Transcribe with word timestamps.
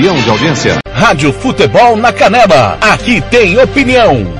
de 0.00 0.30
audiência. 0.30 0.78
Rádio 0.90 1.30
Futebol 1.30 1.94
na 1.94 2.10
Canela. 2.10 2.78
Aqui 2.80 3.20
tem 3.30 3.58
opinião. 3.58 4.39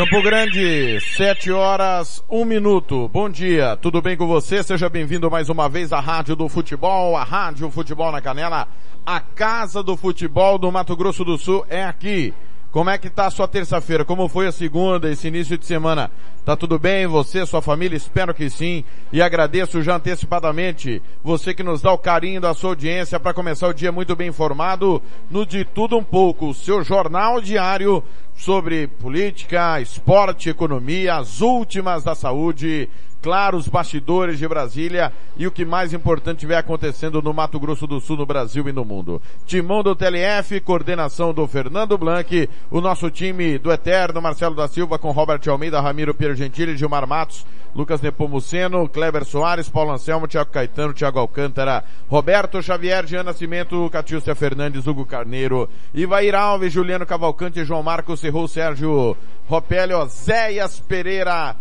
Campo 0.00 0.22
Grande, 0.22 0.98
sete 1.14 1.52
horas, 1.52 2.24
um 2.26 2.42
minuto. 2.42 3.06
Bom 3.12 3.28
dia, 3.28 3.76
tudo 3.76 4.00
bem 4.00 4.16
com 4.16 4.26
você? 4.26 4.62
Seja 4.62 4.88
bem-vindo 4.88 5.30
mais 5.30 5.50
uma 5.50 5.68
vez 5.68 5.92
à 5.92 6.00
Rádio 6.00 6.34
do 6.34 6.48
Futebol, 6.48 7.18
a 7.18 7.22
Rádio 7.22 7.70
Futebol 7.70 8.10
na 8.10 8.22
Canela, 8.22 8.66
a 9.04 9.20
casa 9.20 9.82
do 9.82 9.98
futebol 9.98 10.56
do 10.56 10.72
Mato 10.72 10.96
Grosso 10.96 11.22
do 11.22 11.36
Sul 11.36 11.66
é 11.68 11.84
aqui. 11.84 12.32
Como 12.70 12.88
é 12.88 12.96
que 12.96 13.10
tá 13.10 13.26
a 13.26 13.30
sua 13.30 13.48
terça-feira? 13.48 14.04
Como 14.04 14.28
foi 14.28 14.46
a 14.46 14.52
segunda, 14.52 15.10
esse 15.10 15.26
início 15.26 15.58
de 15.58 15.66
semana? 15.66 16.08
Tá 16.44 16.54
tudo 16.54 16.78
bem? 16.78 17.04
Você, 17.04 17.44
sua 17.44 17.60
família? 17.60 17.96
Espero 17.96 18.32
que 18.32 18.48
sim. 18.48 18.84
E 19.12 19.20
agradeço 19.20 19.82
já 19.82 19.96
antecipadamente 19.96 21.02
você 21.20 21.52
que 21.52 21.64
nos 21.64 21.82
dá 21.82 21.92
o 21.92 21.98
carinho 21.98 22.40
da 22.40 22.54
sua 22.54 22.70
audiência 22.70 23.18
para 23.18 23.34
começar 23.34 23.66
o 23.66 23.74
dia 23.74 23.90
muito 23.90 24.14
bem 24.14 24.28
informado 24.28 25.02
no 25.28 25.44
De 25.44 25.64
Tudo 25.64 25.98
Um 25.98 26.04
Pouco, 26.04 26.54
seu 26.54 26.84
jornal 26.84 27.40
diário 27.40 28.04
sobre 28.36 28.86
política, 28.86 29.80
esporte, 29.80 30.48
economia, 30.48 31.16
as 31.16 31.40
últimas 31.40 32.04
da 32.04 32.14
saúde, 32.14 32.88
claro, 33.20 33.56
os 33.56 33.68
bastidores 33.68 34.38
de 34.38 34.48
Brasília 34.48 35.12
e 35.36 35.46
o 35.46 35.50
que 35.50 35.64
mais 35.64 35.92
importante 35.92 36.46
vem 36.46 36.56
acontecendo 36.56 37.22
no 37.22 37.32
Mato 37.32 37.58
Grosso 37.58 37.86
do 37.86 38.00
Sul, 38.00 38.16
no 38.16 38.26
Brasil 38.26 38.68
e 38.68 38.72
no 38.72 38.84
mundo. 38.84 39.20
Timão 39.46 39.82
do 39.82 39.94
TLF, 39.94 40.60
coordenação 40.60 41.32
do 41.32 41.46
Fernando 41.46 41.96
Blanc, 41.96 42.48
o 42.70 42.80
nosso 42.80 43.10
time 43.10 43.58
do 43.58 43.72
Eterno, 43.72 44.20
Marcelo 44.20 44.54
da 44.54 44.68
Silva 44.68 44.98
com 44.98 45.10
Robert 45.10 45.40
Almeida, 45.48 45.80
Ramiro 45.80 46.14
Piero 46.14 46.34
Gentili, 46.34 46.76
Gilmar 46.76 47.06
Matos, 47.06 47.44
Lucas 47.74 48.00
Nepomuceno, 48.00 48.88
Kleber 48.88 49.24
Soares, 49.24 49.68
Paulo 49.68 49.92
Anselmo, 49.92 50.26
Thiago 50.26 50.50
Caetano, 50.50 50.92
Thiago 50.92 51.18
Alcântara, 51.18 51.84
Roberto 52.08 52.60
Xavier, 52.62 53.06
Jean 53.06 53.22
Nascimento, 53.22 53.88
Catiúcia 53.90 54.34
Fernandes, 54.34 54.86
Hugo 54.86 55.06
Carneiro, 55.06 55.68
Ivair 55.94 56.34
Alves, 56.34 56.72
Juliano 56.72 57.06
Cavalcante, 57.06 57.64
João 57.64 57.82
Marcos 57.82 58.20
Serrou, 58.20 58.48
Sérgio 58.48 59.16
Ropelio, 59.48 60.04
Zéias 60.06 60.80
Pereira, 60.80 61.56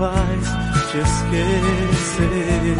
Faz 0.00 0.44
te 0.90 0.98
esquecer. 0.98 2.76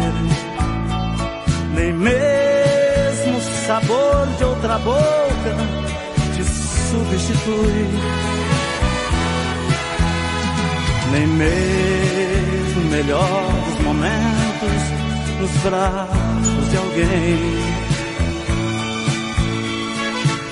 Nem 1.75 1.93
mesmo 1.93 3.37
o 3.37 3.41
sabor 3.67 4.27
de 4.37 4.43
outra 4.43 4.79
boca 4.79 5.53
te 6.35 6.43
substitui. 6.43 7.87
Nem 11.11 11.27
mesmo 11.27 12.81
o 12.81 12.85
melhor 12.89 13.51
dos 13.67 13.85
momentos 13.85 14.81
nos 15.39 15.51
braços 15.61 16.71
de 16.71 16.77
alguém. 16.77 17.61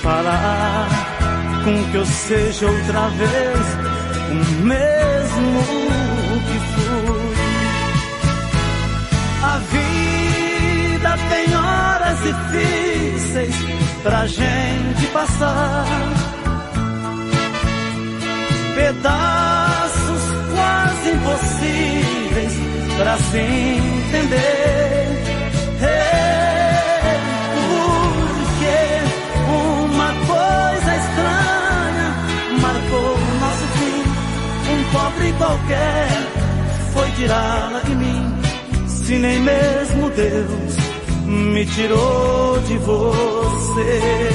Falar 0.02 0.88
com 1.64 1.90
que 1.90 1.96
eu 1.96 2.06
seja 2.06 2.66
outra 2.66 3.08
vez 3.08 3.90
o 4.30 4.64
mesmo 4.64 6.09
vida 11.00 11.16
tem 11.30 11.56
horas 11.56 12.18
difíceis 12.20 13.54
pra 14.02 14.26
gente 14.26 15.06
passar. 15.12 15.86
Pedaços 18.74 20.22
quase 20.54 21.10
impossíveis 21.10 22.52
pra 22.98 23.16
se 23.16 23.38
entender. 23.38 25.08
Porque 27.70 28.76
uma 29.48 30.12
coisa 30.26 30.96
estranha 30.96 32.08
marcou 32.60 33.14
o 33.14 33.40
nosso 33.40 33.66
fim. 33.78 34.02
Um 34.72 34.80
pobre 34.92 35.32
qualquer 35.38 36.08
foi 36.92 37.10
tirá-la 37.12 37.80
de 37.80 37.94
mim. 37.96 38.34
Se 38.86 39.14
nem 39.16 39.40
mesmo 39.40 40.10
Deus 40.10 40.79
me 41.30 41.64
tirou 41.64 42.58
de 42.60 42.78
você. 42.78 44.30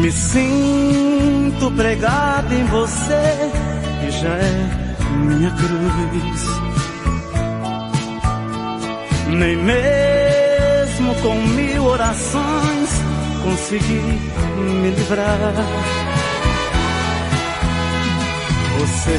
Me 0.00 0.10
sinto 0.10 1.70
pregado 1.76 2.52
em 2.52 2.64
você, 2.64 3.52
que 4.00 4.10
já 4.10 4.36
é 4.36 4.91
minha 5.22 5.50
cruz. 5.50 6.46
Nem 9.28 9.56
mesmo 9.56 11.14
com 11.22 11.34
mil 11.34 11.84
orações 11.84 12.90
consegui 13.42 14.20
me 14.80 14.90
livrar. 14.90 15.54
Você 18.78 19.18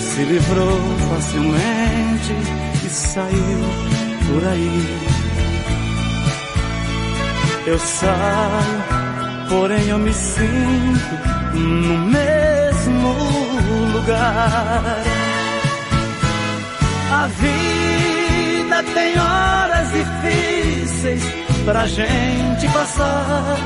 se 0.00 0.22
livrou 0.22 0.80
facilmente 1.10 2.34
e 2.84 2.88
saiu 2.88 3.60
por 4.28 4.48
aí. 4.48 5.08
Eu 7.66 7.78
saio 7.78 9.08
porém 9.48 9.88
eu 9.88 9.98
me 9.98 10.12
sinto 10.12 11.14
no 11.54 11.98
mesmo 12.06 13.47
lugar. 14.08 15.02
A 17.12 17.26
vida 17.26 18.82
tem 18.94 19.18
horas 19.18 19.88
difíceis 19.92 21.22
pra 21.64 21.86
gente 21.86 22.68
passar. 22.68 23.56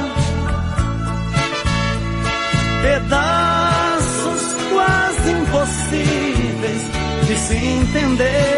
Pedaços 2.83 4.43
quase 4.73 5.31
impossíveis 5.31 6.83
de 7.27 7.37
se 7.37 7.57
entender. 7.57 8.53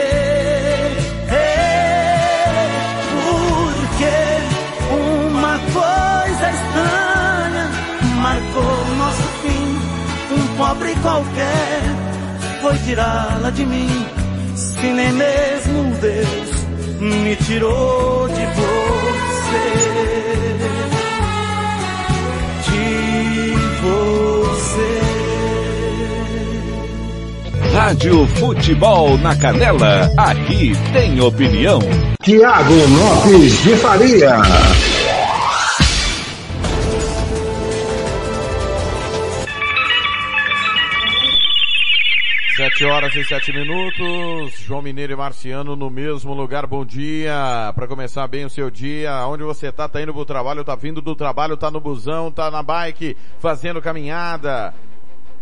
Porque 3.24 4.16
uma 4.90 5.58
coisa 5.72 6.50
estranha 6.50 7.68
marcou 8.22 8.96
nosso 8.96 9.33
pobre 10.56 10.94
qualquer 11.02 11.82
foi 12.60 12.76
tirá-la 12.78 13.50
de 13.50 13.66
mim. 13.66 14.06
Se 14.54 14.86
nem 14.86 15.12
mesmo 15.12 15.94
Deus 16.00 16.64
me 17.00 17.36
tirou 17.36 18.28
de 18.28 18.46
você. 18.56 19.64
De 22.70 23.54
você. 23.82 25.00
Rádio 27.74 28.26
Futebol 28.28 29.18
na 29.18 29.36
Canela, 29.36 30.10
aqui 30.16 30.72
tem 30.92 31.20
opinião. 31.20 31.80
Tiago 32.22 32.74
Lopes 32.74 33.62
de 33.62 33.76
Faria. 33.76 34.73
Sete 42.84 42.92
horas 42.92 43.14
e 43.14 43.24
sete 43.24 43.50
minutos. 43.50 44.58
João 44.58 44.82
Mineiro 44.82 45.14
e 45.14 45.16
Marciano 45.16 45.74
no 45.74 45.88
mesmo 45.88 46.34
lugar. 46.34 46.66
Bom 46.66 46.84
dia. 46.84 47.72
Para 47.74 47.88
começar 47.88 48.28
bem 48.28 48.44
o 48.44 48.50
seu 48.50 48.70
dia. 48.70 49.26
Onde 49.26 49.42
você 49.42 49.72
tá? 49.72 49.88
Tá 49.88 50.02
indo 50.02 50.12
pro 50.12 50.26
trabalho, 50.26 50.62
tá 50.62 50.74
vindo 50.74 51.00
do 51.00 51.16
trabalho, 51.16 51.56
tá 51.56 51.70
no 51.70 51.80
busão, 51.80 52.30
tá 52.30 52.50
na 52.50 52.62
bike, 52.62 53.16
fazendo 53.38 53.80
caminhada. 53.80 54.74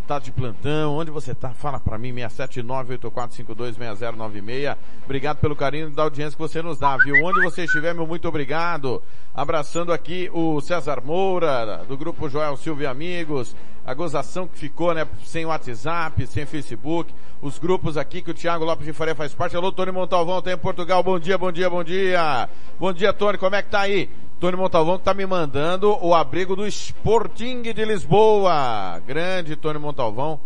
Tá 0.06 0.20
de 0.20 0.30
plantão, 0.30 0.94
onde 0.94 1.10
você 1.10 1.34
tá? 1.34 1.50
Fala 1.50 1.80
para 1.80 1.98
mim, 1.98 2.14
67984526096. 2.14 4.76
Obrigado 5.04 5.38
pelo 5.38 5.56
carinho 5.56 5.90
da 5.90 6.04
audiência 6.04 6.36
que 6.36 6.42
você 6.42 6.62
nos 6.62 6.78
dá, 6.78 6.96
viu? 6.96 7.24
Onde 7.24 7.42
você 7.42 7.64
estiver, 7.64 7.92
meu 7.92 8.06
muito 8.06 8.28
obrigado. 8.28 9.02
Abraçando 9.34 9.92
aqui 9.92 10.30
o 10.32 10.60
César 10.60 11.02
Moura, 11.04 11.84
do 11.88 11.98
grupo 11.98 12.28
Joel 12.28 12.56
Silva 12.56 12.84
e 12.84 12.86
Amigos. 12.86 13.56
A 13.84 13.94
gozação 13.94 14.46
que 14.46 14.56
ficou, 14.56 14.94
né? 14.94 15.06
Sem 15.24 15.44
WhatsApp, 15.44 16.24
sem 16.26 16.46
Facebook. 16.46 17.12
Os 17.40 17.58
grupos 17.58 17.96
aqui 17.96 18.22
que 18.22 18.30
o 18.30 18.34
Thiago 18.34 18.64
Lopes 18.64 18.86
de 18.86 18.92
Faria 18.92 19.14
faz 19.14 19.34
parte. 19.34 19.56
Alô, 19.56 19.72
Tony 19.72 19.90
Montalvão, 19.90 20.40
tá 20.40 20.52
em 20.52 20.56
Portugal. 20.56 21.02
Bom 21.02 21.18
dia, 21.18 21.36
bom 21.36 21.50
dia, 21.50 21.68
bom 21.68 21.82
dia. 21.82 22.48
Bom 22.78 22.92
dia, 22.92 23.12
Tony, 23.12 23.38
como 23.38 23.56
é 23.56 23.62
que 23.62 23.70
tá 23.70 23.80
aí? 23.80 24.08
Tony 24.38 24.56
Montalvão 24.56 24.98
que 24.98 25.04
tá 25.04 25.12
me 25.12 25.26
mandando 25.26 25.98
o 26.00 26.14
abrigo 26.14 26.54
do 26.54 26.66
Sporting 26.66 27.62
de 27.62 27.84
Lisboa. 27.84 29.00
Grande 29.04 29.56
Tony 29.56 29.80
Montalvão. 29.80 30.38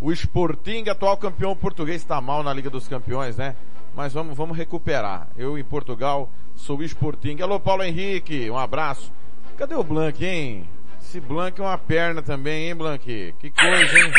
O 0.00 0.12
Sporting, 0.12 0.88
atual 0.88 1.16
campeão 1.16 1.56
português, 1.56 2.02
está 2.02 2.20
mal 2.20 2.42
na 2.42 2.52
Liga 2.52 2.70
dos 2.70 2.86
Campeões, 2.86 3.36
né? 3.36 3.56
Mas 3.96 4.12
vamos, 4.12 4.36
vamos 4.36 4.56
recuperar. 4.56 5.28
Eu 5.36 5.58
em 5.58 5.64
Portugal 5.64 6.28
sou 6.54 6.78
o 6.78 6.82
Sporting. 6.84 7.40
Alô, 7.40 7.58
Paulo 7.58 7.82
Henrique, 7.82 8.48
um 8.50 8.58
abraço. 8.58 9.12
Cadê 9.56 9.74
o 9.74 9.82
Blank, 9.82 10.24
hein? 10.24 10.68
Esse 11.04 11.20
Blank 11.20 11.60
é 11.60 11.64
uma 11.64 11.78
perna 11.78 12.22
também, 12.22 12.68
hein, 12.68 12.74
Blank? 12.74 13.34
Que 13.38 13.50
coisa, 13.50 13.98
hein? 13.98 14.12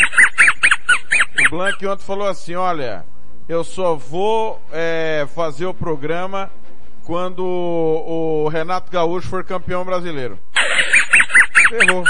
O 1.46 1.50
Blank 1.50 1.86
ontem 1.86 2.04
falou 2.04 2.28
assim, 2.28 2.56
olha, 2.56 3.06
eu 3.50 3.64
só 3.64 3.96
vou 3.96 4.62
é, 4.72 5.28
fazer 5.36 5.66
o 5.66 5.74
programa 5.74 6.50
quando 7.04 7.44
o 7.44 8.48
Renato 8.48 8.92
Gaúcho 8.92 9.28
for 9.28 9.44
campeão 9.44 9.84
brasileiro. 9.84 10.40
Ferrou. 11.70 12.04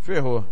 Ferrou. 0.00 0.44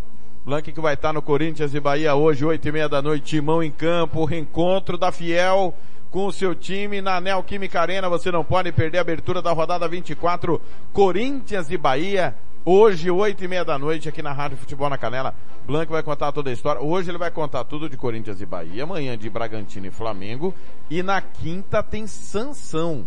Blanque 0.44 0.72
que 0.72 0.80
vai 0.80 0.94
estar 0.94 1.12
no 1.12 1.22
Corinthians 1.22 1.72
e 1.72 1.78
Bahia 1.78 2.16
hoje, 2.16 2.44
oito 2.44 2.66
e 2.66 2.72
meia 2.72 2.88
da 2.88 3.00
noite, 3.00 3.36
Timão 3.36 3.62
em 3.62 3.70
campo, 3.70 4.24
reencontro 4.24 4.98
da 4.98 5.12
Fiel 5.12 5.72
com 6.10 6.26
o 6.26 6.32
seu 6.32 6.54
time 6.54 7.00
na 7.00 7.20
Neoquímica 7.20 7.80
Arena. 7.80 8.08
Você 8.08 8.32
não 8.32 8.42
pode 8.42 8.72
perder 8.72 8.98
a 8.98 9.02
abertura 9.02 9.40
da 9.40 9.52
rodada 9.52 9.86
24, 9.86 10.60
Corinthians 10.92 11.70
e 11.70 11.78
Bahia. 11.78 12.34
Hoje, 12.64 13.10
oito 13.10 13.42
e 13.42 13.48
meia 13.48 13.64
da 13.64 13.76
noite, 13.76 14.08
aqui 14.08 14.22
na 14.22 14.32
Rádio 14.32 14.56
Futebol 14.56 14.88
na 14.88 14.96
Canela. 14.96 15.34
Blanco 15.66 15.90
vai 15.90 16.02
contar 16.02 16.30
toda 16.30 16.48
a 16.48 16.52
história. 16.52 16.80
Hoje 16.80 17.10
ele 17.10 17.18
vai 17.18 17.28
contar 17.28 17.64
tudo 17.64 17.90
de 17.90 17.96
Corinthians 17.96 18.40
e 18.40 18.46
Bahia. 18.46 18.84
Amanhã 18.84 19.18
de 19.18 19.28
Bragantino 19.28 19.88
e 19.88 19.90
Flamengo. 19.90 20.54
E 20.88 21.02
na 21.02 21.20
quinta 21.20 21.82
tem 21.82 22.06
Sansão. 22.06 23.04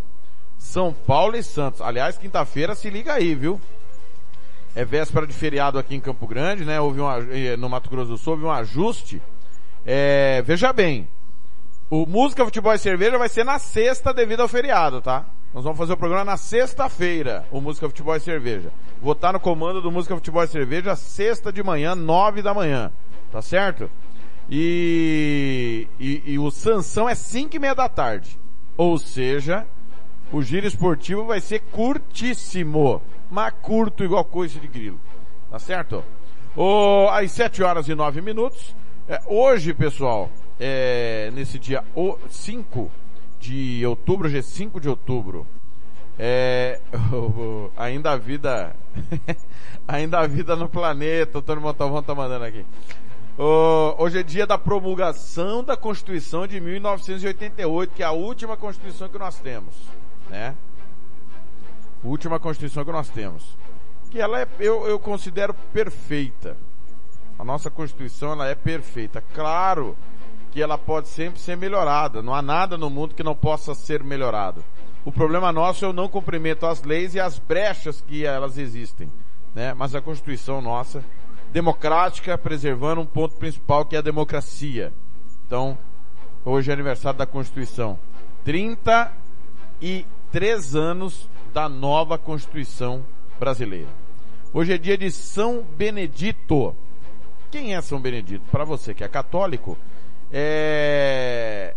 São 0.57 0.91
Paulo 0.91 1.37
e 1.37 1.43
Santos. 1.43 1.79
Aliás, 1.79 2.17
quinta-feira 2.17 2.75
se 2.75 2.89
liga 2.89 3.13
aí, 3.13 3.33
viu? 3.33 3.61
É 4.75 4.83
véspera 4.83 5.25
de 5.25 5.31
feriado 5.31 5.79
aqui 5.79 5.95
em 5.95 6.01
Campo 6.01 6.27
Grande, 6.27 6.65
né? 6.65 6.81
Houve 6.81 6.99
um, 6.99 7.07
no 7.57 7.69
Mato 7.69 7.89
Grosso 7.89 8.11
do 8.11 8.17
Sul, 8.17 8.33
houve 8.33 8.43
um 8.43 8.51
ajuste. 8.51 9.21
É, 9.85 10.41
veja 10.41 10.73
bem, 10.73 11.07
o 11.89 12.05
Música, 12.05 12.43
Futebol 12.43 12.73
e 12.73 12.77
Cerveja 12.77 13.17
vai 13.17 13.29
ser 13.29 13.45
na 13.45 13.57
sexta 13.57 14.13
devido 14.13 14.41
ao 14.41 14.49
feriado, 14.49 15.01
tá? 15.01 15.25
Nós 15.55 15.63
vamos 15.63 15.79
fazer 15.79 15.93
o 15.93 15.97
programa 15.97 16.25
na 16.25 16.35
sexta-feira, 16.35 17.45
o 17.49 17.61
Música, 17.61 17.87
Futebol 17.87 18.13
e 18.13 18.19
Cerveja. 18.19 18.73
Vou 19.01 19.13
estar 19.13 19.31
no 19.31 19.39
comando 19.39 19.81
do 19.81 19.89
Música, 19.89 20.13
Futebol 20.13 20.43
e 20.43 20.47
Cerveja 20.49 20.97
sexta 20.97 21.49
de 21.49 21.63
manhã, 21.63 21.95
nove 21.95 22.41
da 22.41 22.53
manhã. 22.53 22.91
Tá 23.31 23.41
certo? 23.41 23.89
E, 24.49 25.87
e, 25.97 26.33
e 26.33 26.37
o 26.37 26.51
Sansão 26.51 27.07
é 27.07 27.15
cinco 27.15 27.55
e 27.55 27.59
meia 27.59 27.73
da 27.73 27.87
tarde. 27.87 28.37
Ou 28.75 28.97
seja, 28.97 29.65
o 30.29 30.41
giro 30.41 30.67
esportivo 30.67 31.23
vai 31.23 31.39
ser 31.39 31.61
curtíssimo. 31.71 33.01
Mas 33.31 33.53
curto 33.61 34.03
igual 34.03 34.25
coisa 34.25 34.59
de 34.59 34.67
grilo. 34.67 34.99
Tá 35.49 35.57
certo? 35.57 36.03
Oh, 36.53 37.07
às 37.09 37.31
7 37.31 37.63
horas 37.63 37.87
e 37.87 37.95
9 37.95 38.19
minutos. 38.19 38.75
É, 39.07 39.21
hoje, 39.25 39.73
pessoal, 39.73 40.29
é, 40.59 41.31
nesse 41.33 41.57
dia 41.57 41.81
5 42.29 42.91
de 43.47 43.85
outubro, 43.85 44.27
hoje 44.27 44.39
é 44.39 44.41
5 44.41 44.79
de 44.79 44.89
outubro. 44.89 45.45
É, 46.17 46.79
ainda 47.75 48.11
a 48.11 48.17
vida, 48.17 48.75
ainda 49.87 50.19
a 50.19 50.27
vida 50.27 50.55
no 50.55 50.69
planeta, 50.69 51.39
o 51.39 51.41
Tony 51.41 51.61
Montalvão 51.61 52.01
tá 52.01 52.15
mandando 52.15 52.45
aqui. 52.45 52.65
Oh, 53.37 53.95
hoje 53.97 54.19
é 54.19 54.23
dia 54.23 54.47
da 54.47 54.57
promulgação 54.57 55.63
da 55.63 55.75
Constituição 55.75 56.47
de 56.47 56.59
1988, 56.61 57.93
que 57.93 58.01
é 58.01 58.05
a 58.05 58.11
última 58.11 58.55
Constituição 58.55 59.09
que 59.09 59.19
nós 59.19 59.37
temos 59.39 59.75
né? 60.29 60.55
Última 62.03 62.39
Constituição 62.39 62.85
que 62.85 62.91
nós 62.91 63.09
temos. 63.09 63.57
Que 64.11 64.19
ela 64.19 64.41
é, 64.41 64.47
eu, 64.59 64.87
eu 64.87 64.99
considero 64.99 65.53
perfeita. 65.73 66.57
A 67.37 67.43
nossa 67.43 67.69
Constituição, 67.69 68.31
ela 68.31 68.47
é 68.47 68.55
perfeita. 68.55 69.23
Claro 69.33 69.97
que 70.55 70.61
ela 70.61 70.77
pode 70.77 71.09
sempre 71.09 71.37
ser 71.37 71.57
melhorada. 71.57 72.23
Não 72.23 72.33
há 72.33 72.41
nada 72.41 72.77
no 72.77 72.89
mundo 72.89 73.13
que 73.13 73.21
não 73.21 73.35
possa 73.35 73.75
ser 73.75 74.01
melhorado. 74.01 74.63
O 75.03 75.11
problema 75.11 75.51
nosso 75.51 75.83
é 75.83 75.87
o 75.89 75.91
não 75.91 76.07
cumprimento 76.07 76.65
às 76.65 76.81
leis 76.81 77.13
e 77.13 77.19
às 77.19 77.37
brechas 77.37 77.99
que 77.99 78.25
elas 78.25 78.57
existem, 78.57 79.11
né? 79.53 79.73
Mas 79.73 79.93
a 79.93 79.99
Constituição 79.99 80.61
nossa, 80.61 81.03
democrática, 81.51 82.37
preservando 82.37 83.01
um 83.01 83.05
ponto 83.05 83.35
principal 83.35 83.83
que 83.83 83.97
é 83.97 83.99
a 83.99 84.01
democracia, 84.01 84.93
Então, 85.45 85.77
hoje 86.45 86.71
é 86.71 86.73
aniversário 86.73 87.19
da 87.19 87.25
Constituição. 87.25 87.99
33 88.45 90.73
anos 90.73 91.29
da 91.53 91.67
nova 91.67 92.17
Constituição 92.17 93.03
brasileira. 93.37 93.89
Hoje 94.53 94.71
é 94.71 94.77
dia 94.77 94.97
de 94.97 95.11
São 95.11 95.65
Benedito. 95.77 96.73
Quem 97.51 97.75
é 97.75 97.81
São 97.81 97.99
Benedito? 97.99 98.45
Para 98.49 98.63
você 98.63 98.93
que 98.93 99.03
é 99.03 99.09
católico, 99.09 99.77
é... 100.31 101.75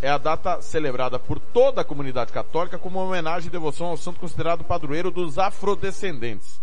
é 0.00 0.08
a 0.08 0.18
data 0.18 0.60
celebrada 0.60 1.18
por 1.18 1.38
toda 1.38 1.80
a 1.80 1.84
comunidade 1.84 2.32
católica 2.32 2.78
como 2.78 2.98
uma 2.98 3.08
homenagem 3.08 3.48
e 3.48 3.52
devoção 3.52 3.88
ao 3.88 3.96
santo 3.96 4.20
considerado 4.20 4.64
padroeiro 4.64 5.10
dos 5.10 5.38
afrodescendentes, 5.38 6.60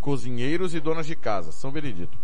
cozinheiros 0.00 0.74
e 0.74 0.80
donas 0.80 1.06
de 1.06 1.16
casa, 1.16 1.52
São 1.52 1.70
Benedito. 1.70 2.16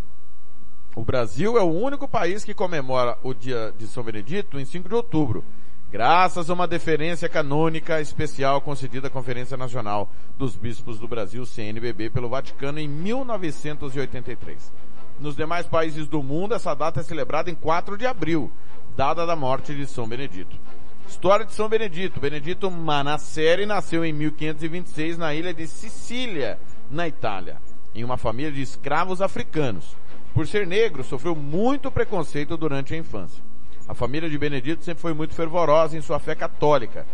O 0.94 1.04
Brasil 1.04 1.56
é 1.56 1.62
o 1.62 1.70
único 1.70 2.08
país 2.08 2.44
que 2.44 2.52
comemora 2.52 3.16
o 3.22 3.32
dia 3.32 3.72
de 3.78 3.86
São 3.86 4.02
Benedito 4.02 4.58
em 4.58 4.64
5 4.64 4.88
de 4.88 4.94
outubro, 4.94 5.44
graças 5.90 6.50
a 6.50 6.52
uma 6.52 6.66
deferência 6.66 7.28
canônica 7.28 8.00
especial 8.00 8.60
concedida 8.60 9.06
à 9.06 9.10
Conferência 9.10 9.56
Nacional 9.56 10.10
dos 10.36 10.56
Bispos 10.56 10.98
do 10.98 11.06
Brasil, 11.06 11.46
CNBB, 11.46 12.10
pelo 12.10 12.28
Vaticano 12.28 12.80
em 12.80 12.88
1983. 12.88 14.72
Nos 15.20 15.36
demais 15.36 15.66
países 15.66 16.08
do 16.08 16.22
mundo, 16.22 16.54
essa 16.54 16.74
data 16.74 17.00
é 17.00 17.02
celebrada 17.02 17.50
em 17.50 17.54
4 17.54 17.98
de 17.98 18.06
abril, 18.06 18.50
data 18.96 19.26
da 19.26 19.36
morte 19.36 19.74
de 19.74 19.86
São 19.86 20.08
Benedito. 20.08 20.58
História 21.06 21.44
de 21.44 21.52
São 21.52 21.68
Benedito. 21.68 22.18
Benedito 22.18 22.70
Manasseri 22.70 23.66
nasceu 23.66 24.02
em 24.02 24.14
1526 24.14 25.18
na 25.18 25.34
ilha 25.34 25.52
de 25.52 25.66
Sicília, 25.66 26.58
na 26.90 27.06
Itália, 27.06 27.58
em 27.94 28.02
uma 28.02 28.16
família 28.16 28.50
de 28.50 28.62
escravos 28.62 29.20
africanos. 29.20 29.94
Por 30.32 30.46
ser 30.46 30.66
negro, 30.66 31.04
sofreu 31.04 31.36
muito 31.36 31.90
preconceito 31.90 32.56
durante 32.56 32.94
a 32.94 32.96
infância. 32.96 33.44
A 33.86 33.94
família 33.94 34.30
de 34.30 34.38
Benedito 34.38 34.82
sempre 34.84 35.02
foi 35.02 35.12
muito 35.12 35.34
fervorosa 35.34 35.98
em 35.98 36.00
sua 36.00 36.18
fé 36.18 36.34
católica 36.34 37.06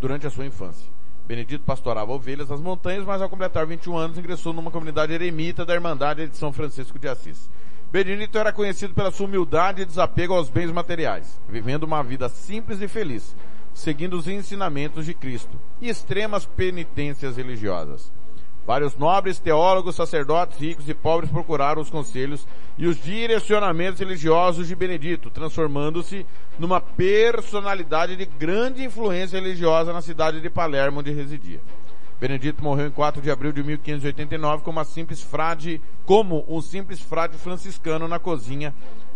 durante 0.00 0.26
a 0.26 0.30
sua 0.30 0.46
infância. 0.46 0.91
Benedito 1.26 1.64
pastorava 1.64 2.12
ovelhas 2.12 2.48
nas 2.48 2.60
montanhas, 2.60 3.04
mas 3.04 3.22
ao 3.22 3.28
completar 3.28 3.66
21 3.66 3.96
anos 3.96 4.18
ingressou 4.18 4.52
numa 4.52 4.70
comunidade 4.70 5.12
eremita 5.12 5.64
da 5.64 5.74
Irmandade 5.74 6.26
de 6.26 6.36
São 6.36 6.52
Francisco 6.52 6.98
de 6.98 7.08
Assis. 7.08 7.48
Benedito 7.92 8.38
era 8.38 8.52
conhecido 8.52 8.94
pela 8.94 9.10
sua 9.10 9.26
humildade 9.26 9.82
e 9.82 9.84
desapego 9.84 10.34
aos 10.34 10.48
bens 10.48 10.70
materiais, 10.72 11.40
vivendo 11.48 11.84
uma 11.84 12.02
vida 12.02 12.28
simples 12.28 12.80
e 12.80 12.88
feliz, 12.88 13.36
seguindo 13.74 14.16
os 14.16 14.26
ensinamentos 14.26 15.06
de 15.06 15.14
Cristo 15.14 15.60
e 15.80 15.88
extremas 15.88 16.44
penitências 16.44 17.36
religiosas. 17.36 18.10
Vários 18.64 18.96
nobres, 18.96 19.40
teólogos, 19.40 19.96
sacerdotes, 19.96 20.58
ricos 20.58 20.88
e 20.88 20.94
pobres 20.94 21.30
procuraram 21.30 21.82
os 21.82 21.90
conselhos 21.90 22.46
e 22.78 22.86
os 22.86 23.02
direcionamentos 23.02 23.98
religiosos 23.98 24.68
de 24.68 24.76
Benedito, 24.76 25.30
transformando-se 25.30 26.24
numa 26.58 26.80
personalidade 26.80 28.14
de 28.14 28.24
grande 28.24 28.84
influência 28.84 29.40
religiosa 29.40 29.92
na 29.92 30.00
cidade 30.00 30.40
de 30.40 30.48
Palermo, 30.48 31.00
onde 31.00 31.10
residia. 31.10 31.60
Benedito 32.20 32.62
morreu 32.62 32.86
em 32.86 32.92
4 32.92 33.20
de 33.20 33.32
abril 33.32 33.50
de 33.50 33.64
1589 33.64 34.62
como, 34.62 34.84
simples 34.84 35.20
frade, 35.20 35.82
como 36.06 36.44
um 36.48 36.60
simples 36.60 37.00
frade 37.00 37.36
franciscano 37.36 38.06
na 38.06 38.20
cozinha 38.20 38.72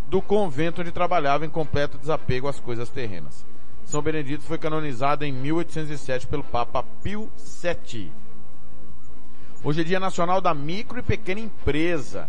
do 0.08 0.20
convento 0.20 0.80
onde 0.80 0.90
trabalhava 0.90 1.46
em 1.46 1.50
completo 1.50 1.98
desapego 1.98 2.48
às 2.48 2.58
coisas 2.58 2.88
terrenas. 2.88 3.46
São 3.84 4.02
Benedito 4.02 4.42
foi 4.42 4.58
canonizado 4.58 5.24
em 5.24 5.30
1807 5.30 6.26
pelo 6.26 6.42
Papa 6.42 6.82
Pio 7.00 7.30
VII. 7.62 8.25
Hoje 9.66 9.80
é 9.80 9.84
Dia 9.84 9.98
Nacional 9.98 10.40
da 10.40 10.54
Micro 10.54 11.00
e 11.00 11.02
Pequena 11.02 11.40
Empresa. 11.40 12.28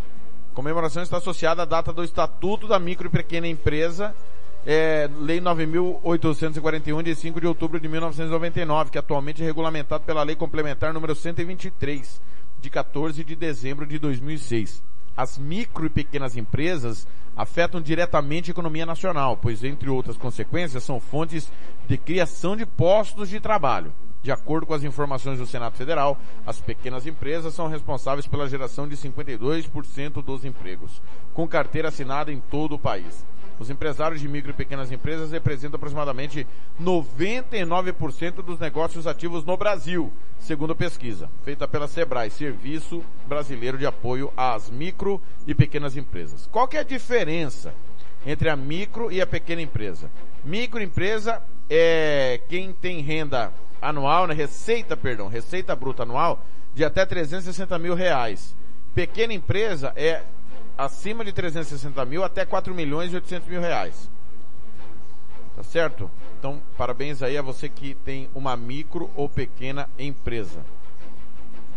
A 0.52 0.56
comemoração 0.56 1.04
está 1.04 1.18
associada 1.18 1.62
à 1.62 1.66
data 1.66 1.94
do 1.94 2.04
Estatuto 2.04 2.68
da 2.68 2.80
Micro 2.80 3.06
e 3.06 3.12
Pequena 3.12 3.48
Empresa, 3.48 4.16
é, 4.66 5.08
Lei 5.20 5.40
9.841, 5.40 7.04
de 7.04 7.14
5 7.14 7.40
de 7.40 7.46
outubro 7.46 7.80
de 7.80 7.88
1999, 7.88 8.90
que 8.90 8.98
atualmente 8.98 9.44
é 9.44 9.46
regulamentado 9.46 10.04
pela 10.04 10.24
Lei 10.24 10.36
Complementar 10.36 10.92
número 10.92 11.14
123, 11.14 12.20
de 12.60 12.70
14 12.72 13.24
de 13.24 13.36
dezembro 13.36 13.86
de 13.86 14.00
2006. 14.00 14.82
As 15.16 15.38
micro 15.38 15.86
e 15.86 15.90
pequenas 15.90 16.36
empresas 16.36 17.08
afetam 17.36 17.80
diretamente 17.80 18.50
a 18.50 18.54
economia 18.54 18.84
nacional, 18.84 19.38
pois, 19.38 19.64
entre 19.64 19.92
outras 19.92 20.18
consequências, 20.18 20.84
são 20.84 21.00
fontes 21.00 21.52
de 21.88 22.00
criação 22.00 22.58
de 22.58 22.66
postos 22.66 23.30
de 23.30 23.40
trabalho. 23.40 23.94
De 24.22 24.32
acordo 24.32 24.66
com 24.66 24.74
as 24.74 24.84
informações 24.84 25.40
do 25.40 25.46
Senado 25.46 25.78
Federal, 25.78 26.18
as 26.46 26.60
pequenas 26.60 27.06
empresas 27.06 27.54
são 27.54 27.68
responsáveis 27.68 28.28
pela 28.28 28.50
geração 28.50 28.88
de 28.88 28.98
52% 28.98 30.24
dos 30.24 30.44
empregos, 30.44 31.02
com 31.34 31.48
carteira 31.48 31.90
assinada 31.90 32.32
em 32.32 32.40
todo 32.40 32.76
o 32.76 32.80
país. 32.80 33.26
Os 33.60 33.70
empresários 33.72 34.22
de 34.22 34.28
micro 34.28 34.52
e 34.52 34.54
pequenas 34.54 34.92
empresas 34.92 35.32
representam 35.32 35.78
aproximadamente 35.78 36.46
99% 36.80 38.44
dos 38.44 38.60
negócios 38.60 39.08
ativos 39.08 39.44
no 39.44 39.58
Brasil, 39.58 40.14
segundo 40.40 40.76
pesquisa 40.76 41.30
feita 41.44 41.68
pela 41.68 41.88
Sebrae, 41.88 42.30
Serviço 42.30 43.04
Brasileiro 43.28 43.78
de 43.78 43.86
Apoio 43.86 44.32
às 44.38 44.70
Micro 44.70 45.20
e 45.48 45.56
Pequenas 45.56 45.98
Empresas. 45.98 46.48
Qual 46.52 46.68
que 46.68 46.78
é 46.78 46.82
a 46.82 46.84
diferença 46.84 47.74
entre 48.26 48.50
a 48.50 48.56
micro 48.56 49.12
e 49.12 49.22
a 49.22 49.26
pequena 49.26 49.62
empresa? 49.62 50.12
Microempresa 50.44 51.42
é 51.70 52.40
quem 52.48 52.72
tem 52.72 53.02
renda 53.02 53.52
anual, 53.82 54.28
né, 54.28 54.34
receita, 54.34 54.96
perdão, 54.98 55.28
receita 55.28 55.76
bruta 55.76 56.04
anual 56.04 56.44
de 56.74 56.84
até 56.84 57.06
360 57.06 57.78
mil 57.80 57.96
reais. 57.96 58.56
Pequena 58.94 59.34
empresa 59.34 59.94
é 59.96 60.24
acima 60.78 61.26
de 61.26 61.32
360 61.32 62.06
mil 62.06 62.24
até 62.24 62.46
4 62.46 62.74
milhões 62.74 63.12
e 63.12 63.16
800 63.16 63.48
mil 63.48 63.62
reais. 63.62 64.10
Tá 65.56 65.64
certo? 65.64 66.10
Então, 66.38 66.62
parabéns 66.78 67.24
aí 67.24 67.36
a 67.36 67.42
você 67.42 67.68
que 67.68 67.96
tem 67.96 68.30
uma 68.36 68.56
micro 68.56 69.10
ou 69.16 69.28
pequena 69.28 69.90
empresa. 69.98 70.64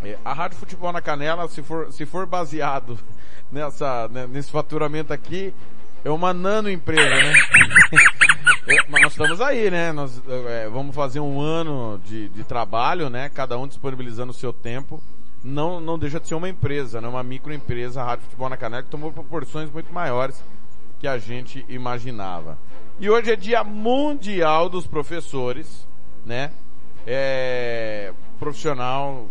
É, 0.05 0.19
a 0.25 0.33
Rádio 0.33 0.59
Futebol 0.59 0.93
na 0.93 1.01
Canela, 1.01 1.49
se 1.49 1.63
for, 1.63 1.93
se 1.93 2.05
for 2.05 2.27
baseado 2.27 2.99
nessa, 3.51 4.09
né, 4.09 4.27
nesse 4.27 4.51
faturamento 4.51 5.13
aqui, 5.13 5.55
é 6.05 6.11
uma 6.11 6.33
nano 6.33 6.71
empresa, 6.71 7.09
né? 7.09 7.33
estamos 9.23 9.43
aí, 9.43 9.71
né? 9.71 9.93
Nós 9.93 10.23
é, 10.49 10.67
vamos 10.71 10.97
fazer 10.97 11.21
um 11.21 11.43
ano 11.43 12.01
de, 12.07 12.31
de 12.31 12.43
trabalho, 12.43 13.11
né? 13.11 13.29
Cada 13.29 13.59
um 13.59 13.69
disponibilizando 13.69 14.31
o 14.31 14.35
seu 14.35 14.51
tempo. 14.51 14.99
Não, 15.45 15.79
não 15.79 15.99
deixa 15.99 16.19
de 16.19 16.27
ser 16.27 16.35
uma 16.35 16.49
empresa, 16.49 17.03
né? 17.03 17.09
Uma 17.09 17.23
microempresa, 17.23 18.01
a 18.01 18.05
Rádio 18.05 18.25
Futebol 18.25 18.49
na 18.49 18.57
Canela, 18.57 18.83
que 18.83 18.89
tomou 18.89 19.13
proporções 19.13 19.71
muito 19.71 19.93
maiores 19.93 20.43
que 20.99 21.07
a 21.07 21.19
gente 21.19 21.67
imaginava. 21.69 22.57
E 22.99 23.11
hoje 23.11 23.31
é 23.31 23.37
dia 23.37 23.63
mundial 23.63 24.71
dos 24.71 24.87
professores, 24.87 25.87
né? 26.25 26.51
É 27.07 28.15
profissional 28.39 29.27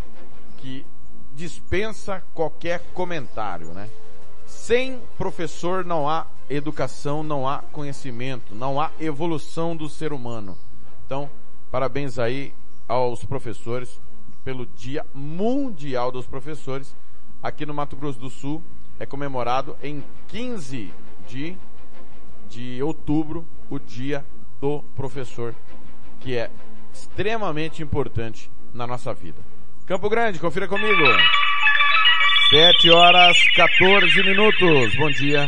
que 0.57 0.85
dispensa 1.33 2.21
qualquer 2.35 2.83
comentário, 2.93 3.69
né? 3.69 3.89
Sem 4.45 4.99
professor 5.17 5.83
não 5.83 6.07
há 6.07 6.27
educação, 6.49 7.23
não 7.23 7.47
há 7.47 7.59
conhecimento, 7.59 8.55
não 8.55 8.81
há 8.81 8.91
evolução 8.99 9.75
do 9.75 9.87
ser 9.87 10.11
humano. 10.11 10.57
Então, 11.05 11.29
parabéns 11.71 12.17
aí 12.17 12.53
aos 12.87 13.23
professores 13.23 14.01
pelo 14.43 14.65
Dia 14.65 15.05
Mundial 15.13 16.11
dos 16.11 16.25
Professores. 16.25 16.95
Aqui 17.41 17.65
no 17.65 17.73
Mato 17.73 17.95
Grosso 17.95 18.19
do 18.19 18.29
Sul 18.29 18.63
é 18.99 19.05
comemorado 19.05 19.77
em 19.81 20.03
15 20.27 20.91
de, 21.27 21.55
de 22.49 22.81
outubro 22.81 23.47
o 23.69 23.79
Dia 23.79 24.25
do 24.59 24.83
Professor, 24.95 25.53
que 26.19 26.35
é 26.35 26.49
extremamente 26.91 27.83
importante 27.83 28.51
na 28.73 28.85
nossa 28.85 29.13
vida. 29.13 29.41
Campo 29.85 30.09
Grande, 30.09 30.39
confira 30.39 30.67
comigo. 30.67 31.03
7 32.49 32.89
horas 32.89 33.37
14 33.55 34.23
minutos. 34.23 34.95
Bom 34.95 35.09
dia. 35.11 35.47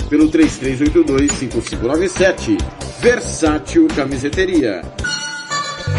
pelo 0.11 0.29
33825597. 0.29 2.57
Versátil 2.99 3.87
Camiseteria. 3.95 4.83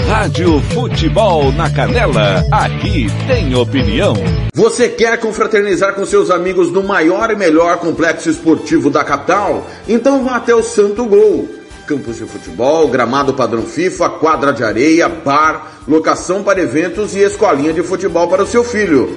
Rádio 0.07 0.61
Futebol 0.75 1.51
na 1.53 1.71
Canela. 1.71 2.45
Aqui 2.53 3.07
tem 3.27 3.55
opinião. 3.55 4.13
Você 4.55 4.91
quer 4.91 5.19
confraternizar 5.19 5.95
com 5.95 6.05
seus 6.05 6.31
amigos 6.31 6.71
no 6.71 6.83
maior 6.83 7.31
e 7.31 7.37
melhor 7.37 7.79
complexo 7.79 8.29
esportivo 8.29 8.91
da 8.91 9.03
capital? 9.03 9.67
Então 9.89 10.23
vá 10.23 10.37
até 10.37 10.55
o 10.55 10.63
Santo 10.63 11.07
Gol. 11.07 11.49
Campos 11.87 12.19
de 12.19 12.27
futebol, 12.27 12.89
gramado 12.89 13.33
padrão 13.33 13.63
FIFA, 13.63 14.11
quadra 14.11 14.53
de 14.53 14.63
areia, 14.63 15.09
bar, 15.09 15.73
locação 15.89 16.43
para 16.43 16.61
eventos 16.61 17.17
e 17.17 17.21
escolinha 17.21 17.73
de 17.73 17.83
futebol 17.83 18.29
para 18.29 18.43
o 18.43 18.47
seu 18.47 18.63
filho. 18.63 19.17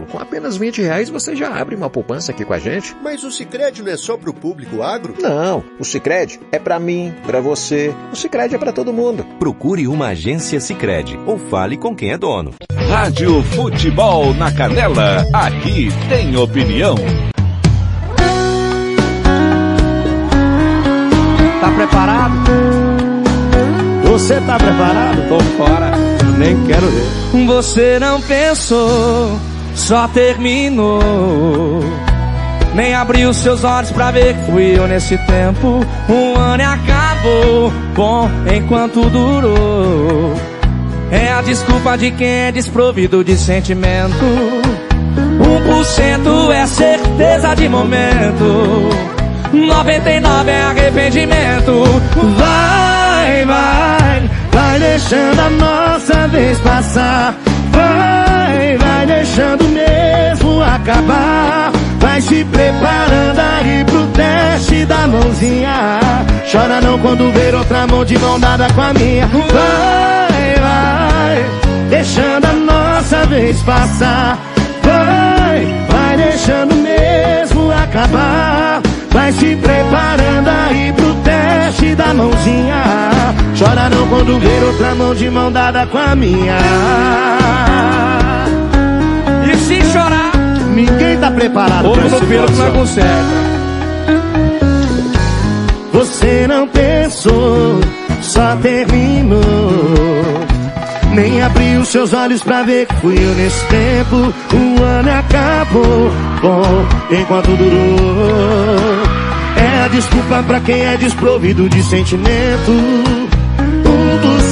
Com 0.00 0.18
apenas 0.18 0.56
20 0.56 0.82
reais 0.82 1.08
você 1.08 1.36
já 1.36 1.54
abre 1.54 1.74
uma 1.76 1.88
poupança 1.88 2.32
aqui 2.32 2.44
com 2.44 2.52
a 2.52 2.58
gente. 2.58 2.94
Mas 3.02 3.22
o 3.24 3.30
Sicredi 3.30 3.82
não 3.82 3.92
é 3.92 3.96
só 3.96 4.16
para 4.16 4.30
o 4.30 4.34
público 4.34 4.82
agro? 4.82 5.14
Não, 5.20 5.62
o 5.78 5.84
Sicredi 5.84 6.40
é 6.50 6.58
para 6.58 6.78
mim, 6.78 7.14
para 7.24 7.40
você. 7.40 7.94
O 8.12 8.16
Sicredi 8.16 8.54
é 8.54 8.58
para 8.58 8.72
todo 8.72 8.92
mundo. 8.92 9.24
Procure 9.38 9.86
uma 9.86 10.08
agência 10.08 10.60
Sicredi 10.60 11.18
ou 11.26 11.38
fale 11.38 11.76
com 11.76 11.94
quem 11.94 12.12
é 12.12 12.18
dono. 12.18 12.54
Rádio 12.88 13.42
Futebol 13.42 14.34
na 14.34 14.52
Canela. 14.52 15.24
Aqui 15.32 15.88
tem 16.08 16.36
opinião. 16.36 16.94
Tá 21.60 21.70
preparado? 21.76 22.34
Você 24.04 24.40
tá 24.42 24.56
preparado? 24.56 25.28
Tô 25.28 25.40
fora, 25.56 25.90
nem 26.38 26.62
quero 26.66 26.86
ver. 26.86 27.46
Você 27.46 27.98
não 27.98 28.20
pensou, 28.20 29.38
só 29.74 30.08
terminou. 30.08 31.00
Nem 32.74 32.94
abriu 32.94 33.32
seus 33.32 33.62
olhos 33.62 33.90
pra 33.92 34.10
ver 34.10 34.34
que 34.34 34.50
fui 34.50 34.78
eu 34.78 34.88
nesse 34.88 35.16
tempo. 35.18 35.86
Um 36.08 36.36
ano 36.38 36.62
e 36.62 36.66
acabou, 36.66 37.72
bom 37.94 38.30
enquanto 38.52 39.08
durou. 39.10 40.34
É 41.10 41.32
a 41.32 41.42
desculpa 41.42 41.96
de 41.96 42.10
quem 42.10 42.46
é 42.46 42.52
desprovido 42.52 43.22
de 43.22 43.36
sentimento. 43.36 44.24
Um 45.14 45.66
por 45.66 45.84
cento 45.84 46.50
é 46.50 46.66
certeza 46.66 47.54
de 47.54 47.68
momento. 47.68 48.88
99 49.52 50.50
é 50.50 50.62
arrependimento. 50.62 51.84
Vai, 52.36 53.44
vai, 53.44 54.30
vai 54.50 54.78
deixando 54.80 55.40
a 55.40 55.50
nossa 55.50 56.26
vez 56.28 56.58
passar. 56.60 57.36
Vai, 57.70 58.13
vai 58.76 59.06
deixando 59.06 59.64
mesmo 59.68 60.62
acabar. 60.62 61.72
Vai 61.98 62.20
se 62.20 62.44
preparando 62.44 63.40
aí 63.40 63.84
pro 63.84 64.06
teste 64.08 64.84
da 64.84 65.06
mãozinha. 65.06 66.00
Chora 66.50 66.80
não 66.80 66.98
quando 66.98 67.32
ver 67.32 67.54
outra 67.54 67.86
mão 67.86 68.04
de 68.04 68.18
mão 68.18 68.38
dada 68.38 68.66
com 68.74 68.80
a 68.80 68.92
minha. 68.92 69.26
Vai, 69.26 70.54
vai, 70.60 71.44
deixando 71.88 72.44
a 72.44 72.52
nossa 72.52 73.26
vez 73.26 73.60
passar. 73.62 74.38
Vai, 74.82 75.66
vai 75.88 76.16
deixando 76.16 76.74
mesmo 76.74 77.72
acabar. 77.72 78.80
Vai 79.10 79.32
se 79.32 79.56
preparando 79.56 80.48
aí 80.48 80.92
pro 80.92 81.14
teste 81.22 81.94
da 81.94 82.12
mãozinha. 82.12 83.13
Chora 83.64 83.88
não 83.88 84.06
quando 84.08 84.38
ver 84.38 84.62
outra 84.62 84.94
mão 84.94 85.14
de 85.14 85.30
mão 85.30 85.50
dada 85.50 85.86
com 85.86 85.96
a 85.96 86.14
minha. 86.14 86.58
E 89.50 89.56
se 89.56 89.80
chorar, 89.90 90.32
ninguém 90.74 91.16
tá 91.18 91.30
preparado 91.30 91.86
Ou 91.88 91.94
pra 91.94 92.04
essa 92.04 92.20
que 92.20 92.36
não 92.36 92.46
situação. 92.48 92.72
conserta. 92.72 93.54
Você 95.94 96.46
não 96.46 96.68
pensou, 96.68 97.80
só 98.20 98.54
terminou. 98.56 99.40
Nem 101.14 101.40
abriu 101.42 101.84
seus 101.86 102.12
olhos 102.12 102.42
pra 102.42 102.64
ver 102.64 102.86
que 102.86 102.94
fui 102.96 103.16
eu 103.16 103.34
nesse 103.34 103.64
tempo. 103.66 104.34
O 104.52 104.82
ano 104.82 105.10
acabou, 105.10 106.12
bom, 106.42 106.86
enquanto 107.10 107.56
durou. 107.56 109.24
É 109.56 109.84
a 109.84 109.88
desculpa 109.88 110.42
pra 110.42 110.60
quem 110.60 110.84
é 110.84 110.96
desprovido 110.98 111.66
de 111.68 111.82
sentimento. 111.82 113.23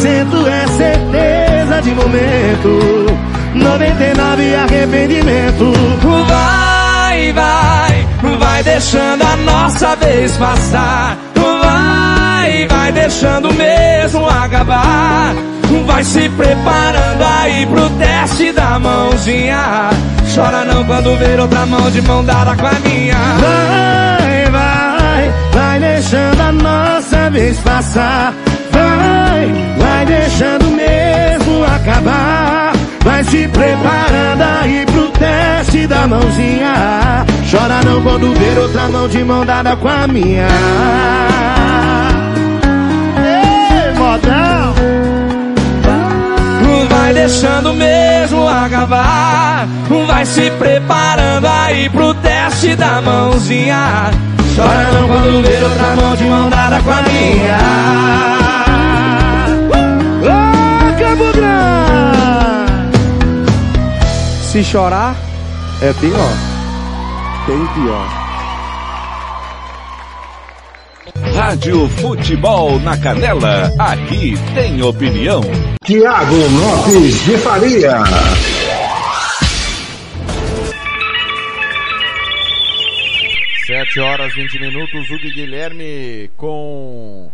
É 0.04 0.66
certeza 0.66 1.80
de 1.80 1.94
momento. 1.94 3.06
99 3.54 4.44
é 4.44 4.58
arrependimento. 4.58 5.72
Vai, 6.26 7.32
vai, 7.32 8.36
vai 8.36 8.62
deixando 8.64 9.22
a 9.22 9.36
nossa 9.36 9.94
vez 9.94 10.36
passar. 10.36 11.16
Vai, 11.36 12.66
vai 12.66 12.90
deixando 12.90 13.54
mesmo 13.54 14.28
acabar. 14.28 15.34
Vai 15.86 16.02
se 16.02 16.28
preparando 16.30 17.22
aí 17.22 17.64
pro 17.66 17.88
teste 17.90 18.52
da 18.52 18.80
mãozinha. 18.80 19.90
Chora 20.34 20.64
não 20.64 20.84
quando 20.84 21.16
ver 21.16 21.38
outra 21.38 21.64
mão 21.64 21.88
de 21.92 22.02
mão 22.02 22.24
dada 22.24 22.56
com 22.56 22.66
a 22.66 22.72
minha. 22.80 23.16
Vai, 23.38 24.50
vai, 24.50 25.32
vai 25.52 25.78
deixando 25.78 26.40
a 26.40 26.52
nossa 26.52 27.30
vez 27.30 27.56
passar. 27.60 28.34
Vai, 29.78 30.06
deixando 30.06 30.66
mesmo 30.66 31.64
acabar. 31.64 32.72
Vai 33.04 33.24
se 33.24 33.48
preparando 33.48 34.42
aí 34.42 34.86
pro 34.86 35.08
teste 35.10 35.86
da 35.86 36.06
mãozinha. 36.06 37.24
Chora 37.50 37.82
não 37.84 38.02
quando 38.02 38.32
ver 38.38 38.58
outra 38.58 38.88
mão 38.88 39.08
de 39.08 39.24
mão 39.24 39.44
dada 39.44 39.76
com 39.76 39.88
a 39.88 40.06
minha. 40.06 40.48
Ei, 43.18 43.98
modão! 43.98 44.72
Vai 46.88 47.12
deixando 47.12 47.74
mesmo 47.74 48.48
acabar. 48.48 49.68
Vai 50.06 50.24
se 50.24 50.50
preparando 50.52 51.46
aí 51.46 51.90
pro 51.90 52.14
teste 52.14 52.74
da 52.74 53.02
mãozinha. 53.02 54.10
Chora 54.56 54.92
não 54.92 55.08
quando 55.08 55.42
ver 55.42 55.62
outra 55.62 55.96
mão 55.96 56.16
de 56.16 56.24
mão 56.24 56.48
dada 56.48 56.80
com 56.80 56.90
a 56.90 57.02
minha. 57.02 58.61
Se 64.52 64.62
chorar, 64.62 65.16
é 65.80 65.94
pior. 65.94 66.30
Tem 67.46 67.66
pior. 67.72 68.06
Rádio 71.34 71.88
Futebol 71.88 72.78
na 72.80 72.98
Canela, 72.98 73.72
aqui 73.78 74.34
tem 74.54 74.82
opinião. 74.82 75.40
Tiago 75.82 76.34
Lopes 76.34 77.24
de 77.24 77.38
Faria. 77.38 77.94
Sete 83.66 84.00
horas 84.00 84.34
20 84.34 84.60
minutos, 84.60 85.08
Hugo 85.08 85.34
Guilherme 85.34 86.30
com 86.36 87.32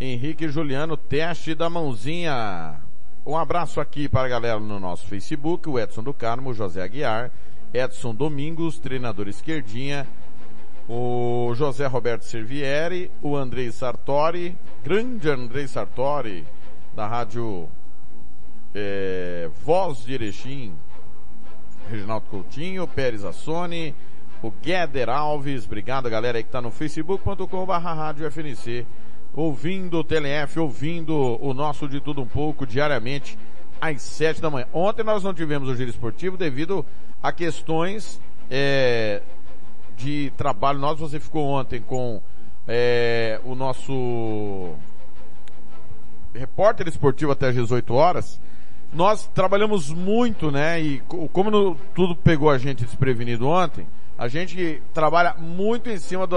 Henrique 0.00 0.44
e 0.44 0.48
Juliano, 0.48 0.96
teste 0.96 1.52
da 1.52 1.68
mãozinha. 1.68 2.83
Um 3.26 3.38
abraço 3.38 3.80
aqui 3.80 4.06
para 4.06 4.26
a 4.26 4.28
galera 4.28 4.60
no 4.60 4.78
nosso 4.78 5.06
Facebook, 5.06 5.66
o 5.66 5.78
Edson 5.78 6.02
do 6.02 6.12
Carmo, 6.12 6.52
José 6.52 6.82
Aguiar, 6.82 7.30
Edson 7.72 8.14
Domingos, 8.14 8.78
treinador 8.78 9.28
esquerdinha, 9.28 10.06
o 10.86 11.50
José 11.54 11.86
Roberto 11.86 12.26
Servieri, 12.26 13.10
o 13.22 13.34
Andrei 13.34 13.72
Sartori, 13.72 14.54
grande 14.84 15.30
Andrei 15.30 15.66
Sartori, 15.66 16.46
da 16.94 17.06
rádio 17.06 17.66
é, 18.74 19.48
Voz 19.64 20.04
de 20.04 20.12
Erechim, 20.12 20.74
Reginaldo 21.90 22.26
Coutinho, 22.26 22.86
Pérez 22.86 23.24
Assone, 23.24 23.94
o 24.42 24.50
Gueder 24.50 25.08
Alves, 25.08 25.64
obrigado 25.64 26.10
galera 26.10 26.36
aí 26.36 26.44
que 26.44 26.50
está 26.50 26.60
no 26.60 26.70
facebook.com 26.70 27.64
barra 27.64 27.94
rádio 27.94 28.30
FNC, 28.30 28.86
ouvindo 29.34 29.98
o 29.98 30.04
TLF, 30.04 30.60
ouvindo 30.60 31.38
o 31.40 31.52
nosso 31.52 31.88
de 31.88 32.00
tudo 32.00 32.22
um 32.22 32.26
pouco 32.26 32.66
diariamente 32.66 33.38
às 33.80 34.00
sete 34.02 34.40
da 34.40 34.50
manhã. 34.50 34.66
Ontem 34.72 35.02
nós 35.02 35.22
não 35.22 35.34
tivemos 35.34 35.68
o 35.68 35.74
giro 35.74 35.90
esportivo 35.90 36.36
devido 36.36 36.86
a 37.22 37.32
questões 37.32 38.20
é, 38.50 39.22
de 39.96 40.32
trabalho 40.36 40.78
nós. 40.78 40.98
Você 40.98 41.18
ficou 41.18 41.46
ontem 41.46 41.80
com 41.80 42.22
é, 42.66 43.40
o 43.44 43.54
nosso 43.54 44.74
repórter 46.34 46.88
esportivo 46.88 47.32
até 47.32 47.48
às 47.48 47.54
18 47.54 47.94
horas. 47.94 48.40
Nós 48.92 49.26
trabalhamos 49.34 49.90
muito, 49.90 50.52
né? 50.52 50.80
E 50.80 51.00
como 51.32 51.50
no, 51.50 51.74
tudo 51.94 52.14
pegou 52.14 52.48
a 52.48 52.58
gente 52.58 52.84
desprevenido 52.84 53.48
ontem, 53.48 53.86
a 54.16 54.28
gente 54.28 54.80
trabalha 54.92 55.34
muito 55.34 55.90
em 55.90 55.98
cima 55.98 56.26
do, 56.26 56.36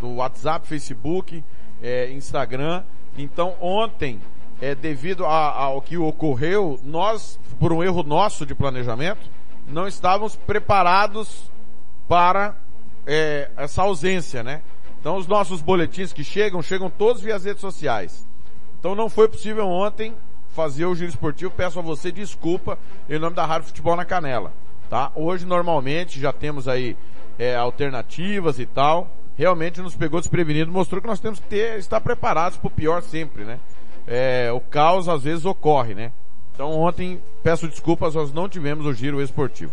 do 0.00 0.14
WhatsApp, 0.16 0.66
Facebook, 0.66 1.44
é, 1.82 2.10
Instagram. 2.10 2.82
Então 3.16 3.54
ontem, 3.60 4.20
é, 4.60 4.74
devido 4.74 5.24
a, 5.24 5.50
ao 5.50 5.82
que 5.82 5.96
ocorreu, 5.96 6.78
nós, 6.82 7.38
por 7.58 7.72
um 7.72 7.82
erro 7.82 8.02
nosso 8.02 8.44
de 8.46 8.54
planejamento, 8.54 9.30
não 9.66 9.86
estávamos 9.86 10.36
preparados 10.36 11.50
para 12.08 12.56
é, 13.06 13.50
essa 13.56 13.82
ausência, 13.82 14.42
né? 14.42 14.62
Então 15.00 15.16
os 15.16 15.26
nossos 15.26 15.60
boletins 15.60 16.12
que 16.12 16.24
chegam, 16.24 16.62
chegam 16.62 16.90
todos 16.90 17.22
via 17.22 17.38
redes 17.38 17.60
sociais. 17.60 18.26
Então 18.78 18.94
não 18.94 19.08
foi 19.08 19.28
possível 19.28 19.66
ontem 19.68 20.14
fazer 20.50 20.86
o 20.86 20.94
giro 20.94 21.10
esportivo. 21.10 21.50
Peço 21.50 21.78
a 21.78 21.82
você 21.82 22.10
desculpa 22.10 22.78
em 23.08 23.18
nome 23.18 23.36
da 23.36 23.46
Rádio 23.46 23.68
Futebol 23.68 23.96
na 23.96 24.04
Canela, 24.04 24.52
tá? 24.90 25.12
Hoje 25.14 25.46
normalmente 25.46 26.20
já 26.20 26.32
temos 26.32 26.66
aí 26.66 26.96
é, 27.38 27.54
alternativas 27.54 28.58
e 28.58 28.66
tal. 28.66 29.10
Realmente 29.38 29.80
nos 29.80 29.94
pegou 29.94 30.18
desprevenido, 30.18 30.72
mostrou 30.72 31.00
que 31.00 31.06
nós 31.06 31.20
temos 31.20 31.38
que 31.38 31.46
ter, 31.46 31.78
estar 31.78 32.00
preparados 32.00 32.58
para 32.58 32.66
o 32.66 32.70
pior 32.70 33.00
sempre, 33.02 33.44
né? 33.44 33.60
É, 34.04 34.50
o 34.52 34.60
caos 34.60 35.08
às 35.08 35.22
vezes 35.22 35.44
ocorre, 35.44 35.94
né? 35.94 36.10
Então 36.52 36.72
ontem 36.72 37.22
peço 37.40 37.68
desculpas, 37.68 38.16
nós 38.16 38.32
não 38.32 38.48
tivemos 38.48 38.84
o 38.84 38.92
giro 38.92 39.22
esportivo. 39.22 39.72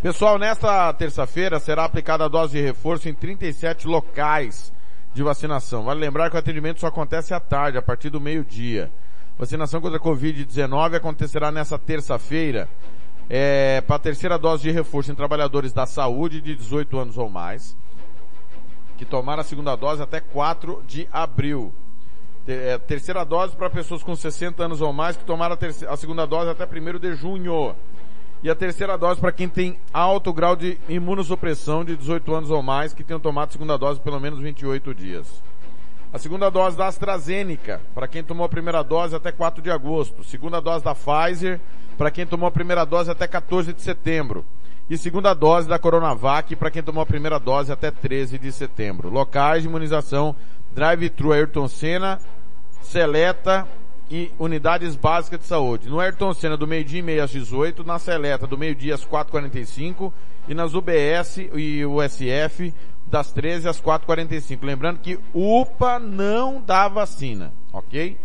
Pessoal, 0.00 0.38
nesta 0.38 0.92
terça-feira 0.92 1.58
será 1.58 1.84
aplicada 1.84 2.24
a 2.24 2.28
dose 2.28 2.52
de 2.52 2.62
reforço 2.62 3.08
em 3.08 3.14
37 3.14 3.88
locais 3.88 4.72
de 5.12 5.24
vacinação. 5.24 5.82
Vale 5.82 5.98
lembrar 5.98 6.30
que 6.30 6.36
o 6.36 6.38
atendimento 6.38 6.78
só 6.78 6.86
acontece 6.86 7.34
à 7.34 7.40
tarde, 7.40 7.78
a 7.78 7.82
partir 7.82 8.10
do 8.10 8.20
meio-dia. 8.20 8.92
Vacinação 9.36 9.80
contra 9.80 9.98
a 9.98 10.00
Covid-19 10.00 10.94
acontecerá 10.94 11.50
nesta 11.50 11.78
terça-feira 11.78 12.68
é, 13.28 13.80
para 13.80 13.96
a 13.96 13.98
terceira 13.98 14.38
dose 14.38 14.62
de 14.62 14.70
reforço 14.70 15.10
em 15.10 15.16
trabalhadores 15.16 15.72
da 15.72 15.84
saúde 15.84 16.40
de 16.40 16.54
18 16.54 16.96
anos 16.96 17.18
ou 17.18 17.28
mais, 17.28 17.76
que 18.96 19.04
tomaram 19.04 19.40
a 19.40 19.44
segunda 19.44 19.76
dose 19.76 20.02
até 20.02 20.20
4 20.20 20.82
de 20.86 21.08
abril. 21.12 21.72
É, 22.46 22.78
terceira 22.78 23.24
dose 23.24 23.56
para 23.56 23.68
pessoas 23.68 24.02
com 24.02 24.14
60 24.14 24.64
anos 24.64 24.80
ou 24.80 24.92
mais 24.92 25.16
que 25.16 25.24
tomaram 25.24 25.54
a, 25.54 25.56
terceira, 25.56 25.92
a 25.92 25.96
segunda 25.96 26.24
dose 26.26 26.50
até 26.50 26.64
1 26.64 26.98
de 26.98 27.14
junho 27.14 27.74
e 28.42 28.50
a 28.50 28.54
terceira 28.54 28.96
dose 28.96 29.20
para 29.20 29.32
quem 29.32 29.48
tem 29.48 29.78
alto 29.92 30.32
grau 30.32 30.54
de 30.54 30.78
imunossupressão 30.88 31.84
de 31.84 31.96
18 31.96 32.34
anos 32.34 32.50
ou 32.50 32.62
mais, 32.62 32.92
que 32.92 33.02
tenham 33.02 33.18
tomado 33.18 33.48
a 33.48 33.52
segunda 33.52 33.76
dose 33.76 33.98
pelo 33.98 34.20
menos 34.20 34.40
28 34.40 34.94
dias. 34.94 35.42
A 36.12 36.18
segunda 36.18 36.48
dose 36.48 36.76
da 36.76 36.86
AstraZeneca, 36.86 37.80
para 37.94 38.06
quem 38.06 38.22
tomou 38.22 38.46
a 38.46 38.48
primeira 38.48 38.82
dose 38.82 39.14
até 39.14 39.32
4 39.32 39.60
de 39.60 39.70
agosto. 39.70 40.22
Segunda 40.22 40.60
dose 40.60 40.84
da 40.84 40.94
Pfizer, 40.94 41.60
para 41.98 42.10
quem 42.10 42.24
tomou 42.24 42.46
a 42.46 42.52
primeira 42.52 42.84
dose 42.84 43.10
até 43.10 43.26
14 43.26 43.72
de 43.72 43.82
setembro. 43.82 44.44
E 44.88 44.96
segunda 44.96 45.34
dose 45.34 45.68
da 45.68 45.80
Coronavac, 45.80 46.54
para 46.54 46.70
quem 46.70 46.80
tomou 46.80 47.02
a 47.02 47.06
primeira 47.06 47.40
dose 47.40 47.72
até 47.72 47.90
13 47.90 48.38
de 48.38 48.52
setembro. 48.52 49.10
Locais 49.10 49.62
de 49.62 49.68
imunização 49.68 50.36
Drive-Thru 50.72 51.32
Ayrton 51.32 51.66
Senna, 51.66 52.20
Seleta 52.82 53.66
e 54.08 54.30
unidades 54.38 54.94
básicas 54.94 55.40
de 55.40 55.46
saúde. 55.46 55.88
No 55.88 55.98
Ayrton 55.98 56.32
Senna 56.32 56.56
do 56.56 56.68
meio-dia 56.68 57.00
e 57.00 57.02
meia 57.02 57.24
às 57.24 57.30
18, 57.30 57.82
na 57.82 57.98
Seleta 57.98 58.46
do 58.46 58.56
meio-dia 58.56 58.94
às 58.94 59.04
4h45 59.04 60.12
e 60.46 60.54
nas 60.54 60.72
UBS 60.74 61.38
e 61.52 61.84
USF 61.84 62.72
das 63.08 63.32
13 63.32 63.68
às 63.68 63.80
4h45. 63.80 64.58
Lembrando 64.62 65.00
que 65.00 65.18
UPA 65.34 65.98
não 65.98 66.62
dá 66.64 66.86
vacina, 66.86 67.52
ok? 67.72 68.16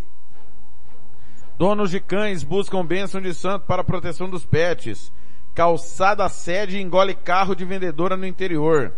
Donos 1.58 1.92
de 1.92 2.00
cães 2.00 2.42
buscam 2.42 2.86
bênção 2.86 3.20
de 3.20 3.34
santo 3.34 3.66
para 3.66 3.84
proteção 3.84 4.30
dos 4.30 4.46
pets. 4.46 5.12
Calçada 5.54 6.30
sede 6.30 6.80
engole 6.80 7.14
carro 7.14 7.54
de 7.54 7.66
vendedora 7.66 8.16
no 8.16 8.26
interior. 8.26 8.94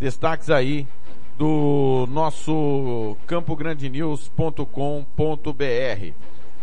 Destaques 0.00 0.50
aí 0.50 0.88
do 1.38 2.08
nosso 2.10 3.16
campograndenews.com.br. 3.28 6.14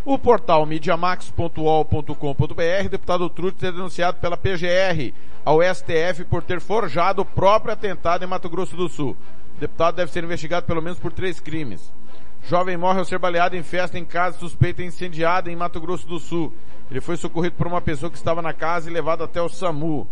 O 0.09 0.17
portal 0.17 0.65
mediamax.ol.com.br, 0.65 2.89
deputado 2.89 3.29
Trude 3.29 3.63
é 3.63 3.71
denunciado 3.71 4.17
pela 4.17 4.35
PGR 4.35 5.13
ao 5.45 5.59
STF 5.61 6.25
por 6.25 6.41
ter 6.41 6.59
forjado 6.59 7.21
o 7.21 7.25
próprio 7.25 7.73
atentado 7.73 8.23
em 8.23 8.27
Mato 8.27 8.49
Grosso 8.49 8.75
do 8.75 8.89
Sul. 8.89 9.15
O 9.55 9.59
deputado 9.59 9.97
deve 9.97 10.11
ser 10.11 10.23
investigado 10.23 10.65
pelo 10.65 10.81
menos 10.81 10.97
por 10.97 11.11
três 11.11 11.39
crimes. 11.39 11.93
Jovem 12.41 12.75
morre 12.75 12.97
ao 12.97 13.05
ser 13.05 13.19
baleado 13.19 13.55
em 13.55 13.61
festa 13.61 13.99
em 13.99 14.03
casa 14.03 14.39
suspeita 14.39 14.81
incendiada 14.81 15.51
em 15.51 15.55
Mato 15.55 15.79
Grosso 15.79 16.07
do 16.07 16.17
Sul. 16.17 16.51
Ele 16.89 17.01
foi 17.01 17.15
socorrido 17.15 17.55
por 17.55 17.67
uma 17.67 17.79
pessoa 17.79 18.09
que 18.09 18.17
estava 18.17 18.41
na 18.41 18.51
casa 18.51 18.89
e 18.89 18.91
levado 18.91 19.23
até 19.23 19.39
o 19.39 19.47
SAMU. 19.47 20.07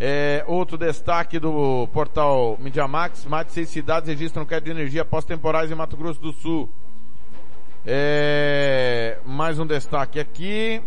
É, 0.00 0.42
outro 0.48 0.76
destaque 0.76 1.38
do 1.38 1.86
portal 1.92 2.58
Mediamax, 2.60 3.26
mais 3.26 3.46
de 3.46 3.52
seis 3.52 3.68
cidades 3.68 4.08
registram 4.08 4.44
queda 4.44 4.62
de 4.62 4.72
energia 4.72 5.02
após 5.02 5.24
temporais 5.24 5.70
em 5.70 5.76
Mato 5.76 5.96
Grosso 5.96 6.20
do 6.20 6.32
Sul. 6.32 6.68
É, 7.84 9.18
mais 9.24 9.58
um 9.58 9.66
destaque 9.66 10.20
aqui. 10.20 10.82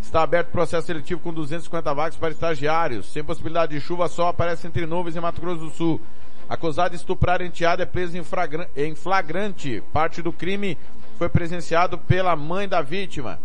Está 0.02 0.24
aberto 0.24 0.50
processo 0.50 0.88
seletivo 0.88 1.22
com 1.22 1.34
250 1.34 1.94
vagas 1.94 2.16
para 2.16 2.32
estagiários. 2.32 3.12
Sem 3.12 3.24
possibilidade 3.24 3.74
de 3.74 3.82
chuva, 3.82 4.08
só 4.08 4.30
aparece 4.30 4.68
entre 4.68 4.86
nuvens 4.86 5.16
em 5.16 5.20
Mato 5.20 5.42
Grosso 5.42 5.66
do 5.66 5.70
Sul. 5.70 6.02
Acusado 6.48 6.92
de 6.92 6.98
estuprar 6.98 7.42
enteada 7.42 7.84
é 7.84 7.86
preso 7.86 8.16
em 8.18 8.96
flagrante. 8.96 9.84
Parte 9.92 10.22
do 10.22 10.32
crime 10.32 10.78
foi 11.18 11.28
presenciado 11.28 11.98
pela 11.98 12.36
mãe 12.36 12.68
da 12.68 12.82
vítima. 12.82 13.40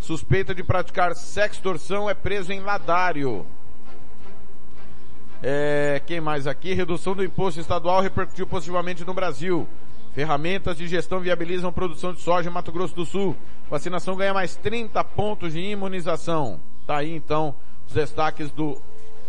Suspeita 0.00 0.54
de 0.54 0.62
praticar 0.62 1.14
sextorção 1.14 2.10
é 2.10 2.14
preso 2.14 2.52
em 2.52 2.60
Ladário. 2.60 3.46
É, 5.42 6.00
quem 6.06 6.20
mais 6.20 6.46
aqui? 6.46 6.72
Redução 6.72 7.14
do 7.14 7.24
imposto 7.24 7.58
estadual 7.58 8.00
repercutiu 8.00 8.46
positivamente 8.46 9.04
no 9.04 9.14
Brasil. 9.14 9.66
Ferramentas 10.14 10.76
de 10.76 10.86
gestão 10.86 11.20
viabilizam 11.20 11.72
produção 11.72 12.12
de 12.12 12.20
soja 12.20 12.50
em 12.50 12.52
Mato 12.52 12.70
Grosso 12.70 12.94
do 12.94 13.06
Sul. 13.06 13.34
Vacinação 13.70 14.14
ganha 14.14 14.34
mais 14.34 14.56
30 14.56 15.02
pontos 15.04 15.54
de 15.54 15.60
imunização. 15.60 16.60
Tá 16.86 16.98
aí 16.98 17.14
então 17.14 17.54
os 17.86 17.94
destaques 17.94 18.50
do 18.50 18.78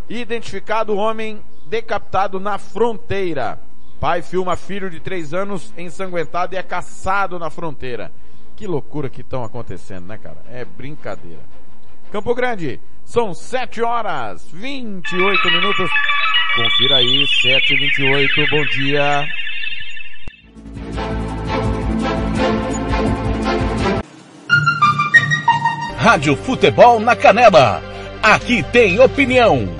Identificado 0.09 0.96
homem 0.96 1.40
decapitado 1.66 2.40
na 2.40 2.59
fronteira. 2.59 3.57
Pai 4.01 4.20
filma 4.20 4.57
filho 4.57 4.90
de 4.90 4.99
três 4.99 5.33
anos 5.33 5.73
ensanguentado 5.79 6.57
e 6.57 6.59
é 6.59 6.62
caçado 6.64 7.38
na 7.38 7.51
fronteira. 7.51 8.11
Que 8.57 8.66
loucura 8.66 9.09
que 9.09 9.20
estão 9.20 9.44
acontecendo, 9.44 10.07
né, 10.07 10.18
cara? 10.18 10.42
É 10.49 10.64
brincadeira. 10.64 11.60
Campo 12.11 12.35
Grande, 12.35 12.81
são 13.05 13.33
7 13.33 13.83
horas 13.83 14.49
28 14.53 15.51
minutos. 15.51 15.88
Confira 16.57 16.96
aí, 16.96 17.27
7 17.40 17.73
e 17.73 17.77
28 17.77 18.51
bom 18.51 18.64
dia. 18.66 19.29
Rádio 25.96 26.35
Futebol 26.35 26.99
na 26.99 27.14
Canela. 27.14 27.81
Aqui 28.20 28.62
tem 28.64 28.99
opinião. 28.99 29.80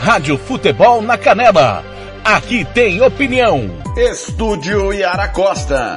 Rádio 0.00 0.38
Futebol 0.38 1.02
na 1.02 1.16
Canela. 1.18 1.82
Aqui 2.24 2.64
tem 2.64 3.00
opinião. 3.02 3.70
Estúdio 3.96 4.92
Yara 4.92 5.28
Costa. 5.28 5.96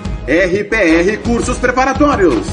RPR 0.31 1.17
Cursos 1.25 1.57
Preparatórios. 1.57 2.47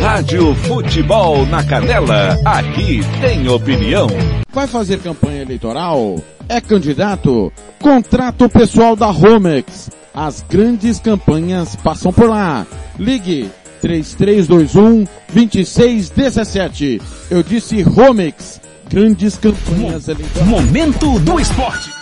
Rádio 0.00 0.54
Futebol 0.54 1.44
na 1.46 1.64
Canela, 1.64 2.38
aqui 2.44 3.00
tem 3.20 3.48
opinião. 3.48 4.06
Vai 4.52 4.68
fazer 4.68 5.00
campanha 5.00 5.42
eleitoral? 5.42 6.22
É 6.48 6.60
candidato? 6.60 7.52
Contrato 7.80 8.48
pessoal 8.48 8.94
da 8.94 9.06
Romex. 9.06 9.90
As 10.14 10.44
grandes 10.48 11.00
campanhas 11.00 11.74
passam 11.74 12.12
por 12.12 12.30
lá. 12.30 12.64
Ligue 12.96 13.50
3321 13.80 15.08
2617. 15.32 17.02
Eu 17.28 17.42
disse 17.42 17.82
Romex. 17.82 18.60
Grandes 18.88 19.36
campanhas 19.38 20.06
eleitorais. 20.06 20.48
Momento 20.48 21.18
do 21.18 21.40
esporte. 21.40 22.01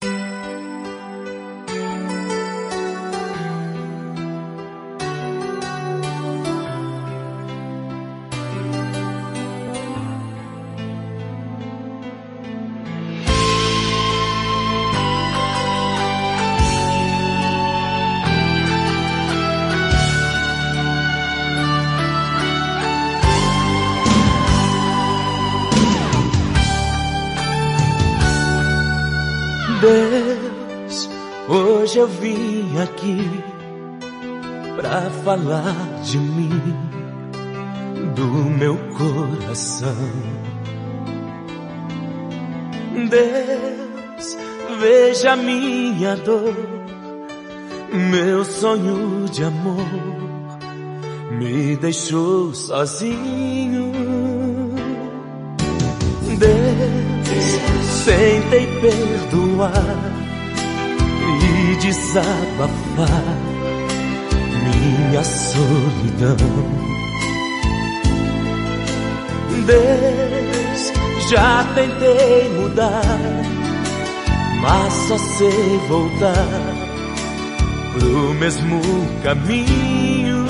Hoje 31.91 31.99
eu 31.99 32.07
vim 32.07 32.79
aqui 32.81 33.43
pra 34.77 35.09
falar 35.25 35.75
de 36.03 36.17
mim, 36.17 36.49
do 38.15 38.27
meu 38.27 38.77
coração. 38.97 39.95
Deus, 43.09 44.37
veja 44.79 45.35
minha 45.35 46.15
dor, 46.15 46.55
meu 47.91 48.45
sonho 48.45 49.25
de 49.29 49.43
amor 49.43 49.85
me 51.31 51.75
deixou 51.75 52.53
sozinho. 52.53 53.91
Deus, 56.39 58.05
tentei 58.05 58.67
perdoar 58.79 60.21
desabafar 61.81 63.23
minha 64.63 65.23
solidão. 65.23 66.37
Deus, 69.65 70.93
já 71.29 71.65
tentei 71.75 72.49
mudar, 72.49 73.19
mas 74.61 74.93
só 75.07 75.17
sei 75.17 75.79
voltar 75.87 76.81
pro 77.93 78.33
mesmo 78.35 78.81
caminho. 79.23 80.45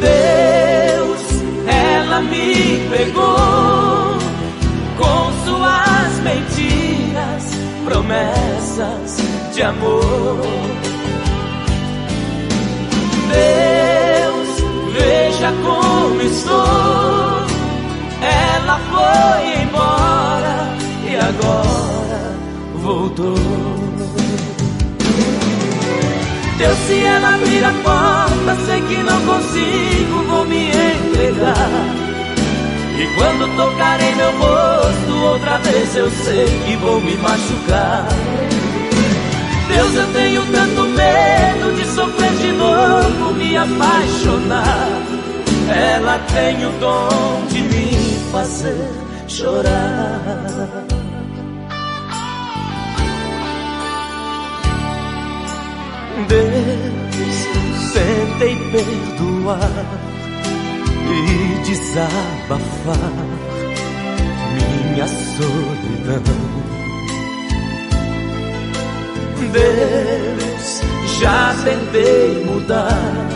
Deus, 0.00 1.20
ela 1.66 2.20
me 2.22 2.88
pegou 2.90 4.18
com 4.96 5.32
suas 5.44 6.20
mentiras, 6.22 6.57
promessas 7.88 9.16
de 9.54 9.62
amor. 9.62 10.40
Deus, 13.32 14.92
veja 14.92 15.52
como 15.64 16.20
estou. 16.20 17.48
Ela 18.20 18.78
foi 18.90 19.62
embora 19.62 20.76
e 21.10 21.16
agora 21.16 22.36
voltou. 22.74 23.34
Deus, 26.58 26.78
se 26.86 27.04
ela 27.04 27.34
abrir 27.36 27.64
a 27.64 27.72
porta, 27.72 28.66
sei 28.66 28.82
que 28.82 29.02
não 29.02 29.20
consigo, 29.24 30.24
vou 30.28 30.44
me 30.44 30.68
entregar. 30.68 32.07
E 32.98 33.06
quando 33.14 33.54
tocar 33.54 34.00
em 34.00 34.12
meu 34.16 34.32
rosto, 34.38 35.24
outra 35.24 35.58
vez 35.58 35.94
eu 35.94 36.10
sei 36.10 36.46
que 36.66 36.76
vou 36.78 37.00
me 37.00 37.16
machucar. 37.18 38.08
Deus, 39.68 39.94
eu 39.94 40.12
tenho 40.12 40.42
tanto 40.46 40.82
medo 40.82 41.76
de 41.76 41.86
sofrer 41.86 42.32
de 42.32 42.52
novo, 42.54 43.34
me 43.34 43.56
apaixonar. 43.56 44.88
Ela 45.94 46.18
tem 46.32 46.66
o 46.66 46.72
dom 46.80 47.46
de 47.48 47.62
me 47.62 48.18
fazer 48.32 48.90
chorar. 49.28 50.20
Deus, 56.26 57.92
tentei 57.92 58.56
perdoar 58.72 60.07
e 61.10 61.58
desabafar 61.64 63.12
minha 64.54 65.06
solidão. 65.06 66.68
Deus, 69.52 70.82
já 71.20 71.54
tentei 71.64 72.44
mudar, 72.44 73.28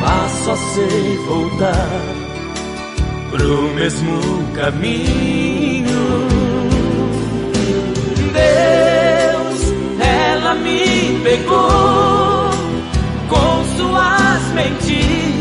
mas 0.00 0.32
só 0.44 0.56
sei 0.56 1.16
voltar 1.26 2.20
pro 3.30 3.74
mesmo 3.74 4.20
caminho. 4.54 5.88
Deus, 8.32 9.60
ela 10.00 10.54
me 10.56 11.20
pegou 11.22 12.50
com 13.28 13.64
suas 13.76 14.42
mentiras, 14.54 15.39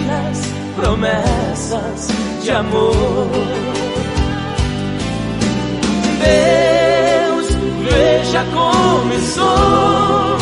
promessas 0.80 2.08
de 2.42 2.52
amor. 2.52 3.28
Deus, 6.20 7.48
veja 7.84 8.46
como 8.54 9.14
estou. 9.14 10.38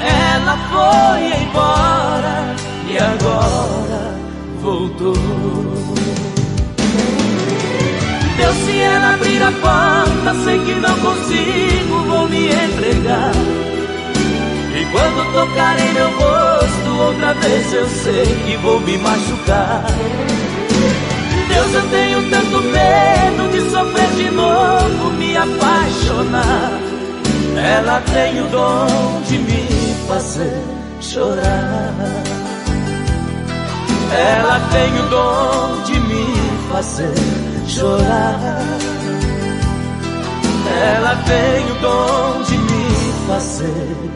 Ela 0.00 0.56
foi 0.70 1.42
embora 1.42 2.54
e 2.88 2.98
agora 2.98 4.14
voltou. 4.60 5.14
Deus, 8.36 8.56
se 8.66 8.78
ela 8.78 9.14
abrir 9.14 9.42
a 9.42 9.52
porta, 9.52 10.44
sei 10.44 10.58
que 10.60 10.74
não 10.74 10.98
consigo, 10.98 12.02
vou 12.08 12.28
me 12.28 12.48
entregar. 12.48 13.32
Quando 14.92 15.32
tocar 15.32 15.78
em 15.78 15.92
meu 15.92 16.10
rosto, 16.18 17.02
outra 17.02 17.34
vez 17.34 17.72
eu 17.72 17.86
sei 17.88 18.24
que 18.44 18.56
vou 18.58 18.80
me 18.80 18.96
machucar. 18.98 19.84
Deus, 21.48 21.74
eu 21.74 21.90
tenho 21.90 22.30
tanto 22.30 22.62
medo 22.62 23.50
de 23.52 23.70
sofrer 23.70 24.10
de 24.16 24.30
novo, 24.30 25.10
me 25.12 25.36
apaixonar. 25.36 26.72
Ela 27.56 28.02
tem 28.12 28.40
o 28.40 28.48
dom 28.48 29.22
de 29.26 29.38
me 29.38 29.96
fazer 30.06 30.62
chorar. 31.00 31.94
Ela 34.12 34.60
tem 34.70 35.00
o 35.00 35.08
dom 35.08 35.82
de 35.84 36.00
me 36.00 36.26
fazer 36.70 37.14
chorar. 37.66 38.60
Ela 40.68 41.16
tem 41.26 41.70
o 41.70 41.74
dom 41.80 42.42
de 42.42 42.58
me 42.58 43.26
fazer 43.26 44.15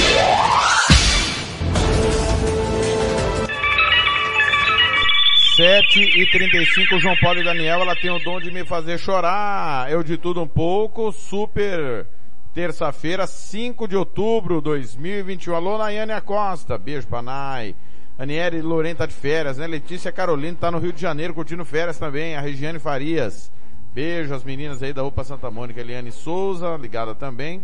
7 5.81 6.21
e 6.21 6.29
35 6.29 6.99
João 6.99 7.15
Paulo 7.17 7.39
e 7.39 7.43
Daniel, 7.43 7.81
ela 7.81 7.95
tem 7.95 8.11
o 8.11 8.19
dom 8.19 8.39
de 8.39 8.51
me 8.51 8.63
fazer 8.63 8.99
chorar. 8.99 9.91
Eu 9.91 10.03
de 10.03 10.15
tudo 10.15 10.39
um 10.41 10.47
pouco, 10.47 11.11
super 11.11 12.05
terça-feira, 12.53 13.25
5 13.25 13.87
de 13.87 13.95
outubro 13.95 14.57
de 14.57 14.63
2021. 14.65 15.55
Alô, 15.55 15.77
Nayane 15.79 16.11
Acosta, 16.11 16.77
beijo 16.77 17.07
pra 17.07 17.23
Nay. 17.23 17.75
Aniele 18.19 18.61
Lorena 18.61 18.95
tá 18.95 19.05
de 19.07 19.13
férias, 19.13 19.57
né? 19.57 19.65
Letícia 19.65 20.11
Carolina 20.11 20.55
tá 20.59 20.69
no 20.69 20.77
Rio 20.77 20.93
de 20.93 21.01
Janeiro 21.01 21.33
curtindo 21.33 21.65
férias 21.65 21.97
também. 21.97 22.35
A 22.35 22.41
Regiane 22.41 22.77
Farias. 22.77 23.51
Beijo 23.91 24.35
às 24.35 24.43
meninas 24.43 24.83
aí 24.83 24.93
da 24.93 25.03
UPA 25.03 25.23
Santa 25.23 25.49
Mônica. 25.49 25.81
Eliane 25.81 26.11
Souza, 26.11 26.77
ligada 26.77 27.15
também. 27.15 27.63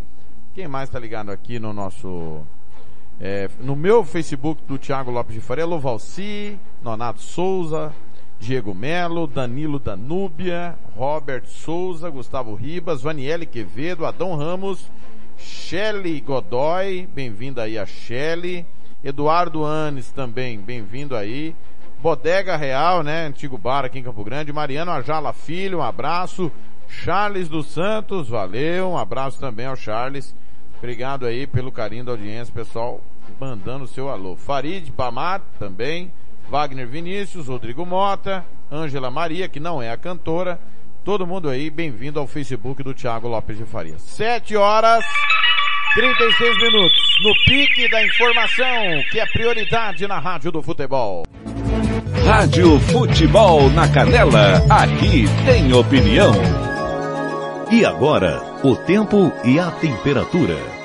Quem 0.54 0.66
mais 0.66 0.90
tá 0.90 0.98
ligado 0.98 1.30
aqui 1.30 1.60
no 1.60 1.72
nosso... 1.72 2.42
É, 3.20 3.48
no 3.60 3.74
meu 3.74 4.04
Facebook 4.04 4.62
do 4.64 4.78
Thiago 4.78 5.10
Lopes 5.10 5.34
de 5.34 5.40
Faria, 5.40 5.66
Lovalci, 5.66 6.56
Nonato 6.80 7.20
Souza, 7.20 7.92
Diego 8.40 8.74
Melo, 8.74 9.26
Danilo 9.26 9.78
Danúbia, 9.78 10.78
Robert 10.96 11.44
Souza, 11.46 12.08
Gustavo 12.08 12.54
Ribas, 12.54 13.02
Vaniele 13.02 13.44
Quevedo, 13.44 14.06
Adão 14.06 14.36
Ramos, 14.36 14.90
Shelly 15.36 16.20
Godoy, 16.20 17.06
bem-vindo 17.12 17.60
aí 17.60 17.78
a 17.78 17.84
Shelly, 17.84 18.64
Eduardo 19.02 19.64
Anes 19.64 20.10
também, 20.10 20.58
bem-vindo 20.58 21.16
aí, 21.16 21.54
Bodega 22.00 22.56
Real, 22.56 23.02
né, 23.02 23.26
antigo 23.26 23.58
bar 23.58 23.84
aqui 23.84 23.98
em 23.98 24.04
Campo 24.04 24.24
Grande, 24.24 24.52
Mariano 24.52 24.92
Ajala 24.92 25.32
Filho, 25.32 25.78
um 25.78 25.82
abraço, 25.82 26.50
Charles 26.88 27.48
dos 27.48 27.66
Santos, 27.66 28.28
valeu, 28.28 28.90
um 28.90 28.98
abraço 28.98 29.38
também 29.38 29.66
ao 29.66 29.76
Charles, 29.76 30.34
obrigado 30.78 31.26
aí 31.26 31.46
pelo 31.46 31.72
carinho 31.72 32.04
da 32.04 32.12
audiência, 32.12 32.54
pessoal, 32.54 33.00
mandando 33.38 33.84
o 33.84 33.88
seu 33.88 34.08
alô. 34.08 34.36
Farid 34.36 34.90
Bamar 34.92 35.42
também, 35.58 36.10
Wagner 36.50 36.86
Vinícius, 36.86 37.46
Rodrigo 37.46 37.84
Mota, 37.84 38.44
Ângela 38.72 39.10
Maria, 39.10 39.48
que 39.48 39.60
não 39.60 39.82
é 39.82 39.90
a 39.90 39.98
cantora, 39.98 40.58
todo 41.04 41.26
mundo 41.26 41.50
aí, 41.50 41.68
bem-vindo 41.68 42.18
ao 42.18 42.26
Facebook 42.26 42.82
do 42.82 42.94
Thiago 42.94 43.28
Lopes 43.28 43.58
de 43.58 43.64
Farias. 43.64 44.00
Sete 44.00 44.56
horas, 44.56 45.04
36 45.94 46.56
minutos, 46.56 47.02
no 47.22 47.34
pique 47.44 47.90
da 47.90 48.02
informação, 48.02 49.02
que 49.10 49.20
é 49.20 49.26
prioridade 49.26 50.06
na 50.06 50.18
Rádio 50.18 50.50
do 50.50 50.62
Futebol. 50.62 51.24
Rádio 52.24 52.80
Futebol 52.80 53.68
na 53.70 53.86
Canela, 53.86 54.64
aqui 54.70 55.24
tem 55.44 55.70
opinião. 55.74 56.32
E 57.70 57.84
agora, 57.84 58.40
o 58.64 58.74
tempo 58.74 59.30
e 59.44 59.60
a 59.60 59.70
temperatura. 59.70 60.77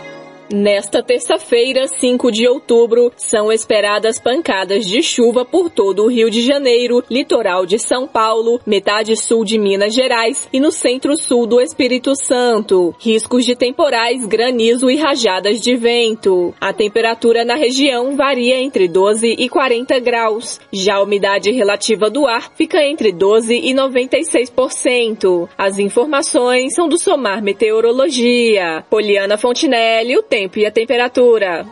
Nesta 0.56 1.02
terça-feira, 1.02 1.88
5 1.88 2.32
de 2.32 2.48
outubro, 2.48 3.12
são 3.18 3.52
esperadas 3.52 4.20
pancadas 4.20 4.86
de 4.86 5.02
chuva 5.02 5.44
por 5.44 5.68
todo 5.68 6.04
o 6.04 6.08
Rio 6.08 6.30
de 6.30 6.44
Janeiro, 6.44 7.04
litoral 7.10 7.66
de 7.66 7.80
São 7.80 8.08
Paulo, 8.08 8.62
metade 8.64 9.16
sul 9.16 9.44
de 9.44 9.58
Minas 9.58 9.96
Gerais 9.96 10.48
e 10.54 10.60
no 10.60 10.72
centro-sul 10.72 11.48
do 11.48 11.60
Espírito 11.60 12.16
Santo. 12.16 12.94
Riscos 13.00 13.46
de 13.46 13.56
temporais, 13.56 14.24
granizo 14.28 14.92
e 14.92 14.96
rajadas 14.96 15.60
de 15.60 15.76
vento. 15.76 16.54
A 16.62 16.72
temperatura 16.72 17.44
na 17.44 17.56
região 17.56 18.16
varia 18.16 18.62
entre 18.62 18.88
12 18.88 19.36
e 19.40 19.50
40 19.50 20.00
graus. 20.02 20.62
Já 20.72 20.98
a 20.98 21.02
umidade 21.02 21.50
relativa 21.50 22.12
do 22.12 22.28
ar 22.28 22.52
fica 22.54 22.86
entre 22.86 23.12
12 23.12 23.56
e 23.56 23.74
96%. 23.74 25.50
As 25.58 25.80
informações 25.80 26.76
são 26.76 26.88
do 26.88 27.00
Somar 27.00 27.42
Meteorologia. 27.42 28.86
Poliana 28.88 29.36
Fontinelli, 29.36 30.16
o 30.16 30.22
tempo 30.22 30.43
tempo 30.44 30.60
e 30.60 30.66
a 30.66 30.72
temperatura. 30.72 31.66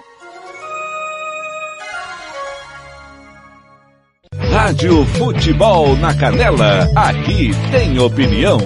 Rádio 4.50 5.06
Futebol 5.06 5.96
na 5.98 6.16
Canela, 6.16 6.88
aqui 6.96 7.52
tem 7.72 8.00
opinião. 8.00 8.60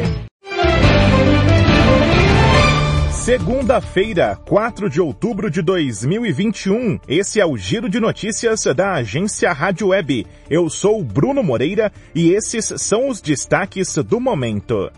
Segunda-feira, 3.11 4.37
4 4.47 4.87
de 4.87 5.01
outubro 5.01 5.49
de 5.49 5.63
2021. 5.63 6.99
Esse 7.07 7.41
é 7.41 7.45
o 7.45 7.57
Giro 7.57 7.89
de 7.89 7.99
Notícias 7.99 8.65
da 8.75 8.93
agência 8.93 9.51
Rádio 9.51 9.87
Web. 9.87 10.27
Eu 10.47 10.69
sou 10.69 11.03
Bruno 11.03 11.41
Moreira 11.41 11.91
e 12.13 12.29
esses 12.29 12.71
são 12.77 13.09
os 13.09 13.21
destaques 13.21 13.95
do 13.95 14.19
momento. 14.19 14.91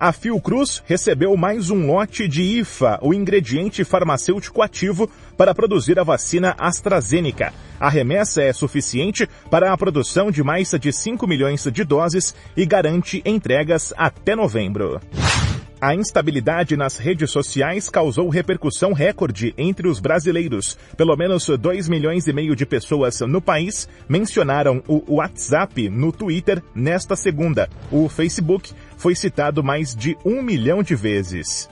A 0.00 0.12
Fiocruz 0.12 0.82
recebeu 0.86 1.36
mais 1.36 1.68
um 1.68 1.86
lote 1.86 2.26
de 2.26 2.40
IFA, 2.40 2.98
o 3.02 3.12
ingrediente 3.12 3.84
farmacêutico 3.84 4.62
ativo 4.62 5.10
para 5.36 5.54
produzir 5.54 5.98
a 5.98 6.02
vacina 6.02 6.56
AstraZeneca. 6.58 7.52
A 7.78 7.90
remessa 7.90 8.40
é 8.40 8.50
suficiente 8.50 9.28
para 9.50 9.70
a 9.70 9.76
produção 9.76 10.30
de 10.30 10.42
mais 10.42 10.70
de 10.70 10.90
5 10.90 11.26
milhões 11.26 11.68
de 11.70 11.84
doses 11.84 12.34
e 12.56 12.64
garante 12.64 13.20
entregas 13.26 13.92
até 13.94 14.34
novembro. 14.34 14.98
A 15.82 15.94
instabilidade 15.94 16.76
nas 16.76 16.98
redes 16.98 17.30
sociais 17.30 17.88
causou 17.88 18.28
repercussão 18.28 18.92
recorde 18.92 19.54
entre 19.56 19.88
os 19.88 19.98
brasileiros. 19.98 20.76
Pelo 20.94 21.16
menos 21.16 21.46
2 21.46 21.88
milhões 21.88 22.26
e 22.26 22.34
meio 22.34 22.54
de 22.54 22.66
pessoas 22.66 23.20
no 23.20 23.40
país 23.40 23.88
mencionaram 24.06 24.82
o 24.86 25.14
WhatsApp 25.14 25.88
no 25.88 26.12
Twitter 26.12 26.62
nesta 26.74 27.16
segunda. 27.16 27.66
O 27.90 28.10
Facebook 28.10 28.74
foi 29.00 29.14
citado 29.14 29.64
mais 29.64 29.94
de 29.96 30.14
um 30.26 30.42
milhão 30.42 30.82
de 30.82 30.94
vezes. 30.94 31.70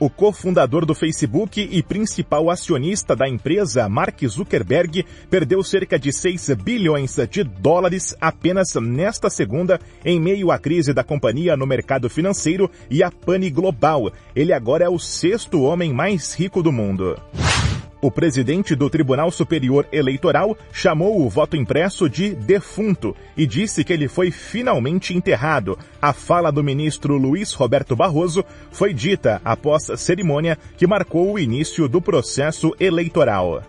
O 0.00 0.10
cofundador 0.10 0.84
do 0.84 0.92
Facebook 0.92 1.60
e 1.70 1.80
principal 1.80 2.50
acionista 2.50 3.14
da 3.14 3.28
empresa, 3.28 3.88
Mark 3.88 4.20
Zuckerberg, 4.26 5.06
perdeu 5.30 5.62
cerca 5.62 5.96
de 5.96 6.12
6 6.12 6.54
bilhões 6.54 7.16
de 7.30 7.44
dólares 7.44 8.16
apenas 8.20 8.74
nesta 8.74 9.30
segunda, 9.30 9.78
em 10.04 10.20
meio 10.20 10.50
à 10.50 10.58
crise 10.58 10.92
da 10.92 11.04
companhia 11.04 11.56
no 11.56 11.64
mercado 11.64 12.10
financeiro 12.10 12.68
e 12.90 13.04
a 13.04 13.12
pane 13.12 13.48
global. 13.48 14.12
Ele 14.34 14.52
agora 14.52 14.84
é 14.84 14.88
o 14.88 14.98
sexto 14.98 15.62
homem 15.62 15.92
mais 15.92 16.34
rico 16.34 16.60
do 16.60 16.72
mundo. 16.72 17.16
O 18.04 18.10
presidente 18.10 18.74
do 18.74 18.90
Tribunal 18.90 19.30
Superior 19.30 19.86
Eleitoral 19.92 20.58
chamou 20.72 21.24
o 21.24 21.28
voto 21.28 21.56
impresso 21.56 22.10
de 22.10 22.34
defunto 22.34 23.14
e 23.36 23.46
disse 23.46 23.84
que 23.84 23.92
ele 23.92 24.08
foi 24.08 24.32
finalmente 24.32 25.16
enterrado. 25.16 25.78
A 26.00 26.12
fala 26.12 26.50
do 26.50 26.64
ministro 26.64 27.16
Luiz 27.16 27.52
Roberto 27.52 27.94
Barroso 27.94 28.44
foi 28.72 28.92
dita 28.92 29.40
após 29.44 29.88
a 29.88 29.96
cerimônia 29.96 30.58
que 30.76 30.84
marcou 30.84 31.32
o 31.32 31.38
início 31.38 31.88
do 31.88 32.02
processo 32.02 32.74
eleitoral. 32.80 33.62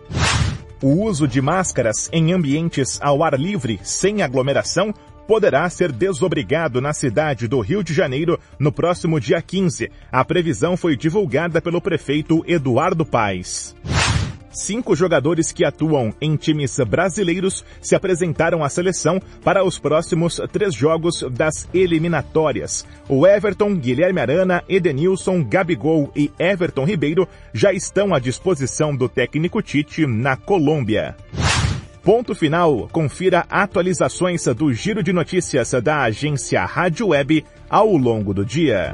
O 0.81 1.03
uso 1.03 1.27
de 1.27 1.39
máscaras 1.39 2.09
em 2.11 2.33
ambientes 2.33 2.99
ao 3.03 3.23
ar 3.23 3.39
livre, 3.39 3.79
sem 3.83 4.23
aglomeração, 4.23 4.95
poderá 5.27 5.69
ser 5.69 5.91
desobrigado 5.91 6.81
na 6.81 6.91
cidade 6.91 7.47
do 7.47 7.59
Rio 7.59 7.83
de 7.83 7.93
Janeiro 7.93 8.39
no 8.57 8.71
próximo 8.71 9.19
dia 9.19 9.39
15. 9.43 9.91
A 10.11 10.25
previsão 10.25 10.75
foi 10.75 10.97
divulgada 10.97 11.61
pelo 11.61 11.79
prefeito 11.79 12.43
Eduardo 12.47 13.05
Paes. 13.05 13.75
Cinco 14.53 14.95
jogadores 14.95 15.51
que 15.51 15.65
atuam 15.65 16.13
em 16.21 16.35
times 16.35 16.77
brasileiros 16.87 17.65
se 17.81 17.95
apresentaram 17.95 18.63
à 18.63 18.69
seleção 18.69 19.19
para 19.43 19.63
os 19.63 19.79
próximos 19.79 20.39
três 20.51 20.75
jogos 20.75 21.25
das 21.31 21.67
eliminatórias. 21.73 22.85
O 23.09 23.25
Everton, 23.25 23.75
Guilherme 23.75 24.21
Arana, 24.21 24.63
Edenilson, 24.69 25.43
Gabigol 25.43 26.11
e 26.15 26.31
Everton 26.37 26.85
Ribeiro 26.85 27.27
já 27.51 27.73
estão 27.73 28.13
à 28.13 28.19
disposição 28.19 28.95
do 28.95 29.09
técnico 29.09 29.61
Tite 29.61 30.05
na 30.05 30.37
Colômbia. 30.37 31.15
Ponto 32.03 32.35
final. 32.35 32.89
Confira 32.91 33.45
atualizações 33.49 34.45
do 34.45 34.73
Giro 34.73 35.01
de 35.01 35.13
Notícias 35.13 35.71
da 35.81 36.01
agência 36.03 36.63
Rádio 36.65 37.07
Web 37.07 37.45
ao 37.69 37.95
longo 37.95 38.33
do 38.33 38.45
dia. 38.45 38.93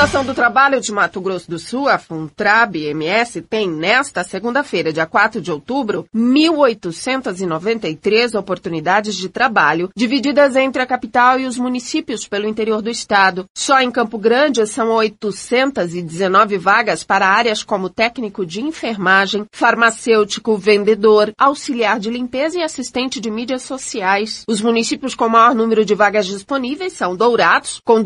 Fundação 0.00 0.24
do 0.24 0.34
Trabalho 0.34 0.80
de 0.80 0.90
Mato 0.92 1.20
Grosso 1.20 1.50
do 1.50 1.58
Sul, 1.58 1.88
a 1.88 1.98
Funtrab 1.98 2.76
MS, 2.76 3.42
tem 3.42 3.68
nesta 3.68 4.22
segunda-feira, 4.22 4.92
dia 4.92 5.04
4 5.04 5.40
de 5.40 5.50
outubro, 5.50 6.06
1.893 6.14 8.38
oportunidades 8.38 9.16
de 9.16 9.28
trabalho, 9.28 9.90
divididas 9.96 10.54
entre 10.56 10.80
a 10.80 10.86
capital 10.86 11.40
e 11.40 11.46
os 11.46 11.58
municípios 11.58 12.26
pelo 12.26 12.46
interior 12.46 12.80
do 12.80 12.88
estado. 12.88 13.46
Só 13.54 13.80
em 13.80 13.90
Campo 13.90 14.16
Grande 14.16 14.66
são 14.66 14.90
819 14.90 16.56
vagas 16.56 17.02
para 17.02 17.28
áreas 17.28 17.62
como 17.62 17.90
técnico 17.90 18.46
de 18.46 18.62
enfermagem, 18.62 19.44
farmacêutico, 19.52 20.56
vendedor, 20.56 21.32
auxiliar 21.36 21.98
de 21.98 22.10
limpeza 22.10 22.58
e 22.58 22.62
assistente 22.62 23.20
de 23.20 23.30
mídias 23.30 23.62
sociais. 23.62 24.44
Os 24.48 24.60
municípios 24.60 25.14
com 25.14 25.28
maior 25.28 25.54
número 25.54 25.84
de 25.84 25.94
vagas 25.94 26.26
disponíveis 26.26 26.92
são 26.92 27.16
Dourados, 27.16 27.80
com 27.84 28.02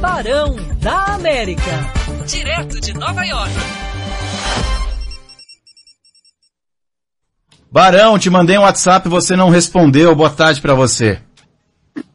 Barão 0.00 0.56
da 0.80 1.14
América, 1.14 1.92
direto 2.26 2.80
de 2.80 2.92
Nova 2.94 3.24
York. 3.24 3.52
Barão, 7.70 8.18
te 8.18 8.28
mandei 8.30 8.58
um 8.58 8.62
WhatsApp 8.62 9.08
e 9.08 9.10
você 9.10 9.34
não 9.34 9.48
respondeu. 9.48 10.14
Boa 10.14 10.30
tarde 10.30 10.60
para 10.60 10.74
você. 10.74 11.18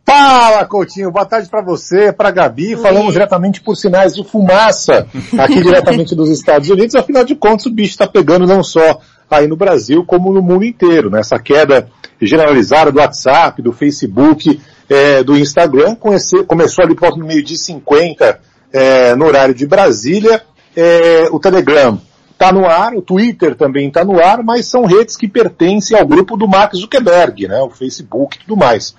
Fala, 0.06 0.66
Coutinho. 0.66 1.12
Boa 1.12 1.26
tarde 1.26 1.50
para 1.50 1.62
você, 1.62 2.12
para 2.12 2.30
Gabi. 2.30 2.76
Falamos 2.76 3.14
diretamente 3.14 3.62
por 3.62 3.76
sinais 3.76 4.14
de 4.14 4.24
fumaça, 4.24 5.08
aqui 5.40 5.62
diretamente 5.64 6.16
dos 6.16 6.30
Estados 6.30 6.70
Unidos. 6.70 6.96
Afinal 6.96 7.24
de 7.24 7.36
contas, 7.36 7.66
o 7.66 7.72
bicho 7.72 7.92
está 7.92 8.06
pegando 8.06 8.46
não 8.46 8.64
só 8.64 9.00
aí 9.38 9.48
no 9.48 9.56
Brasil, 9.56 10.04
como 10.06 10.32
no 10.32 10.42
mundo 10.42 10.66
inteiro. 10.66 11.10
Né? 11.10 11.20
Essa 11.20 11.40
queda 11.40 11.90
generalizada 12.22 12.92
do 12.92 13.00
WhatsApp, 13.00 13.62
do 13.62 13.74
Facebook, 13.74 14.60
é, 14.90 15.24
do 15.24 15.38
Instagram, 15.38 15.96
conhece, 15.96 16.44
começou 16.44 16.86
ali 16.86 16.96
do 16.96 17.26
meio 17.26 17.44
de 17.44 17.58
50 17.58 18.40
é, 18.72 19.16
no 19.16 19.26
horário 19.26 19.54
de 19.54 19.66
Brasília. 19.66 20.42
É, 20.76 21.28
o 21.32 21.40
Telegram 21.40 22.00
está 22.32 22.52
no 22.52 22.66
ar, 22.66 22.94
o 22.94 23.02
Twitter 23.02 23.56
também 23.56 23.88
está 23.88 24.04
no 24.04 24.20
ar, 24.20 24.44
mas 24.44 24.66
são 24.66 24.86
redes 24.86 25.16
que 25.16 25.28
pertencem 25.28 25.98
ao 25.98 26.06
grupo 26.06 26.36
do 26.36 26.48
Mark 26.48 26.74
Zuckerberg, 26.76 27.48
né? 27.48 27.62
o 27.62 27.70
Facebook 27.70 28.38
e 28.38 28.40
tudo 28.42 28.58
mais. 28.58 28.96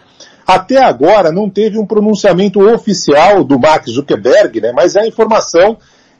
Até 0.46 0.82
agora 0.82 1.32
não 1.32 1.48
teve 1.48 1.78
um 1.78 1.86
pronunciamento 1.86 2.60
oficial 2.60 3.42
do 3.42 3.58
Mark 3.58 3.86
Zuckerberg, 3.86 4.60
né? 4.60 4.72
mas 4.74 4.96
a 4.96 5.06
informação 5.06 5.76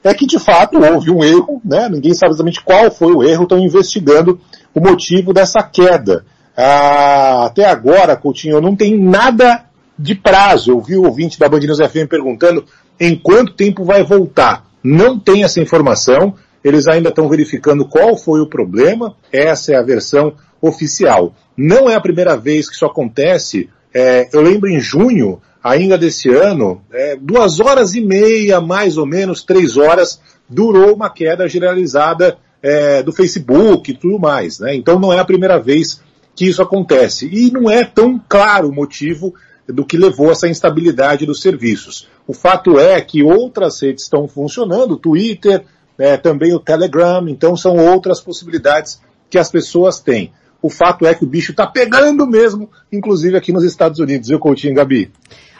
é 0.09 0.13
que 0.13 0.25
de 0.25 0.39
fato 0.39 0.77
houve 0.77 1.09
um 1.09 1.23
erro, 1.23 1.61
né? 1.63 1.89
ninguém 1.89 2.13
sabe 2.13 2.31
exatamente 2.31 2.63
qual 2.63 2.91
foi 2.91 3.13
o 3.13 3.23
erro, 3.23 3.43
estão 3.43 3.59
investigando 3.59 4.39
o 4.73 4.79
motivo 4.79 5.33
dessa 5.33 5.63
queda. 5.63 6.25
Ah, 6.55 7.45
até 7.45 7.65
agora, 7.65 8.15
Coutinho, 8.15 8.61
não 8.61 8.75
tem 8.75 8.97
nada 8.97 9.65
de 9.97 10.15
prazo. 10.15 10.71
Eu 10.71 10.81
vi 10.81 10.95
o 10.95 11.03
ouvinte 11.03 11.39
da 11.39 11.49
Band 11.49 11.59
News 11.59 11.79
FM 11.79 12.07
perguntando 12.09 12.65
em 12.99 13.15
quanto 13.15 13.53
tempo 13.53 13.83
vai 13.83 14.03
voltar. 14.03 14.65
Não 14.83 15.19
tem 15.19 15.43
essa 15.43 15.59
informação. 15.59 16.35
Eles 16.63 16.87
ainda 16.87 17.09
estão 17.09 17.27
verificando 17.27 17.85
qual 17.85 18.17
foi 18.17 18.39
o 18.39 18.47
problema. 18.47 19.15
Essa 19.31 19.73
é 19.73 19.75
a 19.75 19.83
versão 19.83 20.33
oficial. 20.61 21.33
Não 21.57 21.89
é 21.89 21.95
a 21.95 22.01
primeira 22.01 22.37
vez 22.37 22.69
que 22.69 22.75
isso 22.75 22.85
acontece. 22.85 23.69
É, 23.93 24.29
eu 24.33 24.41
lembro 24.41 24.69
em 24.69 24.79
junho, 24.79 25.41
ainda 25.65 25.97
desse 25.97 26.29
ano, 26.29 26.79
é, 26.93 27.17
duas 27.19 27.59
horas 27.59 27.95
e 27.95 28.01
meia, 28.01 28.61
mais 28.61 28.99
ou 28.99 29.05
menos, 29.07 29.41
três 29.41 29.77
horas, 29.77 30.21
durou 30.47 30.93
uma 30.93 31.09
queda 31.09 31.49
generalizada 31.49 32.37
é, 32.61 33.01
do 33.01 33.11
Facebook 33.11 33.89
e 33.89 33.97
tudo 33.97 34.19
mais. 34.19 34.59
Né? 34.59 34.75
Então 34.75 34.99
não 34.99 35.11
é 35.11 35.17
a 35.17 35.25
primeira 35.25 35.57
vez 35.57 35.99
que 36.35 36.45
isso 36.45 36.61
acontece. 36.61 37.27
E 37.33 37.49
não 37.49 37.67
é 37.67 37.83
tão 37.83 38.21
claro 38.29 38.69
o 38.69 38.75
motivo 38.75 39.33
do 39.67 39.83
que 39.83 39.97
levou 39.97 40.31
essa 40.31 40.47
instabilidade 40.47 41.25
dos 41.25 41.41
serviços. 41.41 42.07
O 42.27 42.33
fato 42.33 42.77
é 42.77 43.01
que 43.01 43.23
outras 43.23 43.81
redes 43.81 44.03
estão 44.03 44.27
funcionando, 44.27 44.91
o 44.91 44.99
Twitter, 44.99 45.65
é, 45.97 46.15
também 46.15 46.53
o 46.53 46.59
Telegram, 46.59 47.27
então 47.27 47.57
são 47.57 47.75
outras 47.77 48.21
possibilidades 48.21 49.01
que 49.31 49.39
as 49.39 49.49
pessoas 49.49 49.99
têm. 49.99 50.31
O 50.61 50.69
fato 50.69 51.07
é 51.07 51.15
que 51.15 51.23
o 51.23 51.27
bicho 51.27 51.51
está 51.51 51.65
pegando 51.65 52.27
mesmo, 52.27 52.69
inclusive 52.91 53.35
aqui 53.35 53.51
nos 53.51 53.63
Estados 53.63 53.99
Unidos, 53.99 54.29
viu, 54.29 54.37
Coutinho 54.37 54.75
Gabi? 54.75 55.11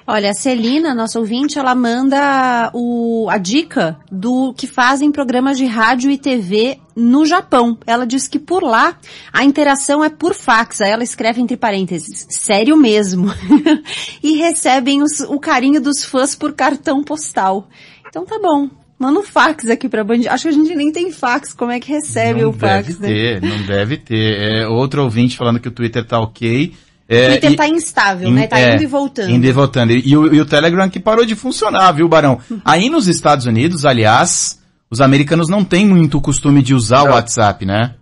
Olha, 0.08 0.30
a 0.30 0.34
Celina, 0.36 0.94
nossa 0.94 1.20
ouvinte, 1.20 1.58
ela 1.58 1.74
manda 1.74 2.70
o, 2.76 3.28
a 3.28 3.40
dica 3.40 3.98
do 4.12 4.54
que 4.54 4.68
fazem 4.68 5.12
programas 5.12 5.58
de 5.58 5.66
rádio 5.66 6.12
e 6.12 6.18
TV 6.18 6.78
no 6.96 7.26
Japão. 7.26 7.76
Ela 7.88 8.06
diz 8.06 8.28
que 8.28 8.38
por 8.38 8.62
lá 8.62 9.00
a 9.34 9.44
interação 9.44 10.04
é 10.04 10.10
por 10.10 10.36
fax. 10.36 10.82
Aí 10.82 10.92
ela 10.92 11.04
escreve 11.04 11.42
entre 11.42 11.58
parênteses, 11.58 12.28
sério 12.30 12.78
mesmo. 12.78 13.34
e 14.22 14.36
recebem 14.36 15.02
os, 15.02 15.22
o 15.22 15.40
carinho 15.40 15.82
dos 15.82 16.06
fãs 16.06 16.36
por 16.36 16.54
cartão 16.54 17.04
postal. 17.04 17.68
Então 18.08 18.26
tá 18.26 18.38
bom. 18.38 18.70
Manda 18.98 19.20
um 19.20 19.24
fax 19.24 19.68
aqui 19.68 19.90
pra 19.90 20.04
Band. 20.04 20.22
Acho 20.30 20.44
que 20.44 20.50
a 20.50 20.58
gente 20.58 20.74
nem 20.76 20.92
tem 20.92 21.12
fax. 21.12 21.52
Como 21.52 21.72
é 21.72 21.80
que 21.80 21.92
recebe 21.92 22.44
não 22.44 22.52
o 22.52 22.54
fax? 22.54 22.96
Deve 22.96 23.14
ter, 23.14 23.42
né? 23.42 23.50
não 23.50 23.66
deve 23.66 23.98
ter. 23.98 24.40
É, 24.40 24.68
outro 24.68 25.04
ouvinte 25.04 25.36
falando 25.36 25.60
que 25.60 25.68
o 25.68 25.72
Twitter 25.72 26.06
tá 26.06 26.20
ok. 26.20 26.74
É, 27.08 27.28
o 27.28 27.30
Twitter 27.32 27.52
e, 27.52 27.56
tá 27.56 27.68
instável, 27.68 28.30
in, 28.30 28.34
né? 28.34 28.48
Tá 28.48 28.60
é, 28.60 28.74
indo 28.74 28.84
e 28.84 28.88
voltando. 28.88 29.30
Indo 29.30 29.46
e 29.46 29.52
voltando. 29.52 29.92
E, 29.92 30.08
e, 30.08 30.18
o, 30.18 30.34
e, 30.34 30.42
o, 30.42 30.46
Telegram 30.46 30.90
que 30.90 31.00
parou 31.00 31.26
de 31.26 31.36
funcionar, 31.36 31.92
viu, 31.92 32.08
Barão? 32.08 32.40
Aí 32.66 32.90
nos 32.90 33.08
Estados 33.08 33.46
Unidos, 33.46 33.86
aliás, 33.86 34.60
os 34.90 35.02
americanos 35.02 35.48
não 35.48 35.64
têm 35.64 35.86
muito 35.86 36.18
o 36.18 36.22
costume 36.22 36.62
de 36.62 36.74
usar 36.74 37.04
não. 37.04 37.12
o 37.12 37.14
WhatsApp, 37.14 37.66
né? 37.66 37.96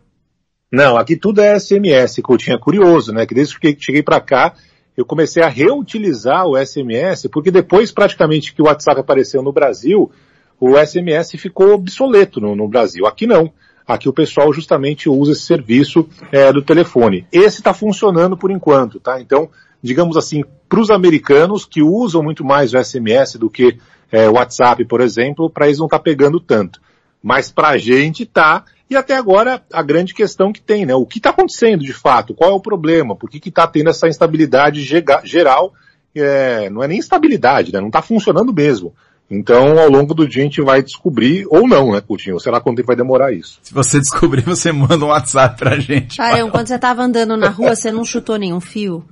Não, 0.71 0.97
aqui 0.97 1.15
tudo 1.15 1.41
é 1.41 1.59
SMS, 1.59 2.19
Coutinho. 2.23 2.55
É 2.55 2.59
curioso, 2.59 3.11
né? 3.11 3.25
Que 3.25 3.35
desde 3.35 3.59
que 3.59 3.77
cheguei 3.79 4.01
para 4.01 4.19
cá, 4.19 4.53
eu 4.95 5.05
comecei 5.05 5.43
a 5.43 5.49
reutilizar 5.49 6.47
o 6.47 6.57
SMS, 6.57 7.27
porque 7.31 7.51
depois 7.51 7.91
praticamente 7.91 8.53
que 8.53 8.61
o 8.61 8.65
WhatsApp 8.65 8.99
apareceu 8.99 9.43
no 9.43 9.51
Brasil, 9.51 10.11
o 10.59 10.77
SMS 10.77 11.31
ficou 11.31 11.73
obsoleto 11.73 12.39
no, 12.39 12.55
no 12.55 12.67
Brasil. 12.67 13.05
Aqui 13.05 13.27
não. 13.27 13.51
Aqui 13.87 14.07
o 14.07 14.13
pessoal 14.13 14.53
justamente 14.53 15.09
usa 15.09 15.33
esse 15.33 15.41
serviço 15.41 16.07
é, 16.31 16.51
do 16.51 16.61
telefone. 16.61 17.27
Esse 17.31 17.57
está 17.57 17.73
funcionando 17.73 18.37
por 18.37 18.49
enquanto, 18.49 18.99
tá? 18.99 19.19
Então, 19.19 19.49
digamos 19.81 20.15
assim, 20.15 20.43
para 20.69 20.79
os 20.79 20.89
americanos 20.89 21.65
que 21.65 21.81
usam 21.81 22.23
muito 22.23 22.45
mais 22.45 22.73
o 22.73 22.83
SMS 22.83 23.35
do 23.35 23.49
que 23.49 23.77
é, 24.11 24.29
o 24.29 24.33
WhatsApp, 24.33 24.85
por 24.85 25.01
exemplo, 25.01 25.49
para 25.49 25.65
eles 25.65 25.79
não 25.79 25.87
tá 25.87 25.99
pegando 25.99 26.39
tanto. 26.39 26.79
Mas 27.21 27.51
para 27.51 27.69
a 27.69 27.77
gente 27.77 28.25
tá. 28.25 28.63
E 28.89 28.95
até 28.95 29.15
agora 29.15 29.63
a 29.71 29.81
grande 29.81 30.13
questão 30.13 30.53
que 30.53 30.61
tem, 30.61 30.85
né? 30.85 30.93
O 30.93 31.05
que 31.05 31.17
está 31.17 31.31
acontecendo 31.31 31.83
de 31.83 31.93
fato? 31.93 32.33
Qual 32.33 32.51
é 32.51 32.53
o 32.53 32.59
problema? 32.59 33.15
Por 33.15 33.29
que 33.29 33.49
está 33.49 33.65
tendo 33.65 33.89
essa 33.89 34.07
instabilidade 34.07 34.81
geral? 34.83 35.73
É, 36.15 36.69
não 36.69 36.83
é 36.83 36.87
nem 36.87 36.99
instabilidade, 36.99 37.73
né? 37.73 37.79
Não 37.79 37.87
está 37.87 38.01
funcionando 38.01 38.53
mesmo. 38.53 38.93
Então, 39.33 39.79
ao 39.79 39.89
longo 39.89 40.13
do 40.13 40.27
dia, 40.27 40.43
a 40.43 40.45
gente 40.45 40.61
vai 40.61 40.83
descobrir, 40.83 41.47
ou 41.49 41.67
não, 41.67 41.91
né, 41.91 42.01
Coutinho? 42.01 42.39
Será 42.39 42.61
quanto 42.61 42.77
tempo 42.77 42.87
vai 42.87 42.95
demorar 42.95 43.33
isso? 43.33 43.59
Se 43.63 43.73
você 43.73 43.97
descobrir, 43.99 44.41
você 44.41 44.71
manda 44.71 45.03
um 45.03 45.07
WhatsApp 45.07 45.57
pra 45.57 45.79
gente. 45.79 46.17
Caramba, 46.17 46.51
quando 46.51 46.67
você 46.67 46.77
tava 46.77 47.01
andando 47.01 47.35
na 47.35 47.49
rua, 47.49 47.75
você 47.75 47.91
não 47.91 48.05
chutou 48.05 48.37
nenhum 48.37 48.61
fio? 48.61 49.03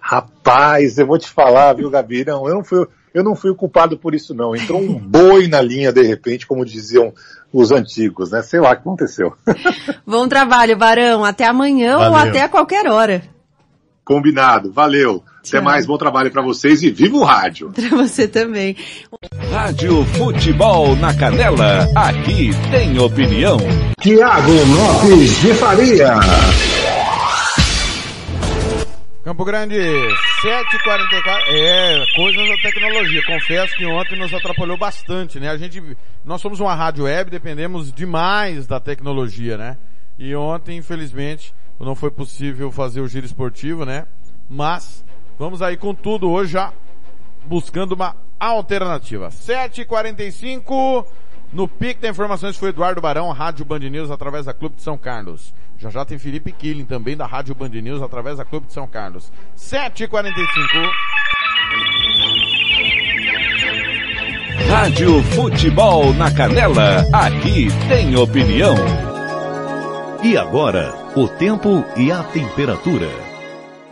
Rapaz, 0.00 0.98
eu 0.98 1.06
vou 1.06 1.18
te 1.18 1.28
falar, 1.28 1.72
viu, 1.72 1.90
Gabi? 1.90 2.24
Não, 2.24 2.46
eu 2.46 2.54
não 2.54 2.64
fui, 2.64 2.86
eu 3.12 3.24
não 3.24 3.34
fui 3.34 3.52
culpado 3.54 3.98
por 3.98 4.14
isso, 4.14 4.32
não. 4.32 4.54
Entrou 4.54 4.80
um 4.80 4.94
boi 5.00 5.48
na 5.48 5.60
linha, 5.60 5.92
de 5.92 6.02
repente, 6.02 6.46
como 6.46 6.64
diziam 6.64 7.12
os 7.52 7.72
antigos, 7.72 8.30
né? 8.30 8.40
Sei 8.42 8.60
lá 8.60 8.70
o 8.70 8.74
que 8.74 8.82
aconteceu. 8.82 9.34
Bom 10.06 10.28
trabalho, 10.28 10.76
Barão. 10.76 11.24
Até 11.24 11.46
amanhã 11.46 11.96
Valeu. 11.96 12.10
ou 12.12 12.16
até 12.16 12.46
qualquer 12.46 12.86
hora. 12.86 13.22
Combinado. 14.06 14.70
Valeu. 14.70 15.24
Tchau. 15.42 15.58
Até 15.58 15.60
mais, 15.60 15.84
bom 15.84 15.98
trabalho 15.98 16.30
para 16.30 16.40
vocês 16.40 16.80
e 16.80 16.90
viva 16.90 17.16
o 17.16 17.24
rádio. 17.24 17.72
Para 17.74 17.88
você 17.88 18.28
também. 18.28 18.76
Rádio 19.50 20.04
Futebol 20.04 20.94
na 20.94 21.12
Canela, 21.12 21.88
aqui 21.92 22.50
tem 22.70 22.96
opinião. 23.00 23.58
Tiago 24.00 24.52
Lopes 24.52 25.40
de 25.40 25.52
Faria. 25.54 26.14
Campo 29.24 29.44
Grande, 29.44 29.74
7h44, 29.74 31.40
é, 31.48 32.04
coisas 32.14 32.48
da 32.48 32.56
tecnologia. 32.62 33.20
Confesso 33.26 33.76
que 33.76 33.86
ontem 33.86 34.16
nos 34.16 34.32
atrapalhou 34.32 34.78
bastante, 34.78 35.40
né? 35.40 35.50
A 35.50 35.56
gente, 35.56 35.82
nós 36.24 36.40
somos 36.40 36.60
uma 36.60 36.76
rádio 36.76 37.06
web, 37.06 37.28
dependemos 37.28 37.92
demais 37.92 38.68
da 38.68 38.78
tecnologia, 38.78 39.58
né? 39.58 39.76
E 40.16 40.32
ontem, 40.36 40.76
infelizmente, 40.76 41.52
não 41.84 41.94
foi 41.94 42.10
possível 42.10 42.70
fazer 42.72 43.00
o 43.00 43.08
giro 43.08 43.26
esportivo, 43.26 43.84
né? 43.84 44.06
Mas 44.48 45.04
Vamos 45.38 45.60
aí 45.60 45.76
com 45.76 45.94
tudo 45.94 46.30
hoje 46.30 46.52
já 46.52 46.72
buscando 47.44 47.92
uma 47.92 48.16
alternativa. 48.40 49.28
7h45 49.28 51.04
no 51.52 51.68
pique 51.68 52.00
da 52.00 52.08
informações 52.08 52.56
foi 52.56 52.70
Eduardo 52.70 53.00
Barão, 53.00 53.30
Rádio 53.30 53.64
Band 53.64 53.80
News 53.80 54.10
através 54.10 54.46
da 54.46 54.54
Clube 54.54 54.76
de 54.76 54.82
São 54.82 54.96
Carlos. 54.96 55.54
Já 55.78 55.90
já 55.90 56.04
tem 56.06 56.18
Felipe 56.18 56.52
Killing 56.52 56.86
também 56.86 57.16
da 57.16 57.26
Rádio 57.26 57.54
Band 57.54 57.68
News 57.68 58.02
através 58.02 58.38
da 58.38 58.46
Clube 58.46 58.66
de 58.66 58.72
São 58.72 58.86
Carlos. 58.86 59.30
7h45. 59.58 60.90
Rádio 64.70 65.22
Futebol 65.22 66.14
na 66.14 66.32
Canela, 66.32 67.04
aqui 67.12 67.68
tem 67.88 68.16
opinião. 68.16 68.74
E 70.24 70.36
agora, 70.36 71.05
o 71.16 71.26
tempo 71.26 71.82
e 71.96 72.12
a 72.12 72.22
temperatura. 72.22 73.35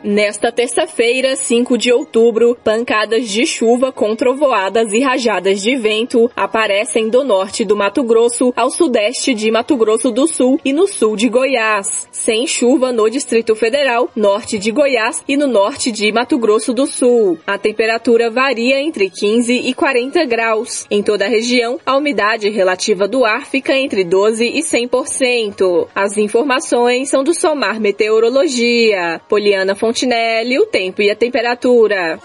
Nesta 0.07 0.53
terça-feira, 0.53 1.35
5 1.35 1.79
de 1.79 1.91
outubro, 1.91 2.55
pancadas 2.63 3.27
de 3.27 3.47
chuva 3.47 3.91
com 3.91 4.15
trovoadas 4.15 4.93
e 4.93 5.01
rajadas 5.01 5.63
de 5.63 5.75
vento 5.77 6.31
aparecem 6.37 7.09
do 7.09 7.25
norte 7.25 7.65
do 7.65 7.75
Mato 7.75 8.03
Grosso 8.03 8.53
ao 8.55 8.69
sudeste 8.69 9.33
de 9.33 9.51
Mato 9.51 9.79
Grosso 9.79 10.11
do 10.11 10.29
Sul 10.29 10.61
e 10.63 10.75
no 10.75 10.87
sul 10.87 11.17
de 11.17 11.27
Goiás. 11.31 12.07
Sem 12.13 12.47
chuva 12.47 12.93
no 12.93 13.09
Distrito 13.09 13.57
Federal, 13.57 14.11
norte 14.15 14.59
de 14.59 14.71
Goiás 14.71 15.25
e 15.27 15.39
no 15.39 15.47
norte 15.47 15.91
de 15.91 16.13
Mato 16.13 16.37
Grosso 16.37 16.75
do 16.75 16.87
Sul. 16.87 17.39
A 17.47 17.57
temperatura 17.57 18.31
varia 18.31 18.83
entre 18.83 19.09
15 19.09 19.55
e 19.55 19.73
40 19.73 20.23
graus. 20.27 20.87
Em 20.91 21.03
toda 21.03 21.25
a 21.25 21.31
região, 21.31 21.81
a 21.87 21.97
umidade 21.97 22.51
relativa 22.51 23.09
do 23.09 23.25
ar 23.25 23.47
fica 23.47 23.75
entre 23.75 24.05
12 24.05 24.45
e 24.45 24.61
100%. 24.61 25.89
As 25.95 26.19
informações 26.19 27.09
são 27.09 27.25
do 27.25 27.33
Somar 27.33 27.81
Meteorologia. 27.81 29.19
Poliana 29.31 29.75
Fonte 29.75 29.93
Fontinelli, 29.95 30.59
o 30.59 30.66
tempo 30.66 31.01
e 31.03 31.09
a 31.09 31.14
temperatura. 31.14 32.18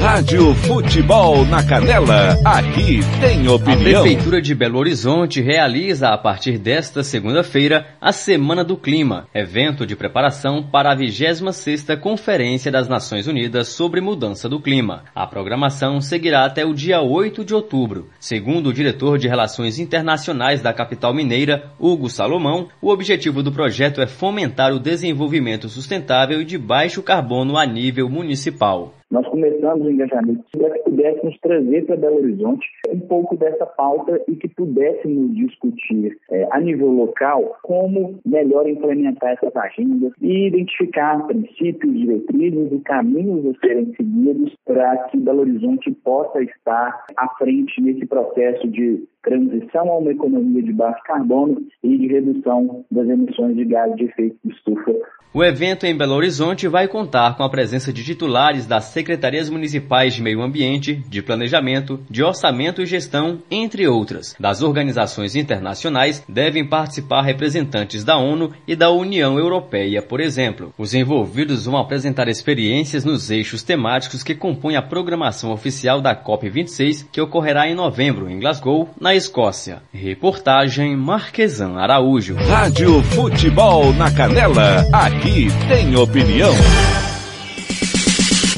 Rádio 0.00 0.54
Futebol 0.54 1.44
na 1.46 1.62
Canela, 1.62 2.38
aqui 2.44 3.00
tem 3.20 3.48
opinião. 3.48 4.00
A 4.00 4.02
Prefeitura 4.02 4.40
de 4.40 4.54
Belo 4.54 4.78
Horizonte 4.78 5.40
realiza 5.40 6.10
a 6.10 6.18
partir 6.18 6.58
desta 6.58 7.02
segunda-feira 7.02 7.86
a 8.00 8.12
Semana 8.12 8.62
do 8.62 8.76
Clima, 8.76 9.26
evento 9.34 9.86
de 9.86 9.96
preparação 9.96 10.62
para 10.62 10.92
a 10.92 10.96
26ª 10.96 11.98
Conferência 11.98 12.70
das 12.70 12.88
Nações 12.88 13.26
Unidas 13.26 13.68
sobre 13.68 14.00
Mudança 14.00 14.48
do 14.48 14.60
Clima. 14.60 15.04
A 15.14 15.26
programação 15.26 16.00
seguirá 16.00 16.44
até 16.44 16.64
o 16.64 16.74
dia 16.74 17.00
8 17.00 17.44
de 17.44 17.54
outubro. 17.54 18.08
Segundo 18.20 18.68
o 18.68 18.72
diretor 18.72 19.18
de 19.18 19.26
Relações 19.28 19.78
Internacionais 19.78 20.60
da 20.60 20.72
capital 20.72 21.12
mineira, 21.12 21.70
Hugo 21.78 22.08
Salomão, 22.08 22.68
o 22.80 22.90
objetivo 22.90 23.42
do 23.42 23.50
projeto 23.50 24.00
é 24.00 24.06
fomentar 24.06 24.72
o 24.72 24.78
desenvolvimento 24.78 25.68
sustentável 25.68 26.42
e 26.42 26.44
de 26.44 26.58
baixo 26.58 27.02
carbono 27.02 27.56
a 27.56 27.66
nível 27.66 28.08
municipal. 28.08 28.94
Nós 29.10 29.26
começamos 29.28 29.86
o 29.86 29.90
engajamento 29.90 30.44
para 30.58 30.70
que 30.70 30.80
pudéssemos 30.80 31.38
trazer 31.40 31.86
para 31.86 31.96
Belo 31.96 32.16
Horizonte 32.16 32.66
um 32.88 32.98
pouco 33.00 33.36
dessa 33.36 33.64
pauta 33.64 34.20
e 34.26 34.34
que 34.34 34.48
pudéssemos 34.48 35.34
discutir 35.34 36.18
é, 36.30 36.48
a 36.50 36.58
nível 36.58 36.88
local 36.88 37.56
como 37.62 38.18
melhor 38.26 38.68
implementar 38.68 39.34
essas 39.34 39.54
agendas 39.54 40.12
e 40.20 40.48
identificar 40.48 41.24
princípios, 41.26 41.94
diretrizes 41.94 42.72
e 42.72 42.80
caminhos 42.80 43.54
a 43.54 43.60
serem 43.60 43.94
seguidos 43.94 44.54
para 44.64 44.96
que 45.04 45.18
Belo 45.18 45.42
Horizonte 45.42 45.92
possa 46.02 46.42
estar 46.42 47.06
à 47.16 47.28
frente 47.36 47.80
nesse 47.80 48.06
processo 48.06 48.66
de 48.68 49.06
transição 49.22 49.90
a 49.90 49.98
uma 49.98 50.12
economia 50.12 50.62
de 50.62 50.72
baixo 50.72 51.02
carbono 51.04 51.64
e 51.82 51.96
de 51.96 52.06
redução 52.08 52.84
das 52.90 53.08
emissões 53.08 53.56
de 53.56 53.64
gases 53.64 53.96
de 53.96 54.04
efeito 54.04 54.36
de 54.44 54.52
estufa. 54.52 54.92
O 55.36 55.44
evento 55.44 55.84
em 55.84 55.94
Belo 55.94 56.14
Horizonte 56.14 56.66
vai 56.66 56.88
contar 56.88 57.36
com 57.36 57.42
a 57.42 57.50
presença 57.50 57.92
de 57.92 58.02
titulares 58.02 58.64
das 58.64 58.84
secretarias 58.84 59.50
municipais 59.50 60.14
de 60.14 60.22
meio 60.22 60.40
ambiente, 60.40 60.94
de 61.10 61.20
planejamento, 61.20 62.00
de 62.08 62.22
orçamento 62.22 62.80
e 62.80 62.86
gestão, 62.86 63.42
entre 63.50 63.86
outras. 63.86 64.34
Das 64.40 64.62
organizações 64.62 65.36
internacionais 65.36 66.24
devem 66.26 66.66
participar 66.66 67.20
representantes 67.20 68.02
da 68.02 68.16
ONU 68.16 68.50
e 68.66 68.74
da 68.74 68.90
União 68.90 69.38
Europeia, 69.38 70.00
por 70.00 70.22
exemplo. 70.22 70.72
Os 70.78 70.94
envolvidos 70.94 71.66
vão 71.66 71.76
apresentar 71.76 72.28
experiências 72.28 73.04
nos 73.04 73.30
eixos 73.30 73.62
temáticos 73.62 74.22
que 74.22 74.34
compõem 74.34 74.76
a 74.76 74.80
programação 74.80 75.52
oficial 75.52 76.00
da 76.00 76.16
COP26, 76.16 77.08
que 77.12 77.20
ocorrerá 77.20 77.68
em 77.68 77.74
novembro 77.74 78.30
em 78.30 78.40
Glasgow, 78.40 78.88
na 78.98 79.14
Escócia. 79.14 79.82
Reportagem 79.92 80.96
Marquesan 80.96 81.76
Araújo. 81.76 82.36
Rádio 82.36 83.02
Futebol 83.02 83.92
na 83.92 84.10
Canela, 84.10 84.86
aqui 84.90 85.25
tem 85.68 85.96
opinião. 85.96 86.54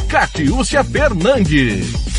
Catiúcia 0.08 0.84
Fernandes. 0.84 2.17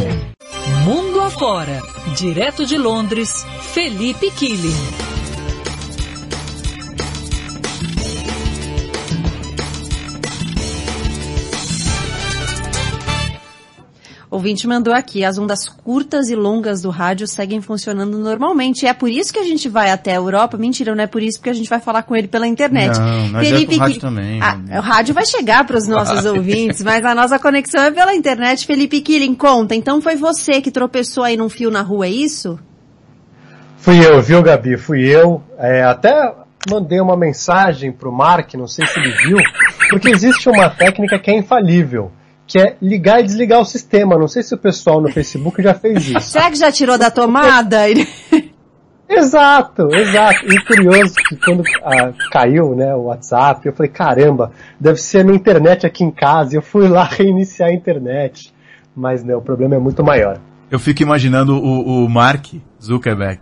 Mundo 0.85 1.21
afora, 1.21 1.83
direto 2.14 2.64
de 2.64 2.79
Londres, 2.79 3.45
Felipe 3.75 4.31
Killing. 4.31 5.16
Ouvinte 14.37 14.66
mandou 14.66 14.95
aqui, 14.95 15.24
as 15.24 15.39
ondas 15.39 15.68
curtas 15.68 16.28
e 16.28 16.37
longas 16.37 16.82
do 16.82 16.91
rádio 16.91 17.26
seguem 17.26 17.61
funcionando 17.61 18.18
normalmente. 18.18 18.84
E 18.84 18.89
é 18.89 18.95
por 18.95 19.11
isso 19.11 19.32
que 19.32 19.39
a 19.39 19.45
gente 19.45 19.68
vai 19.68 19.91
até 19.91 20.12
a 20.12 20.16
Europa. 20.16 20.57
Mentira, 20.57 20.95
não 20.95 21.03
é 21.03 21.07
por 21.07 21.22
isso 21.22 21.39
porque 21.39 21.51
a 21.51 21.55
gente 21.55 21.68
vai 21.68 21.80
falar 21.80 22.03
com 22.03 22.14
ele 22.14 22.28
pela 22.28 22.47
internet. 22.47 22.99
Não, 22.99 23.28
nós 23.28 23.51
é 23.51 23.66
com 23.66 23.76
rádio 23.76 24.01
também. 24.01 24.41
Ah, 24.41 24.59
o 24.78 24.80
rádio 24.80 25.14
vai 25.14 25.26
chegar 25.26 25.66
para 25.66 25.76
os 25.76 25.89
nossos 25.89 26.22
Vai. 26.22 26.32
ouvintes, 26.32 26.82
mas 26.82 27.05
a 27.05 27.14
nossa 27.14 27.39
conexão 27.39 27.82
é 27.82 27.91
pela 27.91 28.14
internet. 28.14 28.66
Felipe 28.66 29.01
Killing, 29.01 29.34
conta. 29.34 29.74
Então 29.74 30.01
foi 30.01 30.16
você 30.16 30.61
que 30.61 30.70
tropeçou 30.70 31.24
aí 31.24 31.37
num 31.37 31.49
fio 31.49 31.70
na 31.70 31.82
rua, 31.82 32.07
é 32.07 32.11
isso? 32.11 32.59
Fui 33.78 34.05
eu, 34.05 34.20
viu, 34.20 34.43
Gabi? 34.43 34.76
Fui 34.76 35.03
eu. 35.03 35.43
É, 35.59 35.82
até 35.82 36.34
mandei 36.68 37.01
uma 37.01 37.16
mensagem 37.16 37.93
pro 37.93 38.12
Mark, 38.12 38.55
não 38.55 38.66
sei 38.66 38.87
se 38.87 38.99
ele 38.99 39.12
viu, 39.12 39.39
porque 39.91 40.09
existe 40.09 40.49
uma 40.49 40.68
técnica 40.68 41.18
que 41.18 41.30
é 41.30 41.39
infalível, 41.39 42.11
que 42.47 42.59
é 42.59 42.76
ligar 42.80 43.20
e 43.20 43.24
desligar 43.24 43.61
o 43.61 43.64
sistema. 43.64 44.18
Não 44.18 44.28
sei 44.28 44.42
se 44.42 44.55
o 44.55 44.59
pessoal 44.59 45.01
no 45.01 45.11
Facebook 45.11 45.62
já 45.62 45.74
fez 45.74 46.09
isso. 46.11 46.30
Será 46.30 46.51
que 46.51 46.57
já 46.57 46.70
tirou 46.70 46.97
da 46.97 47.11
tomada? 47.11 47.78
Exato, 49.09 49.86
exato. 49.94 50.53
E 50.53 50.61
curioso 50.64 51.14
que 51.28 51.36
quando 51.36 51.62
ah, 51.84 52.12
caiu 52.32 52.74
né, 52.74 52.92
o 52.92 53.03
WhatsApp, 53.03 53.64
eu 53.64 53.72
falei, 53.72 53.90
caramba, 53.90 54.51
deve 54.80 55.01
ser 55.01 55.20
a 55.20 55.24
minha 55.24 55.36
internet 55.36 55.86
aqui 55.86 56.03
em 56.03 56.11
casa. 56.11 56.55
E 56.55 56.59
eu 56.59 56.62
fui 56.62 56.88
lá 56.88 57.05
reiniciar 57.09 57.68
a 57.70 57.72
internet. 57.72 58.53
Mas 58.97 59.22
né, 59.22 59.36
o 59.36 59.40
problema 59.40 59.76
é 59.76 59.78
muito 59.78 60.03
maior. 60.03 60.40
Eu 60.68 60.80
fico 60.80 61.03
imaginando 61.03 61.57
o, 61.57 62.05
o 62.05 62.11
Mark 62.11 62.47
Zuckerberg 62.82 63.38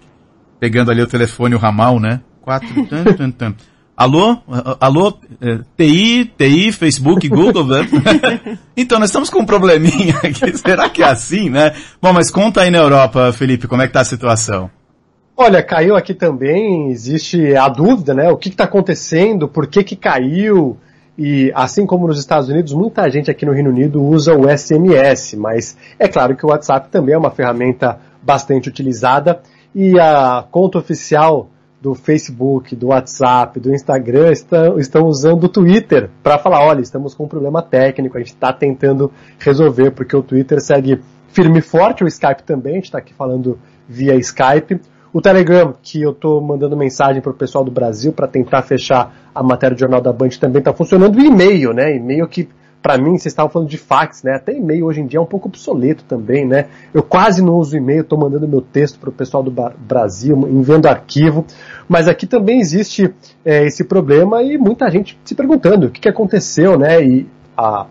pegando 0.61 0.91
ali 0.91 1.03
o 1.03 1.07
telefone, 1.07 1.55
o 1.55 1.59
ramal, 1.59 2.01
né? 2.01 2.21
Quatro. 2.41 2.87
Tan, 2.87 3.05
tan, 3.05 3.31
tan. 3.31 3.55
Alô? 3.97 4.39
Alô? 4.81 5.15
Eh, 5.41 5.61
TI, 5.77 6.33
TI, 6.37 6.73
Facebook, 6.73 7.29
Google, 7.29 7.65
né? 7.65 7.89
Então, 8.77 8.99
nós 8.99 9.09
estamos 9.09 9.31
com 9.31 9.41
um 9.41 9.47
probleminha 9.47 10.17
aqui. 10.17 10.51
Será 10.59 10.89
que 10.89 11.01
é 11.01 11.07
assim, 11.07 11.49
né? 11.49 11.73
Bom, 12.03 12.13
mas 12.13 12.29
conta 12.29 12.63
aí 12.63 12.71
na 12.71 12.79
Europa, 12.79 13.33
Felipe, 13.33 13.69
como 13.69 13.83
é 13.83 13.87
que 13.87 13.93
tá 13.93 14.01
a 14.01 14.05
situação? 14.05 14.69
Olha, 15.37 15.63
caiu 15.63 15.95
aqui 15.95 16.13
também, 16.13 16.91
existe 16.91 17.57
a 17.57 17.69
dúvida, 17.69 18.15
né? 18.15 18.29
O 18.31 18.37
que 18.37 18.49
está 18.49 18.65
acontecendo, 18.65 19.47
por 19.47 19.69
que, 19.69 19.85
que 19.85 19.95
caiu? 19.95 20.77
E 21.17 21.53
assim 21.55 21.87
como 21.87 22.09
nos 22.09 22.19
Estados 22.19 22.49
Unidos, 22.49 22.73
muita 22.73 23.09
gente 23.09 23.31
aqui 23.31 23.47
no 23.47 23.53
Reino 23.53 23.71
Unido 23.71 24.03
usa 24.03 24.35
o 24.35 24.47
SMS, 24.49 25.35
mas 25.37 25.77
é 25.99 26.09
claro 26.09 26.37
que 26.37 26.45
o 26.45 26.49
WhatsApp 26.49 26.89
também 26.89 27.15
é 27.15 27.19
uma 27.19 27.31
ferramenta 27.31 28.01
bastante 28.21 28.69
utilizada 28.69 29.41
e 29.73 29.99
a 29.99 30.45
conta 30.51 30.79
oficial 30.79 31.49
do 31.85 31.95
Facebook, 31.95 32.75
do 32.75 32.87
WhatsApp, 32.87 33.61
do 33.61 33.71
Instagram 33.75 34.33
estão, 34.33 34.79
estão 34.79 35.07
usando 35.07 35.45
o 35.45 35.49
Twitter 35.51 36.09
para 36.23 36.39
falar, 36.39 36.65
olha, 36.65 36.81
estamos 36.81 37.15
com 37.15 37.25
um 37.25 37.29
problema 37.29 37.61
técnico, 37.61 38.17
a 38.17 38.21
gente 38.21 38.33
está 38.33 38.55
tentando 38.55 39.13
resolver, 39.39 39.91
porque 39.91 40.17
o 40.17 40.23
Twitter 40.23 40.63
segue 40.63 40.99
firme 41.29 41.59
e 41.59 41.61
forte, 41.61 42.03
o 42.03 42.07
Skype 42.07 42.43
também, 42.43 42.73
a 42.73 42.77
gente 42.77 42.87
está 42.87 42.97
aqui 42.97 43.13
falando 43.13 43.59
via 43.87 44.15
Skype. 44.15 44.81
O 45.13 45.21
Telegram, 45.21 45.75
que 45.83 46.01
eu 46.01 46.13
estou 46.13 46.41
mandando 46.41 46.75
mensagem 46.75 47.21
para 47.21 47.33
o 47.33 47.35
pessoal 47.35 47.63
do 47.63 47.71
Brasil 47.71 48.15
para 48.15 48.27
tentar 48.27 48.63
fechar 48.63 49.15
a 49.35 49.43
matéria 49.43 49.77
do 49.77 49.81
Jornal 49.81 50.01
da 50.01 50.13
Band 50.13 50.31
também 50.41 50.61
está 50.61 50.73
funcionando. 50.73 51.21
E-mail, 51.21 51.75
né? 51.75 51.97
E-mail 51.97 52.27
que, 52.27 52.49
para 52.85 52.99
mim, 52.99 53.13
vocês 53.13 53.33
estavam 53.33 53.51
falando 53.51 53.71
de 53.71 53.79
fax, 53.79 54.23
né? 54.23 54.35
Até 54.35 54.53
e-mail 54.53 54.85
hoje 54.85 55.01
em 55.01 55.07
dia 55.07 55.19
é 55.19 55.23
um 55.23 55.25
pouco 55.25 55.49
obsoleto 55.49 56.05
também, 56.05 56.47
né? 56.47 56.67
Eu 56.93 57.03
quase 57.03 57.43
não 57.43 57.55
uso 57.55 57.75
e-mail, 57.75 58.03
estou 58.03 58.19
mandando 58.19 58.47
meu 58.47 58.61
texto 58.61 58.99
para 58.99 59.09
o 59.09 59.13
pessoal 59.13 59.43
do 59.43 59.51
Brasil, 59.51 60.37
enviando 60.51 60.85
arquivo. 60.85 61.47
Mas 61.89 62.09
aqui 62.09 62.27
também 62.27 62.61
existe 62.61 63.11
é, 63.43 63.65
esse 63.65 63.85
problema 63.85 64.43
e 64.43 64.59
muita 64.59 64.91
gente 64.91 65.19
se 65.25 65.35
perguntando 65.35 65.87
o 65.87 65.91
que, 65.91 65.99
que 65.99 66.09
aconteceu, 66.11 66.79
né? 66.79 67.03
E 67.03 67.27
a, 67.57 67.87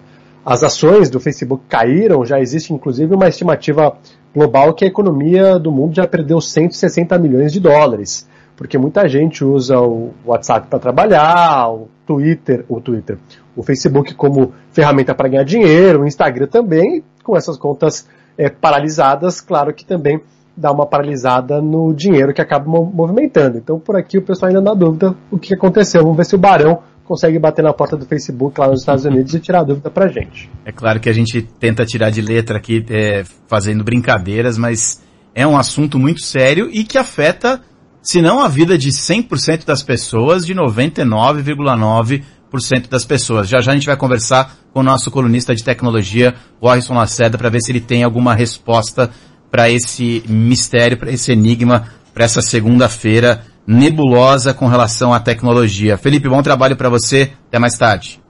as 0.46 0.64
ações 0.64 1.10
do 1.10 1.20
Facebook 1.20 1.64
caíram, 1.68 2.24
já 2.24 2.39
existe 2.39 2.72
inclusive 2.72 3.16
uma 3.16 3.28
estimativa 3.28 3.98
global 4.32 4.76
que 4.76 4.86
a 4.86 4.88
economia 4.88 5.58
do 5.58 5.72
mundo 5.72 5.96
já 5.96 6.06
perdeu 6.06 6.39
160 6.39 7.18
milhões 7.18 7.52
de 7.52 7.60
dólares, 7.60 8.30
porque 8.56 8.78
muita 8.78 9.08
gente 9.08 9.43
usa 9.43 9.80
o 9.80 10.12
WhatsApp 10.26 10.68
para 10.68 10.80
trabalhar, 10.80 11.70
o 11.70 11.88
Twitter, 12.06 12.66
o 12.70 12.80
Twitter, 12.80 13.18
o 13.56 13.64
Facebook 13.64 14.14
como 14.14 14.54
ferramenta 14.72 15.14
para 15.16 15.30
ganhar 15.30 15.43
dinheiro, 15.43 16.01
o 16.01 16.08
Instagram 16.08 16.47
também, 16.47 17.04
com 17.24 17.36
essas 17.36 17.58
contas 17.58 18.08
é, 18.38 18.49
paralisadas, 18.49 19.39
claro 19.41 19.74
que 19.74 19.86
também 19.86 20.20
dá 20.56 20.72
uma 20.72 20.86
paralisada 20.86 21.62
no 21.62 21.93
dinheiro 21.93 22.34
que 22.34 22.41
acaba 22.41 22.70
mo- 22.70 22.86
movimentando. 22.93 23.58
Então 23.58 23.80
por 23.80 23.95
aqui 23.95 24.18
o 24.18 24.22
pessoal 24.22 24.49
ainda 24.49 24.62
na 24.62 24.74
dúvida 24.74 25.16
o 25.32 25.38
que 25.39 25.54
aconteceu. 25.54 26.01
Vamos 26.04 26.18
ver 26.18 26.26
se 26.26 26.36
o 26.36 26.38
Barão 26.38 26.80
consegue 27.06 27.39
bater 27.39 27.64
na 27.64 27.74
porta 27.74 27.97
do 27.97 28.06
Facebook 28.06 28.60
lá 28.60 28.68
nos 28.68 28.82
Estados 28.82 29.04
Unidos 29.04 29.34
e 29.34 29.39
tirar 29.39 29.62
a 29.62 29.64
dúvida 29.64 29.89
pra 29.89 30.08
gente. 30.08 30.49
É 30.64 30.72
claro 30.72 30.99
que 30.99 31.10
a 31.10 31.14
gente 31.14 31.41
tenta 31.60 31.86
tirar 31.86 32.12
de 32.12 32.22
letra 32.22 32.58
aqui, 32.58 32.86
é, 32.89 33.24
fazendo 33.47 33.84
brincadeiras, 33.84 34.58
mas 34.58 35.01
é 35.36 35.45
um 35.45 35.58
assunto 35.58 35.97
muito 35.97 36.22
sério 36.22 36.70
e 36.72 36.84
que 36.84 36.97
afeta, 36.97 37.60
se 38.04 38.22
não 38.22 38.39
a 38.41 38.49
vida 38.49 38.78
de 38.78 38.89
100% 38.89 39.66
das 39.66 39.82
pessoas, 39.82 40.45
de 40.45 40.54
99,9% 40.54 42.89
das 42.89 43.06
pessoas. 43.06 43.47
Já 43.47 43.62
já 43.62 43.72
a 43.72 43.74
gente 43.74 43.88
vai 43.88 43.95
conversar 43.95 44.58
com 44.74 44.82
o 44.82 44.84
nosso 44.84 45.10
colunista 45.10 45.56
de 45.56 45.64
tecnologia, 45.64 46.36
o 46.60 46.68
Harrison 46.68 46.93
Lacerda, 46.93 47.38
para 47.38 47.47
ver 47.49 47.62
se 47.62 47.72
ele 47.72 47.80
tem 47.80 48.04
alguma 48.04 48.36
resposta 48.36 49.10
para 49.49 49.70
esse 49.70 50.22
mistério, 50.28 50.97
para 50.97 51.12
esse 51.12 51.32
enigma, 51.32 51.88
para 52.14 52.26
essa 52.26 52.41
segunda-feira 52.41 53.45
nebulosa 53.66 54.54
com 54.54 54.68
relação 54.68 55.14
à 55.14 55.22
tecnologia. 55.22 55.97
Felipe, 55.97 56.28
bom 56.28 56.43
trabalho 56.43 56.76
para 56.76 56.89
você. 56.89 57.32
Até 57.47 57.58
mais 57.58 57.78
tarde. 57.78 58.22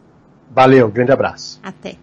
Valeu, 0.54 0.92
grande 0.92 1.12
abraço. 1.12 1.60
Até. 1.64 2.03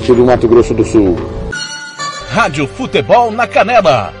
do 0.09 0.25
Mato 0.25 0.47
Grosso 0.47 0.73
do 0.73 0.83
Sul. 0.83 1.15
Rádio 2.29 2.67
Futebol 2.67 3.31
na 3.31 3.45
Canela. 3.45 4.20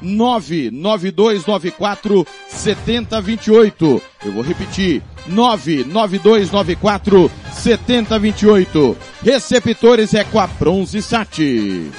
99294 0.00 2.26
7028. 2.48 4.02
Eu 4.24 4.32
vou 4.32 4.42
repetir. 4.42 5.02
99294 5.26 7.30
7028. 7.52 8.96
Receptores 9.22 10.14
é 10.14 10.24
com 10.24 10.38
a 10.38 10.46
Bronze 10.46 11.02
Sat. 11.02 11.90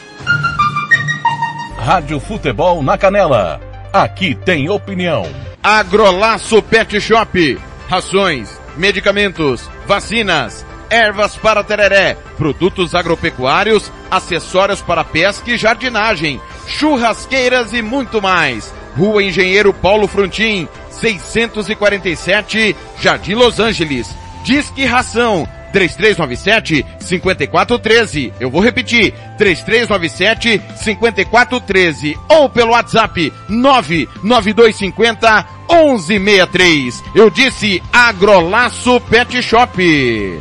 Rádio 1.77 2.19
Futebol 2.19 2.81
na 2.81 2.97
Canela. 2.97 3.59
Aqui 3.91 4.35
tem 4.35 4.69
opinião. 4.69 5.25
Agrolaço 5.61 6.61
Pet 6.61 6.99
Shop. 6.99 7.59
Rações, 7.87 8.59
medicamentos, 8.77 9.69
vacinas, 9.87 10.65
ervas 10.89 11.35
para 11.35 11.63
tereré, 11.63 12.17
produtos 12.37 12.95
agropecuários, 12.95 13.91
acessórios 14.09 14.81
para 14.81 15.03
pesca 15.03 15.51
e 15.51 15.57
jardinagem, 15.57 16.39
churrasqueiras 16.67 17.73
e 17.73 17.81
muito 17.81 18.21
mais. 18.21 18.73
Rua 18.97 19.23
Engenheiro 19.23 19.73
Paulo 19.73 20.07
Frontin, 20.07 20.67
647, 20.89 22.75
Jardim 23.01 23.33
Los 23.33 23.59
Angeles. 23.59 24.09
Disque 24.43 24.85
Ração 24.85 25.47
3397 25.75 26.85
5413. 26.99 28.33
Eu 28.39 28.49
vou 28.49 28.61
repetir, 28.61 29.13
3397 29.37 30.61
5413 30.77 32.17
ou 32.29 32.49
pelo 32.49 32.71
WhatsApp 32.71 33.33
99250 33.49 35.45
1163. 35.69 37.03
Eu 37.13 37.29
disse 37.29 37.83
Agrolaço 37.91 39.01
Pet 39.01 39.41
Shop. 39.41 40.39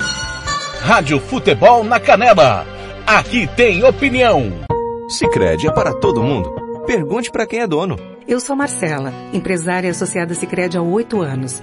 Rádio 0.80 1.18
Futebol 1.18 1.82
na 1.82 1.98
Canela. 1.98 2.64
Aqui 3.06 3.48
tem 3.56 3.82
opinião. 3.82 4.64
Sicredi 5.08 5.66
é 5.66 5.72
para 5.72 5.92
todo 5.92 6.22
mundo. 6.22 6.50
Pergunte 6.86 7.30
para 7.30 7.46
quem 7.46 7.60
é 7.60 7.66
dono. 7.66 7.96
Eu 8.26 8.40
sou 8.40 8.56
Marcela, 8.56 9.12
empresária 9.32 9.90
associada 9.90 10.34
Sicredi 10.34 10.78
há 10.78 10.82
oito 10.82 11.20
anos. 11.20 11.62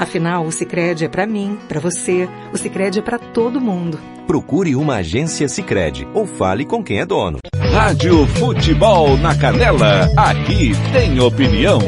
Afinal, 0.00 0.46
o 0.46 0.50
Sicredi 0.50 1.04
é 1.04 1.08
para 1.08 1.26
mim, 1.26 1.58
para 1.68 1.78
você. 1.78 2.26
O 2.54 2.56
Sicredi 2.56 3.00
é 3.00 3.02
para 3.02 3.18
todo 3.18 3.60
mundo. 3.60 3.98
Procure 4.26 4.74
uma 4.74 4.94
agência 4.94 5.46
Sicredi 5.46 6.08
ou 6.14 6.26
fale 6.26 6.64
com 6.64 6.82
quem 6.82 7.00
é 7.00 7.04
dono. 7.04 7.36
Rádio 7.70 8.26
Futebol 8.28 9.18
na 9.18 9.34
Canela. 9.34 10.08
Aqui 10.16 10.72
tem 10.90 11.20
opinião. 11.20 11.80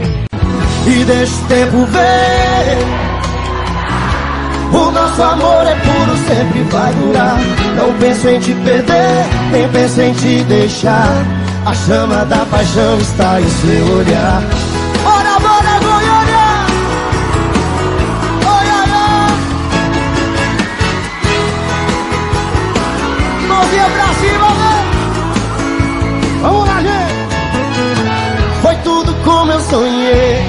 E 0.86 1.04
deixa 1.06 1.32
o 1.32 1.48
tempo 1.48 1.86
ver. 1.86 2.76
O 4.76 4.90
nosso 4.90 5.22
amor 5.22 5.66
é 5.66 5.74
puro, 5.76 6.16
sempre 6.28 6.62
vai 6.64 6.92
durar. 6.92 7.38
Não 7.76 7.98
penso 7.98 8.28
em 8.28 8.40
te 8.40 8.52
perder, 8.56 9.24
nem 9.52 9.68
penso 9.70 10.02
em 10.02 10.12
te 10.12 10.44
deixar. 10.44 11.24
A 11.64 11.74
chama 11.74 12.26
da 12.26 12.44
paixão 12.44 12.98
está 12.98 13.40
em 13.40 13.48
seu 13.48 13.96
olhar. 13.96 14.42
Ora, 15.06 15.31
Mãozinha 23.72 23.90
pra 23.90 24.14
cima? 24.14 24.48
Vamos 26.42 26.68
lá, 26.68 26.82
gente! 26.82 27.12
Foi 28.60 28.76
tudo 28.76 29.14
como 29.24 29.52
eu 29.52 29.60
sonhei. 29.60 30.42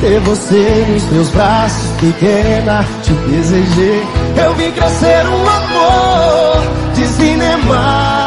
Ter 0.00 0.20
você 0.20 0.86
nos 0.88 1.04
meus 1.04 1.28
braços, 1.30 1.90
pequena, 2.00 2.84
te 3.02 3.12
desejei. 3.12 4.06
Eu 4.36 4.54
vi 4.54 4.70
crescer 4.72 5.26
um 5.26 5.48
amor 5.48 6.62
de 6.94 7.06
cinema. 7.08 8.23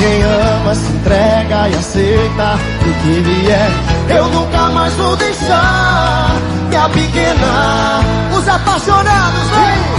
Quem 0.00 0.22
ama, 0.22 0.74
se 0.74 0.92
entrega 0.92 1.68
e 1.68 1.74
aceita 1.74 2.58
o 2.80 2.92
que 3.02 3.20
vier. 3.20 3.70
Eu 4.08 4.28
nunca 4.28 4.70
mais 4.70 4.94
vou 4.94 5.14
deixar 5.16 6.34
minha 6.68 6.88
pequena. 6.88 8.00
Os 8.36 8.48
apaixonados, 8.48 9.50
vem! 9.50 9.90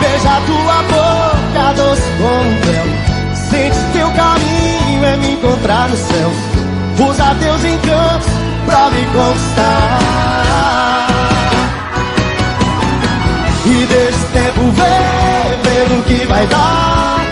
Beija 0.00 0.40
tua 0.46 0.82
boca, 0.92 1.72
doce 1.74 2.08
como 2.18 2.40
um 2.42 2.60
véu. 2.60 2.86
Sente 3.50 3.78
teu 3.92 4.10
caminho 4.10 5.04
é 5.04 5.16
me 5.16 5.32
encontrar 5.32 5.88
no 5.88 5.96
céu. 5.96 6.30
Usa 7.08 7.34
teus 7.40 7.64
encantos 7.64 8.28
pra 8.66 8.90
me 8.90 9.04
conquistar. 9.06 9.98
E 13.64 13.84
o 13.84 14.32
tempo 14.32 14.70
ver, 14.72 15.58
ver 15.62 15.98
o 15.98 16.02
que 16.02 16.26
vai 16.26 16.46
dar. 16.46 17.25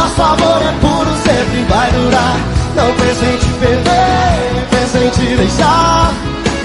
Nosso 0.00 0.22
amor 0.22 0.62
é 0.62 0.72
puro, 0.80 1.10
sempre 1.22 1.62
vai 1.68 1.92
durar. 1.92 2.36
Não 2.74 2.90
penso 2.94 3.22
em 3.22 3.36
te 3.36 3.48
perder, 3.60 4.66
penso 4.70 4.96
em 4.96 5.10
te 5.10 5.36
deixar. 5.36 6.14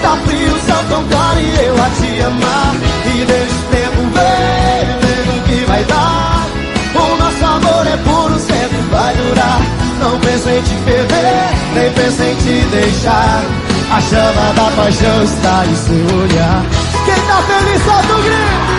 Tá 0.00 0.16
frio, 0.24 0.58
céu 0.64 0.78
tão 0.88 1.04
claro 1.04 1.38
e 1.38 1.66
eu 1.66 1.74
a 1.74 1.90
te 1.90 2.22
amar. 2.22 2.74
E 3.04 3.24
deixa 3.26 3.52
o 3.52 3.62
tempo 3.70 4.08
ver, 4.14 4.86
ver 5.02 5.36
o 5.36 5.42
que 5.42 5.64
vai 5.66 5.84
dar. 5.84 6.46
O 6.94 7.16
nosso 7.22 7.44
amor 7.44 7.86
é 7.86 7.96
puro, 7.98 8.38
sempre 8.38 8.78
vai 8.90 9.14
durar. 9.14 9.60
Não 10.00 10.18
penso 10.18 10.48
em 10.48 10.62
te 10.62 10.74
perder, 10.86 11.50
nem 11.74 11.92
penso 11.92 12.22
em 12.22 12.34
te 12.36 12.66
deixar. 12.70 13.44
A 13.90 14.00
chama 14.00 14.54
da 14.54 14.70
paixão 14.82 15.22
está 15.24 15.66
em 15.66 15.76
seu 15.76 16.16
olhar. 16.16 16.64
Quem 17.04 17.14
tá 17.14 17.42
feliz, 17.42 17.84
solta 17.84 18.14
o 18.14 18.22
grito. 18.22 18.75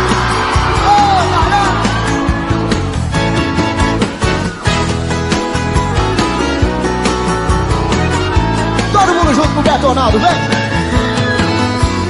Ronaldo, 9.88 10.20
vem! 10.20 10.30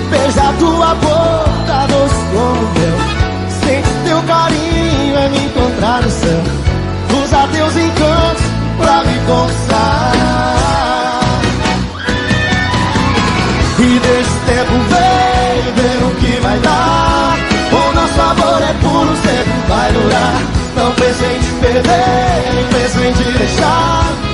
Beija 0.10 0.52
tua 0.58 0.96
boca, 0.96 1.88
doce 1.88 2.16
como 2.34 2.62
mel. 2.74 2.98
Sente 3.62 3.90
teu 4.04 4.20
carinho, 4.24 5.16
é 5.16 5.30
me 5.30 5.46
encontrar 5.46 6.02
no 6.02 6.10
céu. 6.10 6.42
Usa 7.24 7.48
teus 7.54 7.78
encantos 7.78 8.44
pra 8.80 9.04
me 9.04 9.20
conquistar. 9.28 10.12
E 13.78 13.84
o 13.84 14.02
tempo 14.48 14.74
ver, 14.90 15.74
ver 15.76 16.04
o 16.04 16.16
que 16.16 16.40
vai 16.42 16.58
dar. 16.58 17.38
O 17.72 17.94
nosso 17.94 18.20
amor 18.20 18.60
é 18.60 18.74
puro, 18.82 19.16
sempre 19.18 19.54
vai 19.70 19.92
durar. 19.92 20.42
Não 20.76 20.92
penso 20.94 21.24
em 21.24 21.40
te 21.40 21.52
perder, 21.62 22.54
nem 22.56 22.66
penso 22.70 23.00
em 23.04 23.14
te 23.14 23.38
deixar. 23.38 24.27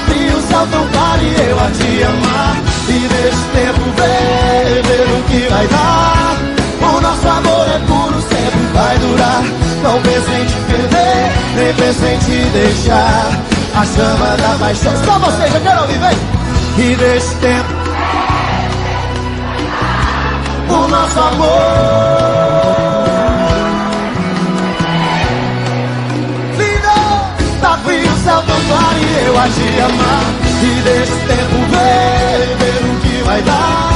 Frio, 0.00 0.36
o 0.36 0.42
céu 0.42 0.66
tão 0.70 0.86
claro 0.88 1.22
e 1.22 1.48
eu 1.48 1.58
a 1.58 1.70
te 1.70 2.02
amar. 2.02 2.56
E 2.88 3.08
deixa 3.08 3.36
tempo 3.52 3.84
ver, 3.96 4.82
ver 4.82 5.06
o 5.12 5.22
que 5.24 5.48
vai 5.48 5.66
dar. 5.68 6.36
O 6.80 7.00
nosso 7.00 7.28
amor 7.28 7.66
é 7.68 7.78
puro, 7.86 8.20
sempre 8.22 8.66
vai 8.72 8.98
durar. 8.98 9.42
Não 9.82 10.00
penso 10.02 10.30
em 10.30 10.44
te 10.44 10.54
perder, 10.66 11.32
nem 11.56 11.74
penso 11.74 12.04
em 12.04 12.18
te 12.18 12.50
deixar. 12.50 13.40
A 13.74 13.84
chama 13.84 14.36
da 14.36 14.56
paixão. 14.58 14.92
Só 15.04 15.18
vocês, 15.18 15.54
eu 15.54 15.60
quero 15.60 15.80
ouvir, 15.82 15.98
vem! 15.98 16.16
E 16.78 16.94
deixa 16.96 17.26
o 17.26 17.36
tempo. 17.38 17.74
O 20.68 20.88
nosso 20.88 21.20
amor. 21.20 22.95
E 29.46 29.50
te 29.50 29.80
amar. 29.80 30.24
E 30.62 30.82
deixa 30.82 31.12
o 31.12 31.18
tempo 31.18 31.56
ver, 31.70 32.56
ver 32.58 32.80
o 32.84 33.00
que 33.00 33.22
vai 33.24 33.42
dar. 33.42 33.92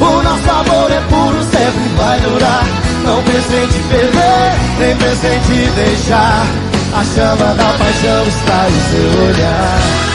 O 0.00 0.22
nosso 0.22 0.50
amor 0.50 0.90
é 0.90 1.00
puro, 1.08 1.42
sempre 1.44 1.88
vai 1.96 2.20
durar. 2.20 2.64
Não 3.04 3.22
penso 3.22 3.54
em 3.54 3.66
te 3.68 3.78
perder, 3.88 4.52
nem 4.78 4.96
penso 4.96 5.26
em 5.26 5.40
te 5.40 5.70
deixar. 5.70 6.46
A 6.94 7.04
chama 7.04 7.54
da 7.54 7.72
paixão 7.78 8.26
está 8.26 8.68
em 8.68 8.80
seu 8.90 9.10
olhar. 9.28 10.12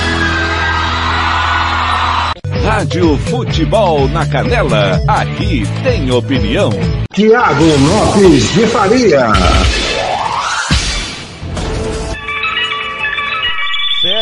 Rádio 2.63 3.17
Futebol 3.29 4.07
na 4.09 4.25
Canela. 4.25 5.01
Aqui 5.07 5.65
tem 5.83 6.11
opinião. 6.11 6.69
Tiago 7.13 7.63
Lopes 7.63 8.53
de 8.53 8.67
Faria. 8.67 9.31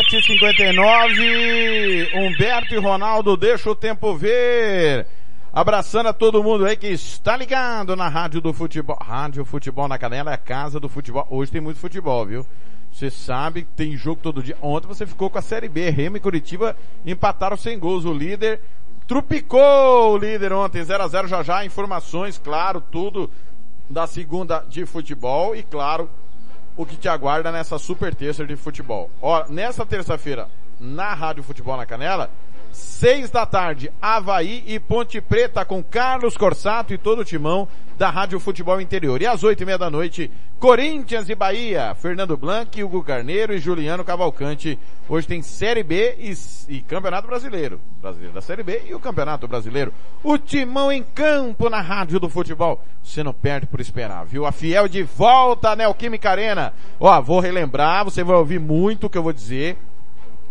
7h59, 0.05 2.13
Humberto 2.13 2.75
e 2.75 2.77
Ronaldo, 2.77 3.35
deixa 3.35 3.71
o 3.71 3.75
tempo 3.75 4.15
ver. 4.15 5.07
Abraçando 5.51 6.09
a 6.09 6.13
todo 6.13 6.43
mundo 6.43 6.63
aí 6.63 6.77
que 6.77 6.89
está 6.89 7.35
ligado 7.35 7.95
na 7.95 8.07
Rádio 8.07 8.39
do 8.39 8.53
Futebol. 8.53 8.99
Rádio 9.01 9.43
Futebol 9.43 9.87
na 9.87 9.97
Canela 9.97 10.29
é 10.29 10.35
a 10.35 10.37
casa 10.37 10.79
do 10.79 10.87
futebol. 10.87 11.25
Hoje 11.29 11.51
tem 11.51 11.61
muito 11.61 11.79
futebol, 11.79 12.23
viu? 12.23 12.45
Você 12.91 13.09
sabe 13.09 13.63
que 13.63 13.71
tem 13.71 13.97
jogo 13.97 14.21
todo 14.21 14.43
dia. 14.43 14.55
Ontem 14.61 14.87
você 14.87 15.07
ficou 15.07 15.27
com 15.27 15.39
a 15.39 15.41
Série 15.41 15.67
B. 15.67 15.89
Remo 15.89 16.17
e 16.17 16.19
Curitiba 16.19 16.77
empataram 17.03 17.57
sem 17.57 17.79
gols. 17.79 18.05
O 18.05 18.13
líder 18.13 18.61
trupicou 19.07 20.13
o 20.13 20.17
líder 20.17 20.53
ontem. 20.53 20.83
0 20.83 21.03
a 21.03 21.07
0 21.07 21.27
já 21.27 21.41
já. 21.41 21.65
Informações, 21.65 22.37
claro, 22.37 22.79
tudo 22.79 23.27
da 23.89 24.05
segunda 24.05 24.63
de 24.69 24.85
futebol. 24.85 25.55
E 25.55 25.63
claro, 25.63 26.07
o 26.75 26.85
que 26.85 26.97
te 26.97 27.07
aguarda 27.07 27.51
nessa 27.51 27.77
super 27.77 28.13
terça 28.13 28.45
de 28.45 28.55
futebol. 28.55 29.09
Ó, 29.21 29.45
nessa 29.49 29.85
terça-feira, 29.85 30.47
na 30.79 31.13
Rádio 31.13 31.43
Futebol 31.43 31.77
na 31.77 31.85
Canela, 31.85 32.29
seis 32.75 33.29
da 33.29 33.45
tarde, 33.45 33.91
Havaí 34.01 34.63
e 34.67 34.79
Ponte 34.79 35.21
Preta 35.21 35.63
com 35.63 35.83
Carlos 35.83 36.35
Corsato 36.35 36.93
e 36.93 36.97
todo 36.97 37.19
o 37.19 37.25
timão 37.25 37.67
da 37.97 38.09
Rádio 38.09 38.39
Futebol 38.39 38.81
Interior. 38.81 39.21
E 39.21 39.25
às 39.25 39.43
oito 39.43 39.63
e 39.63 39.65
meia 39.65 39.77
da 39.77 39.89
noite, 39.89 40.29
Corinthians 40.59 41.29
e 41.29 41.35
Bahia, 41.35 41.95
Fernando 41.95 42.35
Blanc, 42.35 42.83
Hugo 42.83 43.01
Carneiro 43.03 43.53
e 43.53 43.57
Juliano 43.57 44.03
Cavalcante. 44.03 44.77
Hoje 45.07 45.27
tem 45.27 45.41
Série 45.41 45.83
B 45.83 46.15
e, 46.19 46.33
e 46.67 46.81
Campeonato 46.81 47.27
Brasileiro. 47.27 47.79
Brasileiro 48.01 48.33
da 48.33 48.41
Série 48.41 48.63
B 48.63 48.83
e 48.85 48.93
o 48.93 48.99
Campeonato 48.99 49.47
Brasileiro. 49.47 49.93
O 50.21 50.37
timão 50.37 50.91
em 50.91 51.01
campo 51.01 51.69
na 51.69 51.79
Rádio 51.81 52.19
do 52.19 52.29
Futebol. 52.29 52.83
Você 53.01 53.23
não 53.23 53.33
perde 53.33 53.67
por 53.67 53.79
esperar, 53.79 54.25
viu? 54.25 54.45
A 54.45 54.51
Fiel 54.51 54.87
de 54.87 55.03
volta, 55.03 55.75
Neoquímica 55.75 56.29
Arena. 56.29 56.73
Ó, 56.99 57.21
vou 57.21 57.39
relembrar, 57.39 58.03
você 58.03 58.23
vai 58.23 58.35
ouvir 58.35 58.59
muito 58.59 59.07
o 59.07 59.09
que 59.09 59.17
eu 59.17 59.23
vou 59.23 59.33
dizer 59.33 59.77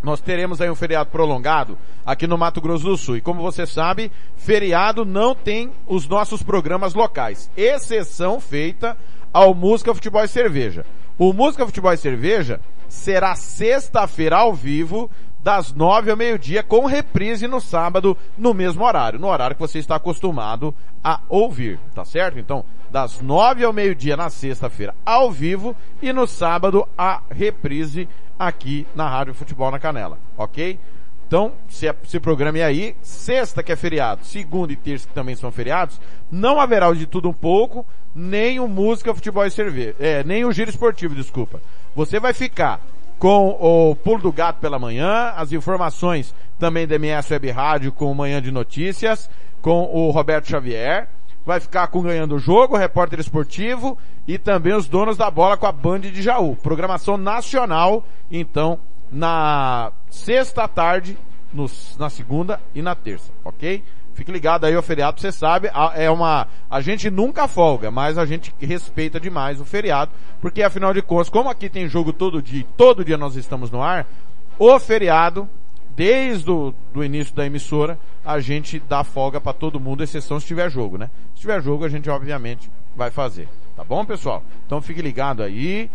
nós 0.05 0.21
teremos 0.21 0.61
aí 0.61 0.71
um 0.71 0.75
feriado 0.75 1.11
prolongado 1.11 1.79
aqui 2.05 2.27
no 2.27 2.37
Mato 2.37 2.61
Grosso 2.61 2.85
do 2.85 2.97
Sul. 2.97 3.17
E 3.17 3.21
como 3.23 3.43
você 3.43 3.67
sabe, 3.67 4.13
feriado 4.37 5.05
não 5.05 5.35
tem 5.35 5.73
os 5.87 6.07
nossos 6.07 6.43
programas 6.43 6.95
locais. 6.95 7.51
Exceção 7.57 8.39
feita 8.39 8.97
ao 9.33 9.55
Música, 9.55 9.95
Futebol 9.95 10.23
e 10.23 10.29
Cerveja. 10.29 10.85
O 11.19 11.33
Música, 11.33 11.65
Futebol 11.65 11.93
e 11.93 11.97
Cerveja 11.97 12.61
será 12.87 13.35
sexta-feira 13.35 14.37
ao 14.37 14.53
vivo, 14.53 15.11
das 15.43 15.73
nove 15.73 16.11
ao 16.11 16.17
meio-dia, 16.17 16.63
com 16.63 16.87
reprise 16.87 17.47
no 17.47 17.61
sábado, 17.61 18.17
no 18.37 18.55
mesmo 18.55 18.85
horário. 18.85 19.19
No 19.19 19.29
horário 19.29 19.57
que 19.57 19.63
você 19.63 19.79
está 19.79 19.97
acostumado 19.97 20.75
a 21.03 21.21
ouvir, 21.29 21.79
tá 21.95 22.05
certo? 22.05 22.39
Então, 22.39 22.65
das 22.95 23.21
nove 23.21 23.65
ao 23.65 23.73
meio-dia 23.73 24.17
na 24.17 24.31
sexta-feira, 24.31 24.95
ao 25.05 25.29
vivo, 25.29 25.75
e 26.01 26.13
no 26.13 26.29
sábado, 26.29 26.87
a 26.97 27.23
reprise 27.29 28.09
aqui 28.39 28.87
na 28.95 29.09
Rádio 29.09 29.35
Futebol 29.35 29.69
na 29.69 29.81
Canela, 29.81 30.17
ok? 30.39 30.79
Então, 31.27 31.55
se, 31.69 31.93
se 32.05 32.21
programe 32.21 32.63
aí, 32.63 32.95
sexta 33.03 33.65
que 33.65 33.73
é 33.73 33.77
feriado, 33.77 34.25
segunda 34.25 34.73
e 34.73 34.77
terça 34.77 35.09
que 35.09 35.13
também 35.13 35.35
são 35.35 35.51
feriados, 35.51 36.01
não 36.31 36.61
haverá 36.61 36.89
o 36.89 36.95
de 36.95 37.05
tudo 37.05 37.29
um 37.29 37.33
pouco, 37.33 37.85
nem 38.15 38.61
o 38.61 38.69
música, 38.69 39.13
futebol 39.13 39.45
e 39.45 39.51
cerveja, 39.51 39.97
é, 39.99 40.23
nem 40.23 40.45
o 40.45 40.53
giro 40.53 40.71
esportivo, 40.71 41.17
desculpa. 41.17 41.61
Você 41.97 42.21
vai 42.21 42.33
ficar 42.33 42.81
com 43.19 43.59
o 43.61 43.97
pulo 43.97 44.23
do 44.23 44.31
gato 44.31 44.61
pela 44.61 44.79
manhã, 44.79 45.33
as 45.35 45.51
informações 45.51 46.33
também 46.61 46.87
da 46.87 46.95
MS 46.95 47.33
Web 47.33 47.51
Rádio 47.51 47.91
com 47.91 48.09
o 48.09 48.15
Manhã 48.15 48.41
de 48.41 48.53
Notícias, 48.53 49.29
com 49.61 49.83
o 49.93 50.13
Roberto 50.13 50.49
Xavier, 50.49 51.09
vai 51.45 51.61
ficar 51.61 51.87
com 51.89 52.03
Ganhando 52.03 52.37
o 52.37 52.39
Jogo, 52.39 52.77
repórter 52.77 53.21
esportivo 53.21 53.99
e 54.27 54.39
também 54.39 54.75
os 54.75 54.89
donos 54.89 55.17
da 55.17 55.31
bola 55.31 55.57
com 55.57 55.67
a 55.67 55.73
Band 55.73 56.01
de 56.01 56.23
Jaú. 56.23 56.57
Programação 56.57 57.17
nacional, 57.17 58.05
então, 58.31 58.79
na 59.11 59.93
sexta 60.09 60.67
tarde, 60.67 61.19
no, 61.53 61.67
na 61.99 62.11
segunda 62.11 62.61
e 62.75 62.83
na 62.83 62.95
terça, 62.95 63.31
ok? 63.45 63.83
Fique 64.15 64.31
ligado 64.31 64.65
aí 64.65 64.75
ao 64.75 64.83
feriado, 64.83 65.21
você 65.21 65.33
sabe, 65.33 65.69
é 65.95 66.09
uma, 66.09 66.47
a 66.71 66.81
gente 66.81 67.11
nunca 67.11 67.49
folga, 67.49 67.91
mas 67.91 68.17
a 68.17 68.25
gente 68.25 68.55
respeita 68.61 69.19
demais 69.19 69.61
o 69.61 69.65
feriado, 69.65 70.13
porque 70.41 70.63
afinal 70.63 70.95
de 70.95 71.03
contas, 71.03 71.29
como 71.29 71.51
aqui 71.51 71.69
tem 71.69 71.89
jogo 71.89 72.13
todo 72.13 72.41
dia, 72.41 72.65
todo 72.77 73.05
dia 73.05 73.19
nós 73.19 73.35
estamos 73.35 73.73
no 73.73 73.83
ar, 73.83 74.07
o 74.57 74.79
feriado 74.79 75.49
desde 75.97 76.51
o 76.51 76.75
do 76.93 77.05
início 77.05 77.35
da 77.35 77.47
emissora, 77.47 77.99
a 78.25 78.41
gente 78.41 78.79
dá 78.79 79.05
folga 79.05 79.41
para 79.41 79.53
todo 79.53 79.81
mundo, 79.81 80.03
exceção 80.03 80.41
se 80.41 80.47
tiver 80.47 80.71
jogo, 80.71 80.99
né? 80.99 81.11
Se 81.35 81.43
tiver 81.43 81.63
jogo, 81.63 81.85
a 81.85 81.89
gente 81.89 82.09
obviamente 82.11 82.71
vai 82.97 83.11
fazer. 83.11 83.49
Tá 83.77 83.85
bom, 83.85 84.05
pessoal? 84.05 84.43
Então 84.67 84.81
fique 84.81 85.03
ligado 85.03 85.43
aí. 85.43 85.91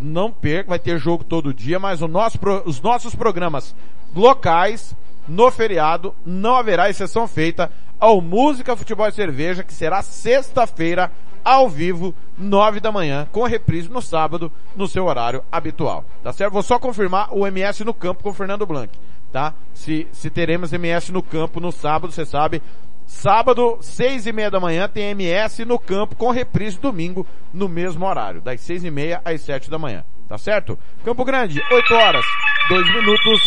Não 0.00 0.32
perca, 0.32 0.70
vai 0.70 0.78
ter 0.78 0.98
jogo 0.98 1.22
todo 1.22 1.52
dia, 1.52 1.78
mas 1.78 2.00
nosso, 2.00 2.38
os 2.64 2.80
nossos 2.80 3.14
programas 3.14 3.74
locais, 4.14 4.96
no 5.28 5.50
feriado, 5.50 6.14
não 6.24 6.56
haverá 6.56 6.88
exceção 6.88 7.28
feita 7.28 7.70
ao 8.00 8.20
Música, 8.20 8.74
Futebol 8.74 9.06
e 9.06 9.12
Cerveja, 9.12 9.62
que 9.62 9.72
será 9.72 10.02
sexta-feira, 10.02 11.12
ao 11.44 11.68
vivo, 11.68 12.14
nove 12.38 12.80
da 12.80 12.92
manhã, 12.92 13.26
com 13.32 13.44
reprise 13.44 13.88
no 13.88 14.02
sábado, 14.02 14.50
no 14.76 14.86
seu 14.86 15.06
horário 15.06 15.42
habitual. 15.50 16.04
Tá 16.22 16.32
certo? 16.32 16.52
Vou 16.52 16.62
só 16.62 16.78
confirmar 16.78 17.28
o 17.32 17.46
MS 17.46 17.84
no 17.84 17.94
campo 17.94 18.22
com 18.22 18.30
o 18.30 18.34
Fernando 18.34 18.66
Blanc 18.66 18.90
tá? 19.32 19.54
Se, 19.72 20.06
se 20.12 20.30
teremos 20.30 20.72
MS 20.72 21.10
no 21.10 21.22
campo 21.22 21.58
no 21.58 21.72
sábado, 21.72 22.12
você 22.12 22.26
sabe. 22.26 22.62
Sábado, 23.06 23.78
seis 23.80 24.26
e 24.26 24.32
meia 24.32 24.50
da 24.50 24.60
manhã, 24.60 24.88
tem 24.88 25.10
MS 25.10 25.64
no 25.64 25.78
campo 25.78 26.14
com 26.14 26.30
reprise 26.30 26.78
domingo 26.78 27.26
no 27.52 27.68
mesmo 27.68 28.06
horário, 28.06 28.40
das 28.40 28.60
seis 28.60 28.84
e 28.84 28.90
meia 28.90 29.20
às 29.24 29.40
sete 29.40 29.68
da 29.68 29.78
manhã. 29.78 30.04
Tá 30.28 30.38
certo? 30.38 30.78
Campo 31.04 31.24
Grande, 31.24 31.60
oito 31.72 31.94
horas, 31.94 32.24
dois 32.68 32.86
minutos. 32.94 33.40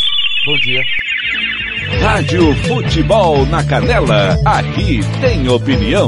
Bom 0.46 0.58
dia. 0.58 0.84
Rádio 2.02 2.54
Futebol 2.68 3.46
na 3.46 3.64
Canela, 3.64 4.38
aqui 4.46 5.00
tem 5.22 5.48
opinião. 5.48 6.08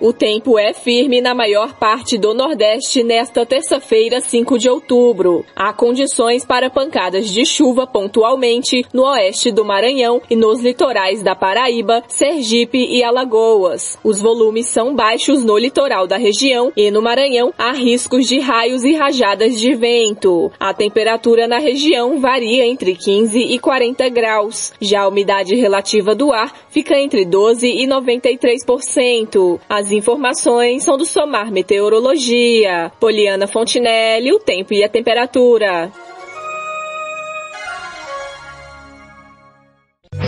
O 0.00 0.14
tempo 0.14 0.58
é 0.58 0.72
firme 0.72 1.20
na 1.20 1.34
maior 1.34 1.74
parte 1.74 2.16
do 2.16 2.32
Nordeste 2.32 3.04
nesta 3.04 3.44
terça-feira, 3.44 4.18
5 4.18 4.58
de 4.58 4.66
outubro. 4.66 5.44
Há 5.54 5.74
condições 5.74 6.42
para 6.42 6.70
pancadas 6.70 7.28
de 7.28 7.44
chuva 7.44 7.86
pontualmente 7.86 8.82
no 8.94 9.02
oeste 9.02 9.52
do 9.52 9.62
Maranhão 9.62 10.22
e 10.30 10.34
nos 10.34 10.62
litorais 10.62 11.22
da 11.22 11.36
Paraíba, 11.36 12.02
Sergipe 12.08 12.78
e 12.78 13.04
Alagoas. 13.04 13.98
Os 14.02 14.22
volumes 14.22 14.68
são 14.68 14.94
baixos 14.94 15.44
no 15.44 15.58
litoral 15.58 16.06
da 16.06 16.16
região 16.16 16.72
e 16.74 16.90
no 16.90 17.02
Maranhão 17.02 17.52
há 17.58 17.72
riscos 17.72 18.26
de 18.26 18.38
raios 18.38 18.84
e 18.84 18.94
rajadas 18.94 19.60
de 19.60 19.74
vento. 19.74 20.50
A 20.58 20.72
temperatura 20.72 21.46
na 21.46 21.58
região 21.58 22.18
varia 22.18 22.64
entre 22.64 22.94
15 22.94 23.38
e 23.38 23.58
40 23.58 24.08
graus. 24.08 24.72
Já 24.80 25.02
a 25.02 25.08
umidade 25.08 25.54
relativa 25.56 26.14
do 26.14 26.32
ar 26.32 26.54
fica 26.70 26.98
entre 26.98 27.26
12 27.26 27.66
e 27.66 27.86
93%. 27.86 29.60
As 29.68 29.89
as 29.90 29.92
informações 29.92 30.84
são 30.84 30.96
do 30.96 31.04
Somar 31.04 31.50
Meteorologia. 31.50 32.92
Poliana 33.00 33.48
Fontinelli, 33.48 34.32
o 34.32 34.38
tempo 34.38 34.72
e 34.72 34.84
a 34.84 34.88
temperatura. 34.88 35.90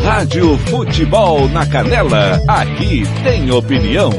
Rádio 0.02 0.58
Futebol 0.58 1.48
na 1.48 1.64
Canela, 1.64 2.40
aqui 2.48 3.02
tem 3.22 3.52
opinião. 3.52 4.10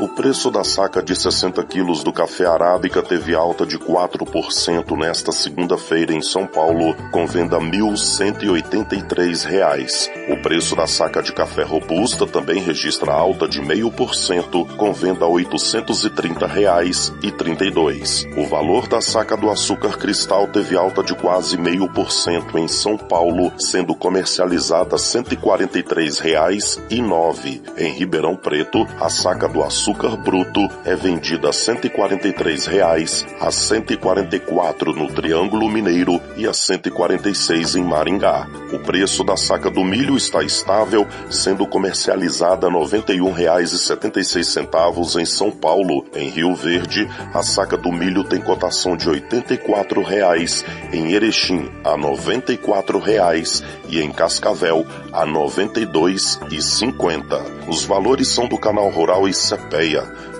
O 0.00 0.08
preço 0.08 0.50
da 0.50 0.64
saca 0.64 1.00
de 1.02 1.14
60 1.14 1.62
quilos 1.64 2.02
do 2.02 2.10
café 2.10 2.46
arábica 2.46 3.02
teve 3.02 3.34
alta 3.34 3.66
de 3.66 3.78
4% 3.78 4.96
nesta 4.96 5.30
segunda-feira 5.30 6.14
em 6.14 6.22
São 6.22 6.46
Paulo, 6.46 6.96
com 7.12 7.26
venda 7.26 7.58
R$ 7.58 7.66
1.183. 7.66 10.08
O 10.32 10.40
preço 10.40 10.74
da 10.74 10.86
saca 10.86 11.22
de 11.22 11.34
café 11.34 11.64
robusta 11.64 12.26
também 12.26 12.62
registra 12.62 13.12
alta 13.12 13.46
de 13.46 13.60
0,5%, 13.60 14.74
com 14.74 14.90
venda 14.94 15.26
830 15.26 16.46
reais 16.46 17.12
e 17.22 17.30
32. 17.30 18.26
O 18.38 18.46
valor 18.46 18.88
da 18.88 19.02
saca 19.02 19.36
do 19.36 19.50
açúcar 19.50 19.98
cristal 19.98 20.46
teve 20.46 20.78
alta 20.78 21.02
de 21.02 21.14
quase 21.14 21.58
0,5% 21.58 22.54
em 22.54 22.68
São 22.68 22.96
Paulo, 22.96 23.52
sendo 23.58 23.94
comercializada 23.94 24.96
143 24.96 26.18
reais 26.20 26.80
e 26.88 27.02
9. 27.02 27.60
Em 27.76 27.92
Ribeirão 27.92 28.34
Preto, 28.34 28.88
a 28.98 29.10
saca 29.10 29.46
do 29.46 29.62
açúcar 29.62 29.89
açúcar 29.90 30.16
bruto 30.16 30.70
é 30.84 30.94
vendida 30.94 31.48
a 31.48 31.52
143 31.52 32.66
reais, 32.66 33.26
a 33.40 33.50
144 33.50 34.92
no 34.92 35.08
Triângulo 35.08 35.68
Mineiro 35.68 36.22
e 36.36 36.46
a 36.46 36.54
146 36.54 37.74
em 37.74 37.82
Maringá. 37.82 38.46
O 38.72 38.78
preço 38.78 39.24
da 39.24 39.36
saca 39.36 39.68
do 39.68 39.82
milho 39.82 40.16
está 40.16 40.44
estável, 40.44 41.04
sendo 41.28 41.66
comercializada 41.66 42.68
a 42.68 42.70
R$ 42.70 42.76
91,76 42.76 45.20
em 45.20 45.24
São 45.24 45.50
Paulo. 45.50 46.06
Em 46.14 46.28
Rio 46.28 46.54
Verde, 46.54 47.08
a 47.34 47.42
saca 47.42 47.76
do 47.76 47.90
milho 47.90 48.22
tem 48.22 48.40
cotação 48.40 48.96
de 48.96 49.08
84 49.08 50.04
reais, 50.04 50.64
em 50.92 51.10
Erechim 51.10 51.68
a 51.82 51.96
94 51.96 53.00
reais 53.00 53.64
e 53.88 54.00
em 54.00 54.12
Cascavel 54.12 54.86
a 55.12 55.24
R$ 55.24 55.32
92,50. 55.32 57.68
Os 57.68 57.84
valores 57.84 58.28
são 58.28 58.46
do 58.46 58.56
canal 58.56 58.88
Rural 58.88 59.28
e 59.28 59.34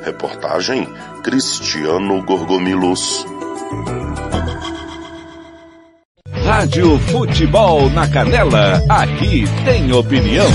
Reportagem 0.04 0.86
Cristiano 1.22 2.22
Gorgomilos. 2.22 3.24
Rádio 6.44 6.98
Futebol 6.98 7.88
na 7.88 8.06
Canela, 8.06 8.82
aqui 8.86 9.44
tem 9.64 9.90
opinião. 9.92 10.46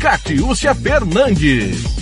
Catiúcia 0.00 0.74
Fernandes. 0.74 2.01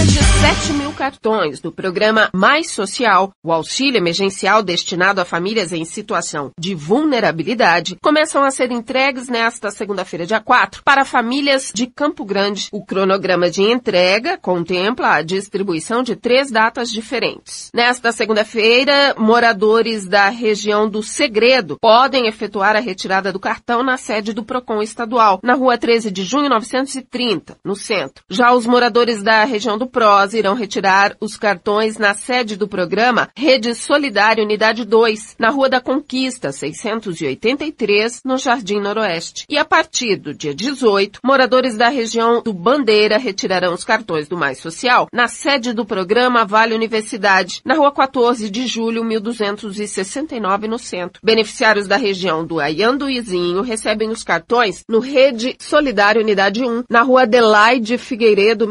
Mais 0.00 0.14
de 0.14 0.24
7 0.24 0.72
mil 0.72 0.92
cartões 0.94 1.60
do 1.60 1.70
programa 1.70 2.30
Mais 2.32 2.70
Social, 2.70 3.32
o 3.44 3.52
auxílio 3.52 3.98
emergencial 3.98 4.62
destinado 4.62 5.20
a 5.20 5.26
famílias 5.26 5.74
em 5.74 5.84
situação 5.84 6.52
de 6.58 6.74
vulnerabilidade, 6.74 7.96
começam 8.02 8.42
a 8.42 8.50
ser 8.50 8.70
entregues 8.70 9.28
nesta 9.28 9.70
segunda-feira, 9.70 10.24
dia 10.24 10.40
4, 10.40 10.82
para 10.82 11.04
famílias 11.04 11.70
de 11.74 11.86
Campo 11.86 12.24
Grande. 12.24 12.68
O 12.72 12.82
cronograma 12.82 13.50
de 13.50 13.60
entrega 13.60 14.38
contempla 14.38 15.16
a 15.16 15.22
distribuição 15.22 16.02
de 16.02 16.16
três 16.16 16.50
datas 16.50 16.90
diferentes. 16.90 17.70
Nesta 17.74 18.10
segunda-feira, 18.10 19.14
moradores 19.18 20.08
da 20.08 20.30
região 20.30 20.88
do 20.88 21.02
Segredo 21.02 21.76
podem 21.78 22.26
efetuar 22.26 22.74
a 22.74 22.80
retirada 22.80 23.30
do 23.30 23.38
cartão 23.38 23.82
na 23.82 23.98
sede 23.98 24.32
do 24.32 24.44
PROCON 24.44 24.80
estadual, 24.80 25.40
na 25.42 25.52
rua 25.52 25.76
13 25.76 26.10
de 26.10 26.24
junho 26.24 26.48
930, 26.48 27.58
no 27.62 27.76
centro. 27.76 28.24
Já 28.30 28.54
os 28.54 28.64
moradores 28.64 29.22
da 29.22 29.44
região 29.44 29.76
do 29.76 29.89
PROS 29.90 30.34
irão 30.34 30.54
retirar 30.54 31.16
os 31.20 31.36
cartões 31.36 31.98
na 31.98 32.14
sede 32.14 32.56
do 32.56 32.68
programa 32.68 33.28
Rede 33.36 33.74
Solidária 33.74 34.44
Unidade 34.44 34.84
2, 34.84 35.36
na 35.38 35.50
Rua 35.50 35.68
da 35.68 35.80
Conquista, 35.80 36.52
683, 36.52 38.20
no 38.24 38.38
Jardim 38.38 38.80
Noroeste. 38.80 39.44
E 39.48 39.58
a 39.58 39.64
partir 39.64 40.16
do 40.16 40.32
dia 40.32 40.54
18, 40.54 41.20
moradores 41.24 41.76
da 41.76 41.88
região 41.88 42.40
do 42.42 42.52
Bandeira 42.52 43.18
retirarão 43.18 43.74
os 43.74 43.82
cartões 43.82 44.28
do 44.28 44.36
Mais 44.36 44.58
Social 44.58 45.08
na 45.12 45.26
sede 45.26 45.72
do 45.72 45.84
programa 45.84 46.44
Vale 46.44 46.74
Universidade, 46.74 47.60
na 47.64 47.74
Rua 47.74 47.92
14 47.92 48.48
de 48.48 48.66
Julho, 48.66 49.04
1269, 49.04 50.68
no 50.68 50.78
centro. 50.78 51.20
Beneficiários 51.22 51.88
da 51.88 51.96
região 51.96 52.46
do 52.46 52.60
Aianduizinho 52.60 53.62
recebem 53.62 54.10
os 54.10 54.22
cartões 54.22 54.84
no 54.88 55.00
Rede 55.00 55.56
Solidária 55.58 56.22
Unidade 56.22 56.64
1, 56.64 56.84
na 56.88 57.02
Rua 57.02 57.22
Adelaide 57.22 57.98
Figueiredo, 57.98 58.68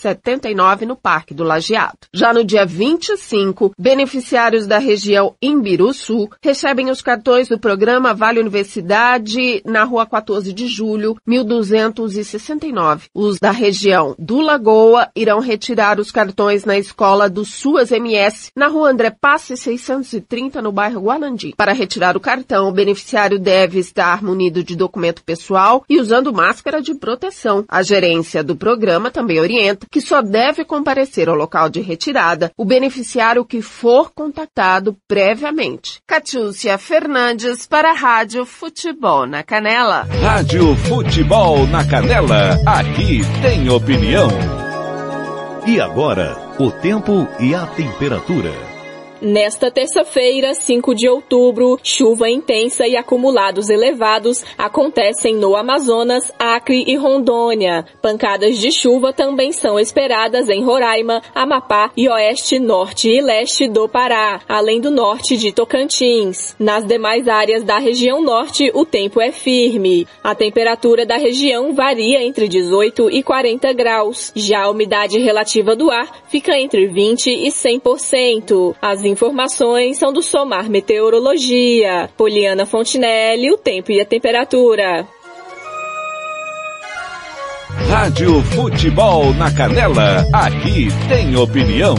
1879, 0.00 0.86
no 0.86 0.96
Parque 0.96 1.34
do 1.34 1.44
Lajeado. 1.44 1.98
Já 2.12 2.32
no 2.32 2.42
dia 2.42 2.64
25, 2.64 3.72
beneficiários 3.78 4.66
da 4.66 4.78
região 4.78 5.34
Imbiruçu 5.42 6.28
recebem 6.42 6.90
os 6.90 7.02
cartões 7.02 7.48
do 7.48 7.58
programa 7.58 8.14
Vale 8.14 8.40
Universidade 8.40 9.62
na 9.64 9.84
Rua 9.84 10.06
14 10.06 10.52
de 10.52 10.66
Julho, 10.66 11.16
1269. 11.26 13.08
Os 13.14 13.38
da 13.38 13.50
região 13.50 14.14
do 14.18 14.40
Lagoa 14.40 15.08
irão 15.14 15.40
retirar 15.40 16.00
os 16.00 16.10
cartões 16.10 16.64
na 16.64 16.78
escola 16.78 17.28
do 17.28 17.44
Suas 17.44 17.92
MS, 17.92 18.50
na 18.56 18.68
Rua 18.68 18.90
André 18.90 19.10
Passe 19.10 19.56
630, 19.56 20.62
no 20.62 20.72
bairro 20.72 21.02
Guanandi. 21.02 21.54
Para 21.56 21.72
retirar 21.72 22.16
o 22.16 22.20
cartão, 22.20 22.68
o 22.68 22.72
beneficiário 22.72 23.38
deve 23.38 23.78
estar 23.78 24.22
munido 24.22 24.64
de 24.64 24.74
documento 24.74 25.22
pessoal 25.22 25.84
e 25.88 26.00
usando 26.00 26.32
máscara 26.32 26.80
de 26.80 26.94
proteção. 26.94 27.64
A 27.68 27.82
gerência 27.82 28.42
do 28.42 28.56
programa 28.56 29.10
também 29.10 29.40
orienta 29.40 29.86
que 29.90 30.00
só 30.00 30.22
deve 30.22 30.64
comparecer 30.64 31.28
ao 31.28 31.34
local 31.34 31.68
de 31.68 31.80
retirada 31.80 32.52
o 32.56 32.64
beneficiário 32.64 33.44
que 33.44 33.60
for 33.60 34.12
contactado 34.12 34.96
previamente. 35.08 36.00
Catiúcia 36.06 36.78
Fernandes 36.78 37.66
para 37.66 37.90
a 37.90 37.94
Rádio 37.94 38.46
Futebol 38.46 39.26
na 39.26 39.42
Canela. 39.42 40.06
Rádio 40.22 40.76
Futebol 40.76 41.66
na 41.66 41.84
Canela, 41.84 42.58
aqui 42.66 43.20
tem 43.42 43.68
opinião. 43.68 44.28
E 45.66 45.80
agora, 45.80 46.36
o 46.58 46.70
tempo 46.70 47.28
e 47.38 47.54
a 47.54 47.66
temperatura. 47.66 48.69
Nesta 49.20 49.70
terça-feira, 49.70 50.54
5 50.54 50.94
de 50.94 51.06
outubro, 51.06 51.78
chuva 51.82 52.30
intensa 52.30 52.86
e 52.86 52.96
acumulados 52.96 53.68
elevados 53.68 54.42
acontecem 54.56 55.34
no 55.34 55.54
Amazonas, 55.54 56.32
Acre 56.38 56.84
e 56.86 56.96
Rondônia. 56.96 57.84
Pancadas 58.00 58.56
de 58.56 58.72
chuva 58.72 59.12
também 59.12 59.52
são 59.52 59.78
esperadas 59.78 60.48
em 60.48 60.64
Roraima, 60.64 61.20
Amapá 61.34 61.90
e 61.94 62.08
oeste, 62.08 62.58
norte 62.58 63.10
e 63.10 63.20
leste 63.20 63.68
do 63.68 63.86
Pará, 63.86 64.40
além 64.48 64.80
do 64.80 64.90
norte 64.90 65.36
de 65.36 65.52
Tocantins. 65.52 66.56
Nas 66.58 66.86
demais 66.86 67.28
áreas 67.28 67.62
da 67.62 67.78
região 67.78 68.22
norte, 68.22 68.70
o 68.72 68.86
tempo 68.86 69.20
é 69.20 69.30
firme. 69.30 70.06
A 70.24 70.34
temperatura 70.34 71.04
da 71.04 71.18
região 71.18 71.74
varia 71.74 72.24
entre 72.24 72.48
18 72.48 73.10
e 73.10 73.22
40 73.22 73.70
graus. 73.74 74.32
Já 74.34 74.62
a 74.62 74.70
umidade 74.70 75.18
relativa 75.18 75.76
do 75.76 75.90
ar 75.90 76.22
fica 76.30 76.58
entre 76.58 76.86
20 76.86 77.26
e 77.28 77.48
100%. 77.48 78.74
As 78.80 79.09
informações 79.10 79.98
são 79.98 80.12
do 80.12 80.22
Somar 80.22 80.70
Meteorologia. 80.70 82.08
Poliana 82.16 82.64
Fontinelli, 82.64 83.52
o 83.52 83.58
tempo 83.58 83.92
e 83.92 84.00
a 84.00 84.06
temperatura. 84.06 85.06
Rádio 87.88 88.40
Futebol 88.42 89.34
na 89.34 89.52
Canela, 89.52 90.24
aqui 90.32 90.88
tem 91.08 91.36
opinião. 91.36 91.96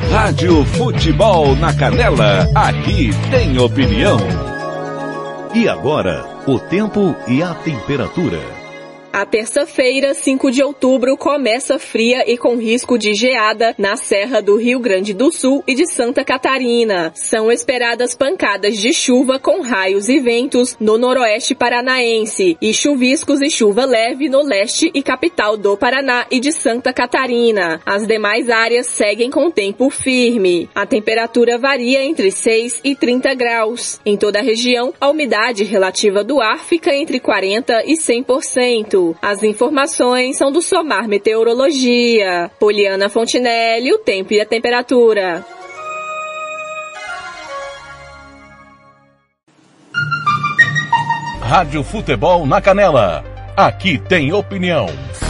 Rádio 0.09 0.63
Futebol 0.63 1.57
na 1.57 1.73
Canela, 1.73 2.49
aqui 2.55 3.09
tem 3.29 3.59
opinião. 3.59 4.17
E 5.53 5.67
agora, 5.67 6.25
o 6.47 6.57
tempo 6.57 7.13
e 7.27 7.43
a 7.43 7.53
temperatura. 7.53 8.54
A 9.15 9.25
terça-feira, 9.25 10.13
5 10.13 10.51
de 10.51 10.61
outubro, 10.61 11.15
começa 11.15 11.79
fria 11.79 12.29
e 12.29 12.37
com 12.37 12.57
risco 12.57 12.97
de 12.97 13.13
geada 13.13 13.73
na 13.77 13.95
Serra 13.95 14.41
do 14.41 14.57
Rio 14.57 14.77
Grande 14.77 15.13
do 15.13 15.31
Sul 15.31 15.63
e 15.65 15.73
de 15.73 15.89
Santa 15.89 16.21
Catarina. 16.21 17.13
São 17.15 17.49
esperadas 17.49 18.13
pancadas 18.13 18.77
de 18.77 18.91
chuva 18.91 19.39
com 19.39 19.61
raios 19.61 20.09
e 20.09 20.19
ventos 20.19 20.75
no 20.81 20.97
noroeste 20.97 21.55
paranaense 21.55 22.57
e 22.61 22.73
chuviscos 22.73 23.39
e 23.41 23.49
chuva 23.49 23.85
leve 23.85 24.27
no 24.27 24.41
leste 24.43 24.91
e 24.93 25.01
capital 25.01 25.55
do 25.55 25.77
Paraná 25.77 26.25
e 26.29 26.41
de 26.41 26.51
Santa 26.51 26.91
Catarina. 26.91 27.79
As 27.85 28.05
demais 28.05 28.49
áreas 28.49 28.87
seguem 28.87 29.31
com 29.31 29.49
tempo 29.49 29.89
firme. 29.89 30.69
A 30.75 30.85
temperatura 30.85 31.57
varia 31.57 32.03
entre 32.03 32.31
6 32.31 32.81
e 32.83 32.93
30 32.93 33.33
graus. 33.33 33.97
Em 34.05 34.17
toda 34.17 34.39
a 34.39 34.43
região, 34.43 34.93
a 34.99 35.09
umidade 35.09 35.63
relativa 35.63 36.21
do 36.21 36.41
ar 36.41 36.59
fica 36.59 36.93
entre 36.93 37.17
40 37.17 37.81
e 37.85 37.93
100%. 37.93 39.04
As 39.21 39.43
informações 39.43 40.37
são 40.37 40.51
do 40.51 40.61
Somar 40.61 41.07
Meteorologia. 41.07 42.49
Poliana 42.59 43.09
Fontinelli, 43.09 43.93
o 43.93 43.99
tempo 43.99 44.33
e 44.33 44.39
a 44.39 44.45
temperatura. 44.45 45.45
Rádio 51.41 51.83
Futebol 51.83 52.45
na 52.47 52.59
Canela. 52.59 53.23
Aqui 53.55 53.97
tem 53.97 54.33
opinião. 54.33 54.87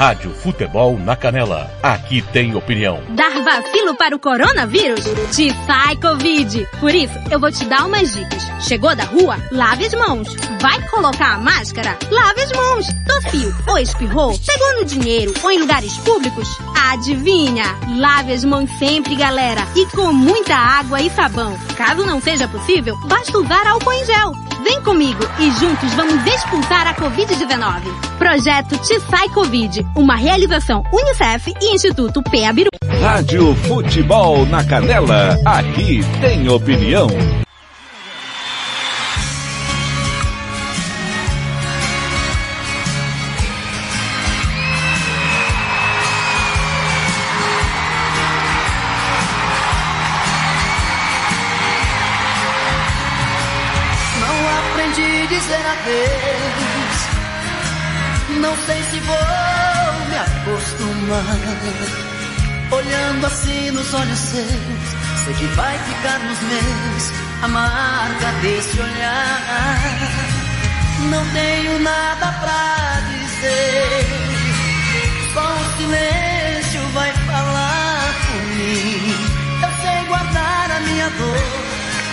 Rádio 0.00 0.30
Futebol 0.30 0.98
na 0.98 1.14
Canela. 1.14 1.70
Aqui 1.82 2.22
tem 2.22 2.56
opinião. 2.56 3.02
Dar 3.10 3.42
vacilo 3.42 3.94
para 3.94 4.16
o 4.16 4.18
coronavírus? 4.18 5.04
Te 5.30 5.54
sai 5.66 5.94
Covid. 5.96 6.66
Por 6.80 6.94
isso, 6.94 7.12
eu 7.30 7.38
vou 7.38 7.52
te 7.52 7.66
dar 7.66 7.84
umas 7.84 8.10
dicas. 8.10 8.42
Chegou 8.66 8.96
da 8.96 9.04
rua? 9.04 9.36
Lave 9.52 9.84
as 9.84 9.92
mãos. 9.92 10.34
Vai 10.58 10.80
colocar 10.88 11.34
a 11.34 11.38
máscara? 11.38 11.98
Lave 12.10 12.40
as 12.40 12.52
mãos. 12.52 12.86
Tossiu 13.06 13.54
ou 13.68 13.76
espirrou? 13.76 14.40
Pegou 14.46 14.80
no 14.80 14.86
dinheiro 14.86 15.34
ou 15.42 15.50
em 15.50 15.58
lugares 15.58 15.94
públicos? 15.98 16.48
Adivinha? 16.90 17.66
Lave 17.98 18.32
as 18.32 18.42
mãos 18.42 18.70
sempre, 18.78 19.14
galera. 19.16 19.60
E 19.76 19.84
com 19.94 20.14
muita 20.14 20.54
água 20.54 20.98
e 21.02 21.10
sabão. 21.10 21.54
Caso 21.76 22.06
não 22.06 22.22
seja 22.22 22.48
possível, 22.48 22.96
basta 23.04 23.36
usar 23.36 23.66
álcool 23.66 23.92
em 23.92 24.06
gel. 24.06 24.49
Vem 24.62 24.82
comigo 24.82 25.20
e 25.38 25.50
juntos 25.52 25.92
vamos 25.94 26.26
expulsar 26.26 26.86
a 26.86 26.94
Covid-19. 26.94 27.82
Projeto 28.18 28.76
Te 28.78 29.00
Sai 29.00 29.28
Covid, 29.30 29.86
uma 29.96 30.16
realização 30.16 30.82
Unicef 30.92 31.54
e 31.60 31.74
Instituto 31.74 32.22
PEABIRU. 32.22 32.68
Rádio 33.00 33.54
Futebol 33.54 34.44
na 34.46 34.62
Canela, 34.62 35.38
aqui 35.46 36.00
tem 36.20 36.48
opinião. 36.48 37.08
Olhando 62.70 63.26
assim 63.26 63.72
nos 63.72 63.92
olhos 63.92 64.16
seus, 64.16 64.44
sei 65.24 65.34
que 65.34 65.46
vai 65.56 65.76
ficar 65.76 66.20
nos 66.20 66.38
meus 66.42 67.12
a 67.42 67.48
marca 67.48 68.32
desse 68.42 68.80
olhar. 68.80 69.80
Não 71.10 71.26
tenho 71.30 71.80
nada 71.80 72.32
pra 72.40 73.00
dizer, 73.10 74.06
só 75.34 75.52
o 75.52 75.78
silêncio 75.78 76.80
vai 76.92 77.12
falar 77.12 78.14
por 78.28 78.42
mim. 78.54 79.14
Eu 79.64 79.70
sei 79.82 80.04
guardar 80.06 80.70
a 80.70 80.80
minha 80.80 81.10
dor, 81.10 81.42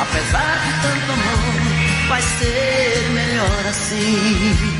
apesar 0.02 0.57
de 0.65 0.72
tanto 0.82 1.11
amor, 1.11 2.10
vai 2.10 2.22
ser 2.24 3.10
melhor 3.14 3.68
assim. 3.69 4.77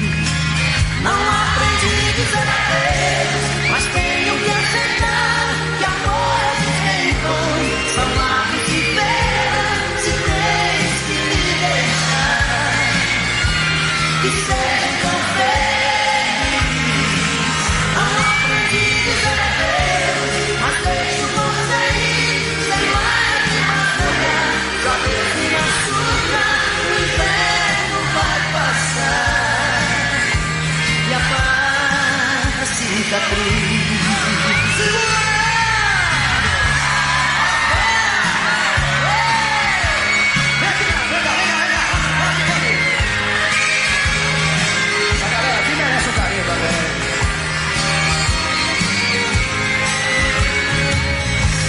Não 1.08 1.32
aprendi 1.32 1.96
a 2.08 2.12
dizer 2.12 2.48
adeus, 2.58 3.72
mas 3.72 3.86
tenho 3.88 4.36
que 4.44 4.52
aceitar 4.52 5.67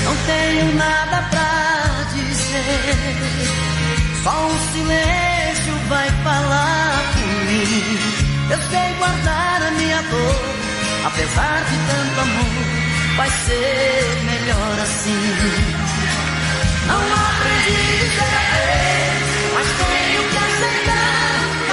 Não 0.05 0.17
tenho 0.27 0.75
nada 0.75 1.23
pra 1.31 2.05
dizer, 2.13 2.97
só 4.23 4.47
um 4.47 4.59
silêncio 4.73 5.75
vai 5.89 6.11
falar 6.23 7.03
por 7.13 7.45
mim. 7.45 7.99
Eu 8.51 8.59
sei 8.71 8.95
guardar 8.99 9.63
a 9.63 9.71
minha 9.73 10.03
dor, 10.03 10.58
apesar 11.09 11.65
de 11.65 11.77
tanto 11.89 12.21
amor, 12.21 12.65
vai 13.17 13.31
ser 13.31 14.23
melhor 14.25 14.79
assim. 14.79 15.35
Não 16.87 17.01
aprendi 17.01 17.99
dizer 17.99 18.33
adeus, 18.43 19.31
mas 19.55 19.67
tenho 19.79 20.23
que 20.29 20.37
aceitar 20.37 21.68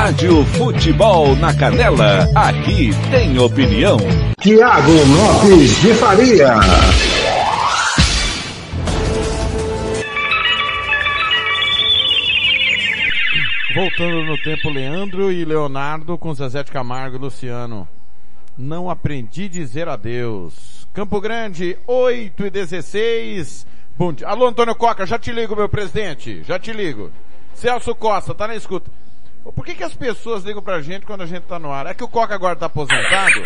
Rádio 0.00 0.46
Futebol 0.46 1.36
na 1.36 1.54
Canela, 1.54 2.26
aqui 2.34 2.88
tem 3.10 3.38
opinião. 3.38 3.98
Tiago 4.40 4.92
Lopes 4.92 5.78
de 5.82 5.92
Faria. 5.92 6.54
Voltando 13.74 14.24
no 14.24 14.38
tempo, 14.38 14.70
Leandro 14.70 15.30
e 15.30 15.44
Leonardo 15.44 16.16
com 16.16 16.32
Zezé 16.32 16.62
de 16.62 16.72
Camargo 16.72 17.16
e 17.16 17.18
Luciano. 17.18 17.86
Não 18.56 18.88
aprendi 18.88 19.44
a 19.44 19.48
dizer 19.48 19.86
adeus. 19.86 20.88
Campo 20.94 21.20
Grande, 21.20 21.76
8 21.86 22.46
e 22.46 22.50
16. 22.50 23.66
Bom 23.98 24.14
dia. 24.14 24.26
Alô, 24.26 24.46
Antônio 24.46 24.74
Coca, 24.74 25.04
já 25.04 25.18
te 25.18 25.30
ligo, 25.30 25.54
meu 25.54 25.68
presidente. 25.68 26.42
Já 26.44 26.58
te 26.58 26.72
ligo. 26.72 27.10
Celso 27.52 27.94
Costa, 27.94 28.34
tá 28.34 28.48
na 28.48 28.56
escuta. 28.56 28.90
Por 29.42 29.64
que, 29.64 29.74
que 29.74 29.84
as 29.84 29.94
pessoas 29.94 30.44
ligam 30.44 30.62
pra 30.62 30.82
gente 30.82 31.06
quando 31.06 31.22
a 31.22 31.26
gente 31.26 31.44
tá 31.44 31.58
no 31.58 31.72
ar? 31.72 31.86
É 31.86 31.94
que 31.94 32.04
o 32.04 32.08
Coca 32.08 32.34
agora 32.34 32.56
tá 32.56 32.66
aposentado. 32.66 33.42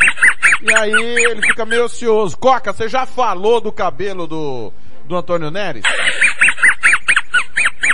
E 0.61 0.75
aí 0.75 0.93
ele 0.93 1.43
fica 1.43 1.65
meio 1.65 1.85
ocioso. 1.85 2.37
Coca, 2.37 2.73
você 2.73 2.89
já 2.89 3.07
falou 3.07 3.61
do 3.61 3.71
cabelo 3.71 4.27
do, 4.27 4.73
do 5.05 5.17
Antônio 5.17 5.51
Neres? 5.51 5.85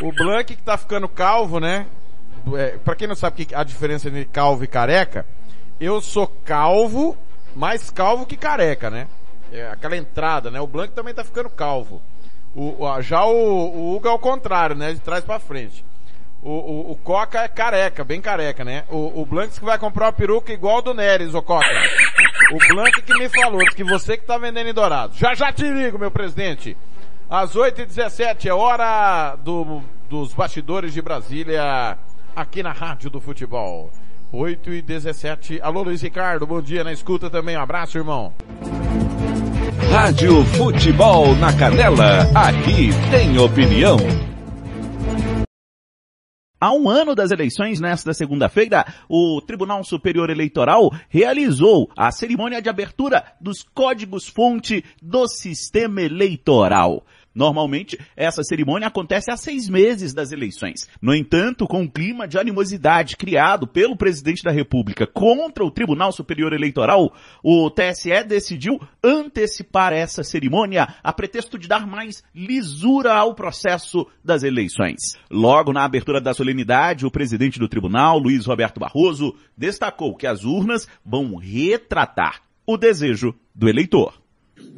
O 0.03 0.13
Blank 0.13 0.57
que 0.57 0.63
tá 0.63 0.79
ficando 0.79 1.09
calvo, 1.09 1.61
né? 1.61 1.87
É, 2.57 2.79
pra 2.79 2.95
quem 2.95 3.07
não 3.07 3.15
sabe 3.15 3.49
a 3.55 3.63
diferença 3.63 4.09
entre 4.09 4.25
calvo 4.25 4.65
e 4.65 4.67
careca, 4.67 5.27
eu 5.79 6.01
sou 6.01 6.27
calvo, 6.27 7.17
mais 7.55 7.91
calvo 7.91 8.25
que 8.25 8.37
careca, 8.37 8.89
né? 8.89 9.09
É, 9.53 9.69
aquela 9.69 9.97
entrada, 9.97 10.51
né? 10.51 10.59
O 10.61 10.67
Blank 10.67 10.95
também 10.95 11.13
tá 11.13 11.23
ficando 11.23 11.51
calvo. 11.51 12.01
O, 12.55 12.79
já 13.03 13.25
o, 13.25 13.35
o 13.35 13.95
Hugo 13.95 14.09
é 14.09 14.11
o 14.11 14.19
contrário, 14.19 14.75
né? 14.75 14.93
De 14.95 15.01
trás 15.01 15.23
para 15.23 15.39
frente. 15.39 15.85
O, 16.43 16.51
o, 16.51 16.93
o, 16.93 16.97
Coca 16.97 17.41
é 17.41 17.49
careca, 17.49 18.03
bem 18.03 18.21
careca, 18.21 18.65
né? 18.65 18.85
O, 18.89 19.21
o 19.21 19.27
Blank 19.27 19.59
que 19.59 19.65
vai 19.65 19.79
comprar 19.79 20.07
uma 20.07 20.13
peruca 20.13 20.53
igual 20.53 20.81
do 20.81 20.95
Neres, 20.95 21.35
o 21.35 21.43
Coca. 21.43 21.67
O 22.53 22.75
Blank 22.75 23.03
que 23.03 23.19
me 23.19 23.29
falou, 23.29 23.61
que 23.77 23.85
você 23.85 24.17
que 24.17 24.25
tá 24.25 24.39
vendendo 24.39 24.71
em 24.71 24.73
Dourado. 24.73 25.15
Já 25.17 25.35
já 25.35 25.53
te 25.53 25.65
ligo, 25.65 25.99
meu 25.99 26.11
presidente. 26.11 26.77
Às 27.29 27.55
8h17 27.55 28.47
é 28.47 28.55
hora 28.55 29.37
do, 29.37 29.83
dos 30.09 30.33
bastidores 30.33 30.95
de 30.95 31.03
Brasília, 31.03 31.99
aqui 32.35 32.63
na 32.63 32.73
Rádio 32.73 33.11
do 33.11 33.21
Futebol. 33.21 33.91
8 34.33 34.71
e 34.73 34.83
17. 34.83 35.61
Alô, 35.61 35.83
Luiz 35.83 36.01
Ricardo, 36.03 36.47
bom 36.47 36.63
dia 36.63 36.83
na 36.83 36.93
escuta 36.93 37.29
também. 37.29 37.57
Um 37.57 37.61
abraço, 37.61 37.99
irmão. 37.99 38.33
Rádio 39.93 40.45
Futebol 40.45 41.35
na 41.37 41.53
Canela, 41.53 42.23
aqui 42.35 42.91
tem 43.11 43.39
opinião. 43.39 43.97
Há 46.63 46.75
um 46.75 46.91
ano 46.91 47.15
das 47.15 47.31
eleições, 47.31 47.81
nesta 47.81 48.13
segunda-feira, 48.13 48.85
o 49.09 49.41
Tribunal 49.41 49.83
Superior 49.83 50.29
Eleitoral 50.29 50.93
realizou 51.09 51.91
a 51.97 52.13
cerimônia 52.13 52.61
de 52.61 52.69
abertura 52.69 53.25
dos 53.41 53.63
códigos-fonte 53.63 54.85
do 55.01 55.27
sistema 55.27 56.03
eleitoral. 56.03 57.03
Normalmente, 57.35 57.99
essa 58.17 58.43
cerimônia 58.43 58.89
acontece 58.89 59.31
há 59.31 59.37
seis 59.37 59.69
meses 59.69 60.13
das 60.13 60.33
eleições. 60.33 60.89
No 61.01 61.15
entanto, 61.15 61.67
com 61.67 61.83
o 61.83 61.91
clima 61.91 62.27
de 62.27 62.39
animosidade 62.39 63.17
criado 63.17 63.67
pelo 63.67 63.97
presidente 63.97 64.43
da 64.43 64.51
República 64.51 65.07
contra 65.07 65.65
o 65.65 65.71
Tribunal 65.71 66.13
Superior 66.13 66.53
Eleitoral, 66.53 67.13
o 67.43 67.71
TSE 67.71 68.25
decidiu 68.25 68.81
antecipar 69.03 69.93
essa 69.93 70.25
cerimônia 70.25 70.95
a 71.03 71.13
pretexto 71.13 71.59
de 71.59 71.69
dar 71.69 71.87
mais 71.87 72.23
lisura 72.35 73.15
ao 73.15 73.35
processo 73.35 74.07
das 74.25 74.43
eleições. 74.43 74.99
Logo 75.31 75.73
na 75.73 75.85
abertura 75.85 76.21
da 76.21 76.35
solenidade, 76.35 77.07
o 77.07 77.11
presidente 77.11 77.59
do 77.59 77.69
tribunal, 77.69 78.19
Luiz 78.19 78.45
Roberto 78.47 78.81
Barroso, 78.81 79.35
destacou 79.57 80.17
que 80.17 80.27
as 80.27 80.45
urnas 80.45 80.89
vão 81.05 81.37
retratar 81.37 82.43
o 82.67 82.77
desejo 82.77 83.35
do 83.55 83.69
eleitor. 83.69 84.20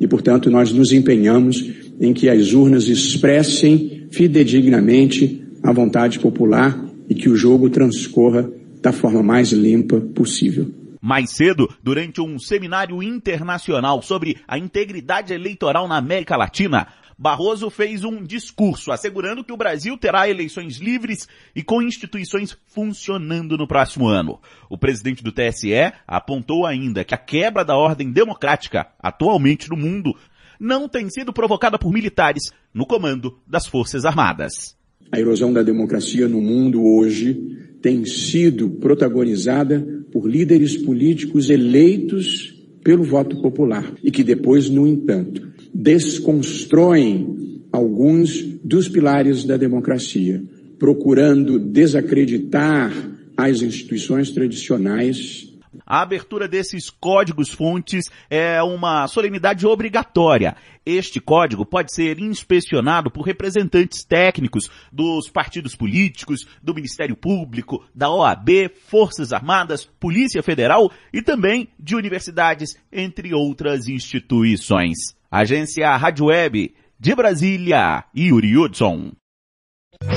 E, 0.00 0.06
portanto, 0.06 0.50
nós 0.50 0.72
nos 0.72 0.92
empenhamos 0.92 1.70
em 2.00 2.12
que 2.12 2.28
as 2.28 2.52
urnas 2.52 2.88
expressem 2.88 4.08
fidedignamente 4.10 5.42
a 5.62 5.72
vontade 5.72 6.18
popular 6.18 6.78
e 7.08 7.14
que 7.14 7.28
o 7.28 7.36
jogo 7.36 7.70
transcorra 7.70 8.50
da 8.80 8.92
forma 8.92 9.22
mais 9.22 9.52
limpa 9.52 10.00
possível. 10.00 10.68
Mais 11.00 11.30
cedo, 11.30 11.68
durante 11.82 12.20
um 12.20 12.38
seminário 12.38 13.02
internacional 13.02 14.00
sobre 14.02 14.38
a 14.46 14.56
integridade 14.56 15.32
eleitoral 15.32 15.88
na 15.88 15.96
América 15.96 16.36
Latina, 16.36 16.86
Barroso 17.18 17.70
fez 17.70 18.04
um 18.04 18.22
discurso 18.22 18.90
assegurando 18.90 19.44
que 19.44 19.52
o 19.52 19.56
Brasil 19.56 19.96
terá 19.96 20.28
eleições 20.28 20.78
livres 20.78 21.28
e 21.54 21.62
com 21.62 21.82
instituições 21.82 22.56
funcionando 22.66 23.56
no 23.56 23.66
próximo 23.66 24.08
ano. 24.08 24.40
O 24.68 24.78
presidente 24.78 25.22
do 25.22 25.32
TSE 25.32 25.72
apontou 26.06 26.66
ainda 26.66 27.04
que 27.04 27.14
a 27.14 27.18
quebra 27.18 27.64
da 27.64 27.76
ordem 27.76 28.10
democrática 28.10 28.88
atualmente 28.98 29.68
no 29.68 29.76
mundo 29.76 30.14
não 30.58 30.88
tem 30.88 31.10
sido 31.10 31.32
provocada 31.32 31.78
por 31.78 31.92
militares 31.92 32.52
no 32.72 32.86
comando 32.86 33.38
das 33.46 33.66
Forças 33.66 34.04
Armadas. 34.04 34.76
A 35.10 35.18
erosão 35.20 35.52
da 35.52 35.62
democracia 35.62 36.28
no 36.28 36.40
mundo 36.40 36.82
hoje 36.82 37.34
tem 37.82 38.04
sido 38.04 38.70
protagonizada 38.70 39.84
por 40.12 40.26
líderes 40.26 40.76
políticos 40.76 41.50
eleitos 41.50 42.54
pelo 42.82 43.04
voto 43.04 43.40
popular 43.42 43.92
e 44.02 44.10
que 44.10 44.22
depois, 44.22 44.70
no 44.70 44.86
entanto, 44.86 45.52
desconstroem 45.74 47.62
alguns 47.72 48.42
dos 48.62 48.88
pilares 48.88 49.44
da 49.44 49.56
democracia, 49.56 50.42
procurando 50.78 51.58
desacreditar 51.58 52.92
as 53.36 53.62
instituições 53.62 54.30
tradicionais 54.30 55.52
a 55.86 56.00
abertura 56.00 56.46
desses 56.46 56.90
códigos 56.90 57.50
fontes 57.50 58.06
é 58.30 58.62
uma 58.62 59.06
solenidade 59.08 59.66
obrigatória. 59.66 60.56
Este 60.84 61.20
código 61.20 61.64
pode 61.64 61.94
ser 61.94 62.18
inspecionado 62.18 63.10
por 63.10 63.22
representantes 63.22 64.04
técnicos 64.04 64.70
dos 64.90 65.28
partidos 65.28 65.74
políticos, 65.74 66.46
do 66.62 66.74
Ministério 66.74 67.16
Público, 67.16 67.84
da 67.94 68.10
OAB, 68.10 68.70
Forças 68.86 69.32
Armadas, 69.32 69.84
Polícia 69.84 70.42
Federal 70.42 70.90
e 71.12 71.22
também 71.22 71.68
de 71.78 71.96
universidades, 71.96 72.76
entre 72.90 73.34
outras 73.34 73.88
instituições. 73.88 75.21
Agência 75.34 75.96
Rádio 75.96 76.26
Web 76.26 76.74
de 77.00 77.14
Brasília, 77.14 78.04
Yuri 78.14 78.54
Hudson. 78.54 79.12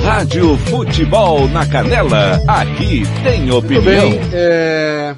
Rádio 0.03 0.57
Futebol 0.57 1.47
na 1.47 1.65
Canela, 1.65 2.33
aqui 2.45 3.03
tem 3.23 3.49
opinião. 3.49 4.09
Bem, 4.09 4.19
é... 4.33 5.15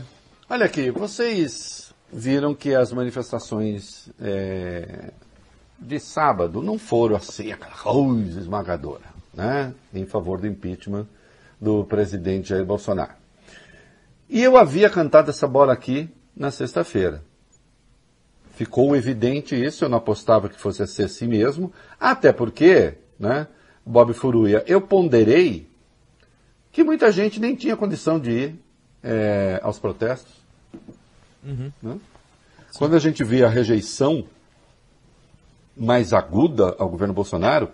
olha 0.48 0.68
aqui, 0.68 0.92
vocês 0.92 1.92
viram 2.14 2.54
que 2.54 2.76
as 2.76 2.94
manifestações 2.94 4.08
é... 4.22 5.10
de 5.80 6.00
sábado 6.00 6.62
não 6.62 6.78
foram 6.78 7.16
assim 7.16 7.52
aquela 7.52 7.72
coisa 7.72 8.40
esmagadora, 8.40 9.06
né? 9.34 9.74
Em 9.92 10.06
favor 10.06 10.40
do 10.40 10.46
impeachment 10.46 11.08
do 11.60 11.84
presidente 11.86 12.50
Jair 12.50 12.64
Bolsonaro. 12.64 13.14
E 14.30 14.44
eu 14.44 14.58
havia 14.58 14.92
cantado 14.92 15.32
essa 15.32 15.48
bola 15.48 15.74
aqui 15.74 16.08
na 16.36 16.52
sexta-feira. 16.52 17.24
Ficou 18.58 18.96
evidente 18.96 19.54
isso, 19.54 19.86
eu 19.86 19.90
não 19.90 20.00
apostava 20.00 20.50
que 20.50 20.60
fosse 20.60 20.86
ser 20.88 21.04
assim 21.04 21.28
mesmo, 21.28 21.72
até 22.00 22.34
porque, 22.34 22.96
né, 23.20 23.46
Bob 23.86 24.14
Furuia, 24.14 24.64
eu 24.66 24.82
ponderei 24.82 25.70
que 26.72 26.84
muita 26.84 27.12
gente 27.12 27.40
nem 27.40 27.56
tinha 27.56 27.78
condição 27.78 28.20
de 28.20 28.32
ir 28.32 28.56
é, 29.04 29.60
aos 29.62 29.78
protestos. 29.78 30.34
Uhum. 31.44 31.72
Né? 31.84 32.00
Quando 32.80 32.96
a 32.96 33.00
gente 33.00 33.24
vê 33.24 33.44
a 33.44 33.48
rejeição 33.48 34.26
mais 35.76 36.12
aguda 36.12 36.76
ao 36.80 36.90
governo 36.90 37.14
Bolsonaro, 37.14 37.70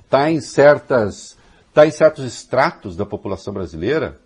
está 0.00 0.30
em 0.30 0.38
certas, 0.38 1.38
tá 1.72 1.86
em 1.86 1.90
certos 1.90 2.26
estratos 2.26 2.94
da 2.94 3.06
população 3.06 3.54
brasileira 3.54 4.20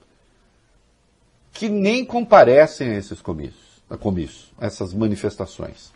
que 1.53 1.69
nem 1.69 2.05
comparecem 2.05 2.89
a 2.89 2.99
esses 2.99 3.23
comícios 3.23 3.68
a 3.89 3.97
comício, 3.97 4.49
essas 4.61 4.93
manifestações. 4.93 5.93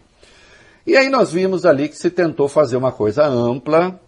E 0.87 0.97
aí 0.97 1.09
nós 1.09 1.33
vimos 1.33 1.65
ali 1.65 1.89
que 1.89 1.97
se 1.97 2.11
tentou 2.11 2.49
fazer 2.49 2.77
uma 2.77 2.91
coisa 2.91 3.27
ampla, 3.27 4.01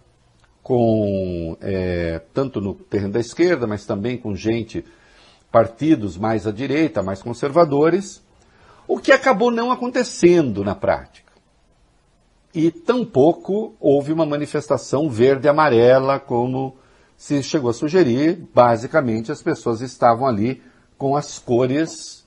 com 0.61 1.55
é, 1.61 2.19
tanto 2.33 2.59
no 2.59 2.73
terreno 2.73 3.13
da 3.13 3.19
esquerda, 3.19 3.67
mas 3.67 3.85
também 3.85 4.17
com 4.17 4.35
gente, 4.35 4.83
partidos 5.51 6.17
mais 6.17 6.47
à 6.47 6.51
direita, 6.51 7.03
mais 7.03 7.21
conservadores, 7.21 8.23
o 8.87 8.99
que 8.99 9.11
acabou 9.11 9.51
não 9.51 9.71
acontecendo 9.71 10.63
na 10.63 10.75
prática. 10.75 11.31
E 12.53 12.71
tampouco 12.71 13.75
houve 13.79 14.11
uma 14.11 14.25
manifestação 14.25 15.09
verde-amarela, 15.09 16.19
como 16.19 16.77
se 17.15 17.43
chegou 17.43 17.69
a 17.69 17.73
sugerir. 17.73 18.47
Basicamente, 18.53 19.31
as 19.31 19.41
pessoas 19.41 19.81
estavam 19.81 20.25
ali 20.25 20.61
com 20.97 21.15
as 21.15 21.37
cores 21.37 22.25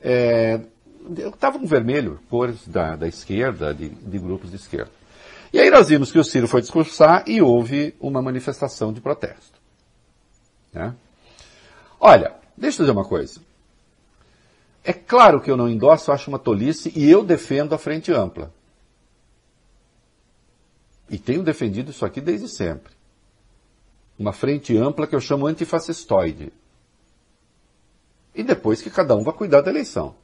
é, 0.00 0.60
estava 1.12 1.58
com 1.58 1.66
vermelho, 1.66 2.18
cores 2.30 2.66
da, 2.66 2.96
da 2.96 3.06
esquerda, 3.06 3.74
de, 3.74 3.88
de, 3.88 4.18
grupos 4.18 4.50
de 4.50 4.56
esquerda. 4.56 4.90
E 5.52 5.60
aí 5.60 5.70
nós 5.70 5.88
vimos 5.88 6.10
que 6.10 6.18
o 6.18 6.24
Ciro 6.24 6.48
foi 6.48 6.60
discursar 6.60 7.24
e 7.26 7.40
houve 7.42 7.94
uma 8.00 8.22
manifestação 8.22 8.92
de 8.92 9.00
protesto. 9.00 9.58
Né? 10.72 10.94
Olha, 12.00 12.34
deixa 12.56 12.82
eu 12.82 12.86
dizer 12.86 12.92
uma 12.92 13.04
coisa. 13.04 13.40
É 14.82 14.92
claro 14.92 15.40
que 15.40 15.50
eu 15.50 15.56
não 15.56 15.68
endosso, 15.68 16.12
acho 16.12 16.28
uma 16.28 16.38
tolice 16.38 16.92
e 16.94 17.10
eu 17.10 17.24
defendo 17.24 17.74
a 17.74 17.78
frente 17.78 18.12
ampla. 18.12 18.52
E 21.08 21.18
tenho 21.18 21.42
defendido 21.42 21.90
isso 21.90 22.04
aqui 22.04 22.20
desde 22.20 22.48
sempre. 22.48 22.92
Uma 24.18 24.32
frente 24.32 24.76
ampla 24.76 25.06
que 25.06 25.14
eu 25.14 25.20
chamo 25.20 25.46
antifascistoide. 25.46 26.52
E 28.34 28.42
depois 28.42 28.82
que 28.82 28.90
cada 28.90 29.14
um 29.14 29.22
vai 29.22 29.32
cuidar 29.32 29.60
da 29.60 29.70
eleição. 29.70 30.14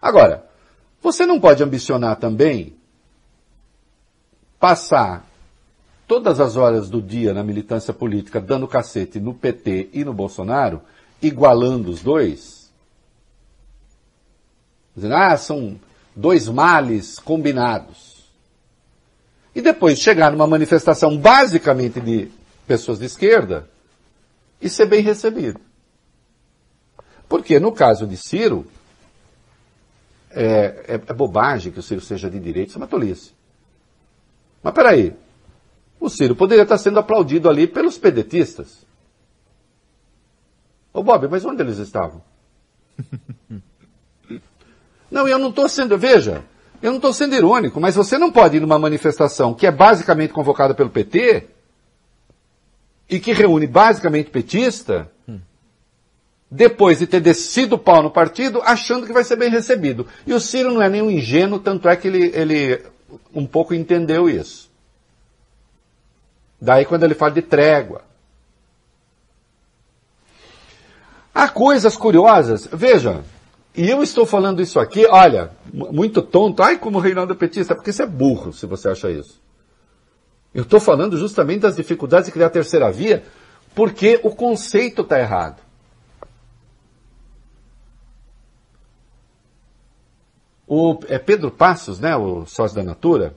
Agora, 0.00 0.44
você 1.02 1.26
não 1.26 1.40
pode 1.40 1.62
ambicionar 1.62 2.16
também 2.16 2.76
passar 4.58 5.26
todas 6.06 6.40
as 6.40 6.56
horas 6.56 6.88
do 6.88 7.02
dia 7.02 7.34
na 7.34 7.42
militância 7.42 7.92
política 7.92 8.40
dando 8.40 8.66
cacete 8.66 9.20
no 9.20 9.34
PT 9.34 9.90
e 9.92 10.04
no 10.04 10.14
Bolsonaro, 10.14 10.80
igualando 11.20 11.90
os 11.90 12.02
dois? 12.02 12.70
Dizendo, 14.94 15.14
ah, 15.14 15.36
são 15.36 15.78
dois 16.16 16.48
males 16.48 17.18
combinados. 17.18 18.26
E 19.54 19.60
depois 19.60 19.98
chegar 19.98 20.32
numa 20.32 20.46
manifestação 20.46 21.16
basicamente 21.16 22.00
de 22.00 22.28
pessoas 22.66 22.98
de 22.98 23.06
esquerda 23.06 23.68
e 24.60 24.68
ser 24.68 24.86
bem 24.86 25.02
recebido. 25.02 25.60
Porque 27.28 27.60
no 27.60 27.72
caso 27.72 28.06
de 28.06 28.16
Ciro, 28.16 28.66
é, 30.38 30.84
é, 30.86 30.94
é 30.94 31.12
bobagem 31.12 31.72
que 31.72 31.80
o 31.80 31.82
Ciro 31.82 32.00
seja 32.00 32.30
de 32.30 32.38
direita, 32.38 32.68
isso 32.68 32.78
é 32.78 32.80
uma 32.80 32.86
tolice. 32.86 33.32
Mas 34.62 34.72
peraí, 34.72 35.16
o 35.98 36.08
Ciro 36.08 36.36
poderia 36.36 36.62
estar 36.62 36.78
sendo 36.78 37.00
aplaudido 37.00 37.48
ali 37.48 37.66
pelos 37.66 37.98
pedetistas. 37.98 38.86
Ô 40.92 41.02
Bob, 41.02 41.26
mas 41.28 41.44
onde 41.44 41.60
eles 41.60 41.78
estavam? 41.78 42.22
não, 45.10 45.26
eu 45.26 45.40
não 45.40 45.48
estou 45.48 45.68
sendo, 45.68 45.98
veja, 45.98 46.44
eu 46.80 46.90
não 46.90 46.98
estou 46.98 47.12
sendo 47.12 47.34
irônico, 47.34 47.80
mas 47.80 47.96
você 47.96 48.16
não 48.16 48.30
pode 48.30 48.58
ir 48.58 48.60
numa 48.60 48.78
manifestação 48.78 49.52
que 49.54 49.66
é 49.66 49.72
basicamente 49.72 50.32
convocada 50.32 50.72
pelo 50.72 50.90
PT 50.90 51.48
e 53.10 53.18
que 53.18 53.32
reúne 53.32 53.66
basicamente 53.66 54.30
petista, 54.30 55.10
depois 56.50 56.98
de 56.98 57.06
ter 57.06 57.20
descido 57.20 57.76
o 57.76 57.78
pau 57.78 58.02
no 58.02 58.10
partido, 58.10 58.62
achando 58.62 59.06
que 59.06 59.12
vai 59.12 59.24
ser 59.24 59.36
bem 59.36 59.50
recebido. 59.50 60.06
E 60.26 60.32
o 60.32 60.40
Ciro 60.40 60.72
não 60.72 60.82
é 60.82 60.88
nenhum 60.88 61.10
ingênuo, 61.10 61.58
tanto 61.58 61.88
é 61.88 61.96
que 61.96 62.08
ele, 62.08 62.32
ele 62.34 62.82
um 63.34 63.46
pouco 63.46 63.74
entendeu 63.74 64.28
isso. 64.28 64.70
Daí 66.60 66.84
quando 66.84 67.04
ele 67.04 67.14
fala 67.14 67.32
de 67.32 67.42
trégua. 67.42 68.02
Há 71.34 71.48
coisas 71.48 71.96
curiosas. 71.96 72.68
Veja, 72.72 73.22
e 73.76 73.88
eu 73.88 74.02
estou 74.02 74.26
falando 74.26 74.60
isso 74.60 74.80
aqui, 74.80 75.06
olha, 75.06 75.52
muito 75.72 76.20
tonto. 76.20 76.62
Ai, 76.62 76.78
como 76.78 76.98
o 76.98 77.00
Reinaldo 77.00 77.34
é 77.34 77.36
petista, 77.36 77.76
porque 77.76 77.92
você 77.92 78.02
é 78.02 78.06
burro 78.06 78.52
se 78.52 78.66
você 78.66 78.88
acha 78.88 79.10
isso. 79.10 79.40
Eu 80.52 80.62
estou 80.62 80.80
falando 80.80 81.16
justamente 81.16 81.60
das 81.60 81.76
dificuldades 81.76 82.26
de 82.26 82.32
criar 82.32 82.46
a 82.46 82.50
terceira 82.50 82.90
via, 82.90 83.22
porque 83.74 84.18
o 84.24 84.34
conceito 84.34 85.02
está 85.02 85.20
errado. 85.20 85.67
O, 90.68 90.98
é 91.08 91.18
Pedro 91.18 91.50
Passos, 91.50 91.98
né, 91.98 92.14
o 92.14 92.44
sócio 92.44 92.76
da 92.76 92.82
Natura. 92.82 93.34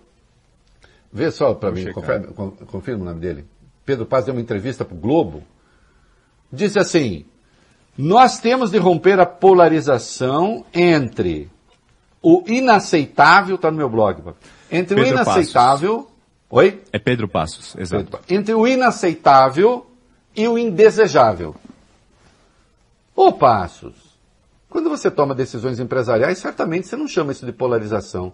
Vê 1.12 1.32
só 1.32 1.54
para 1.54 1.72
mim, 1.72 1.92
confirma, 1.92 2.28
confirma 2.68 3.02
o 3.04 3.06
nome 3.06 3.20
dele. 3.22 3.46
Pedro 3.86 4.06
Passos 4.06 4.26
deu 4.26 4.36
uma 4.36 4.42
entrevista 4.42 4.84
para 4.84 4.96
o 4.96 5.00
Globo. 5.00 5.44
Disse 6.52 6.78
assim: 6.78 7.26
Nós 7.98 8.40
temos 8.40 8.70
de 8.70 8.78
romper 8.78 9.20
a 9.20 9.26
polarização 9.26 10.66
entre 10.74 11.50
o 12.22 12.44
inaceitável, 12.48 13.56
está 13.56 13.72
no 13.72 13.78
meu 13.78 13.90
blog, 13.90 14.22
entre 14.70 14.96
Pedro 14.96 15.04
o 15.04 15.14
inaceitável. 15.14 15.98
Passos. 15.98 16.12
Oi? 16.50 16.84
É 16.92 17.00
Pedro 17.00 17.30
Passos, 17.30 17.76
exato. 17.78 18.04
Pedro, 18.04 18.20
entre 18.30 18.54
o 18.54 18.68
inaceitável 18.68 19.88
e 20.36 20.48
o 20.48 20.58
indesejável. 20.58 21.56
Ô 23.16 23.32
Passos, 23.32 24.11
quando 24.72 24.90
você 24.90 25.12
toma 25.12 25.36
decisões 25.36 25.82
empresariais, 25.82 26.38
certamente 26.38 26.88
você 26.88 26.96
não 26.96 27.06
chama 27.06 27.34
isso 27.34 27.46
de 27.46 27.52
polarização. 27.52 28.32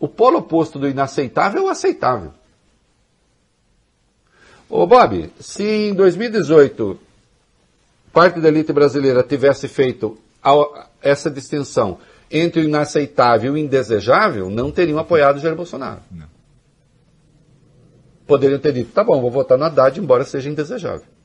O 0.00 0.08
polo 0.08 0.38
oposto 0.38 0.78
do 0.78 0.88
inaceitável 0.88 1.60
é 1.60 1.64
o 1.66 1.68
aceitável. 1.68 2.32
Ô 4.70 4.86
Bob, 4.86 5.30
se 5.38 5.62
em 5.62 5.94
2018 5.94 6.98
parte 8.10 8.40
da 8.40 8.48
elite 8.48 8.72
brasileira 8.72 9.22
tivesse 9.22 9.68
feito 9.68 10.16
essa 11.02 11.30
distinção 11.30 11.98
entre 12.30 12.62
o 12.62 12.64
inaceitável 12.64 13.54
e 13.54 13.60
o 13.60 13.62
indesejável, 13.62 14.48
não 14.48 14.72
teriam 14.72 14.98
apoiado 14.98 15.40
Jair 15.40 15.54
Bolsonaro. 15.54 16.00
Não. 16.10 16.26
Poderiam 18.26 18.58
ter 18.58 18.72
dito, 18.72 18.92
tá 18.92 19.04
bom, 19.04 19.20
vou 19.20 19.30
votar 19.30 19.58
no 19.58 19.64
Haddad, 19.64 20.00
embora 20.00 20.24
seja 20.24 20.48
indesejável. 20.48 21.15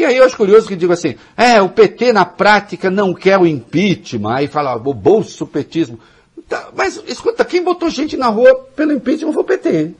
E 0.00 0.04
aí 0.06 0.16
eu 0.16 0.24
acho 0.24 0.34
curioso 0.34 0.66
que 0.66 0.74
digo 0.74 0.94
assim, 0.94 1.14
é, 1.36 1.60
o 1.60 1.68
PT 1.68 2.14
na 2.14 2.24
prática 2.24 2.90
não 2.90 3.12
quer 3.12 3.38
o 3.38 3.46
impeachment, 3.46 4.34
aí 4.34 4.48
fala 4.48 4.74
o 4.74 4.94
bolso 4.94 5.46
petismo. 5.46 6.00
Tá, 6.48 6.70
mas 6.74 6.96
escuta, 7.06 7.44
quem 7.44 7.62
botou 7.62 7.90
gente 7.90 8.16
na 8.16 8.28
rua 8.28 8.66
pelo 8.74 8.94
impeachment 8.94 9.34
foi 9.34 9.42
o 9.42 9.46
PT. 9.46 9.94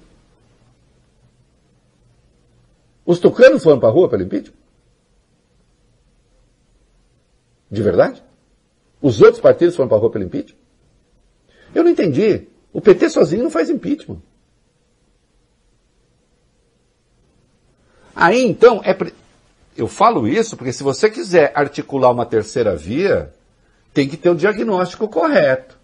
Os 3.04 3.18
tucanos 3.18 3.62
foram 3.62 3.78
para 3.78 3.90
a 3.90 3.92
rua 3.92 4.08
pelo 4.08 4.22
impeachment? 4.22 4.56
De 7.70 7.82
verdade? 7.82 8.22
Os 9.02 9.20
outros 9.20 9.42
partidos 9.42 9.76
foram 9.76 9.90
para 9.90 9.98
a 9.98 10.00
rua 10.00 10.10
pelo 10.10 10.24
impeachment? 10.24 10.56
Eu 11.74 11.84
não 11.84 11.90
entendi. 11.90 12.48
O 12.72 12.80
PT 12.80 13.10
sozinho 13.10 13.42
não 13.42 13.50
faz 13.50 13.68
impeachment. 13.68 14.22
Aí 18.16 18.42
então 18.42 18.80
é, 18.82 18.96
eu 19.76 19.88
falo 19.88 20.28
isso 20.28 20.56
porque 20.56 20.72
se 20.72 20.82
você 20.82 21.08
quiser 21.08 21.52
articular 21.54 22.10
uma 22.10 22.26
terceira 22.26 22.76
via, 22.76 23.32
tem 23.92 24.08
que 24.08 24.16
ter 24.16 24.30
o 24.30 24.34
diagnóstico 24.34 25.08
correto. 25.08 25.78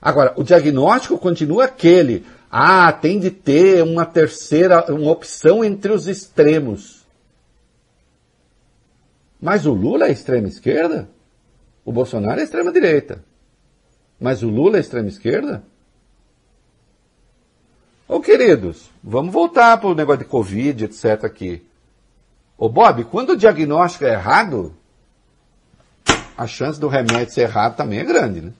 Agora, 0.00 0.32
o 0.36 0.42
diagnóstico 0.42 1.18
continua 1.18 1.64
aquele. 1.64 2.26
Ah, 2.50 2.92
tem 2.92 3.20
de 3.20 3.30
ter 3.30 3.82
uma 3.82 4.04
terceira, 4.04 4.92
uma 4.92 5.10
opção 5.10 5.64
entre 5.64 5.92
os 5.92 6.08
extremos. 6.08 7.06
Mas 9.40 9.64
o 9.64 9.72
Lula 9.72 10.06
é 10.06 10.12
extrema 10.12 10.48
esquerda? 10.48 11.08
O 11.84 11.92
Bolsonaro 11.92 12.40
é 12.40 12.44
extrema 12.44 12.72
direita. 12.72 13.24
Mas 14.20 14.42
o 14.42 14.48
Lula 14.48 14.76
é 14.76 14.80
extrema 14.80 15.08
esquerda? 15.08 15.64
Ô 18.06 18.20
queridos, 18.20 18.90
vamos 19.02 19.32
voltar 19.32 19.78
para 19.78 19.88
o 19.88 19.94
negócio 19.94 20.20
de 20.20 20.26
Covid, 20.26 20.84
etc. 20.84 21.24
aqui. 21.24 21.62
Ô 22.56 22.68
Bob, 22.68 23.04
quando 23.04 23.30
o 23.30 23.36
diagnóstico 23.36 24.04
é 24.04 24.12
errado, 24.12 24.74
a 26.36 26.46
chance 26.46 26.78
do 26.78 26.88
remédio 26.88 27.32
ser 27.32 27.42
errado 27.42 27.76
também 27.76 27.98
é 27.98 28.04
grande, 28.04 28.40
né? 28.40 28.52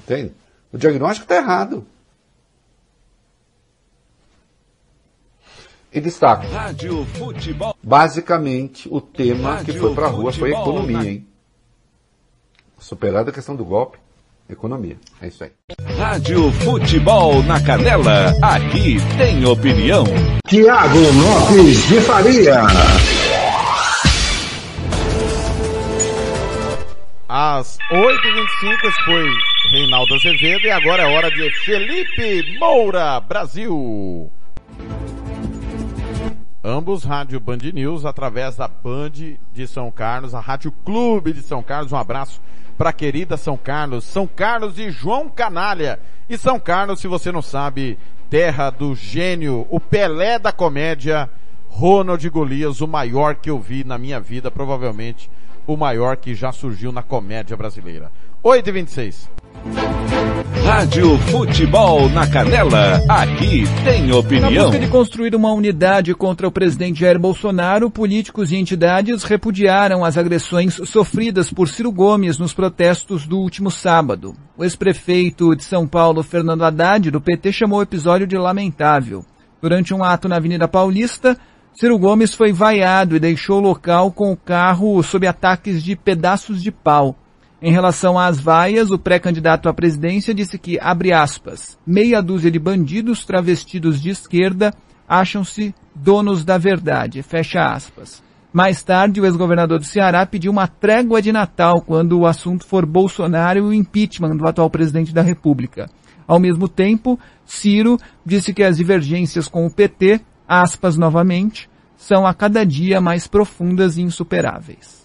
Entende? 0.00 0.34
O 0.72 0.78
diagnóstico 0.78 1.24
está 1.24 1.36
errado. 1.36 1.86
E 5.92 6.00
destaca. 6.00 6.46
Basicamente, 7.82 8.88
o 8.90 9.00
tema 9.00 9.54
Rádio 9.54 9.74
que 9.74 9.80
foi 9.80 9.94
para 9.94 10.06
a 10.06 10.10
rua 10.10 10.32
foi 10.32 10.50
economia, 10.50 10.98
na... 10.98 11.06
hein? 11.06 11.26
Superada 12.78 13.30
a 13.30 13.32
questão 13.32 13.54
do 13.54 13.64
golpe, 13.64 13.98
economia. 14.48 14.96
É 15.20 15.28
isso 15.28 15.44
aí. 15.44 15.50
Rádio 15.96 16.50
Futebol 16.52 17.42
na 17.44 17.60
Canela, 17.60 18.34
aqui 18.42 18.96
tem 19.16 19.44
opinião. 19.46 20.04
Tiago 20.46 20.98
Lopes 20.98 21.88
de 21.88 22.00
Faria. 22.00 22.62
Às 27.28 27.78
8h25 27.90 28.92
foi 29.04 29.28
Reinaldo 29.72 30.14
Azevedo 30.14 30.66
e 30.66 30.70
agora 30.70 31.02
é 31.02 31.16
hora 31.16 31.30
de 31.30 31.50
Felipe 31.64 32.58
Moura, 32.58 33.18
Brasil. 33.20 34.30
Ambos 36.66 37.04
Rádio 37.04 37.38
Band 37.38 37.58
News 37.74 38.06
através 38.06 38.56
da 38.56 38.66
Band 38.66 39.10
de 39.52 39.66
São 39.66 39.90
Carlos, 39.90 40.34
a 40.34 40.40
Rádio 40.40 40.72
Clube 40.72 41.34
de 41.34 41.42
São 41.42 41.62
Carlos. 41.62 41.92
Um 41.92 41.96
abraço 41.98 42.40
para 42.78 42.90
querida 42.90 43.36
São 43.36 43.54
Carlos, 43.54 44.02
São 44.04 44.26
Carlos 44.26 44.78
e 44.78 44.90
João 44.90 45.28
Canalha. 45.28 46.00
E 46.26 46.38
São 46.38 46.58
Carlos, 46.58 47.00
se 47.00 47.06
você 47.06 47.30
não 47.30 47.42
sabe, 47.42 47.98
terra 48.30 48.70
do 48.70 48.94
gênio, 48.94 49.66
o 49.68 49.78
Pelé 49.78 50.38
da 50.38 50.52
comédia, 50.52 51.28
Ronald 51.68 52.26
Golias, 52.30 52.80
o 52.80 52.88
maior 52.88 53.34
que 53.34 53.50
eu 53.50 53.60
vi 53.60 53.84
na 53.84 53.98
minha 53.98 54.18
vida, 54.18 54.50
provavelmente 54.50 55.30
o 55.66 55.76
maior 55.76 56.16
que 56.16 56.34
já 56.34 56.50
surgiu 56.50 56.90
na 56.90 57.02
comédia 57.02 57.58
brasileira. 57.58 58.10
8 58.42 58.66
e 58.66 58.72
26. 58.72 59.30
Rádio 60.64 61.16
Futebol 61.18 62.08
na 62.10 62.26
Canela, 62.26 63.00
aqui 63.08 63.64
tem 63.84 64.06
Na 64.06 64.16
opinião. 64.16 64.64
busca 64.64 64.78
de 64.78 64.88
construir 64.88 65.34
uma 65.34 65.52
unidade 65.52 66.14
contra 66.14 66.48
o 66.48 66.50
presidente 66.50 67.00
Jair 67.00 67.18
Bolsonaro, 67.18 67.90
políticos 67.90 68.50
e 68.50 68.56
entidades 68.56 69.24
repudiaram 69.24 70.04
as 70.04 70.18
agressões 70.18 70.74
sofridas 70.84 71.50
por 71.50 71.68
Ciro 71.68 71.92
Gomes 71.92 72.38
nos 72.38 72.52
protestos 72.52 73.26
do 73.26 73.38
último 73.38 73.70
sábado. 73.70 74.34
O 74.56 74.64
ex-prefeito 74.64 75.54
de 75.54 75.64
São 75.64 75.86
Paulo, 75.86 76.22
Fernando 76.22 76.64
Haddad, 76.64 77.10
do 77.10 77.20
PT, 77.20 77.52
chamou 77.52 77.78
o 77.78 77.82
episódio 77.82 78.26
de 78.26 78.36
lamentável. 78.36 79.24
Durante 79.62 79.94
um 79.94 80.02
ato 80.02 80.28
na 80.28 80.36
Avenida 80.36 80.68
Paulista, 80.68 81.38
Ciro 81.74 81.98
Gomes 81.98 82.34
foi 82.34 82.52
vaiado 82.52 83.16
e 83.16 83.20
deixou 83.20 83.58
o 83.58 83.62
local 83.62 84.12
com 84.12 84.32
o 84.32 84.36
carro 84.36 85.02
sob 85.02 85.26
ataques 85.26 85.82
de 85.82 85.96
pedaços 85.96 86.62
de 86.62 86.70
pau. 86.70 87.16
Em 87.62 87.72
relação 87.72 88.18
às 88.18 88.38
vaias, 88.38 88.90
o 88.90 88.98
pré-candidato 88.98 89.68
à 89.68 89.74
presidência 89.74 90.34
disse 90.34 90.58
que, 90.58 90.78
abre 90.80 91.12
aspas, 91.12 91.78
meia 91.86 92.20
dúzia 92.20 92.50
de 92.50 92.58
bandidos 92.58 93.24
travestidos 93.24 94.00
de 94.02 94.10
esquerda 94.10 94.72
acham-se 95.08 95.74
donos 95.94 96.44
da 96.44 96.58
verdade, 96.58 97.22
fecha 97.22 97.60
aspas. 97.72 98.22
Mais 98.52 98.82
tarde, 98.82 99.20
o 99.20 99.26
ex-governador 99.26 99.78
do 99.78 99.84
Ceará 99.84 100.24
pediu 100.24 100.52
uma 100.52 100.68
trégua 100.68 101.20
de 101.20 101.32
Natal 101.32 101.80
quando 101.80 102.20
o 102.20 102.26
assunto 102.26 102.64
for 102.64 102.86
Bolsonaro 102.86 103.58
e 103.58 103.62
o 103.62 103.74
impeachment 103.74 104.36
do 104.36 104.46
atual 104.46 104.70
presidente 104.70 105.12
da 105.12 105.22
República. 105.22 105.90
Ao 106.26 106.38
mesmo 106.38 106.68
tempo, 106.68 107.18
Ciro 107.44 107.98
disse 108.24 108.54
que 108.54 108.62
as 108.62 108.76
divergências 108.76 109.48
com 109.48 109.66
o 109.66 109.70
PT, 109.70 110.20
aspas 110.48 110.96
novamente, 110.96 111.68
são 111.96 112.26
a 112.26 112.32
cada 112.32 112.64
dia 112.64 113.00
mais 113.00 113.26
profundas 113.26 113.96
e 113.96 114.02
insuperáveis. 114.02 115.03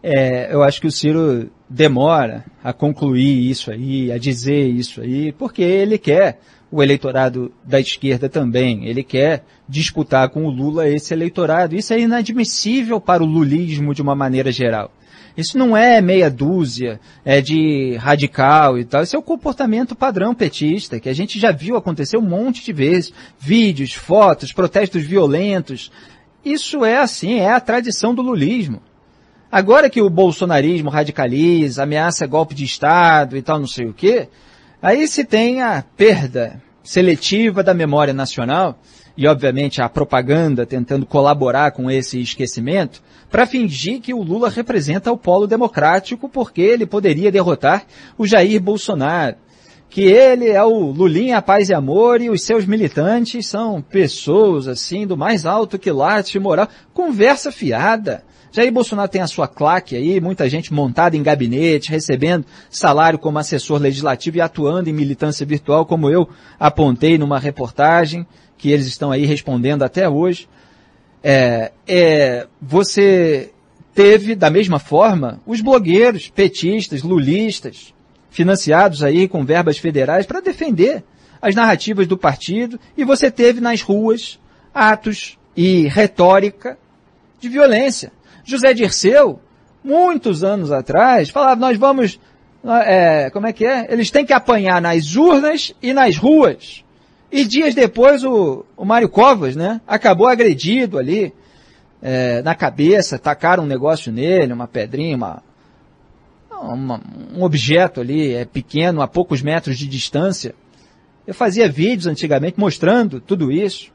É, 0.00 0.54
eu 0.54 0.62
acho 0.62 0.80
que 0.80 0.86
o 0.86 0.92
Ciro 0.92 1.50
demora 1.68 2.44
a 2.62 2.72
concluir 2.72 3.50
isso 3.50 3.68
aí, 3.70 4.12
a 4.12 4.16
dizer 4.16 4.68
isso 4.68 5.00
aí, 5.00 5.32
porque 5.32 5.60
ele 5.60 5.98
quer 5.98 6.38
o 6.70 6.82
eleitorado 6.82 7.52
da 7.64 7.80
esquerda 7.80 8.28
também. 8.28 8.86
Ele 8.86 9.02
quer 9.02 9.44
disputar 9.68 10.28
com 10.28 10.44
o 10.44 10.50
Lula 10.50 10.88
esse 10.88 11.12
eleitorado. 11.12 11.74
Isso 11.74 11.92
é 11.92 12.00
inadmissível 12.00 13.00
para 13.00 13.22
o 13.22 13.26
lulismo 13.26 13.94
de 13.94 14.02
uma 14.02 14.14
maneira 14.14 14.52
geral. 14.52 14.92
Isso 15.36 15.56
não 15.56 15.76
é 15.76 16.00
meia 16.00 16.28
dúzia, 16.28 16.98
é 17.24 17.40
de 17.40 17.94
radical 17.94 18.76
e 18.76 18.84
tal. 18.84 19.02
Isso 19.02 19.14
é 19.14 19.18
o 19.18 19.22
comportamento 19.22 19.94
padrão 19.94 20.34
petista, 20.34 20.98
que 20.98 21.08
a 21.08 21.14
gente 21.14 21.38
já 21.38 21.52
viu 21.52 21.76
acontecer 21.76 22.16
um 22.16 22.22
monte 22.22 22.64
de 22.64 22.72
vezes. 22.72 23.12
Vídeos, 23.38 23.94
fotos, 23.94 24.52
protestos 24.52 25.04
violentos. 25.04 25.92
Isso 26.52 26.82
é 26.84 26.98
assim, 26.98 27.40
é 27.40 27.52
a 27.52 27.60
tradição 27.60 28.14
do 28.14 28.22
lulismo. 28.22 28.80
Agora 29.52 29.90
que 29.90 30.00
o 30.00 30.08
bolsonarismo 30.08 30.88
radicaliza, 30.88 31.82
ameaça 31.82 32.26
golpe 32.26 32.54
de 32.54 32.64
Estado 32.64 33.36
e 33.36 33.42
tal, 33.42 33.58
não 33.58 33.66
sei 33.66 33.86
o 33.86 33.92
quê, 33.92 34.28
aí 34.80 35.06
se 35.06 35.24
tem 35.24 35.60
a 35.60 35.84
perda 35.96 36.62
seletiva 36.82 37.62
da 37.62 37.74
memória 37.74 38.14
nacional 38.14 38.78
e, 39.14 39.26
obviamente, 39.26 39.82
a 39.82 39.88
propaganda 39.90 40.64
tentando 40.64 41.04
colaborar 41.04 41.72
com 41.72 41.90
esse 41.90 42.18
esquecimento 42.18 43.02
para 43.30 43.46
fingir 43.46 44.00
que 44.00 44.14
o 44.14 44.22
Lula 44.22 44.48
representa 44.48 45.12
o 45.12 45.18
polo 45.18 45.46
democrático 45.46 46.30
porque 46.30 46.62
ele 46.62 46.86
poderia 46.86 47.30
derrotar 47.30 47.84
o 48.16 48.26
Jair 48.26 48.60
Bolsonaro. 48.60 49.36
Que 49.90 50.02
ele 50.02 50.48
é 50.48 50.62
o 50.62 50.90
Lulinha 50.90 51.40
Paz 51.40 51.70
e 51.70 51.74
Amor 51.74 52.20
e 52.20 52.28
os 52.28 52.42
seus 52.42 52.66
militantes 52.66 53.46
são 53.46 53.80
pessoas, 53.80 54.68
assim, 54.68 55.06
do 55.06 55.16
mais 55.16 55.46
alto 55.46 55.78
quilate 55.78 56.38
moral. 56.38 56.68
Conversa 56.92 57.50
fiada. 57.50 58.22
Jair 58.50 58.72
Bolsonaro 58.72 59.10
tem 59.10 59.20
a 59.20 59.26
sua 59.26 59.46
claque 59.46 59.94
aí, 59.94 60.20
muita 60.20 60.48
gente 60.48 60.72
montada 60.72 61.16
em 61.16 61.22
gabinete, 61.22 61.90
recebendo 61.90 62.46
salário 62.70 63.18
como 63.18 63.38
assessor 63.38 63.80
legislativo 63.80 64.38
e 64.38 64.40
atuando 64.40 64.88
em 64.88 64.92
militância 64.92 65.44
virtual, 65.44 65.84
como 65.84 66.08
eu 66.10 66.28
apontei 66.58 67.18
numa 67.18 67.38
reportagem, 67.38 68.26
que 68.56 68.70
eles 68.70 68.86
estão 68.86 69.10
aí 69.10 69.26
respondendo 69.26 69.82
até 69.82 70.08
hoje. 70.08 70.48
É, 71.22 71.72
é, 71.86 72.46
você 72.60 73.52
teve, 73.94 74.34
da 74.34 74.48
mesma 74.48 74.78
forma, 74.78 75.40
os 75.46 75.60
blogueiros, 75.60 76.28
petistas, 76.28 77.02
lulistas, 77.02 77.92
financiados 78.30 79.02
aí 79.02 79.28
com 79.28 79.44
verbas 79.44 79.78
federais 79.78 80.26
para 80.26 80.40
defender 80.40 81.04
as 81.40 81.54
narrativas 81.54 82.06
do 82.06 82.18
partido, 82.18 82.78
e 82.96 83.04
você 83.04 83.30
teve 83.30 83.60
nas 83.60 83.80
ruas 83.80 84.38
atos 84.74 85.38
e 85.56 85.86
retórica 85.86 86.76
de 87.40 87.48
violência. 87.48 88.12
José 88.44 88.72
Dirceu, 88.72 89.40
muitos 89.82 90.42
anos 90.42 90.72
atrás, 90.72 91.30
falava, 91.30 91.60
nós 91.60 91.76
vamos, 91.76 92.18
é, 92.84 93.30
como 93.30 93.46
é 93.46 93.52
que 93.52 93.64
é? 93.64 93.86
Eles 93.88 94.10
têm 94.10 94.26
que 94.26 94.32
apanhar 94.32 94.80
nas 94.80 95.14
urnas 95.14 95.74
e 95.80 95.92
nas 95.92 96.16
ruas. 96.16 96.84
E 97.30 97.44
dias 97.44 97.74
depois 97.74 98.24
o, 98.24 98.64
o 98.76 98.84
Mário 98.84 99.08
Covas, 99.08 99.54
né, 99.54 99.80
acabou 99.86 100.26
agredido 100.26 100.98
ali, 100.98 101.32
é, 102.00 102.42
na 102.42 102.54
cabeça, 102.54 103.18
tacaram 103.18 103.64
um 103.64 103.66
negócio 103.66 104.10
nele, 104.10 104.52
uma 104.52 104.66
pedrinha, 104.66 105.16
uma, 105.16 105.42
uma, 106.60 107.00
um 107.34 107.42
objeto 107.42 108.00
ali, 108.00 108.34
é 108.34 108.44
pequeno, 108.44 109.00
a 109.00 109.08
poucos 109.08 109.42
metros 109.42 109.78
de 109.78 109.86
distância. 109.86 110.54
Eu 111.26 111.34
fazia 111.34 111.68
vídeos 111.68 112.06
antigamente 112.06 112.58
mostrando 112.58 113.20
tudo 113.20 113.52
isso. 113.52 113.92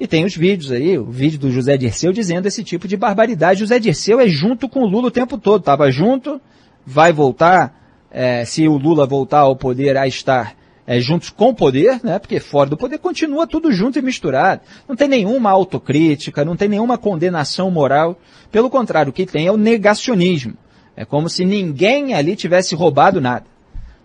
E 0.00 0.06
tem 0.06 0.24
os 0.24 0.36
vídeos 0.36 0.72
aí, 0.72 0.98
o 0.98 1.04
vídeo 1.04 1.38
do 1.38 1.50
José 1.50 1.76
Dirceu 1.76 2.12
dizendo 2.12 2.46
esse 2.46 2.64
tipo 2.64 2.88
de 2.88 2.96
barbaridade. 2.96 3.60
José 3.60 3.78
Dirceu 3.78 4.18
é 4.18 4.26
junto 4.26 4.68
com 4.68 4.80
o 4.80 4.86
Lula 4.86 5.08
o 5.08 5.12
tempo 5.12 5.38
todo, 5.38 5.60
estava 5.60 5.90
junto, 5.90 6.40
vai 6.84 7.12
voltar, 7.12 7.72
é, 8.10 8.44
se 8.44 8.66
o 8.66 8.76
Lula 8.76 9.06
voltar 9.06 9.40
ao 9.40 9.54
poder 9.54 9.96
a 9.96 10.06
estar 10.08 10.56
é, 10.86 10.98
juntos 10.98 11.30
com 11.30 11.50
o 11.50 11.54
poder, 11.54 12.00
né? 12.02 12.18
Porque 12.18 12.40
fora 12.40 12.68
do 12.68 12.76
poder 12.76 12.98
continua 12.98 13.46
tudo 13.46 13.70
junto 13.72 13.98
e 13.98 14.02
misturado. 14.02 14.62
Não 14.88 14.96
tem 14.96 15.06
nenhuma 15.06 15.50
autocrítica, 15.50 16.44
não 16.44 16.56
tem 16.56 16.68
nenhuma 16.68 16.98
condenação 16.98 17.70
moral. 17.70 18.18
Pelo 18.50 18.68
contrário, 18.68 19.10
o 19.10 19.12
que 19.12 19.24
tem 19.24 19.46
é 19.46 19.52
o 19.52 19.56
negacionismo. 19.56 20.54
É 20.96 21.04
como 21.04 21.28
se 21.28 21.44
ninguém 21.44 22.14
ali 22.14 22.36
tivesse 22.36 22.74
roubado 22.74 23.20
nada. 23.20 23.46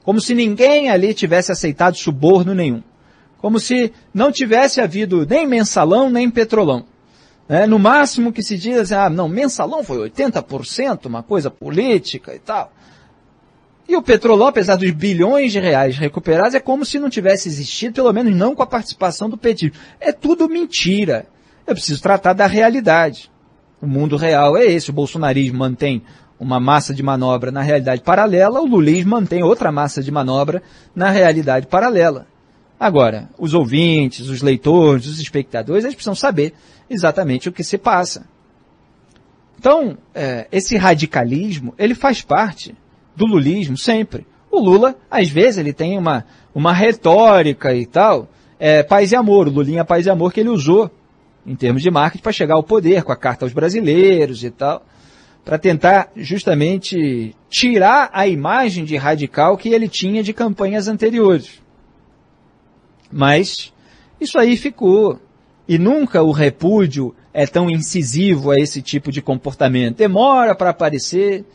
Como 0.03 0.21
se 0.21 0.33
ninguém 0.33 0.89
ali 0.89 1.13
tivesse 1.13 1.51
aceitado 1.51 1.97
suborno 1.97 2.55
nenhum. 2.55 2.81
Como 3.39 3.59
se 3.59 3.93
não 4.13 4.31
tivesse 4.31 4.79
havido 4.79 5.25
nem 5.25 5.45
mensalão, 5.45 6.09
nem 6.09 6.29
petrolão. 6.29 6.85
É, 7.49 7.65
no 7.65 7.79
máximo 7.79 8.31
que 8.33 8.43
se 8.43 8.57
diz, 8.57 8.91
ah, 8.91 9.09
não, 9.09 9.29
mensalão 9.29 9.83
foi 9.83 10.09
80%, 10.09 11.05
uma 11.05 11.23
coisa 11.23 11.49
política 11.49 12.35
e 12.35 12.39
tal. 12.39 12.71
E 13.87 13.95
o 13.95 14.01
petrolão, 14.01 14.47
apesar 14.47 14.75
dos 14.75 14.91
bilhões 14.91 15.53
de 15.53 15.59
reais 15.59 15.97
recuperados, 15.97 16.55
é 16.55 16.59
como 16.59 16.85
se 16.85 16.99
não 16.99 17.09
tivesse 17.09 17.47
existido, 17.47 17.93
pelo 17.95 18.11
menos 18.11 18.35
não 18.35 18.53
com 18.53 18.61
a 18.61 18.67
participação 18.67 19.29
do 19.29 19.37
petismo. 19.37 19.77
É 19.99 20.11
tudo 20.11 20.49
mentira. 20.49 21.25
Eu 21.65 21.73
preciso 21.73 22.01
tratar 22.01 22.33
da 22.33 22.47
realidade. 22.47 23.31
O 23.81 23.87
mundo 23.87 24.17
real 24.17 24.57
é 24.57 24.65
esse. 24.65 24.89
O 24.89 24.93
bolsonarismo 24.93 25.59
mantém 25.59 26.01
uma 26.39 26.59
massa 26.59 26.93
de 26.93 27.01
manobra 27.01 27.51
na 27.51 27.61
realidade 27.61 28.01
paralela, 28.01 28.61
o 28.61 28.65
lulismo 28.65 29.11
mantém 29.11 29.43
outra 29.43 29.71
massa 29.71 30.03
de 30.03 30.11
manobra 30.11 30.61
na 30.95 31.09
realidade 31.09 31.67
paralela. 31.67 32.27
Agora, 32.79 33.27
os 33.39 33.53
ouvintes, 33.53 34.29
os 34.29 34.41
leitores, 34.41 35.07
os 35.07 35.19
espectadores, 35.19 35.83
eles 35.83 35.95
precisam 35.95 36.13
saber 36.13 36.53
exatamente 36.89 37.49
o 37.49 37.51
que 37.51 37.63
se 37.63 37.77
passa. 37.77 38.27
Então, 39.59 39.97
é, 40.13 40.47
esse 40.51 40.77
radicalismo, 40.77 41.73
ele 41.77 41.95
faz 41.95 42.21
parte 42.21 42.75
do 43.15 43.25
lulismo 43.25 43.75
sempre. 43.75 44.27
O 44.51 44.59
Lula, 44.59 44.95
às 45.09 45.27
vezes, 45.29 45.57
ele 45.57 45.73
tem 45.73 45.97
uma, 45.97 46.23
uma 46.53 46.71
retórica 46.71 47.73
e 47.73 47.85
tal, 47.87 48.29
é, 48.59 48.83
paz 48.83 49.11
e 49.11 49.15
amor, 49.15 49.47
o 49.47 49.51
Lulinha 49.51 49.83
paz 49.83 50.05
e 50.05 50.09
amor 50.09 50.31
que 50.31 50.39
ele 50.39 50.49
usou 50.49 50.91
em 51.45 51.55
termos 51.55 51.81
de 51.81 51.89
marketing 51.89 52.21
para 52.21 52.31
chegar 52.31 52.55
ao 52.55 52.63
poder, 52.63 53.03
com 53.03 53.11
a 53.11 53.15
carta 53.15 53.45
aos 53.45 53.53
brasileiros 53.53 54.43
e 54.43 54.51
tal, 54.51 54.85
para 55.47 55.57
tentar 55.57 56.11
justamente 56.13 57.33
tirar 57.49 58.09
a 58.11 58.27
imagem 58.27 58.83
de 58.83 58.97
radical 58.97 59.55
que 59.55 59.69
ele 59.69 59.87
tinha 59.87 60.21
de 60.21 60.33
campanhas 60.33 60.89
anteriores. 60.89 61.61
Mas 63.09 63.73
isso 64.19 64.37
aí 64.37 64.57
ficou. 64.57 65.21
E 65.65 65.77
nunca 65.77 66.21
o 66.21 66.33
repúdio 66.33 67.15
é 67.33 67.47
tão 67.47 67.69
incisivo 67.69 68.51
a 68.51 68.59
esse 68.59 68.81
tipo 68.81 69.09
de 69.09 69.21
comportamento. 69.21 69.95
Demora 69.95 70.53
para 70.53 70.71
aparecer, 70.71 71.45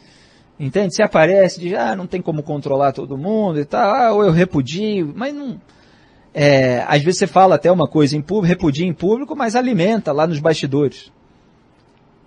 entende? 0.59 0.95
Se 0.95 1.03
aparece, 1.03 1.61
diz, 1.61 1.75
ah, 1.75 1.95
não 1.95 2.07
tem 2.07 2.23
como 2.23 2.43
controlar 2.43 2.93
todo 2.93 3.19
mundo 3.19 3.61
e 3.61 3.65
tal, 3.67 3.95
ah, 3.95 4.13
ou 4.15 4.25
eu 4.25 4.33
repudio, 4.33 5.13
mas 5.15 5.35
não. 5.35 5.61
É, 6.33 6.83
às 6.89 7.03
vezes 7.03 7.19
você 7.19 7.27
fala 7.27 7.57
até 7.57 7.71
uma 7.71 7.87
coisa 7.87 8.17
em 8.17 8.23
público, 8.23 8.49
repudia 8.49 8.87
em 8.87 8.95
público, 8.95 9.37
mas 9.37 9.55
alimenta 9.55 10.13
lá 10.13 10.27
nos 10.27 10.41
bastidores. 10.41 11.13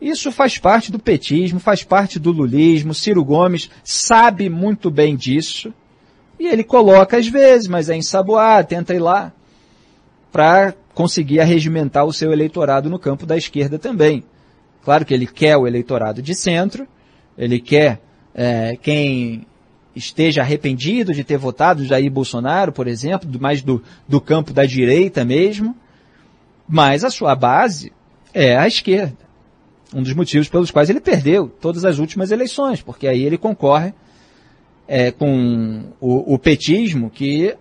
Isso 0.05 0.31
faz 0.31 0.59
parte 0.59 0.91
do 0.91 0.99
petismo, 0.99 1.59
faz 1.59 1.83
parte 1.83 2.19
do 2.19 2.31
lulismo. 2.31 2.93
Ciro 2.93 3.25
Gomes 3.25 3.71
sabe 3.83 4.51
muito 4.51 4.91
bem 4.91 5.15
disso. 5.15 5.73
E 6.39 6.45
ele 6.45 6.63
coloca 6.63 7.17
às 7.17 7.27
vezes, 7.27 7.67
mas 7.67 7.89
é 7.89 7.95
ensaboado, 7.95 8.67
tenta 8.67 8.93
ir 8.93 8.99
lá 8.99 9.33
para 10.31 10.75
conseguir 10.93 11.39
arregimentar 11.39 12.05
o 12.05 12.13
seu 12.13 12.31
eleitorado 12.31 12.87
no 12.87 12.99
campo 12.99 13.25
da 13.25 13.35
esquerda 13.35 13.79
também. 13.79 14.23
Claro 14.83 15.03
que 15.05 15.13
ele 15.13 15.25
quer 15.25 15.57
o 15.57 15.65
eleitorado 15.65 16.21
de 16.21 16.35
centro, 16.35 16.87
ele 17.35 17.59
quer 17.59 17.99
é, 18.35 18.77
quem 18.79 19.47
esteja 19.95 20.41
arrependido 20.41 21.15
de 21.15 21.23
ter 21.23 21.37
votado 21.39 21.83
Jair 21.83 22.11
Bolsonaro, 22.11 22.71
por 22.71 22.87
exemplo, 22.87 23.27
mais 23.41 23.63
do, 23.63 23.81
do 24.07 24.21
campo 24.21 24.53
da 24.53 24.67
direita 24.67 25.25
mesmo, 25.25 25.75
mas 26.69 27.03
a 27.03 27.09
sua 27.09 27.33
base 27.33 27.91
é 28.35 28.55
a 28.55 28.67
esquerda. 28.67 29.24
Um 29.93 30.01
dos 30.01 30.13
motivos 30.13 30.49
pelos 30.49 30.71
quais 30.71 30.89
ele 30.89 30.99
perdeu 30.99 31.47
todas 31.47 31.85
as 31.85 31.99
últimas 31.99 32.31
eleições, 32.31 32.81
porque 32.81 33.07
aí 33.07 33.23
ele 33.23 33.37
concorre 33.37 33.93
é, 34.87 35.11
com 35.11 35.91
o, 35.99 36.33
o, 36.33 36.39
petismo 36.39 37.09
que 37.09 37.55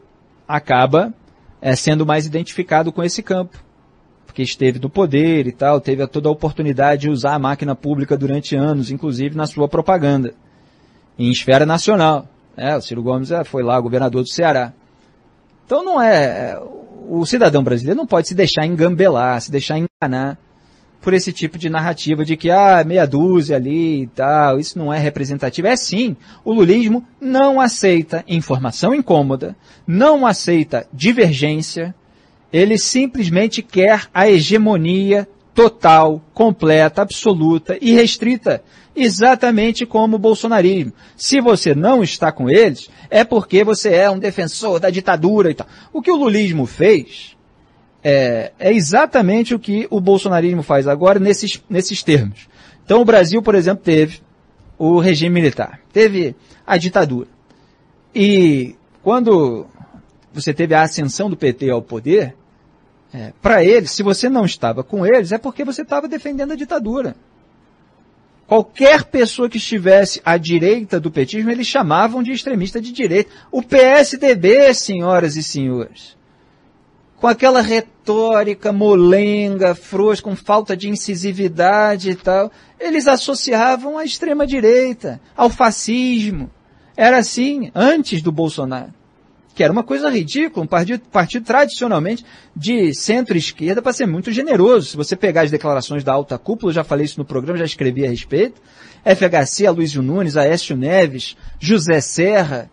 acaba 0.47 1.13
é, 1.61 1.75
sendo 1.77 2.05
mais 2.07 2.27
identificado 2.27 2.93
com 2.93 3.03
esse 3.03 3.23
campo. 3.23 3.63
Porque 4.27 4.43
esteve 4.43 4.79
no 4.81 4.91
poder 4.91 5.47
e 5.47 5.53
tal, 5.53 5.81
teve 5.81 6.07
toda 6.09 6.29
a 6.29 6.33
oportunidade 6.33 7.03
de 7.03 7.11
usar 7.11 7.35
a 7.35 7.39
máquina 7.39 7.75
pública 7.75 8.17
durante 8.17 8.57
anos, 8.57 8.91
inclusive 8.91 9.37
na 9.37 9.47
sua 9.47 9.69
propaganda 9.69 10.35
em 11.19 11.31
esfera 11.31 11.65
nacional. 11.65 12.29
Né? 12.57 12.77
O 12.77 12.81
Ciro 12.81 13.03
Gomes 13.03 13.31
é, 13.31 13.45
foi 13.45 13.63
lá 13.63 13.81
governador 13.81 14.23
do 14.23 14.29
Ceará. 14.29 14.73
Então 15.65 15.85
não 15.85 16.01
é, 16.01 16.25
é. 16.25 16.63
O 17.07 17.25
cidadão 17.27 17.63
brasileiro 17.63 17.99
não 17.99 18.07
pode 18.07 18.29
se 18.29 18.35
deixar 18.35 18.67
engambelar, 18.67 19.41
se 19.41 19.51
deixar 19.51 19.79
enganar 19.79 20.39
por 21.05 21.13
esse 21.13 21.35
tipo 21.35 21.59
de 21.59 21.69
narrativa 21.69 22.25
de 22.25 22.35
que, 22.35 22.51
ah, 22.51 22.83
meia 22.83 23.07
dúzia 23.07 23.57
ali 23.57 24.05
e 24.05 24.07
tal, 24.07 24.59
isso 24.59 24.79
não 24.79 24.91
é 24.91 24.99
representativo. 24.99 25.69
É 25.69 25.77
sim, 25.77 26.17
o 26.43 26.51
lulismo 26.51 27.07
não 27.21 27.61
aceita 27.61 28.25
informação 28.27 28.95
incômoda, 28.95 29.55
não 29.87 30.27
aceita 30.27 30.89
divergência, 30.91 31.95
ele 32.51 32.79
simplesmente 32.79 33.61
quer 33.61 34.07
a 34.15 34.31
hegemonia 34.31 35.29
total, 35.53 36.25
completa, 36.33 37.03
absoluta 37.03 37.77
e 37.81 37.93
restrita 37.93 38.63
exatamente 38.97 39.85
como 39.85 40.17
o 40.17 40.19
bolsonarismo. 40.19 40.93
Se 41.17 41.39
você 41.39 41.75
não 41.75 42.03
está 42.03 42.33
com 42.33 42.49
eles, 42.49 42.89
é 43.11 43.25
porque 43.25 43.63
você 43.63 43.93
é 43.93 44.11
um 44.11 44.19
defensor 44.19 44.81
da 44.81 44.89
ditadura 44.89 45.51
e 45.51 45.55
tal. 45.55 45.67
O 45.93 46.01
que 46.01 46.11
o 46.11 46.17
lulismo 46.17 46.65
fez 46.65 47.34
é, 48.05 48.53
é 48.59 48.71
exatamente 48.71 49.55
o 49.55 49.59
que 49.59 49.89
o 49.91 49.99
bolsonarismo 49.99 50.63
faz 50.63 50.87
agora 50.87 51.19
nesses, 51.19 51.63
nesses 51.71 52.03
termos. 52.03 52.47
Então 52.85 53.01
o 53.01 53.05
Brasil, 53.05 53.43
por 53.43 53.55
exemplo, 53.55 53.83
teve 53.83 54.21
o 54.79 55.01
regime 55.01 55.35
militar, 55.35 55.81
teve 55.91 56.37
a 56.67 56.77
ditadura. 56.77 57.29
E 58.15 58.77
quando 59.03 59.67
você 60.33 60.53
teve 60.53 60.75
a 60.75 60.83
ascensão 60.83 61.31
do 61.31 61.37
PT 61.37 61.71
ao 61.71 61.81
poder, 61.81 62.37
é, 63.13 63.33
para 63.41 63.65
eles, 63.65 63.93
se 63.93 64.03
você 64.03 64.29
não 64.29 64.45
estava 64.45 64.85
com 64.85 65.07
eles, 65.07 65.33
é 65.33 65.39
porque 65.39 65.65
você 65.65 65.83
estava 65.83 66.07
defendendo 66.07 66.53
a 66.53 66.57
ditadura. 66.57 67.17
Qualquer 68.47 69.05
pessoa 69.05 69.49
que 69.49 69.57
estivesse 69.57 70.21
à 70.23 70.37
direita 70.37 71.01
do 71.01 71.11
petismo, 71.11 71.51
eles 71.51 71.67
chamavam 71.67 72.23
de 72.23 72.33
extremista 72.33 72.81
de 72.81 72.93
direita. 72.93 73.31
O 73.51 73.63
PSDB, 73.63 74.75
senhoras 74.75 75.37
e 75.37 75.43
senhores, 75.43 76.15
com 77.25 77.29
aquela 77.29 77.63
retórica 77.63 78.71
molenga, 78.71 79.75
frouxa, 79.75 80.21
com 80.21 80.37
falta 80.37 80.77
de 80.77 80.91
incisividade 80.91 82.11
e 82.11 82.15
tal, 82.15 82.53
eles 82.79 83.07
associavam 83.09 83.97
à 83.97 84.05
extrema 84.05 84.47
direita, 84.47 85.19
ao 85.35 85.49
fascismo. 85.49 86.51
Era 86.95 87.17
assim 87.17 87.71
antes 87.75 88.21
do 88.21 88.31
Bolsonaro 88.31 88.93
que 89.55 89.63
era 89.63 89.73
uma 89.73 89.85
coisa 89.85 90.11
ridícula, 90.11 90.65
um 90.65 90.67
partido, 90.67 91.01
partido 91.13 91.47
tradicionalmente 91.47 92.25
de 92.57 92.93
centro-esquerda 92.93 93.81
para 93.81 93.93
ser 93.93 94.05
muito 94.05 94.33
generoso. 94.33 94.89
Se 94.89 94.97
você 94.97 95.15
pegar 95.15 95.43
as 95.43 95.51
declarações 95.51 96.03
da 96.03 96.13
alta 96.13 96.37
cúpula, 96.37 96.73
já 96.73 96.83
falei 96.83 97.05
isso 97.05 97.21
no 97.21 97.25
programa, 97.25 97.61
já 97.61 97.65
escrevi 97.65 98.05
a 98.05 98.11
respeito, 98.11 98.61
FHC, 99.05 99.65
Aloysio 99.65 100.03
Nunes, 100.03 100.37
Aécio 100.37 100.77
Neves, 100.77 101.37
José 101.61 102.01
Serra, 102.01 102.69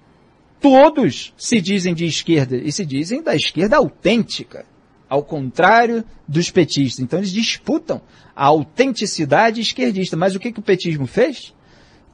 todos 0.62 1.34
se 1.36 1.60
dizem 1.60 1.94
de 1.94 2.06
esquerda 2.06 2.56
e 2.56 2.72
se 2.72 2.86
dizem 2.86 3.22
da 3.22 3.36
esquerda 3.36 3.78
autêntica, 3.78 4.66
ao 5.10 5.24
contrário 5.24 6.06
dos 6.28 6.50
petistas. 6.52 7.04
Então 7.04 7.20
eles 7.20 7.32
disputam 7.32 8.02
a 8.36 8.46
autenticidade 8.46 9.60
esquerdista. 9.60 10.16
Mas 10.16 10.36
o 10.36 10.40
que, 10.40 10.52
que 10.52 10.60
o 10.60 10.64
petismo 10.64 11.08
fez? 11.08 11.54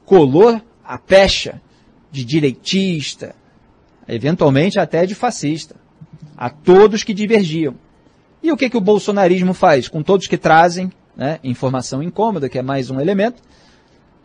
Colou 0.04 0.60
a 0.82 0.98
pecha 0.98 1.60
de 2.10 2.24
direitista, 2.24 3.36
eventualmente 4.08 4.80
até 4.80 5.04
de 5.04 5.14
fascista, 5.14 5.76
a 6.36 6.48
todos 6.48 7.04
que 7.04 7.12
divergiam. 7.12 7.76
E 8.42 8.50
o 8.50 8.56
que, 8.56 8.70
que 8.70 8.76
o 8.76 8.80
bolsonarismo 8.80 9.52
faz 9.52 9.88
com 9.88 10.02
todos 10.02 10.26
que 10.26 10.38
trazem 10.38 10.90
né, 11.14 11.38
informação 11.44 12.02
incômoda, 12.02 12.48
que 12.48 12.58
é 12.58 12.62
mais 12.62 12.90
um 12.90 12.98
elemento, 12.98 13.42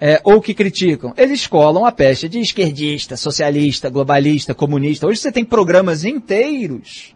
é, 0.05 0.19
ou 0.21 0.41
que 0.41 0.53
criticam? 0.53 1.13
Eles 1.15 1.47
colam 1.47 1.85
a 1.85 1.91
peste 1.91 2.27
de 2.27 2.37
esquerdista, 2.37 3.15
socialista, 3.15 3.89
globalista, 3.89 4.53
comunista. 4.53 5.07
Hoje 5.07 5.21
você 5.21 5.31
tem 5.31 5.45
programas 5.45 6.03
inteiros 6.03 7.15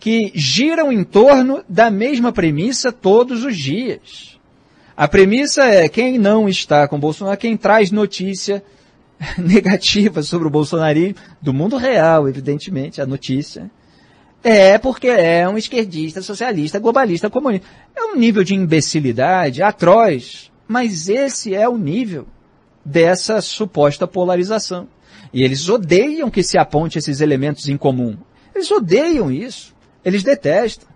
que 0.00 0.32
giram 0.34 0.90
em 0.90 1.04
torno 1.04 1.62
da 1.68 1.88
mesma 1.88 2.32
premissa 2.32 2.90
todos 2.90 3.44
os 3.44 3.56
dias. 3.56 4.36
A 4.96 5.06
premissa 5.06 5.62
é 5.62 5.88
quem 5.88 6.18
não 6.18 6.48
está 6.48 6.88
com 6.88 6.98
Bolsonaro, 6.98 7.38
quem 7.38 7.56
traz 7.56 7.92
notícia 7.92 8.60
negativa 9.38 10.20
sobre 10.20 10.48
o 10.48 10.50
bolsonarismo, 10.50 11.14
do 11.40 11.54
mundo 11.54 11.76
real, 11.76 12.28
evidentemente, 12.28 13.00
a 13.00 13.06
notícia, 13.06 13.70
é 14.42 14.78
porque 14.78 15.06
é 15.06 15.48
um 15.48 15.56
esquerdista, 15.56 16.20
socialista, 16.22 16.80
globalista, 16.80 17.30
comunista. 17.30 17.68
É 17.94 18.02
um 18.02 18.16
nível 18.16 18.42
de 18.42 18.56
imbecilidade 18.56 19.62
atroz, 19.62 20.49
mas 20.70 21.08
esse 21.08 21.52
é 21.52 21.68
o 21.68 21.76
nível 21.76 22.28
dessa 22.84 23.40
suposta 23.40 24.06
polarização. 24.06 24.86
E 25.32 25.42
eles 25.42 25.68
odeiam 25.68 26.30
que 26.30 26.44
se 26.44 26.56
aponte 26.56 26.96
esses 26.96 27.20
elementos 27.20 27.68
em 27.68 27.76
comum. 27.76 28.16
Eles 28.54 28.70
odeiam 28.70 29.32
isso. 29.32 29.74
Eles 30.04 30.22
detestam. 30.22 30.88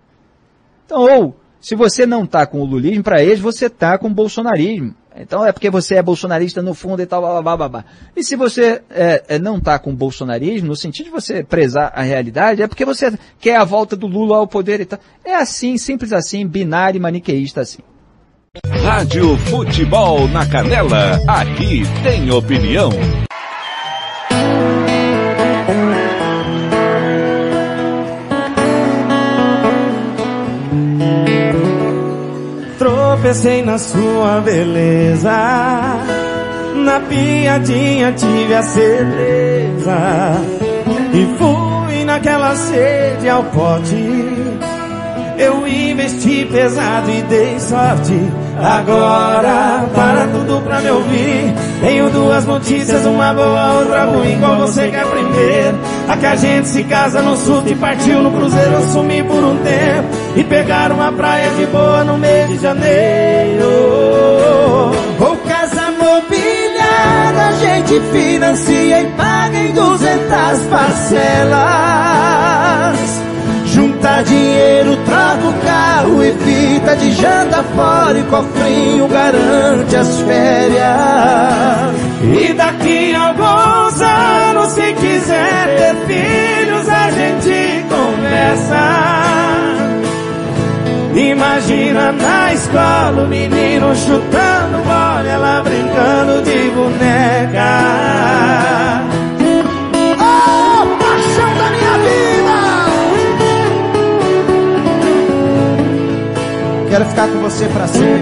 Então, 0.85 1.01
ou, 1.01 1.35
se 1.59 1.75
você 1.75 2.05
não 2.05 2.23
está 2.23 2.45
com 2.45 2.61
o 2.61 2.65
lulismo, 2.65 3.03
para 3.03 3.21
eles 3.21 3.41
você 3.41 3.65
está 3.65 3.97
com 3.97 4.07
o 4.07 4.13
bolsonarismo. 4.13 4.95
Então 5.13 5.45
é 5.45 5.51
porque 5.51 5.69
você 5.69 5.95
é 5.95 6.01
bolsonarista 6.01 6.61
no 6.61 6.73
fundo 6.73 7.01
e 7.01 7.05
tal, 7.05 7.19
blá, 7.21 7.41
blá, 7.41 7.57
blá, 7.57 7.67
blá. 7.67 7.85
E 8.15 8.23
se 8.23 8.37
você 8.37 8.81
é, 8.89 9.25
é, 9.27 9.39
não 9.39 9.57
está 9.57 9.77
com 9.77 9.89
o 9.89 9.95
bolsonarismo, 9.95 10.69
no 10.69 10.75
sentido 10.77 11.07
de 11.07 11.11
você 11.11 11.43
prezar 11.43 11.91
a 11.93 12.01
realidade, 12.01 12.61
é 12.61 12.67
porque 12.67 12.85
você 12.85 13.11
quer 13.41 13.57
a 13.57 13.65
volta 13.65 13.93
do 13.97 14.07
Lula 14.07 14.37
ao 14.37 14.47
poder 14.47 14.79
e 14.79 14.85
tal. 14.85 14.99
É 15.21 15.35
assim, 15.35 15.77
simples 15.77 16.13
assim, 16.13 16.47
binário 16.47 16.97
e 16.97 17.01
maniqueísta 17.01 17.59
assim. 17.59 17.81
Rádio 18.63 19.37
Futebol 19.37 20.27
na 20.27 20.45
Canela, 20.45 21.19
aqui 21.27 21.83
tem 22.03 22.31
opinião. 22.31 22.89
tropecei 33.25 33.63
na 33.63 33.79
sua 33.79 34.39
beleza. 34.41 35.31
Na 36.75 36.99
piadinha 36.99 38.11
tive 38.11 38.53
a 38.53 38.61
certeza. 38.61 39.97
E 41.11 41.37
fui 41.37 42.05
naquela 42.05 42.55
sede 42.55 43.27
ao 43.27 43.43
pote. 43.45 44.54
Eu 45.37 45.67
investi 45.67 46.47
pesado 46.49 47.11
e 47.11 47.21
dei 47.23 47.59
sorte. 47.59 48.13
Agora, 48.57 49.85
para 49.93 50.27
tudo 50.27 50.61
pra 50.61 50.79
me 50.79 50.89
ouvir. 50.91 51.53
Tenho 51.81 52.09
duas 52.09 52.45
notícias, 52.45 53.05
uma 53.05 53.33
boa, 53.33 53.73
outra 53.79 54.05
ruim. 54.05 54.39
Qual 54.39 54.55
você 54.57 54.89
quer 54.89 55.05
primeiro? 55.05 55.77
A 56.07 56.15
que 56.17 56.25
a 56.25 56.35
gente 56.35 56.67
se 56.69 56.83
casa 56.85 57.21
no 57.21 57.35
sul 57.35 57.63
e 57.65 57.75
partiu 57.75 58.21
no 58.21 58.31
cruzeiro. 58.31 58.71
Eu 58.71 58.81
sumi 58.93 59.23
por 59.23 59.43
um 59.43 59.57
tempo 59.57 60.07
e 60.37 60.43
pegar 60.43 60.91
uma 60.91 61.11
praia 61.11 61.49
de 61.51 61.65
boa 61.65 62.03
no 62.05 62.17
mês 62.17 62.47
de 62.49 62.57
janeiro. 62.59 63.65
Ou 65.19 65.37
casa 65.47 65.91
mobiliada, 65.91 67.47
a 67.47 67.51
gente 67.53 67.99
financia 68.11 69.01
e 69.01 69.05
paga 69.11 69.57
em 69.57 69.73
duzentas 69.73 70.59
parcelas. 70.69 72.14
Junta 73.75 74.23
dinheiro, 74.23 74.95
troca 75.03 75.47
o 75.49 75.53
carro 75.65 76.23
e 76.23 76.31
fita 76.31 76.95
de 76.95 77.11
janta 77.11 77.61
fora 77.61 78.17
e 78.17 78.23
cofrinho 78.23 79.05
garante 79.09 79.97
as 79.97 80.21
férias. 80.21 80.79
E 82.23 82.53
daqui 82.53 83.13
a 83.13 83.27
alguns 83.27 84.01
anos, 84.01 84.69
se 84.69 84.93
quiser 84.93 85.75
ter 85.75 85.93
filhos, 86.07 86.87
a 86.87 87.11
gente 87.11 87.85
conversa. 87.89 89.25
Imagina 91.13 92.13
na 92.13 92.53
escola 92.53 93.23
o 93.23 93.27
menino 93.27 93.93
chutando 93.93 94.77
bola, 94.85 95.27
ela 95.27 95.61
brincando 95.61 96.41
de 96.43 96.69
boneca. 96.69 98.15
Quero 106.95 107.07
ficar 107.07 107.27
com 107.27 107.39
você 107.39 107.65
para 107.65 107.87
sempre. 107.87 108.21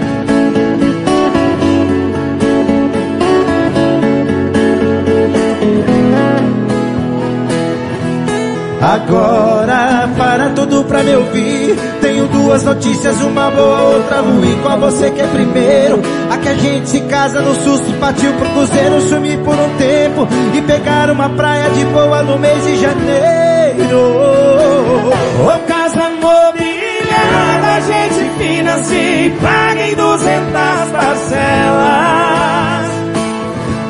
Agora, 8.82 10.10
para 10.18 10.48
tudo 10.56 10.82
pra 10.86 11.04
me 11.04 11.14
ouvir. 11.14 11.76
Tenho 12.00 12.26
duas 12.26 12.64
notícias, 12.64 13.20
uma 13.20 13.48
boa, 13.52 13.80
outra 13.80 14.22
ruim. 14.22 14.58
Qual 14.64 14.80
você 14.80 15.08
quer 15.12 15.28
primeiro? 15.28 16.02
A 16.28 16.36
que 16.38 16.48
a 16.48 16.54
gente 16.54 16.88
se 16.88 17.00
casa 17.02 17.40
no 17.42 17.54
susto, 17.54 17.92
partiu 18.00 18.32
pro 18.32 18.50
cruzeiro, 18.50 19.00
sumir 19.02 19.38
por 19.38 19.54
um 19.54 19.76
tempo 19.76 20.26
e 20.52 20.60
pegar 20.62 21.12
uma 21.12 21.28
praia 21.28 21.70
de 21.70 21.84
boa 21.84 22.24
no 22.24 22.40
mês 22.40 22.64
de 22.64 22.80
janeiro. 22.80 24.00
Oh, 25.46 25.73
a 27.74 27.80
gente 27.80 28.30
financia 28.38 29.26
e 29.26 29.30
paga 29.30 29.82
em 29.88 29.94
duzentas 29.96 30.90
parcelas. 30.92 32.14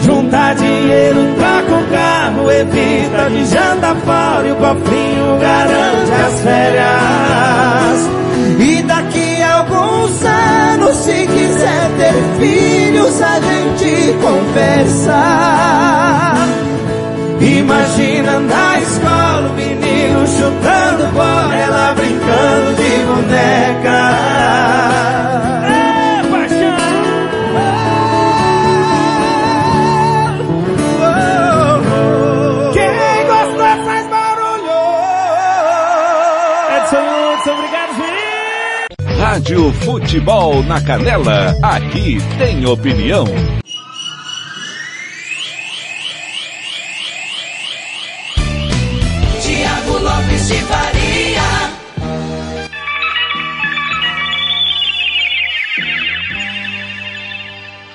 Juntar 0.01 0.55
dinheiro, 0.55 1.35
troca 1.36 1.74
o 1.74 1.86
carro, 1.93 2.51
evita 2.51 3.28
de 3.28 3.44
jantar 3.44 3.97
fora 3.97 4.48
e 4.48 4.52
o 4.52 4.56
cofrinho 4.56 5.39
garante 5.39 6.12
as 6.27 6.40
férias. 6.40 8.09
E 8.59 8.82
daqui 8.85 9.43
a 9.43 9.59
alguns 9.59 10.24
anos, 10.24 10.97
se 10.97 11.27
quiser 11.27 11.90
ter 11.98 12.15
filhos, 12.39 13.20
a 13.20 13.39
gente 13.40 14.15
conversa. 14.23 15.55
Imagina 17.44 18.40
na 18.40 18.80
escola 18.80 19.50
o 19.50 19.54
menino 19.54 20.26
chutando 20.26 21.12
bola, 21.12 21.54
ela 21.54 21.92
brincando 21.94 22.74
de 22.74 23.04
boneca. 23.04 23.98
É, 25.68 26.22
paixão! 26.30 26.76
Quem 32.72 33.26
gostou 33.26 33.84
faz 33.84 34.08
barulho. 34.08 34.80
Edson 36.78 37.04
Lutz, 37.10 37.46
obrigado, 37.46 37.92
Juiz. 37.96 39.18
Rádio 39.18 39.72
Futebol 39.84 40.62
na 40.62 40.80
Canela, 40.80 41.54
aqui 41.62 42.18
tem 42.38 42.64
opinião. 42.64 43.26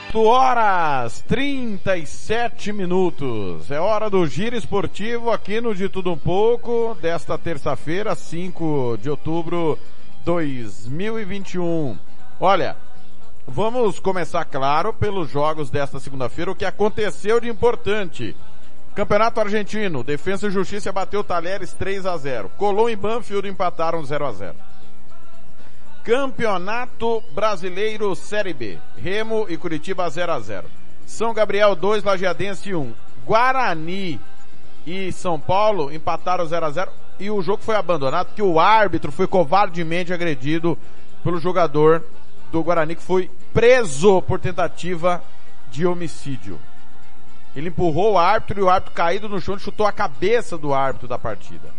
8 0.10 0.24
horas 0.24 1.24
37 1.28 2.74
minutos. 2.74 3.70
É 3.70 3.80
hora 3.80 4.10
do 4.10 4.26
giro 4.26 4.56
esportivo 4.56 5.30
aqui 5.30 5.62
no 5.62 5.76
De 5.76 5.88
Tudo 5.88 6.12
Um 6.12 6.18
Pouco, 6.18 6.98
desta 7.00 7.38
terça-feira, 7.38 8.16
5 8.16 8.98
de 9.00 9.08
outubro 9.08 9.78
de 10.18 10.26
2021. 10.26 11.96
Olha, 12.40 12.76
vamos 13.48 14.00
começar, 14.00 14.46
claro, 14.46 14.92
pelos 14.92 15.30
jogos 15.30 15.70
desta 15.70 16.00
segunda-feira, 16.00 16.52
o 16.52 16.56
que 16.56 16.66
aconteceu 16.66 17.40
de 17.40 17.48
importante. 17.48 18.36
Campeonato 18.96 19.40
Argentino, 19.40 20.04
Defesa 20.04 20.48
e 20.48 20.52
Justiça 20.52 20.92
bateu 20.92 21.24
Talheres 21.24 21.72
3 21.74 22.08
a 22.08 22.18
0. 22.18 22.50
Colom 22.58 22.90
e 22.90 22.96
Banfield 22.96 23.48
empataram 23.48 24.04
0 24.04 24.26
a 24.26 24.32
0. 24.32 24.56
Campeonato 26.10 27.24
Brasileiro 27.36 28.16
Série 28.16 28.52
B. 28.52 28.80
Remo 28.98 29.46
e 29.48 29.56
Curitiba 29.56 30.10
0 30.10 30.32
a 30.32 30.40
0 30.40 30.68
São 31.06 31.36
Gabriel 31.36 31.76
2, 31.76 32.04
Lajeadense 32.04 32.74
1. 32.74 32.94
Guarani 33.28 34.20
e 34.88 35.12
São 35.12 35.40
Paulo 35.40 35.94
empataram 35.94 36.48
0 36.48 36.66
a 36.66 36.72
0 36.72 36.92
e 37.20 37.30
o 37.30 37.40
jogo 37.44 37.62
foi 37.62 37.76
abandonado 37.76 38.26
porque 38.26 38.42
o 38.42 38.60
árbitro 38.60 39.12
foi 39.12 39.28
covardemente 39.28 40.12
agredido 40.12 40.76
pelo 41.24 41.40
jogador 41.40 42.04
do 42.52 42.64
Guarani 42.64 42.96
que 42.96 43.04
foi 43.04 43.30
preso 43.54 44.20
por 44.24 44.40
tentativa 44.40 45.24
de 45.70 45.86
homicídio. 45.86 46.60
Ele 47.56 47.70
empurrou 47.70 48.14
o 48.14 48.18
árbitro 48.18 48.60
e 48.60 48.64
o 48.64 48.70
árbitro 48.70 48.96
caído 48.96 49.30
no 49.30 49.40
chão 49.40 49.60
chutou 49.60 49.86
a 49.86 49.92
cabeça 49.92 50.58
do 50.58 50.74
árbitro 50.74 51.08
da 51.08 51.20
partida. 51.20 51.70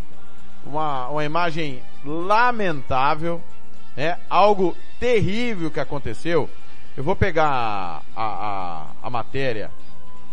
Uma, 0.65 1.09
uma 1.09 1.24
imagem 1.24 1.82
lamentável, 2.05 3.43
é 4.01 4.16
algo 4.31 4.74
terrível 4.98 5.70
que 5.70 5.78
aconteceu. 5.78 6.48
Eu 6.97 7.05
vou 7.05 7.14
pegar 7.14 7.47
a, 7.47 8.02
a, 8.16 8.86
a 9.02 9.10
matéria 9.10 9.70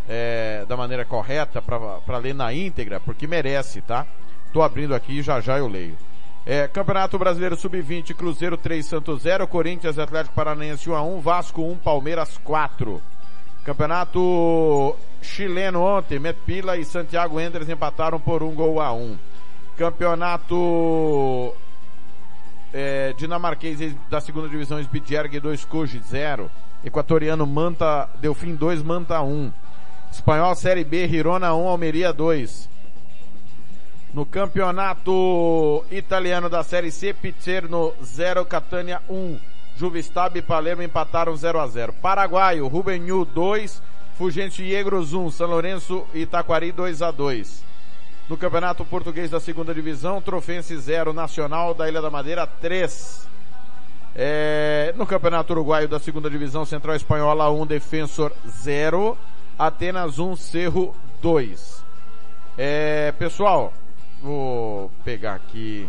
é, 0.08 0.64
da 0.70 0.78
maneira 0.78 1.04
correta 1.04 1.62
para 1.62 2.18
ler 2.18 2.34
na 2.34 2.54
íntegra, 2.54 3.02
porque 3.02 3.28
merece, 3.28 3.82
tá? 3.82 4.06
Tô 4.54 4.62
abrindo 4.62 4.96
aqui 4.96 5.20
e 5.20 5.22
já 5.22 5.42
já 5.42 5.58
eu 5.58 5.68
leio. 5.68 5.98
É, 6.46 6.66
Campeonato 6.70 7.20
Brasileiro 7.20 7.58
Sub-20, 7.58 8.16
Cruzeiro 8.16 8.56
3, 8.56 8.86
Santos 8.86 9.24
0, 9.24 9.46
Corinthians 9.48 10.00
Atlético 10.00 10.34
Paranaense 10.34 10.90
1 10.90 10.96
a 10.96 11.02
1, 11.02 11.20
Vasco 11.20 11.62
1, 11.62 11.76
Palmeiras 11.80 12.40
4. 12.46 13.02
Campeonato 13.66 14.96
chileno 15.22 15.82
ontem, 15.82 16.20
Metpila 16.20 16.78
e 16.78 16.86
Santiago 16.86 17.38
Endres 17.38 17.68
empataram 17.68 18.18
por 18.18 18.42
um 18.42 18.56
gol 18.56 18.80
a 18.80 18.94
um. 18.94 19.18
Campeonato 19.76 21.54
é, 22.74 23.14
dinamarquês 23.14 23.96
da 24.10 24.20
segunda 24.20 24.50
divisão, 24.50 24.82
Spitjerg 24.82 25.40
2, 25.40 25.66
Cuj 25.66 26.00
0. 26.00 26.50
Equatoriano 26.84 27.46
Manta, 27.46 28.10
Delfim 28.20 28.56
2, 28.56 28.84
Manta 28.84 29.22
1. 29.22 29.52
Espanhol 30.12 30.56
Série 30.56 30.84
B, 30.84 31.08
Girona 31.08 31.54
1, 31.54 31.68
Almeria 31.68 32.14
2. 32.14 32.70
No 34.14 34.26
campeonato 34.26 35.86
italiano 35.92 36.50
da 36.50 36.64
Série 36.64 36.92
C, 36.92 37.14
Pizzerno 37.14 37.94
0, 38.04 38.46
Catania 38.46 39.02
1. 39.10 39.40
Juvistab 39.76 40.36
e 40.38 40.42
Palermo 40.42 40.82
empataram 40.82 41.36
0 41.36 41.60
a 41.60 41.68
0. 41.68 41.94
Paraguaio, 41.94 42.68
Rubenhu 42.68 43.26
2, 43.26 43.82
Fugente 44.18 44.64
Iegros 44.64 45.14
1, 45.14 45.30
São 45.32 45.48
Lourenço 45.48 46.08
e 46.14 46.22
Itaquari 46.22 46.72
2 46.72 47.02
a 47.04 47.12
2. 47.12 47.67
No 48.30 48.36
Campeonato 48.36 48.84
Português 48.84 49.30
da 49.30 49.40
Segunda 49.40 49.74
Divisão, 49.74 50.22
Trofense 50.22 50.78
0, 50.78 51.14
Nacional 51.14 51.74
da 51.74 51.88
Ilha 51.88 52.02
da 52.02 52.10
Madeira 52.10 52.46
3. 52.46 53.28
É, 54.16 54.94
no 54.98 55.06
Campeonato 55.06 55.54
Uruguaio 55.54 55.88
da 55.88 56.00
Segunda 56.00 56.30
Divisão, 56.30 56.66
Central 56.66 56.96
Espanhola 56.96 57.50
1, 57.50 57.66
Defensor 57.66 58.34
0, 58.64 59.18
Atenas 59.58 60.20
1, 60.20 60.36
Cerro 60.36 60.94
2. 61.22 61.84
É, 62.58 63.14
pessoal, 63.14 63.72
vou 64.22 64.92
pegar 65.06 65.36
aqui 65.36 65.88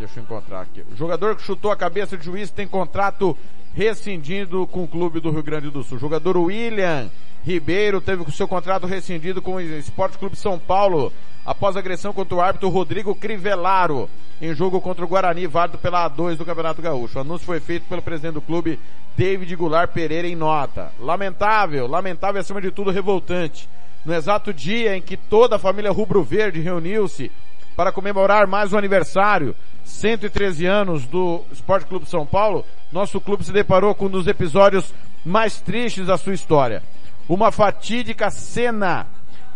Deixa 0.00 0.18
eu 0.18 0.22
encontrar 0.22 0.62
aqui. 0.62 0.82
O 0.90 0.96
jogador 0.96 1.36
que 1.36 1.42
chutou 1.42 1.70
a 1.70 1.76
cabeça 1.76 2.16
de 2.16 2.24
juiz 2.24 2.50
tem 2.50 2.66
contrato 2.66 3.36
rescindido 3.74 4.66
com 4.66 4.84
o 4.84 4.88
clube 4.88 5.20
do 5.20 5.30
Rio 5.30 5.42
Grande 5.42 5.68
do 5.68 5.84
Sul. 5.84 5.98
Jogador 5.98 6.38
William 6.38 7.10
Ribeiro 7.44 8.00
teve 8.00 8.22
o 8.22 8.30
seu 8.30 8.46
contrato 8.46 8.86
rescindido 8.86 9.40
com 9.40 9.54
o 9.54 9.60
Esporte 9.60 10.18
Clube 10.18 10.36
São 10.36 10.58
Paulo 10.58 11.12
após 11.44 11.76
agressão 11.76 12.12
contra 12.12 12.34
o 12.34 12.40
árbitro 12.40 12.68
Rodrigo 12.68 13.14
Crivellaro 13.14 14.08
em 14.40 14.54
jogo 14.54 14.80
contra 14.80 15.04
o 15.04 15.08
Guarani, 15.08 15.46
válido 15.46 15.78
pela 15.78 16.08
A2 16.08 16.36
do 16.36 16.44
Campeonato 16.44 16.80
Gaúcho. 16.80 17.18
O 17.18 17.20
anúncio 17.20 17.46
foi 17.46 17.60
feito 17.60 17.86
pelo 17.86 18.00
presidente 18.00 18.34
do 18.34 18.40
clube, 18.40 18.78
David 19.16 19.54
Goulart 19.54 19.90
Pereira, 19.90 20.26
em 20.26 20.34
nota. 20.34 20.92
Lamentável, 20.98 21.86
lamentável 21.86 22.40
acima 22.40 22.60
de 22.60 22.70
tudo 22.70 22.90
revoltante. 22.90 23.68
No 24.04 24.14
exato 24.14 24.52
dia 24.52 24.96
em 24.96 25.02
que 25.02 25.16
toda 25.16 25.56
a 25.56 25.58
família 25.58 25.90
rubro-verde 25.90 26.60
reuniu-se 26.60 27.30
para 27.76 27.92
comemorar 27.92 28.46
mais 28.46 28.72
um 28.72 28.78
aniversário, 28.78 29.54
113 29.84 30.66
anos 30.66 31.06
do 31.06 31.42
Esporte 31.52 31.86
Clube 31.86 32.08
São 32.08 32.24
Paulo, 32.24 32.64
nosso 32.90 33.20
clube 33.20 33.44
se 33.44 33.52
deparou 33.52 33.94
com 33.94 34.06
um 34.06 34.10
dos 34.10 34.26
episódios 34.26 34.92
mais 35.24 35.60
tristes 35.60 36.06
da 36.06 36.16
sua 36.16 36.32
história. 36.32 36.82
Uma 37.30 37.52
fatídica 37.52 38.28
cena 38.28 39.06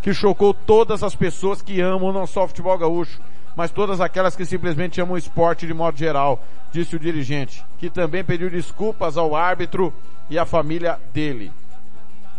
que 0.00 0.14
chocou 0.14 0.54
todas 0.54 1.02
as 1.02 1.16
pessoas 1.16 1.60
que 1.60 1.80
amam 1.80 2.12
não 2.12 2.24
só 2.24 2.44
o 2.44 2.46
futebol 2.46 2.78
gaúcho, 2.78 3.20
mas 3.56 3.72
todas 3.72 4.00
aquelas 4.00 4.36
que 4.36 4.44
simplesmente 4.44 5.00
amam 5.00 5.16
o 5.16 5.18
esporte 5.18 5.66
de 5.66 5.74
modo 5.74 5.98
geral, 5.98 6.40
disse 6.70 6.94
o 6.94 7.00
dirigente, 7.00 7.66
que 7.76 7.90
também 7.90 8.22
pediu 8.22 8.48
desculpas 8.48 9.16
ao 9.16 9.34
árbitro 9.34 9.92
e 10.30 10.38
à 10.38 10.46
família 10.46 11.00
dele. 11.12 11.50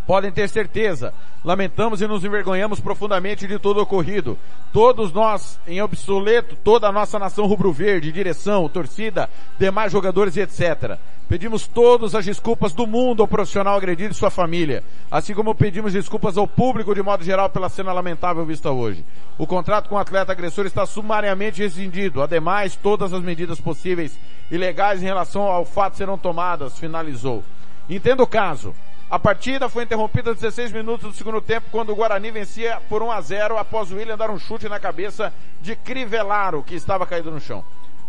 Podem 0.05 0.31
ter 0.31 0.47
certeza, 0.47 1.13
lamentamos 1.43 1.99
e 1.99 2.07
nos 2.07 2.23
envergonhamos 2.23 2.79
profundamente 2.79 3.47
de 3.47 3.57
todo 3.57 3.77
o 3.77 3.81
ocorrido. 3.81 4.37
Todos 4.71 5.11
nós, 5.11 5.59
em 5.67 5.81
obsoleto, 5.81 6.55
toda 6.63 6.87
a 6.87 6.91
nossa 6.91 7.17
nação 7.17 7.47
rubro-verde, 7.47 8.11
direção, 8.11 8.69
torcida, 8.69 9.27
demais 9.57 9.91
jogadores 9.91 10.35
e 10.35 10.41
etc. 10.41 10.99
Pedimos 11.27 11.65
todas 11.65 12.13
as 12.13 12.23
desculpas 12.23 12.71
do 12.71 12.85
mundo 12.85 13.23
ao 13.23 13.27
profissional 13.27 13.75
agredido 13.75 14.11
e 14.11 14.15
sua 14.15 14.29
família, 14.29 14.83
assim 15.09 15.33
como 15.33 15.55
pedimos 15.55 15.93
desculpas 15.93 16.37
ao 16.37 16.47
público 16.47 16.93
de 16.93 17.01
modo 17.01 17.23
geral 17.23 17.49
pela 17.49 17.67
cena 17.67 17.91
lamentável 17.91 18.45
vista 18.45 18.69
hoje. 18.69 19.03
O 19.39 19.47
contrato 19.47 19.89
com 19.89 19.95
o 19.95 19.97
atleta 19.97 20.33
agressor 20.33 20.67
está 20.67 20.85
sumariamente 20.85 21.63
rescindido. 21.63 22.21
Ademais, 22.21 22.75
todas 22.75 23.11
as 23.11 23.23
medidas 23.23 23.59
possíveis 23.59 24.15
e 24.51 24.57
legais 24.57 25.01
em 25.01 25.05
relação 25.05 25.41
ao 25.41 25.65
fato 25.65 25.97
serão 25.97 26.15
tomadas, 26.15 26.77
finalizou. 26.77 27.43
Entenda 27.89 28.21
o 28.21 28.27
caso. 28.27 28.75
A 29.09 29.19
partida 29.19 29.69
foi 29.69 29.83
interrompida 29.83 30.31
aos 30.31 30.39
16 30.39 30.71
minutos 30.71 31.11
do 31.11 31.15
segundo 31.15 31.39
tempo, 31.39 31.67
quando 31.71 31.91
o 31.91 31.95
Guarani 31.95 32.31
vencia 32.31 32.81
por 32.89 33.03
1 33.03 33.11
a 33.11 33.21
0 33.21 33.57
após 33.57 33.91
o 33.91 33.95
William 33.95 34.17
dar 34.17 34.31
um 34.31 34.39
chute 34.39 34.67
na 34.67 34.79
cabeça 34.79 35.31
de 35.61 35.75
Crivellaro, 35.75 36.63
que 36.63 36.73
estava 36.73 37.05
caído 37.05 37.29
no 37.29 37.39
chão. 37.39 37.63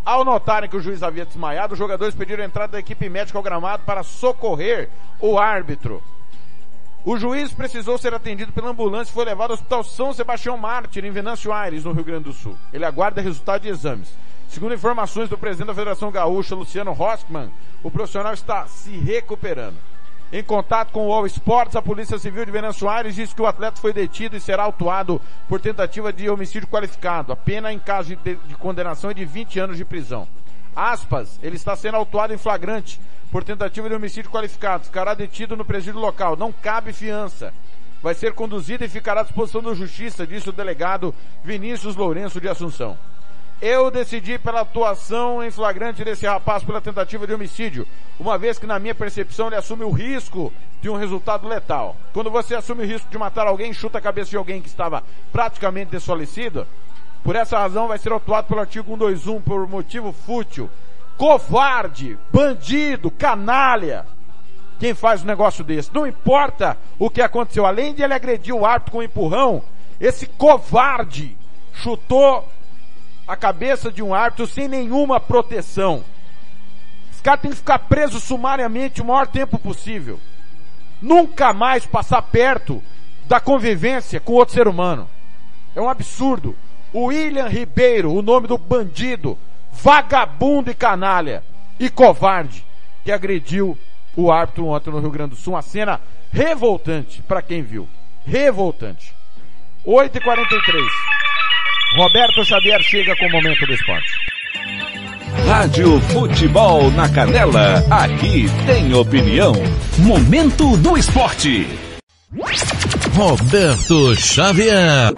Ao 0.05 0.25
notarem 0.25 0.71
que 0.71 0.77
o 0.77 0.81
juiz 0.81 1.03
havia 1.03 1.27
desmaiado, 1.27 1.75
os 1.75 1.79
jogadores 1.79 2.15
pediram 2.15 2.43
a 2.43 2.47
entrada 2.47 2.73
da 2.73 2.79
equipe 2.79 3.09
médica 3.11 3.39
ao 3.39 3.43
gramado 3.43 3.83
para 3.85 4.03
socorrer 4.03 4.89
o 5.21 5.39
árbitro. 5.39 6.03
O 7.05 7.19
juiz 7.19 7.53
precisou 7.53 7.99
ser 7.99 8.15
atendido 8.15 8.53
pela 8.53 8.71
ambulância 8.71 9.11
e 9.11 9.15
foi 9.15 9.27
levado 9.27 9.51
ao 9.51 9.55
Hospital 9.55 9.85
São 9.85 10.15
Sebastião 10.15 10.57
Mártir, 10.57 11.05
em 11.05 11.11
Venâncio 11.11 11.53
Aires, 11.53 11.85
no 11.85 11.93
Rio 11.93 12.05
Grande 12.05 12.25
do 12.25 12.33
Sul. 12.33 12.57
Ele 12.73 12.85
aguarda 12.85 13.21
resultado 13.21 13.63
de 13.63 13.69
exames. 13.69 14.09
Segundo 14.49 14.75
informações 14.75 15.29
do 15.29 15.37
presidente 15.37 15.69
da 15.69 15.75
Federação 15.75 16.11
Gaúcha, 16.11 16.55
Luciano 16.55 16.93
Roskman, 16.93 17.51
o 17.83 17.91
profissional 17.91 18.33
está 18.33 18.67
se 18.67 18.91
recuperando. 18.97 19.77
Em 20.37 20.45
contato 20.45 20.93
com 20.93 21.09
o 21.09 21.13
All 21.15 21.25
Sports, 21.25 21.77
a 21.77 21.81
Polícia 21.81 22.19
Civil 22.19 22.45
de 22.45 22.51
Venâncio 22.51 22.91
Aires 22.91 23.15
disse 23.15 23.35
que 23.35 23.41
o 23.41 23.47
atleta 23.47 23.81
foi 23.81 23.91
detido 23.91 24.37
e 24.37 24.41
será 24.41 24.65
autuado 24.65 25.19
por 25.49 25.63
tentativa 25.63 26.13
de 26.13 26.29
homicídio 26.29 26.69
qualificado. 26.69 27.33
A 27.33 27.37
pena 27.37 27.73
em 27.73 27.79
caso 27.79 28.15
de, 28.15 28.35
de 28.35 28.55
condenação 28.57 29.09
é 29.09 29.15
de 29.15 29.25
20 29.25 29.59
anos 29.59 29.79
de 29.79 29.85
prisão. 29.87 30.29
Aspas, 30.77 31.41
ele 31.43 31.57
está 31.57 31.75
sendo 31.75 31.97
autuado 31.97 32.35
em 32.35 32.37
flagrante 32.37 33.01
por 33.33 33.45
tentativa 33.45 33.89
de 33.89 33.95
homicídio 33.95 34.31
qualificado. 34.31 34.85
Ficará 34.85 35.15
detido 35.15 35.57
no 35.57 35.65
presídio 35.65 35.99
local. 35.99 36.37
Não 36.37 36.53
cabe 36.53 36.93
fiança. 36.93 37.51
Vai 38.03 38.13
ser 38.13 38.35
conduzido 38.35 38.85
e 38.85 38.91
ficará 38.91 39.23
à 39.23 39.25
disposição 39.25 39.63
da 39.63 39.73
justiça, 39.73 40.27
disse 40.27 40.51
o 40.51 40.53
delegado 40.53 41.15
Vinícius 41.43 41.97
Lourenço 41.97 42.43
de 42.43 42.49
Assunção. 42.51 42.99
Eu 43.61 43.91
decidi 43.91 44.39
pela 44.39 44.61
atuação 44.61 45.43
em 45.43 45.51
flagrante 45.51 46.05
desse 46.05 46.27
rapaz 46.27 46.63
pela 46.63 46.81
tentativa 46.81 47.27
de 47.27 47.33
homicídio, 47.33 47.89
uma 48.21 48.37
vez 48.37 48.59
que 48.59 48.67
na 48.67 48.79
minha 48.79 48.95
percepção 48.95 49.47
ele 49.47 49.57
assume 49.57 49.83
o 49.83 49.91
risco 49.91 50.53
de 50.83 50.91
um 50.91 50.97
resultado 50.97 51.49
letal. 51.49 51.97
Quando 52.13 52.31
você 52.31 52.55
assume 52.55 52.83
o 52.83 52.87
risco 52.87 53.09
de 53.11 53.17
matar 53.17 53.47
alguém, 53.47 53.73
chuta 53.73 53.97
a 53.97 54.01
cabeça 54.01 54.29
de 54.29 54.37
alguém 54.37 54.61
que 54.61 54.69
estava 54.69 55.03
praticamente 55.33 55.91
desfalecido, 55.91 56.67
por 57.25 57.35
essa 57.35 57.59
razão 57.59 57.89
vai 57.89 57.97
ser 57.97 58.13
autuado 58.13 58.47
pelo 58.47 58.61
artigo 58.61 58.91
121 58.91 59.41
por 59.41 59.67
motivo 59.67 60.13
fútil, 60.13 60.71
covarde, 61.17 62.19
bandido, 62.31 63.11
canalha. 63.11 64.05
Quem 64.79 64.93
faz 64.93 65.23
um 65.23 65.27
negócio 65.27 65.65
desse? 65.65 65.95
Não 65.95 66.07
importa 66.07 66.77
o 66.99 67.09
que 67.09 67.23
aconteceu, 67.23 67.65
além 67.65 67.95
de 67.95 68.03
ele 68.03 68.13
agredir 68.13 68.55
o 68.55 68.67
árbitro 68.67 68.93
com 68.93 68.99
um 68.99 69.03
empurrão, 69.03 69.63
esse 69.99 70.27
covarde 70.27 71.39
chutou 71.73 72.47
a 73.27 73.37
cabeça 73.37 73.91
de 73.91 74.03
um 74.03 74.15
árbitro 74.15 74.47
sem 74.47 74.69
nenhuma 74.69 75.19
proteção. 75.19 76.05
Esse 77.13 77.23
cara 77.23 77.39
tem 77.39 77.51
que 77.51 77.57
ficar 77.57 77.81
preso 77.81 78.21
sumariamente 78.21 79.03
o 79.03 79.05
maior 79.05 79.27
tempo 79.27 79.59
possível. 79.59 80.21
Nunca 81.03 81.53
mais 81.53 81.85
passar 81.85 82.23
perto 82.23 82.83
da 83.27 83.41
convivência 83.41 84.21
com 84.21 84.35
outro 84.35 84.55
ser 84.55 84.69
humano. 84.69 85.09
É 85.75 85.81
um 85.81 85.89
absurdo. 85.89 86.57
O 86.93 87.07
William 87.07 87.49
Ribeiro, 87.49 88.13
o 88.13 88.23
nome 88.23 88.47
do 88.47 88.57
bandido, 88.57 89.37
vagabundo 89.73 90.71
e 90.71 90.75
canalha 90.75 91.43
e 91.79 91.91
covarde 91.91 92.65
que 93.05 93.13
agrediu 93.13 93.77
o 94.17 94.33
árbitro 94.33 94.67
ontem 94.67 94.91
no 94.91 95.01
Rio 95.01 95.11
Grande 95.11 95.31
do 95.31 95.37
Sul. 95.37 95.55
Uma 95.55 95.63
cena 95.63 96.01
revoltante 96.33 97.23
para 97.23 97.43
quem 97.43 97.63
viu. 97.63 97.89
Revoltante. 98.25 99.15
8h43. 99.85 101.26
Roberto 101.95 102.45
Xavier 102.45 102.83
chega 102.83 103.17
com 103.17 103.27
o 103.27 103.31
momento 103.31 103.65
do 103.65 103.73
esporte. 103.73 104.11
Rádio 105.47 106.01
Futebol 106.01 106.91
na 106.91 107.09
Canela, 107.09 107.85
aqui 107.91 108.47
tem 108.67 108.93
opinião. 108.93 109.55
Momento 109.99 110.77
do 110.77 110.99
esporte. 110.99 111.67
Roberto 113.15 114.15
Xavier. 114.15 115.15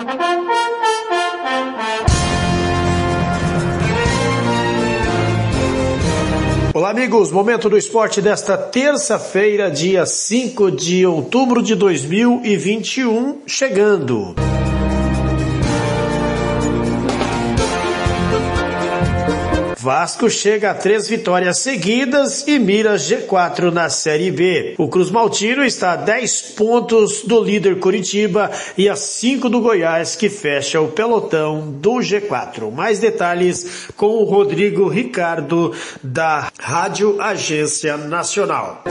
Olá, 6.74 6.90
amigos. 6.90 7.32
Momento 7.32 7.68
do 7.68 7.76
esporte 7.76 8.22
desta 8.22 8.56
terça-feira, 8.56 9.68
dia 9.68 10.06
5 10.06 10.70
de 10.70 11.04
outubro 11.04 11.60
de 11.60 11.74
2021, 11.74 13.40
chegando. 13.46 14.36
Vasco 19.88 20.28
chega 20.28 20.70
a 20.70 20.74
três 20.74 21.08
vitórias 21.08 21.60
seguidas 21.60 22.46
e 22.46 22.58
mira 22.58 22.96
G4 22.96 23.70
na 23.70 23.88
Série 23.88 24.30
B. 24.30 24.74
O 24.76 24.86
Cruz 24.86 25.10
Maltino 25.10 25.64
está 25.64 25.92
a 25.92 25.96
10 25.96 26.42
pontos 26.58 27.22
do 27.24 27.42
líder 27.42 27.80
Curitiba 27.80 28.50
e 28.76 28.86
a 28.86 28.94
5 28.94 29.48
do 29.48 29.62
Goiás, 29.62 30.14
que 30.14 30.28
fecha 30.28 30.78
o 30.78 30.88
pelotão 30.88 31.72
do 31.72 31.92
G4. 32.00 32.70
Mais 32.70 32.98
detalhes 32.98 33.88
com 33.96 34.08
o 34.08 34.24
Rodrigo 34.24 34.88
Ricardo, 34.88 35.74
da 36.02 36.52
Rádio 36.60 37.18
Agência 37.18 37.96
Nacional. 37.96 38.84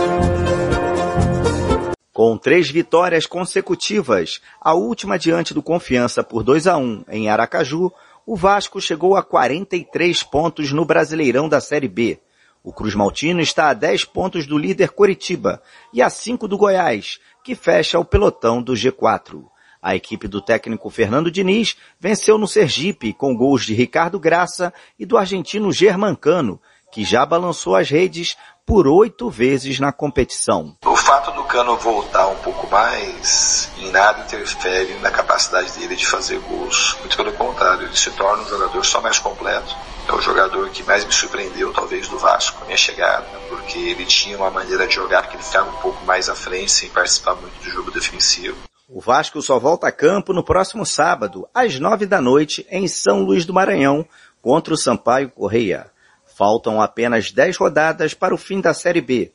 Com 2.11 2.35
três 2.35 2.71
vitórias 2.71 3.27
consecutivas, 3.27 4.41
a 4.59 4.73
última 4.73 5.19
diante 5.19 5.53
do 5.53 5.61
Confiança 5.61 6.23
por 6.23 6.41
2 6.41 6.65
a 6.65 6.75
1 6.75 7.03
em 7.11 7.29
Aracaju, 7.29 7.93
o 8.27 8.35
Vasco 8.35 8.81
chegou 8.81 9.15
a 9.15 9.23
43 9.23 10.21
pontos 10.23 10.73
no 10.73 10.83
Brasileirão 10.83 11.47
da 11.47 11.61
Série 11.61 11.87
B. 11.87 12.19
O 12.61 12.73
Cruz 12.73 12.93
Maltino 12.93 13.39
está 13.39 13.69
a 13.69 13.73
10 13.73 14.03
pontos 14.03 14.45
do 14.45 14.57
líder 14.57 14.89
Coritiba 14.89 15.63
e 15.93 16.01
a 16.01 16.09
5 16.09 16.45
do 16.45 16.57
Goiás, 16.57 17.21
que 17.41 17.55
fecha 17.55 17.97
o 17.97 18.03
pelotão 18.03 18.61
do 18.61 18.73
G4. 18.73 19.45
A 19.81 19.95
equipe 19.95 20.27
do 20.27 20.41
técnico 20.41 20.89
Fernando 20.89 21.31
Diniz 21.31 21.77
venceu 21.97 22.37
no 22.37 22.49
Sergipe 22.49 23.13
com 23.13 23.33
gols 23.33 23.65
de 23.65 23.73
Ricardo 23.73 24.19
Graça 24.19 24.73
e 24.99 25.05
do 25.05 25.17
argentino 25.17 25.71
Germancano, 25.71 26.59
que 26.91 27.05
já 27.05 27.25
balançou 27.25 27.77
as 27.77 27.89
redes 27.89 28.35
por 28.67 28.85
oito 28.85 29.29
vezes 29.29 29.79
na 29.79 29.93
competição. 29.93 30.75
O 30.85 30.95
fato 30.97 31.31
do 31.31 31.45
Cano 31.45 31.77
voltar 31.77 32.27
um 32.27 32.35
pouco 32.35 32.69
mais 32.69 33.71
em 33.77 33.89
nada 33.91 34.23
interfere 34.23 34.93
na 34.95 35.09
capacidade 35.09 35.71
dele 35.71 35.95
de 35.95 36.05
fazer 36.05 36.37
gols. 36.39 36.97
Muito 36.99 37.15
pelo 37.15 37.31
contrário, 37.31 37.85
ele 37.85 37.95
se 37.95 38.11
torna 38.11 38.43
um 38.43 38.45
jogador 38.45 38.83
só 38.83 38.99
mais 38.99 39.19
completo. 39.19 39.73
É 40.05 40.11
o 40.11 40.19
jogador 40.19 40.69
que 40.69 40.83
mais 40.83 41.05
me 41.05 41.13
surpreendeu, 41.13 41.71
talvez, 41.71 42.09
do 42.09 42.19
Vasco, 42.19 42.61
a 42.61 42.65
minha 42.65 42.77
chegada, 42.77 43.25
porque 43.47 43.79
ele 43.79 44.05
tinha 44.05 44.35
uma 44.35 44.51
maneira 44.51 44.85
de 44.85 44.95
jogar 44.95 45.29
que 45.29 45.37
ele 45.37 45.43
ficava 45.43 45.69
um 45.69 45.81
pouco 45.81 46.03
mais 46.05 46.27
à 46.27 46.35
frente, 46.35 46.69
sem 46.69 46.89
participar 46.89 47.35
muito 47.35 47.57
do 47.63 47.69
jogo 47.69 47.89
defensivo. 47.89 48.57
O 48.89 48.99
Vasco 48.99 49.41
só 49.41 49.57
volta 49.57 49.87
a 49.87 49.91
campo 49.93 50.33
no 50.33 50.43
próximo 50.43 50.85
sábado, 50.85 51.47
às 51.53 51.79
nove 51.79 52.05
da 52.05 52.19
noite, 52.19 52.67
em 52.69 52.85
São 52.85 53.21
Luís 53.21 53.45
do 53.45 53.53
Maranhão, 53.53 54.05
contra 54.41 54.73
o 54.73 54.77
Sampaio 54.77 55.29
Correia. 55.29 55.89
Faltam 56.37 56.79
apenas 56.79 57.31
10 57.31 57.57
rodadas 57.57 58.13
para 58.13 58.31
o 58.31 58.37
fim 58.37 58.61
da 58.61 58.71
Série 58.71 59.01
B. 59.01 59.31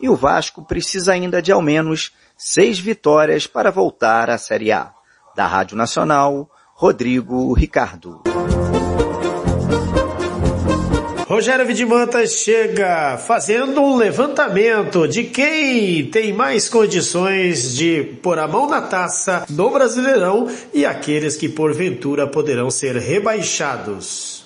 E 0.00 0.08
o 0.08 0.14
Vasco 0.14 0.64
precisa 0.64 1.12
ainda 1.12 1.42
de 1.42 1.50
ao 1.50 1.60
menos 1.60 2.12
seis 2.38 2.78
vitórias 2.78 3.44
para 3.44 3.72
voltar 3.72 4.30
à 4.30 4.38
Série 4.38 4.70
A. 4.70 4.92
Da 5.34 5.48
Rádio 5.48 5.76
Nacional, 5.76 6.48
Rodrigo 6.74 7.52
Ricardo. 7.54 8.22
Rogério 11.26 11.66
Vidimantas 11.66 12.34
chega 12.34 13.16
fazendo 13.18 13.80
um 13.80 13.96
levantamento 13.96 15.08
de 15.08 15.24
quem 15.24 16.08
tem 16.08 16.32
mais 16.32 16.68
condições 16.68 17.74
de 17.74 18.04
pôr 18.22 18.38
a 18.38 18.46
mão 18.46 18.68
na 18.68 18.80
taça 18.80 19.44
no 19.50 19.70
Brasileirão 19.70 20.48
e 20.72 20.86
aqueles 20.86 21.34
que 21.34 21.48
porventura 21.48 22.28
poderão 22.28 22.70
ser 22.70 22.94
rebaixados. 22.94 24.44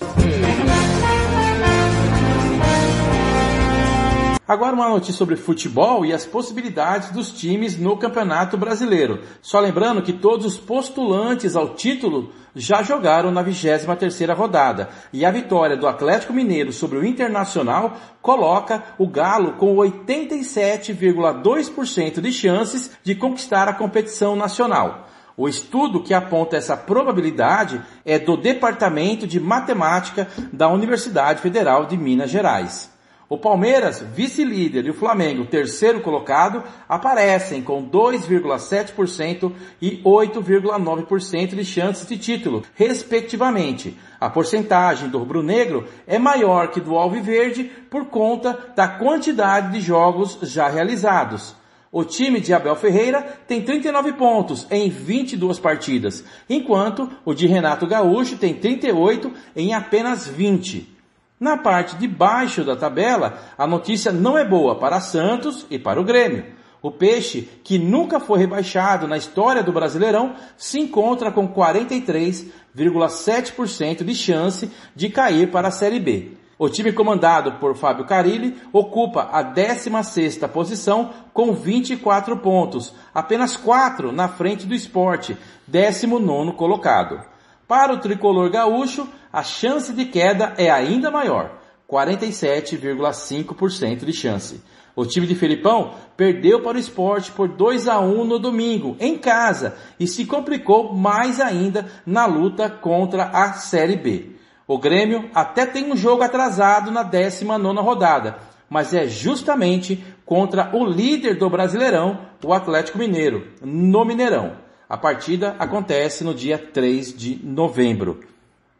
Agora 4.49 4.75
uma 4.75 4.89
notícia 4.89 5.13
sobre 5.13 5.37
futebol 5.37 6.05
e 6.07 6.15
as 6.15 6.25
possibilidades 6.25 7.11
dos 7.11 7.31
times 7.31 7.79
no 7.79 7.99
Campeonato 7.99 8.57
Brasileiro. 8.57 9.21
Só 9.43 9.61
lembrando 9.61 10.01
que 10.01 10.15
todos 10.15 10.47
os 10.47 10.57
postulantes 10.57 11.55
ao 11.55 11.75
título 11.75 12.33
já 12.55 12.83
jogaram 12.83 13.31
na 13.31 13.45
23ª 13.45 14.35
rodada. 14.35 14.89
E 15.13 15.27
a 15.27 15.31
vitória 15.31 15.77
do 15.77 15.87
Atlético 15.87 16.33
Mineiro 16.33 16.73
sobre 16.73 16.97
o 16.97 17.05
Internacional 17.05 17.99
coloca 18.23 18.83
o 18.97 19.07
Galo 19.07 19.53
com 19.53 19.77
87,2% 19.77 22.23
de 22.23 22.33
chances 22.33 22.93
de 23.05 23.15
conquistar 23.15 23.69
a 23.69 23.75
competição 23.75 24.35
nacional. 24.35 25.09
O 25.37 25.47
estudo 25.47 26.03
que 26.03 26.15
aponta 26.15 26.57
essa 26.57 26.75
probabilidade 26.75 27.83
é 28.03 28.19
do 28.19 28.35
Departamento 28.35 29.27
de 29.27 29.39
Matemática 29.39 30.27
da 30.51 30.71
Universidade 30.71 31.43
Federal 31.43 31.85
de 31.85 31.99
Minas 31.99 32.31
Gerais. 32.31 32.97
O 33.31 33.37
Palmeiras, 33.37 34.03
vice-líder, 34.15 34.87
e 34.87 34.91
o 34.91 34.95
Flamengo, 34.95 35.45
terceiro 35.45 36.01
colocado, 36.01 36.65
aparecem 36.89 37.61
com 37.61 37.87
2,7% 37.87 39.53
e 39.83 40.03
8,9% 40.03 41.55
de 41.55 41.63
chances 41.63 42.07
de 42.07 42.17
título, 42.17 42.63
respectivamente. 42.75 43.95
A 44.19 44.31
porcentagem 44.31 45.11
do 45.11 45.19
rubro-negro 45.19 45.87
é 46.07 46.19
maior 46.19 46.69
que 46.69 46.81
do 46.81 46.97
alviverde 46.97 47.65
por 47.91 48.07
conta 48.07 48.73
da 48.75 48.89
quantidade 48.89 49.73
de 49.73 49.81
jogos 49.83 50.39
já 50.41 50.67
realizados. 50.67 51.55
O 51.93 52.05
time 52.05 52.41
de 52.41 52.55
Abel 52.55 52.77
Ferreira 52.77 53.21
tem 53.47 53.61
39 53.61 54.15
pontos 54.15 54.67
em 54.71 54.89
22 54.89 55.59
partidas, 55.59 56.25
enquanto 56.49 57.11
o 57.27 57.35
de 57.35 57.47
Renato 57.47 57.87
Gaúcho 57.87 58.39
tem 58.39 58.55
38 58.55 59.31
em 59.55 59.75
apenas 59.75 60.27
20. 60.27 60.98
Na 61.41 61.57
parte 61.57 61.97
de 61.97 62.09
baixo 62.09 62.65
da 62.65 62.75
tabela, 62.75 63.39
a 63.57 63.65
notícia 63.67 64.11
não 64.11 64.37
é 64.37 64.45
boa 64.45 64.75
para 64.75 65.01
Santos 65.01 65.65
e 65.71 65.79
para 65.79 66.01
o 66.01 66.05
Grêmio. 66.05 66.47
O 66.83 66.91
Peixe, 66.91 67.49
que 67.63 67.79
nunca 67.79 68.19
foi 68.19 68.39
rebaixado 68.39 69.07
na 69.07 69.17
história 69.17 69.63
do 69.63 69.73
Brasileirão, 69.73 70.35
se 70.57 70.81
encontra 70.81 71.31
com 71.31 71.47
43,7% 71.49 74.05
de 74.05 74.15
chance 74.15 74.71
de 74.95 75.09
cair 75.09 75.51
para 75.51 75.69
a 75.69 75.73
Série 75.73 76.01
B. 76.01 76.33
O 76.59 76.69
time 76.69 76.93
comandado 76.93 77.53
por 77.53 77.75
Fábio 77.77 78.05
Carilli 78.05 78.61
ocupa 78.73 79.31
a 79.33 79.45
16ª 79.45 80.49
posição 80.49 81.11
com 81.33 81.53
24 81.53 82.37
pontos, 82.39 82.93
apenas 83.15 83.57
4 83.57 84.11
na 84.11 84.27
frente 84.27 84.67
do 84.67 84.75
esporte, 84.75 85.37
19º 85.71 86.57
colocado. 86.57 87.38
Para 87.69 87.93
o 87.93 87.99
tricolor 87.99 88.51
gaúcho, 88.51 89.07
a 89.31 89.43
chance 89.43 89.93
de 89.93 90.07
queda 90.07 90.55
é 90.57 90.71
ainda 90.71 91.11
maior, 91.11 91.59
47,5% 91.87 94.07
de 94.07 94.13
chance. 94.15 94.63
O 94.97 95.05
time 95.05 95.27
de 95.27 95.35
Felipão 95.35 95.93
perdeu 96.17 96.63
para 96.63 96.79
o 96.79 96.81
esporte 96.81 97.31
por 97.31 97.47
2 97.47 97.87
a 97.87 98.01
1 98.01 98.25
no 98.25 98.39
domingo, 98.39 98.97
em 98.99 99.19
casa, 99.19 99.77
e 100.01 100.07
se 100.07 100.25
complicou 100.25 100.95
mais 100.95 101.41
ainda 101.41 101.85
na 102.07 102.25
luta 102.25 102.71
contra 102.71 103.25
a 103.25 103.53
Série 103.53 103.97
B. 103.97 104.31
O 104.67 104.79
Grêmio 104.79 105.29
até 105.35 105.67
tem 105.67 105.93
um 105.93 105.97
jogo 105.97 106.23
atrasado 106.23 106.91
na 106.91 107.03
19 107.03 107.81
rodada, 107.81 108.39
mas 108.69 108.93
é 108.95 109.07
justamente 109.07 110.03
contra 110.25 110.75
o 110.75 110.87
líder 110.87 111.37
do 111.37 111.51
Brasileirão, 111.51 112.19
o 112.43 112.55
Atlético 112.55 112.97
Mineiro, 112.97 113.47
no 113.61 114.07
Mineirão. 114.07 114.67
A 114.89 114.97
partida 114.97 115.55
acontece 115.59 116.25
no 116.25 116.33
dia 116.33 116.57
3 116.59 117.15
de 117.15 117.39
novembro. 117.45 118.21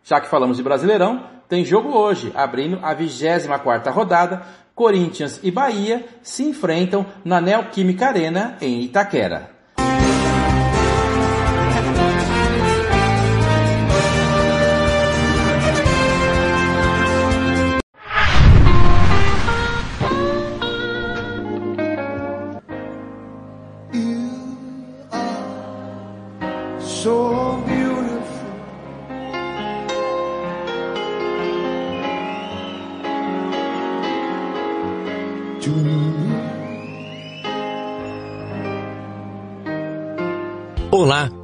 Já 0.03 0.21
que 0.21 0.29
falamos 0.29 0.57
de 0.57 0.63
Brasileirão, 0.63 1.27
tem 1.49 1.65
jogo 1.65 1.91
hoje, 1.91 2.33
abrindo 2.35 2.79
a 2.83 2.97
24ª 2.97 3.91
rodada, 3.91 4.43
Corinthians 4.75 5.41
e 5.43 5.51
Bahia 5.51 6.07
se 6.23 6.45
enfrentam 6.45 7.05
na 7.25 7.41
Neoquímica 7.41 8.07
Arena 8.07 8.57
em 8.61 8.81
Itaquera. 8.81 9.58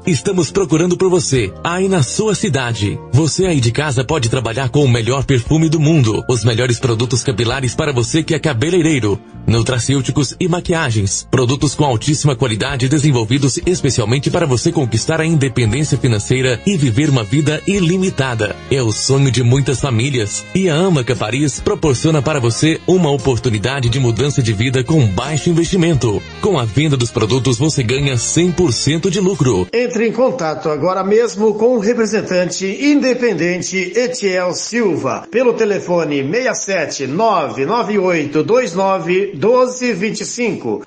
Estamos 0.07 0.51
procurando 0.51 0.97
por 0.97 1.09
você, 1.09 1.53
aí 1.63 1.89
na 1.89 2.03
sua 2.03 2.35
cidade. 2.35 2.99
Você 3.13 3.47
aí 3.47 3.61
de 3.61 3.73
casa 3.73 4.05
pode 4.05 4.29
trabalhar 4.29 4.69
com 4.69 4.85
o 4.85 4.89
melhor 4.89 5.25
perfume 5.25 5.69
do 5.69 5.81
mundo, 5.81 6.23
os 6.29 6.45
melhores 6.45 6.79
produtos 6.79 7.23
capilares 7.23 7.75
para 7.75 7.93
você 7.93 8.23
que 8.23 8.35
é 8.35 8.39
cabeleireiro, 8.39 9.21
nutracêuticos 9.47 10.35
e 10.39 10.49
maquiagens, 10.49 11.27
produtos 11.31 11.75
com 11.75 11.85
altíssima 11.85 12.37
qualidade 12.37 12.89
desenvolvidos 12.89 13.59
especialmente 13.67 14.31
para 14.31 14.47
você 14.47 14.73
conquistar 14.73 15.21
a 15.21 15.27
independência 15.27 15.99
financeira 15.99 16.61
e 16.67 16.77
viver 16.77 17.11
uma 17.11 17.25
vida 17.25 17.61
ilimitada. 17.67 18.57
É 18.71 18.83
o 18.83 18.93
sonho 18.93 19.31
de 19.31 19.43
muitas 19.43 19.81
famílias 19.81 20.45
e 20.55 20.69
a 20.69 20.75
Amaca 20.75 21.15
Paris 21.15 21.61
proporciona 21.61 22.23
para 22.23 22.41
você 22.41 22.81
uma 22.87 23.11
oportunidade 23.11 23.89
de 23.89 23.99
mudança 23.99 24.43
de 24.43 24.53
vida 24.53 24.83
com 24.83 25.07
baixo 25.07 25.51
investimento. 25.51 26.23
Com 26.41 26.59
a 26.59 26.65
venda 26.65 26.97
dos 26.97 27.11
produtos 27.11 27.59
você 27.59 27.83
ganha 27.83 28.15
100% 28.15 29.11
de 29.11 29.21
lucro. 29.21 29.67
Entre 29.73 30.09
em 30.09 30.13
contato 30.13 30.69
agora 30.69 31.05
mesmo 31.05 31.55
com 31.55 31.77
o 31.77 31.81
representante 31.81 32.67
independente 32.67 33.93
Etiel 33.95 34.53
Silva 34.53 35.27
pelo 35.31 35.55
telefone 35.55 36.23
67 36.23 37.07
998 37.07 38.45
29 38.45 39.34
1225. 39.35 40.83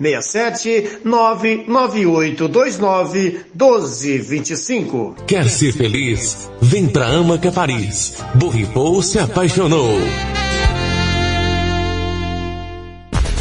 67 0.00 1.00
998 1.04 2.48
29 2.48 3.44
1225. 3.54 5.16
Quer 5.26 5.48
ser 5.48 5.72
feliz? 5.72 6.50
Vem 6.62 6.86
pra 6.88 7.06
Amaca 7.06 7.52
Paris. 7.52 8.16
Borripou 8.34 9.02
se 9.02 9.18
apaixonou. 9.18 9.98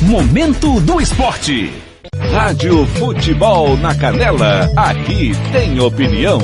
Momento 0.02 0.80
do 0.82 1.00
Esporte. 1.00 1.72
Rádio 2.32 2.86
Futebol 2.88 3.78
na 3.78 3.96
Canela. 3.96 4.70
Aqui 4.76 5.32
tem 5.52 5.80
opinião. 5.80 6.40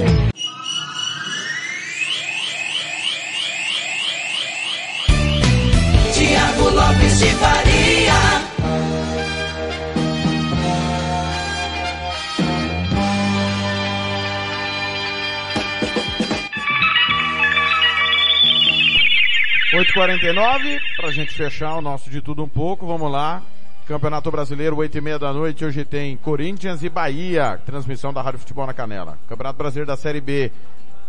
10h49, 19.96 20.82
pra 20.98 21.10
gente 21.10 21.34
fechar 21.34 21.76
o 21.76 21.82
nosso 21.82 22.10
de 22.10 22.20
tudo 22.20 22.44
um 22.44 22.50
pouco, 22.50 22.86
vamos 22.86 23.10
lá. 23.10 23.42
Campeonato 23.88 24.30
Brasileiro, 24.30 24.76
8 24.76 24.98
e 24.98 25.02
meia 25.02 25.18
da 25.18 25.32
noite, 25.32 25.64
hoje 25.64 25.86
tem 25.86 26.18
Corinthians 26.18 26.84
e 26.84 26.90
Bahia, 26.90 27.62
transmissão 27.66 28.12
da 28.12 28.22
Rádio 28.22 28.40
Futebol 28.40 28.68
na 28.68 28.74
Canela. 28.74 29.18
Campeonato 29.30 29.58
Brasileiro 29.58 29.88
da 29.88 29.96
Série 29.96 30.20
B, 30.20 30.52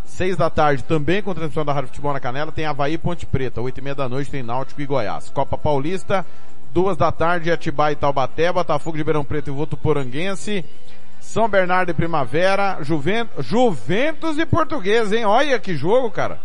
6 0.05 0.37
da 0.37 0.49
tarde, 0.49 0.85
também 0.85 1.21
com 1.21 1.35
transmissão 1.35 1.65
da 1.65 1.73
Rádio 1.73 1.89
Futebol 1.89 2.13
na 2.13 2.21
Canela, 2.21 2.53
tem 2.53 2.65
Havaí 2.65 2.93
e 2.93 2.99
Ponte 2.99 3.27
Preta, 3.27 3.61
8 3.61 3.77
e 3.77 3.83
meia 3.83 3.97
da 3.97 4.09
noite 4.09 4.31
tem 4.31 4.45
Náutico 4.45 4.81
e 4.81 4.87
Goiás. 4.87 5.31
Copa 5.31 5.59
Paulista, 5.59 6.25
2 6.73 6.97
da 6.97 7.11
tarde, 7.11 7.51
Atibaia 7.51 7.95
e 7.95 7.97
Taubaté, 7.97 8.53
Botafogo 8.53 8.97
de 8.97 9.03
Beirão 9.03 9.25
Preto 9.25 9.51
e 9.51 9.53
Votuporanguense, 9.53 10.65
São 11.21 11.49
Bernardo 11.49 11.91
e 11.91 11.95
Primavera, 11.95 12.79
Juventus, 12.83 13.45
Juventus 13.45 14.39
e 14.39 14.47
Português, 14.47 15.13
hein? 15.13 15.25
Olha 15.25 15.59
que 15.59 15.75
jogo, 15.75 16.09
cara. 16.09 16.39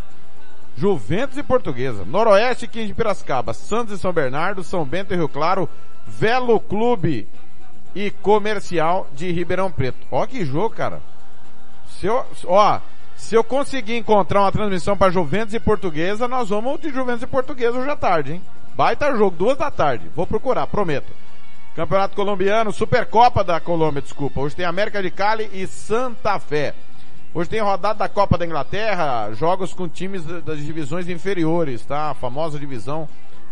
Juventus 0.76 1.38
e 1.38 1.43
Portuguesa. 1.43 2.06
Noroeste, 2.06 2.68
15 2.68 2.88
de 2.88 2.93
Piracicaba. 2.93 3.53
Santos 3.53 3.98
e 3.98 4.02
São 4.02 4.14
Bernardo, 4.14 4.64
São 4.64 4.85
Bento 4.85 5.14
e 5.14 5.18
Rio 5.18 5.30
Claro, 5.30 5.69
Velo 6.07 6.60
Clube 6.60 7.27
e 7.95 8.10
Comercial 8.10 9.07
de 9.14 9.31
Ribeirão 9.31 9.72
Preto. 9.72 10.07
Ó 10.10 10.26
que 10.26 10.45
jogo, 10.45 10.76
cara. 10.76 11.02
Se 11.99 12.07
eu, 12.07 12.26
ó, 12.45 12.80
se 13.15 13.35
eu 13.35 13.43
conseguir 13.43 13.98
encontrar 13.98 14.41
uma 14.41 14.52
transmissão 14.52 14.98
para 14.98 15.11
Juventus 15.11 15.53
e 15.53 15.60
Portuguesa, 15.60 16.27
nós 16.27 16.49
vamos 16.49 16.80
de 16.81 16.89
Juventus 16.89 17.23
e 17.23 17.27
Portuguesa 17.27 17.77
hoje 17.77 17.89
à 17.89 17.95
tarde, 17.95 18.34
hein? 18.34 18.41
Baita 18.76 19.15
jogo, 19.15 19.35
duas 19.35 19.57
da 19.57 19.69
tarde. 19.69 20.10
Vou 20.15 20.26
procurar, 20.26 20.65
prometo. 20.68 21.14
Campeonato 21.76 22.15
Colombiano, 22.15 22.73
Supercopa 22.73 23.43
da 23.43 23.60
Colômbia, 23.60 24.02
desculpa. 24.02 24.41
Hoje 24.41 24.56
tem 24.56 24.65
América 24.65 25.02
de 25.02 25.11
Cali 25.11 25.49
e 25.53 25.68
Santa 25.68 26.39
Fé. 26.39 26.73
Hoje 27.34 27.49
tem 27.49 27.62
rodada 27.62 27.99
da 27.99 28.10
Copa 28.10 28.38
da 28.38 28.45
Inglaterra, 28.45 29.32
jogos 29.32 29.74
com 29.74 29.88
times 29.88 30.26
das 30.44 30.60
divisões 30.60 31.08
inferiores, 31.08 31.86
tá? 31.86 32.10
A 32.10 32.14
famosa 32.14 32.60
divisão 32.60 33.08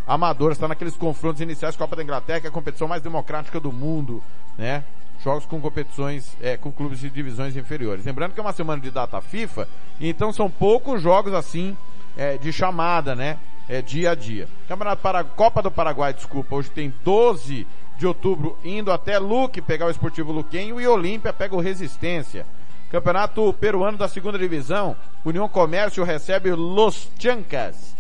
amadora, 0.05 0.51
está 0.51 0.67
naqueles 0.67 0.97
confrontos 0.97 1.39
iniciais 1.39 1.77
Copa 1.77 1.95
da 1.95 2.03
Inglaterra, 2.03 2.41
que 2.41 2.47
é 2.47 2.49
a 2.49 2.51
competição 2.51 2.89
mais 2.89 3.01
democrática 3.01 3.57
do 3.57 3.71
mundo, 3.71 4.21
né? 4.57 4.83
Jogos 5.23 5.45
com 5.45 5.61
competições, 5.61 6.35
é, 6.41 6.57
com 6.57 6.73
clubes 6.73 6.99
de 6.99 7.09
divisões 7.09 7.55
inferiores. 7.55 8.03
Lembrando 8.03 8.33
que 8.33 8.39
é 8.41 8.43
uma 8.43 8.51
semana 8.51 8.81
de 8.81 8.91
data 8.91 9.21
FIFA, 9.21 9.65
então 10.01 10.33
são 10.33 10.51
poucos 10.51 11.01
jogos 11.01 11.33
assim, 11.33 11.77
é, 12.17 12.37
de 12.37 12.51
chamada, 12.51 13.15
né? 13.15 13.37
É, 13.69 13.81
dia 13.81 14.11
a 14.11 14.15
dia. 14.15 14.49
Campeonato 14.67 15.01
para 15.01 15.23
Copa 15.23 15.61
do 15.61 15.71
Paraguai, 15.71 16.13
desculpa, 16.13 16.53
hoje 16.53 16.69
tem 16.69 16.93
12 17.05 17.65
de 17.97 18.05
outubro 18.05 18.57
indo 18.61 18.91
até 18.91 19.17
Luque 19.17 19.61
pegar 19.61 19.85
o 19.85 19.89
Esportivo 19.89 20.33
Luquenho 20.33 20.81
e 20.81 20.87
Olímpia 20.87 21.31
pega 21.31 21.55
o 21.55 21.61
Resistência. 21.61 22.45
Campeonato 22.89 23.53
peruano 23.53 23.99
da 23.99 24.07
segunda 24.07 24.37
divisão, 24.37 24.95
União 25.23 25.47
Comércio 25.47 26.03
recebe 26.03 26.51
Los 26.51 27.07
Chancas. 27.19 27.95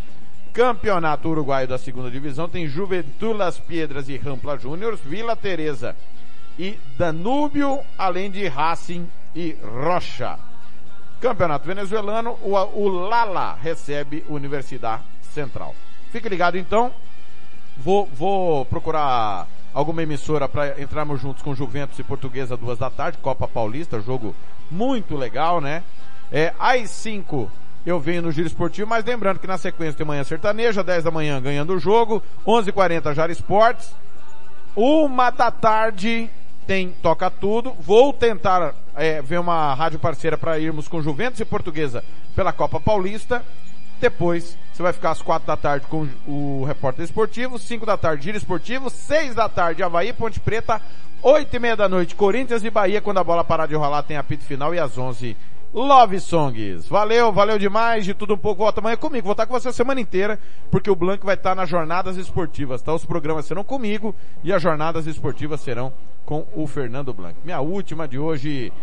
Campeonato 0.51 1.29
uruguaio 1.29 1.67
da 1.67 1.77
segunda 1.77 2.09
divisão 2.09 2.49
tem 2.49 2.67
Juventude 2.67 3.37
Las 3.37 3.59
Piedras 3.59 4.09
e 4.09 4.17
Rampla 4.17 4.57
Júniors, 4.57 4.99
Vila 4.99 5.35
Teresa 5.35 5.95
e 6.57 6.79
Danúbio, 6.97 7.79
além 7.97 8.31
de 8.31 8.47
Racing 8.47 9.07
e 9.35 9.55
Rocha. 9.63 10.39
Campeonato 11.21 11.67
venezuelano, 11.67 12.39
o, 12.41 12.55
o 12.55 12.87
Lala 12.87 13.57
recebe 13.61 14.25
Universidade 14.27 15.03
Central. 15.33 15.75
Fique 16.11 16.27
ligado 16.27 16.57
então. 16.57 16.91
Vou, 17.77 18.07
vou 18.07 18.65
procurar 18.65 19.47
alguma 19.73 20.03
emissora 20.03 20.47
para 20.47 20.81
entrarmos 20.81 21.21
juntos 21.21 21.41
com 21.41 21.55
Juventus 21.55 21.97
e 21.99 22.03
Portuguesa 22.03 22.57
duas 22.57 22.77
da 22.77 22.89
tarde, 22.89 23.17
Copa 23.19 23.47
Paulista, 23.47 23.99
jogo 24.01 24.35
muito 24.69 25.15
legal, 25.15 25.61
né? 25.61 25.83
É, 26.31 26.53
às 26.59 26.89
5 26.91 27.51
eu 27.85 27.99
venho 27.99 28.21
no 28.21 28.31
Giro 28.31 28.47
Esportivo, 28.47 28.89
mas 28.89 29.05
lembrando 29.05 29.39
que 29.39 29.47
na 29.47 29.57
sequência 29.57 29.95
tem 29.95 30.05
manhã 30.05 30.23
sertaneja, 30.23 30.83
10 30.83 31.03
da 31.03 31.11
manhã 31.11 31.41
ganhando 31.41 31.73
o 31.73 31.79
jogo, 31.79 32.21
11h40 32.45 33.13
Jara 33.13 33.31
Esportes, 33.31 33.91
uma 34.75 35.29
da 35.29 35.49
tarde 35.49 36.29
tem 36.67 36.91
Toca 37.01 37.31
Tudo, 37.31 37.73
vou 37.79 38.13
tentar 38.13 38.75
é, 38.95 39.21
ver 39.21 39.39
uma 39.39 39.73
rádio 39.73 39.97
parceira 39.97 40.37
para 40.37 40.59
irmos 40.59 40.87
com 40.87 41.01
Juventus 41.01 41.39
e 41.39 41.45
Portuguesa 41.45 42.03
pela 42.35 42.53
Copa 42.53 42.79
Paulista, 42.79 43.43
depois 43.99 44.57
você 44.71 44.81
vai 44.81 44.93
ficar 44.93 45.11
às 45.11 45.21
quatro 45.21 45.45
da 45.45 45.57
tarde 45.57 45.85
com 45.87 46.07
o 46.25 46.63
repórter 46.65 47.03
esportivo, 47.03 47.59
cinco 47.59 47.85
da 47.85 47.97
tarde 47.97 48.23
Giro 48.23 48.37
Esportivo, 48.37 48.89
seis 48.89 49.35
da 49.35 49.49
tarde 49.49 49.83
Havaí, 49.83 50.13
Ponte 50.13 50.39
Preta, 50.39 50.81
oito 51.21 51.53
e 51.55 51.59
meia 51.59 51.75
da 51.75 51.89
noite 51.89 52.15
Corinthians 52.15 52.63
e 52.63 52.69
Bahia, 52.69 53.01
quando 53.01 53.17
a 53.17 53.23
bola 53.23 53.43
parar 53.43 53.67
de 53.67 53.75
rolar 53.75 54.03
tem 54.03 54.17
apito 54.17 54.43
final 54.43 54.73
e 54.73 54.79
às 54.79 54.97
onze 54.97 55.35
Love 55.73 56.19
Songs. 56.19 56.87
Valeu, 56.87 57.31
valeu 57.31 57.59
demais, 57.59 58.03
de 58.03 58.13
tudo 58.13 58.33
um 58.33 58.37
pouco. 58.37 58.63
Volta 58.63 58.79
amanhã 58.79 58.97
comigo, 58.97 59.25
vou 59.25 59.33
estar 59.33 59.45
com 59.45 59.53
você 59.53 59.67
a 59.67 59.73
semana 59.73 60.01
inteira, 60.01 60.39
porque 60.71 60.89
o 60.89 60.95
Blanco 60.95 61.25
vai 61.25 61.35
estar 61.35 61.53
nas 61.53 61.69
jornadas 61.69 62.17
esportivas, 62.17 62.81
tá? 62.81 62.93
Os 62.93 63.05
programas 63.05 63.45
serão 63.45 63.63
comigo 63.63 64.15
e 64.43 64.51
as 64.51 64.61
jornadas 64.61 65.05
esportivas 65.05 65.61
serão 65.61 65.93
com 66.25 66.47
o 66.55 66.65
Fernando 66.65 67.13
Blanco. 67.13 67.39
Minha 67.43 67.59
última 67.59 68.07
de 68.07 68.17
hoje, 68.17 68.73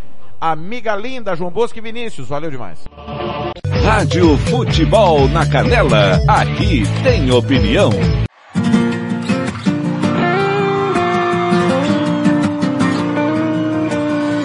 amiga 0.40 0.94
linda, 0.94 1.34
João 1.34 1.50
Bosco 1.50 1.78
e 1.78 1.82
Vinícius, 1.82 2.28
valeu 2.28 2.50
demais. 2.50 2.84
Rádio 3.84 4.36
Futebol 4.38 5.28
na 5.28 5.46
Canela, 5.46 6.20
aqui 6.28 6.82
tem 7.02 7.30
opinião. 7.30 7.90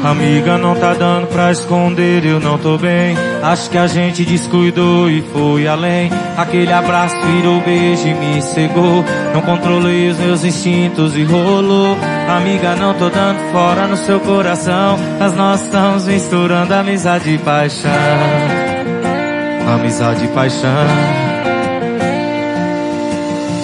Amiga, 0.03 0.57
não 0.57 0.75
tá 0.75 0.93
dando 0.95 1.27
pra 1.27 1.51
esconder, 1.51 2.25
eu 2.25 2.39
não 2.39 2.57
tô 2.57 2.75
bem. 2.75 3.15
Acho 3.43 3.69
que 3.69 3.77
a 3.77 3.85
gente 3.85 4.25
descuidou 4.25 5.09
e 5.09 5.21
foi 5.21 5.67
além. 5.67 6.09
Aquele 6.35 6.73
abraço 6.73 7.15
virou 7.21 7.61
beijo 7.61 8.07
e 8.07 8.13
me 8.15 8.41
cegou. 8.41 9.05
Não 9.31 9.41
controlei 9.41 10.09
os 10.09 10.17
meus 10.17 10.43
instintos 10.43 11.15
e 11.15 11.23
rolou. 11.23 11.95
Amiga, 12.27 12.75
não 12.75 12.95
tô 12.95 13.09
dando 13.09 13.51
fora 13.51 13.87
no 13.87 13.95
seu 13.95 14.19
coração. 14.19 14.97
Mas 15.19 15.35
nós 15.35 15.61
estamos 15.61 16.07
misturando 16.07 16.73
amizade 16.73 17.29
e 17.29 17.37
paixão. 17.37 17.91
Amizade 19.71 20.25
e 20.25 20.27
paixão. 20.29 21.30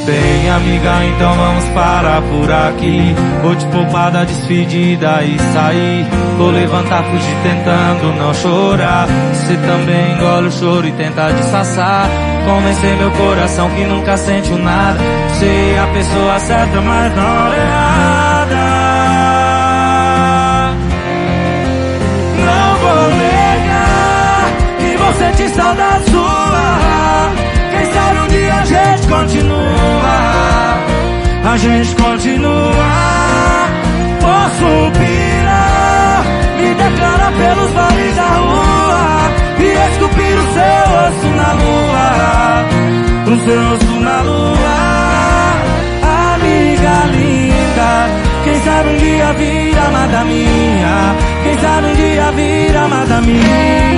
Bem, 0.08 0.50
amiga, 0.50 1.04
então 1.04 1.34
vamos 1.36 1.66
parar 1.72 2.22
por 2.22 2.50
aqui. 2.50 3.14
Vou 3.44 3.54
te 3.58 3.66
poupar 3.66 4.10
da 4.10 4.24
despedida 4.24 5.22
e 5.22 5.38
sair. 5.38 6.08
Vou 6.38 6.50
levantar, 6.50 7.04
fugir 7.04 7.36
tentando 7.44 8.16
não 8.18 8.34
chorar. 8.34 9.06
Você 9.34 9.58
também 9.58 10.14
engole 10.14 10.48
o 10.48 10.52
choro 10.52 10.88
e 10.88 10.94
tenta 10.94 11.30
disfarçar. 11.34 12.08
Convencer 12.46 12.96
meu 12.96 13.12
coração 13.12 13.70
que 13.72 13.84
nunca 13.84 14.16
sentiu 14.16 14.58
nada. 14.58 14.98
Ser 15.40 15.78
a 15.78 15.88
pessoa 15.88 16.40
certa, 16.40 16.80
mas 16.80 17.14
na 17.14 17.24
hora 17.24 17.58
errada. 17.58 18.56
Não 22.46 22.78
vou 22.80 23.10
negar 23.10 24.54
que 24.80 24.98
vou 24.98 25.14
sentir 25.16 25.50
saudade 25.50 26.10
sua. 26.12 26.37
Gente 28.68 29.08
continua. 29.08 30.16
A 31.44 31.58
gente 31.58 31.96
continua. 31.96 33.68
Posso 34.20 34.92
pirar, 35.00 36.24
me 36.58 36.74
declarar 36.74 37.32
pelos 37.32 37.72
vales 37.72 38.16
da 38.16 38.28
rua 38.28 39.32
e 39.60 39.92
esculpir 39.92 40.38
o 40.38 40.48
seu 40.54 40.86
osso 41.06 41.30
na 41.36 41.54
lua. 41.54 42.08
O 43.26 43.46
seu 43.46 43.62
osso 43.74 44.00
na 44.02 44.22
lua. 44.22 44.78
Amiga 46.34 46.96
linda, 47.16 47.90
quem 48.44 48.60
sabe 48.62 48.90
um 48.90 48.98
dia 48.98 49.34
vir 49.34 49.78
amada 49.78 50.26
minha. 50.26 51.16
Quem 51.44 51.58
sabe 51.60 51.88
um 51.88 51.94
dia 51.96 52.32
vir 52.34 52.76
amada 52.78 53.22
minha. 53.22 53.98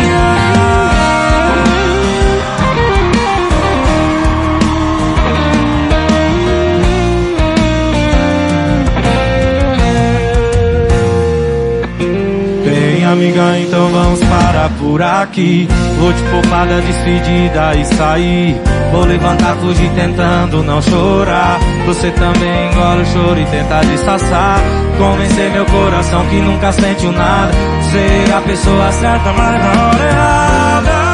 Amiga, 13.11 13.57
então 13.57 13.89
vamos 13.89 14.19
parar 14.19 14.69
por 14.77 15.01
aqui. 15.01 15.67
Vou 15.97 16.13
te 16.13 16.21
poupar 16.29 16.67
da 16.67 16.79
despedida 16.79 17.75
e 17.75 17.83
sair. 17.85 18.61
Vou 18.91 19.03
levantar, 19.03 19.55
fugir 19.55 19.89
tentando 19.95 20.63
não 20.63 20.79
chorar. 20.79 21.59
Você 21.87 22.11
também 22.11 22.67
engole 22.71 23.01
o 23.01 23.05
choro 23.07 23.39
e 23.39 23.45
tenta 23.45 23.81
disfarçar. 23.81 24.59
Convencer 24.99 25.51
meu 25.51 25.65
coração 25.65 26.23
que 26.27 26.35
nunca 26.35 26.71
sentiu 26.71 27.11
nada. 27.11 27.51
Ser 27.91 28.31
a 28.31 28.41
pessoa 28.41 28.91
certa, 28.91 29.33
mas 29.33 29.59
na 29.59 29.87
hora 29.87 30.03
errada. 30.03 31.08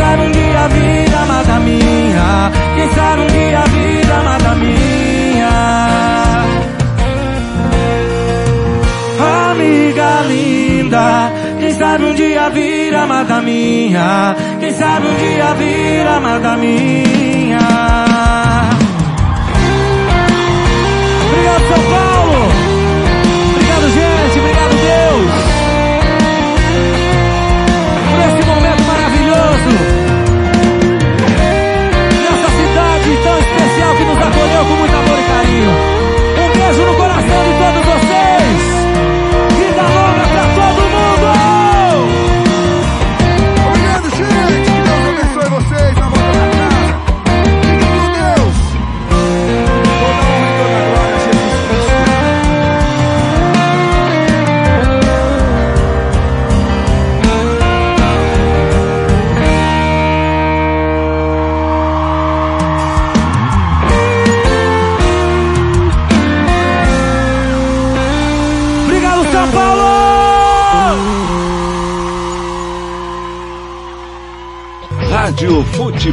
Sabe 0.00 0.22
um 0.22 0.30
dia 0.32 0.68
vir 0.68 1.14
amada 1.14 1.60
minha, 1.60 2.52
quem 2.74 2.88
sabe 2.94 3.20
um 3.22 3.26
dia 3.26 3.62
vir 3.72 4.12
amada 4.12 4.54
minha, 4.54 5.52
amiga 9.50 10.10
linda. 10.28 11.32
Quem 11.60 11.74
sabe 11.74 12.04
um 12.04 12.14
dia 12.14 12.48
vir 12.50 12.94
amada 12.94 13.42
minha, 13.42 14.34
quem 14.58 14.72
sabe 14.72 15.06
um 15.06 15.14
dia 15.14 15.54
vir 15.54 16.06
amada 16.06 16.56
minha. 16.56 17.58
Obrigado, 21.26 21.68
São 21.68 21.90
Paulo! 21.90 22.09
Acolheu 34.40 34.64
com 34.64 34.76
muito 34.76 34.96
amor 34.96 35.18
e 35.18 35.24
carinho. 35.24 36.09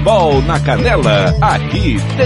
Futebol 0.08 0.42
na 0.44 0.58
Canela, 0.62 1.36
aqui 1.42 1.98
tem 2.16 2.26